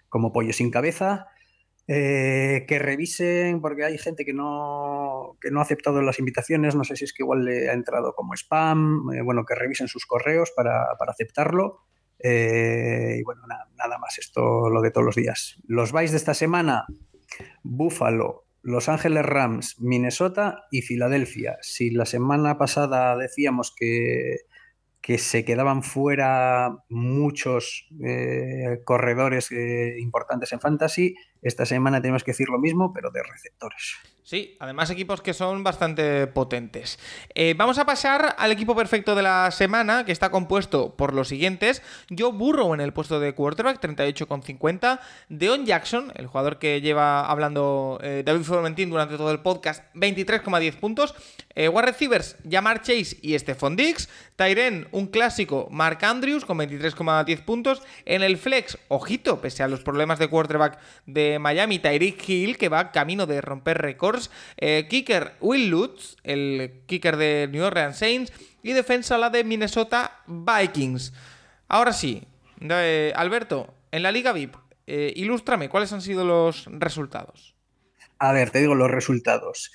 como 0.10 0.34
pollo 0.34 0.54
sin 0.54 0.70
cabeza. 0.70 1.28
Eh, 1.88 2.66
que 2.68 2.80
revisen, 2.80 3.62
porque 3.62 3.84
hay 3.86 4.00
gente 4.00 4.26
que 4.26 4.34
no, 4.34 5.38
que 5.40 5.52
no 5.52 5.60
ha 5.60 5.64
aceptado 5.64 6.02
las 6.02 6.18
invitaciones, 6.18 6.74
no 6.74 6.84
sé 6.84 6.96
si 6.96 7.06
es 7.06 7.14
que 7.14 7.22
igual 7.22 7.46
le 7.46 7.70
ha 7.70 7.74
entrado 7.74 8.14
como 8.16 8.34
spam, 8.34 9.12
eh, 9.14 9.22
bueno, 9.22 9.46
que 9.46 9.54
revisen 9.54 9.88
sus 9.88 10.08
correos 10.08 10.52
para, 10.56 10.88
aceptarlo. 11.08 11.82
Eh, 12.18 13.18
y 13.20 13.24
bueno, 13.24 13.44
nada, 13.48 14.00
más, 14.00 14.18
esto 14.18 14.68
lo 14.72 14.82
de 14.82 14.90
todos 14.90 15.06
los 15.06 15.16
días. 15.16 15.62
Los 15.68 15.92
vais 15.92 16.10
de 16.10 16.18
esta 16.18 16.34
semana, 16.34 16.88
Buffalo, 17.62 18.46
Los 18.64 18.90
Ángeles 18.90 19.24
Rams, 19.24 19.80
Minnesota 19.80 20.66
y 20.72 20.82
Filadelfia. 20.82 21.58
Si 21.62 21.92
la 21.92 22.08
semana 22.08 22.58
pasada 22.58 23.16
decíamos 23.16 23.72
que 23.78 24.38
que 25.06 25.20
se 25.20 25.46
quedaban 25.46 25.84
fuera 25.84 26.80
muchos 26.90 27.88
eh, 28.04 28.82
corredores 28.86 29.52
eh, 29.52 29.98
importantes 30.00 30.52
en 30.52 30.60
fantasy. 30.60 31.14
Esta 31.44 31.68
semana 31.68 32.02
tenemos 32.02 32.24
que 32.24 32.32
decir 32.32 32.50
lo 32.50 32.58
mismo, 32.58 32.92
pero 32.92 33.12
de 33.12 33.22
receptores. 33.22 33.98
Sí, 34.26 34.58
además 34.60 34.90
equipos 34.90 35.22
que 35.22 35.36
son 35.36 35.64
bastante 35.64 36.26
potentes. 36.26 36.98
Eh, 37.36 37.54
vamos 37.56 37.78
a 37.78 37.86
pasar 37.86 38.36
al 38.40 38.52
equipo 38.52 38.76
perfecto 38.76 39.14
de 39.14 39.22
la 39.22 39.52
semana, 39.52 40.04
que 40.04 40.12
está 40.12 40.32
compuesto 40.32 40.96
por 40.96 41.14
los 41.14 41.28
siguientes. 41.28 41.84
Joe 42.10 42.32
Burrow 42.32 42.74
en 42.74 42.82
el 42.82 42.92
puesto 42.92 43.20
de 43.20 43.36
quarterback, 43.36 43.80
38,50. 43.80 45.00
Deon 45.30 45.68
Jackson, 45.68 46.12
el 46.16 46.26
jugador 46.26 46.58
que 46.58 46.82
lleva 46.82 47.30
hablando 47.30 48.00
eh, 48.02 48.24
David 48.26 48.42
Formentín 48.42 48.90
durante 48.90 49.16
todo 49.16 49.30
el 49.30 49.42
podcast, 49.42 49.84
23,10 49.94 50.74
puntos. 50.80 51.14
Eh, 51.54 51.70
receivers, 51.70 52.36
Jamar 52.50 52.82
Chase 52.82 53.18
y 53.22 53.38
Stephon 53.38 53.76
Diggs. 53.76 54.10
Tyren, 54.36 54.88
un 54.92 55.08
clásico, 55.08 55.68
Mark 55.72 56.00
Andrews 56.04 56.46
con 56.46 56.58
23,10 56.58 57.46
puntos. 57.46 57.84
En 58.06 58.24
el 58.24 58.38
flex, 58.38 58.78
ojito, 58.88 59.40
pese 59.40 59.62
a 59.62 59.68
los 59.68 59.82
problemas 59.82 60.18
de 60.18 60.28
quarterback 60.28 60.80
de 61.06 61.38
Miami, 61.38 61.78
Tyreek 61.78 62.28
Hill, 62.28 62.58
que 62.58 62.70
va 62.70 62.92
camino 62.92 63.28
de 63.28 63.40
romper 63.40 63.78
eh, 64.58 64.88
kicker 64.90 65.36
Will 65.42 65.70
Lutz, 65.70 66.18
el 66.24 66.84
kicker 66.86 67.18
de 67.18 67.48
New 67.52 67.64
Orleans 67.64 67.98
Saints. 67.98 68.34
Y 68.64 68.74
defensa 68.74 69.18
la 69.18 69.30
de 69.30 69.44
Minnesota 69.44 70.24
Vikings. 70.28 71.14
Ahora 71.68 71.94
sí, 71.94 72.24
Alberto, 73.16 73.74
en 73.92 74.04
la 74.04 74.12
Liga 74.12 74.34
VIP, 74.34 74.56
eh, 74.88 75.14
ilústrame, 75.16 75.70
¿cuáles 75.70 75.92
han 75.94 76.02
sido 76.02 76.26
los 76.26 76.66
resultados? 76.68 77.56
A 78.20 78.34
ver, 78.34 78.52
te 78.52 78.60
digo 78.60 78.76
los 78.76 78.92
resultados. 78.92 79.72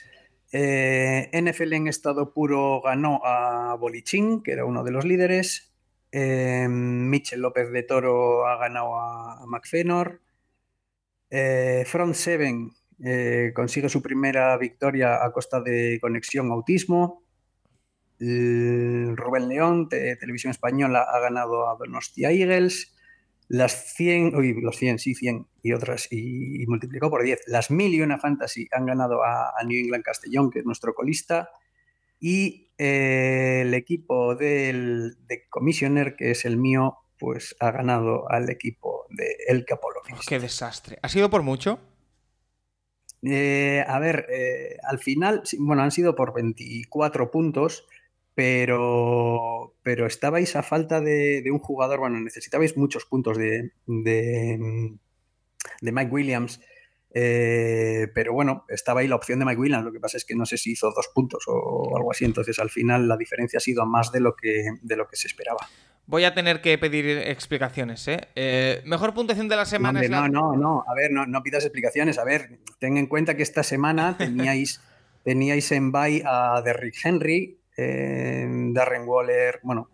Eh, 0.52 1.30
NFL 1.32 1.72
en 1.74 1.88
estado 1.88 2.32
puro 2.32 2.80
ganó 2.80 3.20
a 3.24 3.74
Bolichín, 3.76 4.42
que 4.42 4.52
era 4.52 4.64
uno 4.64 4.84
de 4.84 4.90
los 4.90 5.04
líderes. 5.04 5.72
Eh, 6.12 6.66
Michel 6.68 7.40
López 7.40 7.70
de 7.70 7.82
Toro 7.82 8.46
ha 8.46 8.56
ganado 8.56 8.98
a, 8.98 9.44
McFenor. 9.46 10.20
Front 11.86 12.14
Seven 12.16 12.72
eh, 13.02 13.52
consigue 13.54 13.88
su 13.88 14.02
primera 14.02 14.56
victoria 14.56 15.24
a 15.24 15.32
costa 15.32 15.60
de 15.60 15.98
Conexión 16.00 16.50
Autismo. 16.50 17.24
Rubén 18.18 19.48
León, 19.48 19.88
de 19.88 20.16
Televisión 20.16 20.50
Española, 20.50 21.06
ha 21.10 21.20
ganado 21.20 21.70
a 21.70 21.76
Donostia 21.76 22.30
Eagles. 22.30 22.94
Las 23.48 23.94
100, 23.94 24.36
uy, 24.36 24.60
los 24.60 24.76
100, 24.76 24.98
sí, 24.98 25.14
100 25.14 25.46
y 25.62 25.72
otras, 25.72 26.06
y, 26.12 26.64
multiplicó 26.68 27.10
por 27.10 27.24
10. 27.24 27.40
Las 27.48 27.70
mil 27.70 27.92
y 27.92 28.00
una 28.00 28.18
fantasy 28.18 28.68
han 28.70 28.86
ganado 28.86 29.24
a, 29.24 29.52
New 29.66 29.76
England 29.76 30.04
Castellón, 30.04 30.50
que 30.50 30.60
es 30.60 30.64
nuestro 30.66 30.94
colista. 30.94 31.50
Y 32.20 32.70
eh, 32.78 33.62
el 33.62 33.74
equipo 33.74 34.36
del, 34.36 35.16
de 35.26 35.48
Commissioner, 35.48 36.14
que 36.14 36.30
es 36.30 36.44
el 36.44 36.58
mío, 36.58 36.98
pues 37.18 37.56
ha 37.58 37.70
ganado 37.70 38.30
al 38.30 38.50
equipo 38.50 39.06
de 39.10 39.36
El 39.48 39.64
Capolo. 39.64 40.00
¡Qué 40.28 40.38
desastre! 40.38 40.98
¿Ha 41.02 41.08
sido 41.08 41.28
por 41.28 41.42
mucho? 41.42 41.80
Eh, 43.22 43.84
a 43.86 43.98
ver, 43.98 44.26
eh, 44.30 44.78
al 44.82 44.98
final, 44.98 45.42
bueno, 45.58 45.82
han 45.82 45.90
sido 45.90 46.14
por 46.14 46.32
24 46.32 47.30
puntos, 47.30 47.86
pero, 48.34 49.74
pero 49.82 50.06
estabais 50.06 50.56
a 50.56 50.62
falta 50.62 51.00
de, 51.00 51.44
un 51.52 51.58
jugador, 51.58 52.00
bueno, 52.00 52.20
necesitabais 52.20 52.76
muchos 52.76 53.04
puntos 53.04 53.36
de, 53.36 53.72
de, 53.86 54.58
Mike 55.82 56.10
Williams. 56.10 56.60
Eh, 57.12 58.06
pero 58.14 58.32
bueno, 58.32 58.64
estaba 58.68 59.00
ahí 59.00 59.08
la 59.08 59.16
opción 59.16 59.40
de 59.40 59.44
Mike 59.44 59.60
Williams, 59.60 59.84
lo 59.84 59.92
que 59.92 59.98
pasa 59.98 60.16
es 60.16 60.24
que 60.24 60.36
no 60.36 60.46
sé 60.46 60.56
si 60.56 60.72
hizo 60.72 60.92
dos 60.92 61.10
puntos 61.12 61.42
o 61.48 61.96
algo 61.96 62.12
así, 62.12 62.24
entonces 62.24 62.60
al 62.60 62.70
final 62.70 63.08
la 63.08 63.16
diferencia 63.16 63.56
ha 63.56 63.60
sido 63.60 63.84
más 63.84 64.12
de 64.12 64.20
lo 64.20 64.36
que, 64.36 64.64
de 64.80 64.96
lo 64.96 65.08
que 65.08 65.16
se 65.16 65.26
esperaba. 65.26 65.68
Voy 66.10 66.24
a 66.24 66.34
tener 66.34 66.60
que 66.60 66.76
pedir 66.76 67.06
explicaciones, 67.18 68.08
¿eh? 68.08 68.18
eh 68.34 68.82
mejor 68.84 69.14
puntuación 69.14 69.46
de 69.46 69.54
la 69.54 69.64
semana 69.64 70.00
no, 70.00 70.04
es 70.04 70.10
la... 70.10 70.28
No, 70.28 70.28
no, 70.28 70.56
no, 70.56 70.84
a 70.84 70.92
ver, 70.92 71.12
no, 71.12 71.24
no, 71.24 71.40
pidas 71.40 71.64
explicaciones, 71.64 72.18
a 72.18 72.24
ver, 72.24 72.58
ten 72.80 72.96
en 72.96 73.06
cuenta 73.06 73.36
que 73.36 73.44
esta 73.44 73.62
semana 73.62 74.18
teníais, 74.18 74.80
teníais 75.24 75.70
en 75.70 75.92
bye 75.92 76.20
a 76.26 76.62
Derrick 76.64 76.96
Henry, 77.04 77.60
eh, 77.76 78.44
Darren 78.72 79.06
Waller, 79.06 79.60
bueno, 79.62 79.88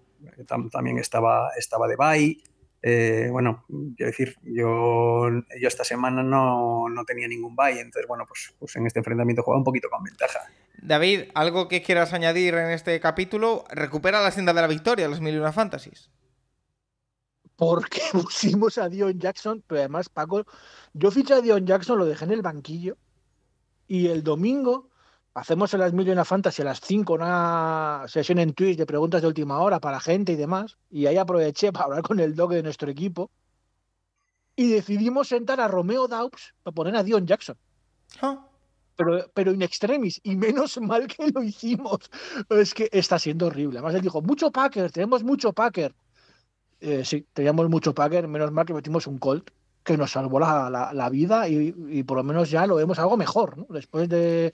también 0.72 0.96
estaba, 0.96 1.50
estaba 1.54 1.86
de 1.86 1.96
bye, 1.96 2.38
eh, 2.80 3.28
bueno, 3.30 3.66
quiero 3.68 4.10
decir, 4.10 4.36
yo, 4.42 5.28
yo 5.60 5.68
esta 5.68 5.84
semana 5.84 6.22
no, 6.22 6.86
tenía 7.06 7.28
ningún 7.28 7.54
bye, 7.54 7.78
entonces, 7.78 8.08
bueno, 8.08 8.24
pues, 8.26 8.54
pues 8.58 8.74
en 8.76 8.86
este 8.86 9.00
enfrentamiento 9.00 9.42
jugaba 9.42 9.58
un 9.58 9.64
poquito 9.64 9.90
con 9.90 10.02
ventaja. 10.02 10.40
David, 10.82 11.30
¿algo 11.34 11.68
que 11.68 11.82
quieras 11.82 12.12
añadir 12.12 12.54
en 12.54 12.70
este 12.70 12.98
capítulo? 13.00 13.64
Recupera 13.70 14.22
la 14.22 14.30
senda 14.30 14.52
de 14.52 14.60
la 14.60 14.66
victoria, 14.66 15.08
los 15.08 15.20
mil 15.20 15.34
y 15.34 15.38
una 15.38 15.52
fantasies. 15.52 16.10
Porque 17.56 18.00
pusimos 18.12 18.78
a 18.78 18.88
Dion 18.88 19.18
Jackson, 19.18 19.64
pero 19.66 19.80
además, 19.80 20.08
Paco, 20.08 20.44
yo 20.92 21.10
fiché 21.10 21.34
a 21.34 21.40
Dion 21.40 21.66
Jackson, 21.66 21.98
lo 21.98 22.04
dejé 22.04 22.24
en 22.24 22.32
el 22.32 22.42
banquillo, 22.42 22.96
y 23.88 24.08
el 24.08 24.22
domingo 24.22 24.90
hacemos 25.34 25.72
en 25.74 25.80
las 25.80 25.92
Million 25.92 26.24
Fantasy 26.24 26.62
a 26.62 26.64
las 26.64 26.80
5 26.80 27.12
una 27.12 28.04
sesión 28.08 28.38
en 28.38 28.54
Twitch 28.54 28.78
de 28.78 28.86
preguntas 28.86 29.20
de 29.20 29.28
última 29.28 29.60
hora 29.60 29.80
para 29.80 30.00
gente 30.00 30.32
y 30.32 30.36
demás. 30.36 30.78
Y 30.90 31.06
ahí 31.06 31.18
aproveché 31.18 31.72
para 31.72 31.84
hablar 31.86 32.02
con 32.02 32.20
el 32.20 32.34
dog 32.34 32.52
de 32.52 32.62
nuestro 32.62 32.90
equipo. 32.90 33.30
Y 34.56 34.70
decidimos 34.70 35.28
sentar 35.28 35.60
a 35.60 35.68
Romeo 35.68 36.08
Daubs 36.08 36.54
para 36.62 36.74
poner 36.74 36.96
a 36.96 37.02
Dion 37.02 37.26
Jackson. 37.26 37.58
Ah. 38.22 38.48
Pero, 38.96 39.30
pero 39.34 39.52
in 39.52 39.62
extremis. 39.62 40.20
Y 40.22 40.36
menos 40.36 40.78
mal 40.80 41.06
que 41.06 41.30
lo 41.30 41.42
hicimos. 41.42 42.10
Es 42.50 42.74
que 42.74 42.88
está 42.92 43.18
siendo 43.18 43.46
horrible. 43.46 43.78
Además, 43.78 43.94
él 43.94 44.02
dijo: 44.02 44.22
mucho 44.22 44.50
Packer, 44.50 44.90
tenemos 44.92 45.22
mucho 45.22 45.52
Packer. 45.52 45.94
Eh, 46.80 47.04
sí, 47.04 47.26
teníamos 47.32 47.68
mucho 47.68 47.94
Packer. 47.94 48.28
Menos 48.28 48.52
mal 48.52 48.66
que 48.66 48.74
metimos 48.74 49.06
un 49.06 49.18
Colt 49.18 49.50
que 49.86 49.96
nos 49.96 50.10
salvó 50.10 50.40
la, 50.40 51.08
vida 51.10 51.48
y, 51.48 51.72
y, 51.88 52.02
por 52.02 52.16
lo 52.16 52.24
menos 52.24 52.50
ya 52.50 52.66
lo 52.66 52.74
vemos 52.74 52.98
algo 52.98 53.16
mejor, 53.16 53.56
¿no? 53.56 53.66
Después 53.70 54.08
de, 54.08 54.52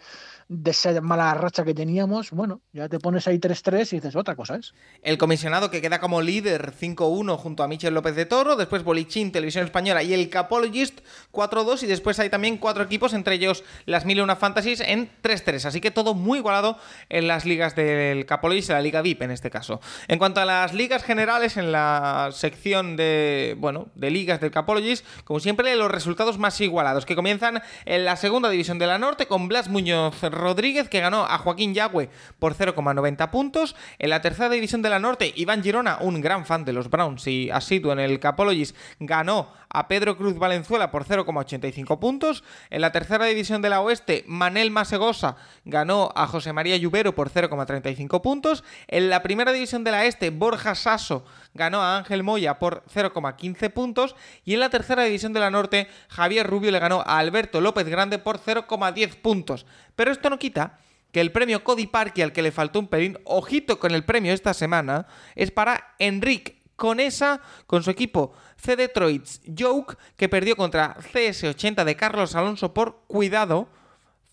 de 0.53 0.71
esa 0.71 1.01
mala 1.01 1.33
racha 1.33 1.65
que 1.65 1.73
teníamos, 1.73 2.31
bueno, 2.31 2.61
ya 2.75 2.87
te 2.87 2.99
pones 2.99 3.27
ahí 3.27 3.39
3-3 3.39 3.93
y 3.93 3.97
dices 3.97 4.15
otra 4.15 4.37
cosa 4.37 4.57
es. 4.57 4.75
El 5.03 5.17
comisionado 5.17 5.71
que 5.71 5.81
queda 5.81 5.99
como 5.99 6.21
líder 6.21 6.75
5-1 6.79 7.39
junto 7.39 7.63
a 7.63 7.69
Michel 7.69 7.95
López 7.95 8.15
de 8.15 8.27
Toro, 8.27 8.57
después 8.57 8.85
Bolichín, 8.85 9.33
Televisión 9.33 9.65
Española 9.65 10.03
y 10.03 10.13
el 10.13 10.29
Capologist 10.29 11.01
4-2 11.33 11.85
y 11.85 11.87
después 11.87 12.19
hay 12.19 12.29
también 12.29 12.59
cuatro 12.59 12.85
equipos, 12.85 13.15
entre 13.15 13.37
ellos 13.37 13.65
las 13.87 14.05
Mil 14.05 14.21
Una 14.21 14.37
Fantasies 14.37 14.81
en 14.81 15.11
3-3, 15.23 15.65
así 15.65 15.81
que 15.81 15.91
todo 15.91 16.13
muy 16.13 16.41
igualado 16.41 16.77
en 17.09 17.27
las 17.27 17.47
ligas 17.47 17.75
del 17.75 18.27
Capologist 18.27 18.69
y 18.69 18.73
la 18.73 18.83
Liga 18.83 19.01
VIP 19.01 19.23
en 19.23 19.31
este 19.31 19.51
caso. 19.51 19.81
En 20.09 20.19
cuanto 20.19 20.43
a 20.43 20.45
las 20.45 20.75
ligas 20.75 21.03
generales, 21.03 21.57
en 21.57 21.73
la 21.73 22.29
sección 22.33 22.97
de, 22.97 23.57
bueno, 23.59 23.89
de 23.95 24.11
ligas 24.11 24.41
del 24.43 24.51
Capologist, 24.51 25.07
como 25.25 25.41
siempre 25.41 25.75
los 25.77 25.91
resultados 25.91 26.39
más 26.39 26.61
igualados, 26.61 27.07
que 27.07 27.17
comienzan 27.17 27.63
en 27.85 28.05
la 28.05 28.17
segunda 28.17 28.51
división 28.51 28.79
de 28.79 28.87
la 28.87 28.99
Norte 28.99 29.27
con 29.27 29.49
Blas 29.49 29.69
Muñoz 29.69 30.23
Rodríguez, 30.23 30.89
que 30.89 31.01
ganó 31.01 31.25
a 31.25 31.39
Joaquín 31.39 31.75
Yagüe 31.75 32.11
por 32.39 32.55
0,90 32.55 33.31
puntos. 33.31 33.77
En 33.99 34.11
la 34.11 34.21
tercera 34.21 34.49
división 34.49 34.83
de 34.83 34.91
la 34.91 34.99
Norte, 34.99 35.33
Iván 35.37 35.63
Girona, 35.63 35.99
un 36.01 36.21
gran 36.21 36.47
fan 36.47 36.65
de 36.65 36.73
los 36.73 36.91
Browns 36.91 37.27
y 37.27 37.51
asiduo 37.51 37.93
en 37.93 38.01
el 38.01 38.21
Capologis, 38.21 38.75
ganó 38.99 39.49
a 39.73 39.89
Pedro 39.89 40.17
Cruz 40.17 40.39
Valenzuela 40.39 40.91
por 40.91 41.05
0,85 41.05 41.99
puntos. 41.99 42.45
En 42.71 42.83
la 42.83 42.93
tercera 42.93 43.25
división 43.25 43.63
de 43.63 43.71
la 43.71 43.81
Oeste, 43.81 44.25
Manel 44.27 44.71
Masegosa 44.71 45.37
ganó 45.65 46.11
a 46.15 46.27
José 46.27 46.53
María 46.53 46.77
Lluvero 46.77 47.15
por 47.15 47.31
0,35 47.31 48.21
puntos. 48.21 48.65
En 48.89 49.09
la 49.09 49.23
primera 49.23 49.53
división 49.53 49.85
de 49.85 49.91
la 49.91 50.05
Este, 50.05 50.31
Borja 50.31 50.75
Sasso 50.75 51.25
ganó 51.55 51.83
a 51.83 51.99
Ángel 51.99 52.23
Moya 52.23 52.59
por 52.59 52.85
0,15 52.93 53.71
puntos. 53.73 54.17
Y 54.45 54.55
en 54.55 54.61
la 54.61 54.71
tercera 54.71 55.05
división 55.05 55.33
de 55.33 55.41
la 55.41 55.51
Norte, 55.51 55.89
Javier 56.09 56.47
Rubio 56.47 56.71
le 56.71 56.79
ganó 56.79 57.03
a 57.07 57.19
Alberto 57.19 57.61
López 57.61 57.87
Grande 57.89 58.19
por 58.19 58.39
0,10 58.39 59.17
puntos. 59.17 59.67
Pero 59.97 60.11
esto 60.11 60.31
no 60.31 60.39
quita 60.39 60.79
que 61.13 61.21
el 61.21 61.31
premio 61.31 61.63
Cody 61.63 61.87
Parky 61.87 62.23
al 62.23 62.33
que 62.33 62.43
le 62.43 62.53
faltó 62.53 62.79
un 62.79 62.89
pelín, 62.89 63.19
ojito 63.25 63.79
con 63.79 63.93
el 63.93 64.05
premio 64.05 64.33
esta 64.33 64.55
semana, 64.55 65.07
es 65.35 65.51
para 65.51 65.95
Enric 65.99 66.57
Conesa 66.75 67.43
con 67.67 67.83
su 67.83 67.91
equipo 67.91 68.33
C 68.57 68.77
Detroit's 68.77 69.43
Joke, 69.57 69.97
que 70.17 70.31
perdió 70.31 70.57
contra 70.57 70.97
CS80 70.97 71.85
de 71.85 71.97
Carlos 71.97 72.35
Alonso 72.35 72.73
por 72.73 73.03
cuidado 73.07 73.69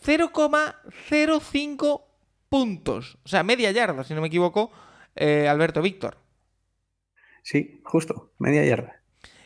0,05 0.03 2.01
puntos. 2.47 3.17
O 3.25 3.27
sea, 3.27 3.43
media 3.43 3.69
yarda, 3.71 4.03
si 4.03 4.13
no 4.13 4.21
me 4.21 4.27
equivoco, 4.27 4.71
eh, 5.15 5.47
Alberto 5.47 5.81
Víctor. 5.81 6.17
Sí, 7.49 7.81
justo, 7.83 8.29
media 8.37 8.63
yarda. 8.63 9.01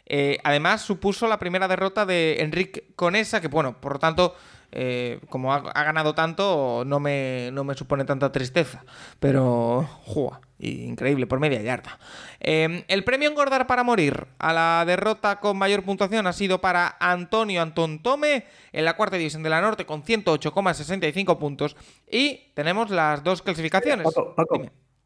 Eh, 0.06 0.38
además, 0.44 0.82
supuso 0.82 1.26
la 1.26 1.40
primera 1.40 1.70
derrota 1.70 2.06
de 2.06 2.42
Enrique 2.42 2.92
Conesa, 2.98 3.40
que 3.40 3.48
bueno, 3.48 3.80
por 3.80 3.94
lo 3.94 4.00
tanto, 4.00 4.36
eh, 4.74 5.22
como 5.30 5.54
ha, 5.54 5.62
ganado 5.62 6.14
tanto, 6.14 6.84
no 6.86 7.00
me, 7.00 7.50
no 7.54 7.64
me, 7.64 7.76
supone 7.76 8.04
tanta 8.04 8.30
tristeza. 8.30 8.84
Pero, 9.22 9.88
¡jua! 10.04 10.42
Increíble, 10.60 11.28
por 11.28 11.40
media 11.40 11.62
yarda. 11.62 11.98
Em, 12.42 12.84
el 12.90 13.06
premio 13.06 13.30
Engordar 13.30 13.68
para 13.68 13.86
Morir 13.86 14.28
a 14.38 14.52
la 14.52 14.84
derrota 14.86 15.40
con 15.40 15.58
mayor 15.58 15.84
puntuación 15.84 16.28
ha 16.28 16.34
sido 16.34 16.60
para 16.60 16.98
Antonio 17.00 17.62
Antón 17.62 18.04
Tome 18.04 18.48
en 18.74 18.84
la 18.84 18.98
cuarta 18.98 19.16
división 19.16 19.44
de 19.44 19.50
la 19.50 19.62
Norte 19.62 19.86
con 19.86 20.04
108,65 20.04 21.40
puntos. 21.40 21.78
Y 22.12 22.52
tenemos 22.54 22.90
las 22.90 23.24
dos 23.24 23.42
clasificaciones. 23.42 24.06
Paco, 24.36 24.36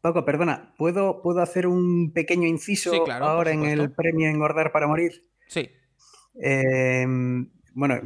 perdona, 0.00 0.74
¿puedo, 0.76 1.22
¿puedo 1.22 1.40
hacer 1.40 1.66
un 1.66 2.12
pequeño 2.12 2.46
inciso 2.46 2.92
ahora 3.10 3.52
en 3.52 3.64
el 3.64 3.92
premio 3.92 4.28
Engordar 4.28 4.72
para 4.72 4.86
Morir? 4.86 5.24
Sí. 5.48 5.70
Em, 6.40 7.50
bueno, 7.74 8.00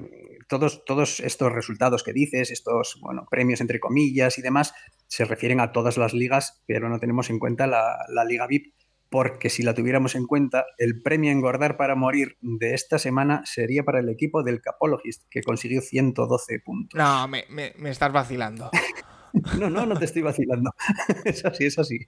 todos, 0.48 0.84
todos 0.84 1.20
estos 1.20 1.52
resultados 1.52 2.02
que 2.02 2.12
dices, 2.12 2.50
estos 2.50 2.98
bueno, 3.00 3.26
premios 3.30 3.60
entre 3.60 3.80
comillas 3.80 4.38
y 4.38 4.42
demás, 4.42 4.74
se 5.06 5.24
refieren 5.24 5.60
a 5.60 5.72
todas 5.72 5.96
las 5.98 6.14
ligas, 6.14 6.62
pero 6.66 6.88
no 6.88 6.98
tenemos 6.98 7.30
en 7.30 7.38
cuenta 7.38 7.66
la, 7.66 8.04
la 8.08 8.24
Liga 8.24 8.46
VIP 8.46 8.74
porque 9.10 9.50
si 9.50 9.62
la 9.62 9.74
tuviéramos 9.74 10.14
en 10.14 10.26
cuenta, 10.26 10.64
el 10.78 11.02
premio 11.02 11.30
Engordar 11.30 11.76
para 11.76 11.94
Morir 11.94 12.38
de 12.40 12.72
esta 12.72 12.98
semana 12.98 13.42
sería 13.44 13.82
para 13.82 14.00
el 14.00 14.08
equipo 14.08 14.42
del 14.42 14.62
Capologist, 14.62 15.24
que 15.30 15.42
consiguió 15.42 15.82
112 15.82 16.60
puntos. 16.60 16.98
No, 16.98 17.28
me, 17.28 17.44
me 17.50 17.90
estás 17.90 18.10
vacilando. 18.10 18.70
No, 19.58 19.70
no, 19.70 19.86
no 19.86 19.96
te 19.96 20.04
estoy 20.04 20.22
vacilando. 20.22 20.74
Es 21.24 21.44
así, 21.44 21.66
es 21.66 21.78
así. 21.78 22.06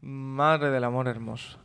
Madre 0.00 0.70
del 0.70 0.84
amor 0.84 1.08
hermoso. 1.08 1.58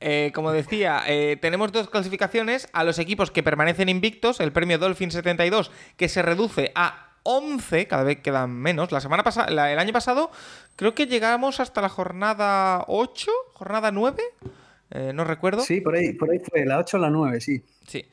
Eh, 0.00 0.32
como 0.34 0.52
decía, 0.52 1.02
eh, 1.06 1.36
tenemos 1.40 1.72
dos 1.72 1.90
clasificaciones 1.90 2.68
a 2.72 2.84
los 2.84 2.98
equipos 2.98 3.30
que 3.30 3.42
permanecen 3.42 3.88
invictos. 3.88 4.40
El 4.40 4.52
premio 4.52 4.78
Dolphin 4.78 5.10
72, 5.10 5.70
que 5.96 6.08
se 6.08 6.22
reduce 6.22 6.72
a 6.74 7.10
11, 7.24 7.86
cada 7.86 8.04
vez 8.04 8.20
quedan 8.20 8.52
menos. 8.52 8.92
La 8.92 9.00
semana 9.00 9.24
pasada, 9.24 9.72
el 9.72 9.78
año 9.78 9.92
pasado, 9.92 10.30
creo 10.76 10.94
que 10.94 11.06
llegamos 11.06 11.60
hasta 11.60 11.80
la 11.80 11.88
jornada 11.88 12.84
8, 12.86 13.30
jornada 13.54 13.90
9. 13.90 14.22
Eh, 14.90 15.12
no 15.14 15.24
recuerdo. 15.24 15.62
Sí, 15.62 15.80
por 15.80 15.96
ahí, 15.96 16.12
por 16.12 16.30
ahí 16.30 16.38
fue, 16.38 16.64
la 16.64 16.78
8 16.78 16.96
o 16.96 17.00
la 17.00 17.10
9, 17.10 17.40
sí. 17.40 17.62
Sí. 17.86 18.04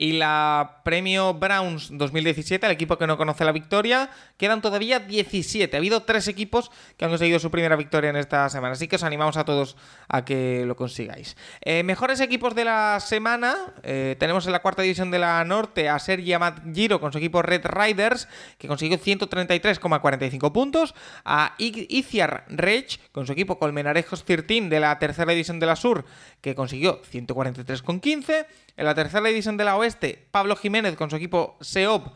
Y 0.00 0.12
la 0.12 0.80
premio 0.82 1.34
Browns 1.34 1.90
2017, 1.92 2.64
el 2.64 2.72
equipo 2.72 2.96
que 2.96 3.06
no 3.06 3.18
conoce 3.18 3.44
la 3.44 3.52
victoria, 3.52 4.08
quedan 4.38 4.62
todavía 4.62 4.98
17. 4.98 5.76
Ha 5.76 5.78
habido 5.78 6.04
tres 6.04 6.26
equipos 6.26 6.70
que 6.96 7.04
han 7.04 7.10
conseguido 7.10 7.38
su 7.38 7.50
primera 7.50 7.76
victoria 7.76 8.08
en 8.08 8.16
esta 8.16 8.48
semana, 8.48 8.72
así 8.72 8.88
que 8.88 8.96
os 8.96 9.02
animamos 9.02 9.36
a 9.36 9.44
todos 9.44 9.76
a 10.08 10.24
que 10.24 10.64
lo 10.64 10.74
consigáis. 10.74 11.36
Eh, 11.60 11.82
mejores 11.82 12.20
equipos 12.20 12.54
de 12.54 12.64
la 12.64 12.98
semana, 13.00 13.74
eh, 13.82 14.16
tenemos 14.18 14.46
en 14.46 14.52
la 14.52 14.62
cuarta 14.62 14.80
división 14.80 15.10
de 15.10 15.18
la 15.18 15.44
norte 15.44 15.90
a 15.90 15.98
Sergi 15.98 16.32
Amat 16.32 16.60
Giro 16.74 16.98
con 16.98 17.12
su 17.12 17.18
equipo 17.18 17.42
Red 17.42 17.66
Riders, 17.66 18.26
que 18.56 18.68
consiguió 18.68 18.98
133,45 18.98 20.50
puntos, 20.50 20.94
a 21.26 21.56
Iciar 21.58 22.46
Rage 22.48 23.00
con 23.12 23.26
su 23.26 23.32
equipo 23.32 23.58
Colmenarejos 23.58 24.24
13 24.24 24.70
de 24.70 24.80
la 24.80 24.98
tercera 24.98 25.30
división 25.32 25.60
de 25.60 25.66
la 25.66 25.76
sur, 25.76 26.06
que 26.40 26.54
consiguió 26.54 27.02
143,15, 27.02 28.46
en 28.76 28.84
la 28.84 28.94
tercera 28.94 29.28
división 29.28 29.56
de 29.56 29.64
la 29.64 29.76
oeste, 29.76 30.26
Pablo 30.30 30.56
Jiménez 30.56 30.96
con 30.96 31.10
su 31.10 31.16
equipo 31.16 31.56
SEOP 31.60 32.08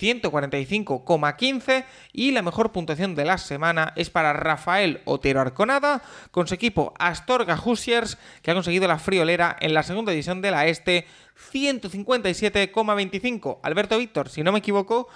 145,15 0.00 1.84
y 2.12 2.32
la 2.32 2.42
mejor 2.42 2.72
puntuación 2.72 3.14
de 3.14 3.24
la 3.24 3.38
semana 3.38 3.92
es 3.96 4.10
para 4.10 4.32
Rafael 4.32 5.00
Otero 5.04 5.40
Arconada 5.40 6.02
con 6.30 6.46
su 6.46 6.54
equipo 6.54 6.94
Astorga 6.98 7.56
Hoosiers 7.56 8.18
que 8.42 8.50
ha 8.50 8.54
conseguido 8.54 8.88
la 8.88 8.98
friolera 8.98 9.56
en 9.60 9.74
la 9.74 9.82
segunda 9.82 10.12
división 10.12 10.40
de 10.40 10.50
la 10.50 10.66
Este 10.66 11.06
157,25. 11.52 13.58
Alberto 13.62 13.98
Víctor, 13.98 14.28
si 14.28 14.42
no 14.42 14.52
me 14.52 14.60
equivoco, 14.60 15.08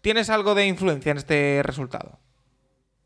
¿tienes 0.00 0.30
algo 0.30 0.54
de 0.54 0.66
influencia 0.66 1.12
en 1.12 1.18
este 1.18 1.62
resultado? 1.62 2.18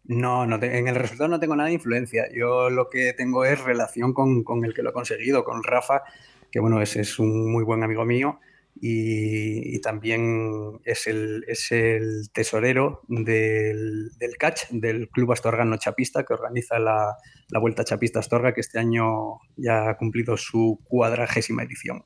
No, 0.08 0.46
no 0.46 0.56
en 0.62 0.88
el 0.88 0.94
resultado 0.94 1.28
no 1.28 1.40
tengo 1.40 1.56
nada 1.56 1.68
de 1.68 1.74
influencia. 1.74 2.26
Yo 2.32 2.70
lo 2.70 2.88
que 2.88 3.12
tengo 3.12 3.44
es 3.44 3.62
relación 3.62 4.12
con, 4.12 4.44
con 4.44 4.64
el 4.64 4.72
que 4.72 4.82
lo 4.82 4.90
ha 4.90 4.92
conseguido, 4.92 5.44
con 5.44 5.62
Rafa, 5.62 6.02
que 6.50 6.60
bueno, 6.60 6.80
ese 6.80 7.00
es 7.00 7.18
un 7.18 7.50
muy 7.50 7.64
buen 7.64 7.82
amigo 7.82 8.04
mío 8.04 8.38
y, 8.80 9.80
también 9.80 10.80
es 10.84 11.06
el, 11.06 11.44
es 11.48 11.70
el 11.72 12.30
tesorero 12.32 13.02
del, 13.08 14.10
del, 14.18 14.36
catch 14.36 14.68
del 14.70 15.08
Club 15.08 15.32
Astorgano 15.32 15.76
Chapista 15.76 16.24
que 16.24 16.34
organiza 16.34 16.78
la, 16.78 17.16
la 17.48 17.58
Vuelta 17.58 17.84
Chapista 17.84 18.18
Astorga 18.18 18.52
que 18.52 18.60
este 18.60 18.78
año 18.78 19.38
ya 19.56 19.90
ha 19.90 19.96
cumplido 19.96 20.36
su 20.36 20.80
cuadragésima 20.84 21.62
edición. 21.62 22.04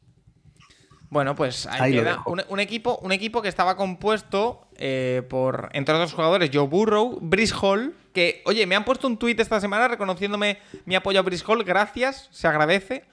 Bueno, 1.10 1.34
pues 1.34 1.66
ahí, 1.66 1.92
queda. 1.92 2.22
Un, 2.24 2.60
equipo, 2.60 2.98
un 3.02 3.10
equipo 3.10 3.42
que 3.42 3.48
estaba 3.48 3.76
compuesto 3.76 4.68
eh, 4.76 5.22
por, 5.28 5.68
entre 5.72 5.94
otros 5.96 6.12
jugadores, 6.12 6.50
Joe 6.54 6.68
Burrow, 6.68 7.18
Brice 7.20 7.52
Hall, 7.60 7.94
que, 8.14 8.42
oye, 8.46 8.64
me 8.66 8.76
han 8.76 8.84
puesto 8.84 9.08
un 9.08 9.18
tuit 9.18 9.38
esta 9.40 9.60
semana 9.60 9.88
reconociéndome 9.88 10.58
mi 10.84 10.94
apoyo 10.94 11.18
a 11.18 11.22
Brice 11.22 11.44
Hall, 11.46 11.64
gracias, 11.64 12.28
se 12.30 12.46
agradece. 12.46 13.04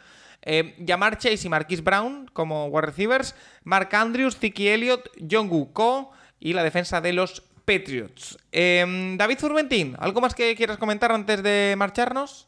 Eh, 0.44 0.76
Jamar 0.88 1.18
Chase 1.18 1.48
y 1.48 1.50
Marquis 1.50 1.84
Brown 1.84 2.30
como 2.32 2.68
wide 2.68 2.86
receivers, 2.86 3.36
Mark 3.64 3.90
Andrews, 3.94 4.38
Tiki 4.38 4.68
Elliott, 4.68 5.10
John 5.30 5.50
Ko 5.74 6.12
y 6.40 6.54
la 6.54 6.64
defensa 6.64 7.02
de 7.02 7.14
los 7.14 7.42
Patriots. 7.66 8.38
Em, 8.52 9.18
David 9.18 9.40
Zurbentín, 9.40 9.96
¿algo 10.00 10.22
más 10.22 10.36
que 10.36 10.56
quieras 10.56 10.78
comentar 10.78 11.12
antes 11.12 11.42
de 11.42 11.74
marcharnos? 11.78 12.48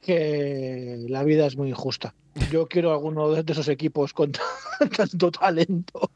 Que 0.00 1.04
la 1.08 1.22
vida 1.24 1.46
es 1.46 1.56
muy 1.56 1.68
injusta. 1.68 2.14
Yo 2.50 2.68
quiero 2.68 2.92
alguno 2.92 3.30
de 3.30 3.52
esos 3.52 3.68
equipos 3.68 4.12
con 4.12 4.32
tanto 4.96 5.30
talento 5.30 6.10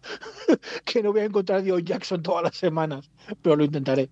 que 0.85 1.03
no 1.03 1.13
voy 1.13 1.23
a 1.23 1.25
encontrar 1.25 1.59
a 1.59 1.63
Dio 1.63 1.79
Jackson 1.79 2.23
todas 2.23 2.45
las 2.45 2.57
semanas, 2.57 3.11
pero 3.43 3.57
lo 3.57 3.65
intentaré. 3.65 4.09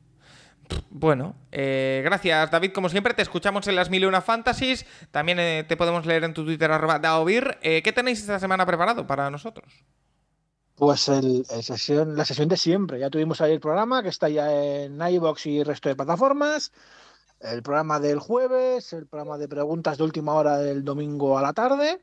Bueno, 0.90 1.34
eh, 1.50 2.02
gracias 2.04 2.50
David, 2.50 2.72
como 2.72 2.88
siempre, 2.88 3.14
te 3.14 3.22
escuchamos 3.22 3.66
en 3.68 3.76
las 3.76 3.90
mil 3.90 4.02
y 4.02 4.06
una 4.06 4.20
fantasies, 4.20 4.86
también 5.10 5.38
eh, 5.38 5.64
te 5.66 5.76
podemos 5.76 6.06
leer 6.06 6.24
en 6.24 6.34
tu 6.34 6.44
Twitter 6.44 6.70
arroba 6.70 6.98
daovir. 6.98 7.58
Eh, 7.62 7.82
¿Qué 7.82 7.92
tenéis 7.92 8.20
esta 8.20 8.38
semana 8.38 8.66
preparado 8.66 9.06
para 9.06 9.30
nosotros? 9.30 9.84
Pues 10.74 11.08
el, 11.08 11.44
sesión, 11.44 12.16
la 12.16 12.24
sesión 12.24 12.48
de 12.48 12.56
siempre, 12.56 12.98
ya 12.98 13.10
tuvimos 13.10 13.40
ahí 13.40 13.52
el 13.52 13.60
programa 13.60 14.02
que 14.02 14.08
está 14.08 14.28
ya 14.28 14.50
en 14.52 15.00
iBox 15.00 15.46
y 15.46 15.62
resto 15.62 15.88
de 15.88 15.96
plataformas, 15.96 16.72
el 17.42 17.62
programa 17.62 18.00
del 18.00 18.18
jueves, 18.18 18.92
el 18.92 19.06
programa 19.06 19.38
de 19.38 19.48
preguntas 19.48 19.98
de 19.98 20.04
última 20.04 20.34
hora 20.34 20.58
del 20.58 20.84
domingo 20.84 21.38
a 21.38 21.42
la 21.42 21.52
tarde. 21.52 22.02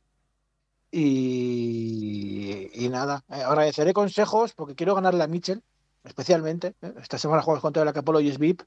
Y, 0.91 2.69
y 2.73 2.89
nada, 2.89 3.23
agradeceré 3.27 3.93
consejos 3.93 4.53
porque 4.53 4.75
quiero 4.75 4.95
ganarle 4.95 5.23
a 5.23 5.27
Mitchell 5.27 5.63
especialmente. 6.03 6.75
¿eh? 6.81 6.93
Esta 7.01 7.17
semana 7.17 7.41
jugamos 7.41 7.61
contra 7.61 7.85
la 7.85 7.93
Capolo 7.93 8.19
y 8.19 8.29
es 8.29 8.37
VIP. 8.37 8.61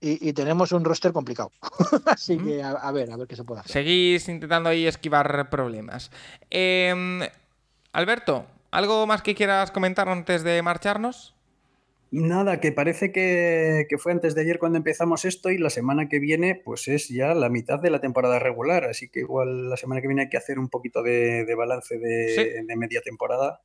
Y, 0.00 0.34
tenemos 0.34 0.70
un 0.72 0.84
roster 0.84 1.14
complicado. 1.14 1.50
Así 2.06 2.36
que 2.36 2.62
a, 2.62 2.92
ver, 2.92 3.10
a 3.10 3.16
ver 3.16 3.26
qué 3.26 3.36
se 3.36 3.44
puede 3.44 3.60
hacer. 3.60 3.72
Seguís 3.72 4.28
intentando 4.28 4.68
ahí 4.68 4.86
esquivar 4.86 5.48
problemas. 5.48 6.10
Em, 6.50 7.22
Alberto, 7.92 8.44
¿algo 8.70 9.06
más 9.06 9.22
que 9.22 9.34
quieras 9.34 9.70
comentar 9.70 10.10
antes 10.10 10.42
de 10.42 10.60
marcharnos? 10.60 11.33
Nada, 12.16 12.60
que 12.60 12.70
parece 12.70 13.10
que, 13.10 13.88
fue 13.98 14.12
antes 14.12 14.36
de 14.36 14.42
ayer 14.42 14.60
cuando 14.60 14.78
empezamos 14.78 15.24
esto 15.24 15.50
y 15.50 15.58
la 15.58 15.68
semana 15.68 16.08
que 16.08 16.20
viene 16.20 16.54
pues 16.64 16.86
es 16.86 17.08
ya 17.08 17.34
la 17.34 17.48
mitad 17.48 17.80
de 17.80 17.90
la 17.90 18.00
temporada 18.00 18.38
regular, 18.38 18.84
así 18.84 19.08
que 19.08 19.18
igual 19.18 19.68
la 19.68 19.76
semana 19.76 20.00
que 20.00 20.06
viene 20.06 20.22
hay 20.22 20.28
que 20.28 20.36
hacer 20.36 20.60
un 20.60 20.68
poquito 20.68 21.02
de, 21.02 21.52
balance 21.56 21.98
de 21.98 22.76
media 22.76 23.00
temporada 23.00 23.62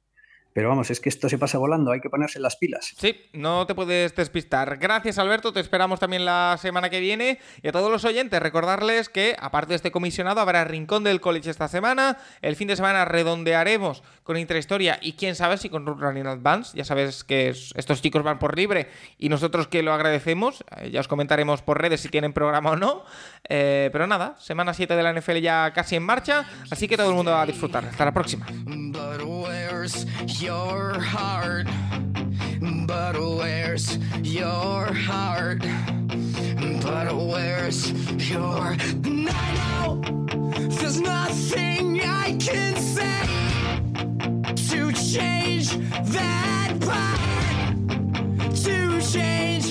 pero 0.53 0.69
vamos, 0.69 0.89
es 0.89 0.99
que 0.99 1.09
esto 1.09 1.29
se 1.29 1.37
pasa 1.37 1.57
volando, 1.57 1.91
hay 1.91 2.01
que 2.01 2.09
ponerse 2.09 2.39
las 2.39 2.55
pilas. 2.55 2.93
Sí, 2.97 3.15
no 3.33 3.67
te 3.67 3.75
puedes 3.75 4.15
despistar. 4.15 4.77
Gracias 4.77 5.19
Alberto, 5.19 5.53
te 5.53 5.59
esperamos 5.59 5.99
también 5.99 6.25
la 6.25 6.57
semana 6.59 6.89
que 6.89 6.99
viene. 6.99 7.39
Y 7.61 7.67
a 7.67 7.71
todos 7.71 7.91
los 7.91 8.03
oyentes, 8.05 8.39
recordarles 8.41 9.09
que 9.09 9.35
aparte 9.39 9.69
de 9.69 9.75
este 9.75 9.91
comisionado 9.91 10.41
habrá 10.41 10.63
Rincón 10.63 11.03
del 11.03 11.21
College 11.21 11.49
esta 11.49 11.67
semana. 11.67 12.17
El 12.41 12.55
fin 12.55 12.67
de 12.67 12.75
semana 12.75 13.05
redondearemos 13.05 14.03
con 14.23 14.37
Intrahistoria 14.37 14.99
y 15.01 15.13
quién 15.13 15.35
sabe 15.35 15.57
si 15.57 15.69
con 15.69 15.85
Running 15.85 16.27
Advance. 16.27 16.77
Ya 16.77 16.83
sabes 16.83 17.23
que 17.23 17.49
estos 17.49 18.01
chicos 18.01 18.23
van 18.23 18.39
por 18.39 18.57
libre 18.57 18.89
y 19.17 19.29
nosotros 19.29 19.67
que 19.67 19.83
lo 19.83 19.93
agradecemos. 19.93 20.63
Eh, 20.77 20.91
ya 20.91 20.99
os 20.99 21.07
comentaremos 21.07 21.61
por 21.61 21.81
redes 21.81 22.01
si 22.01 22.09
tienen 22.09 22.33
programa 22.33 22.71
o 22.71 22.75
no. 22.75 23.03
Eh, 23.47 23.89
pero 23.91 24.07
nada, 24.07 24.35
semana 24.39 24.73
7 24.73 24.95
de 24.95 25.03
la 25.03 25.13
NFL 25.13 25.37
ya 25.37 25.71
casi 25.73 25.95
en 25.95 26.03
marcha. 26.03 26.45
Así 26.69 26.87
que 26.87 26.97
todo 26.97 27.09
el 27.09 27.15
mundo 27.15 27.31
va 27.31 27.43
a 27.43 27.45
disfrutar. 27.45 27.85
Hasta 27.85 28.05
la 28.05 28.13
próxima. 28.13 28.47
your 30.41 30.99
heart? 30.99 31.67
But 32.85 33.19
where's 33.19 33.97
your 34.23 34.93
heart? 34.93 35.59
But 36.81 37.13
where's 37.13 37.91
your. 38.29 38.75
And 39.03 39.29
I 39.29 39.53
know 39.57 40.01
there's 40.69 41.01
nothing 41.01 42.01
I 42.01 42.37
can 42.39 42.75
say 42.77 43.25
to 44.69 44.91
change 44.93 45.71
that 46.11 46.77
part. 46.81 48.55
To 48.63 49.01
change. 49.01 49.59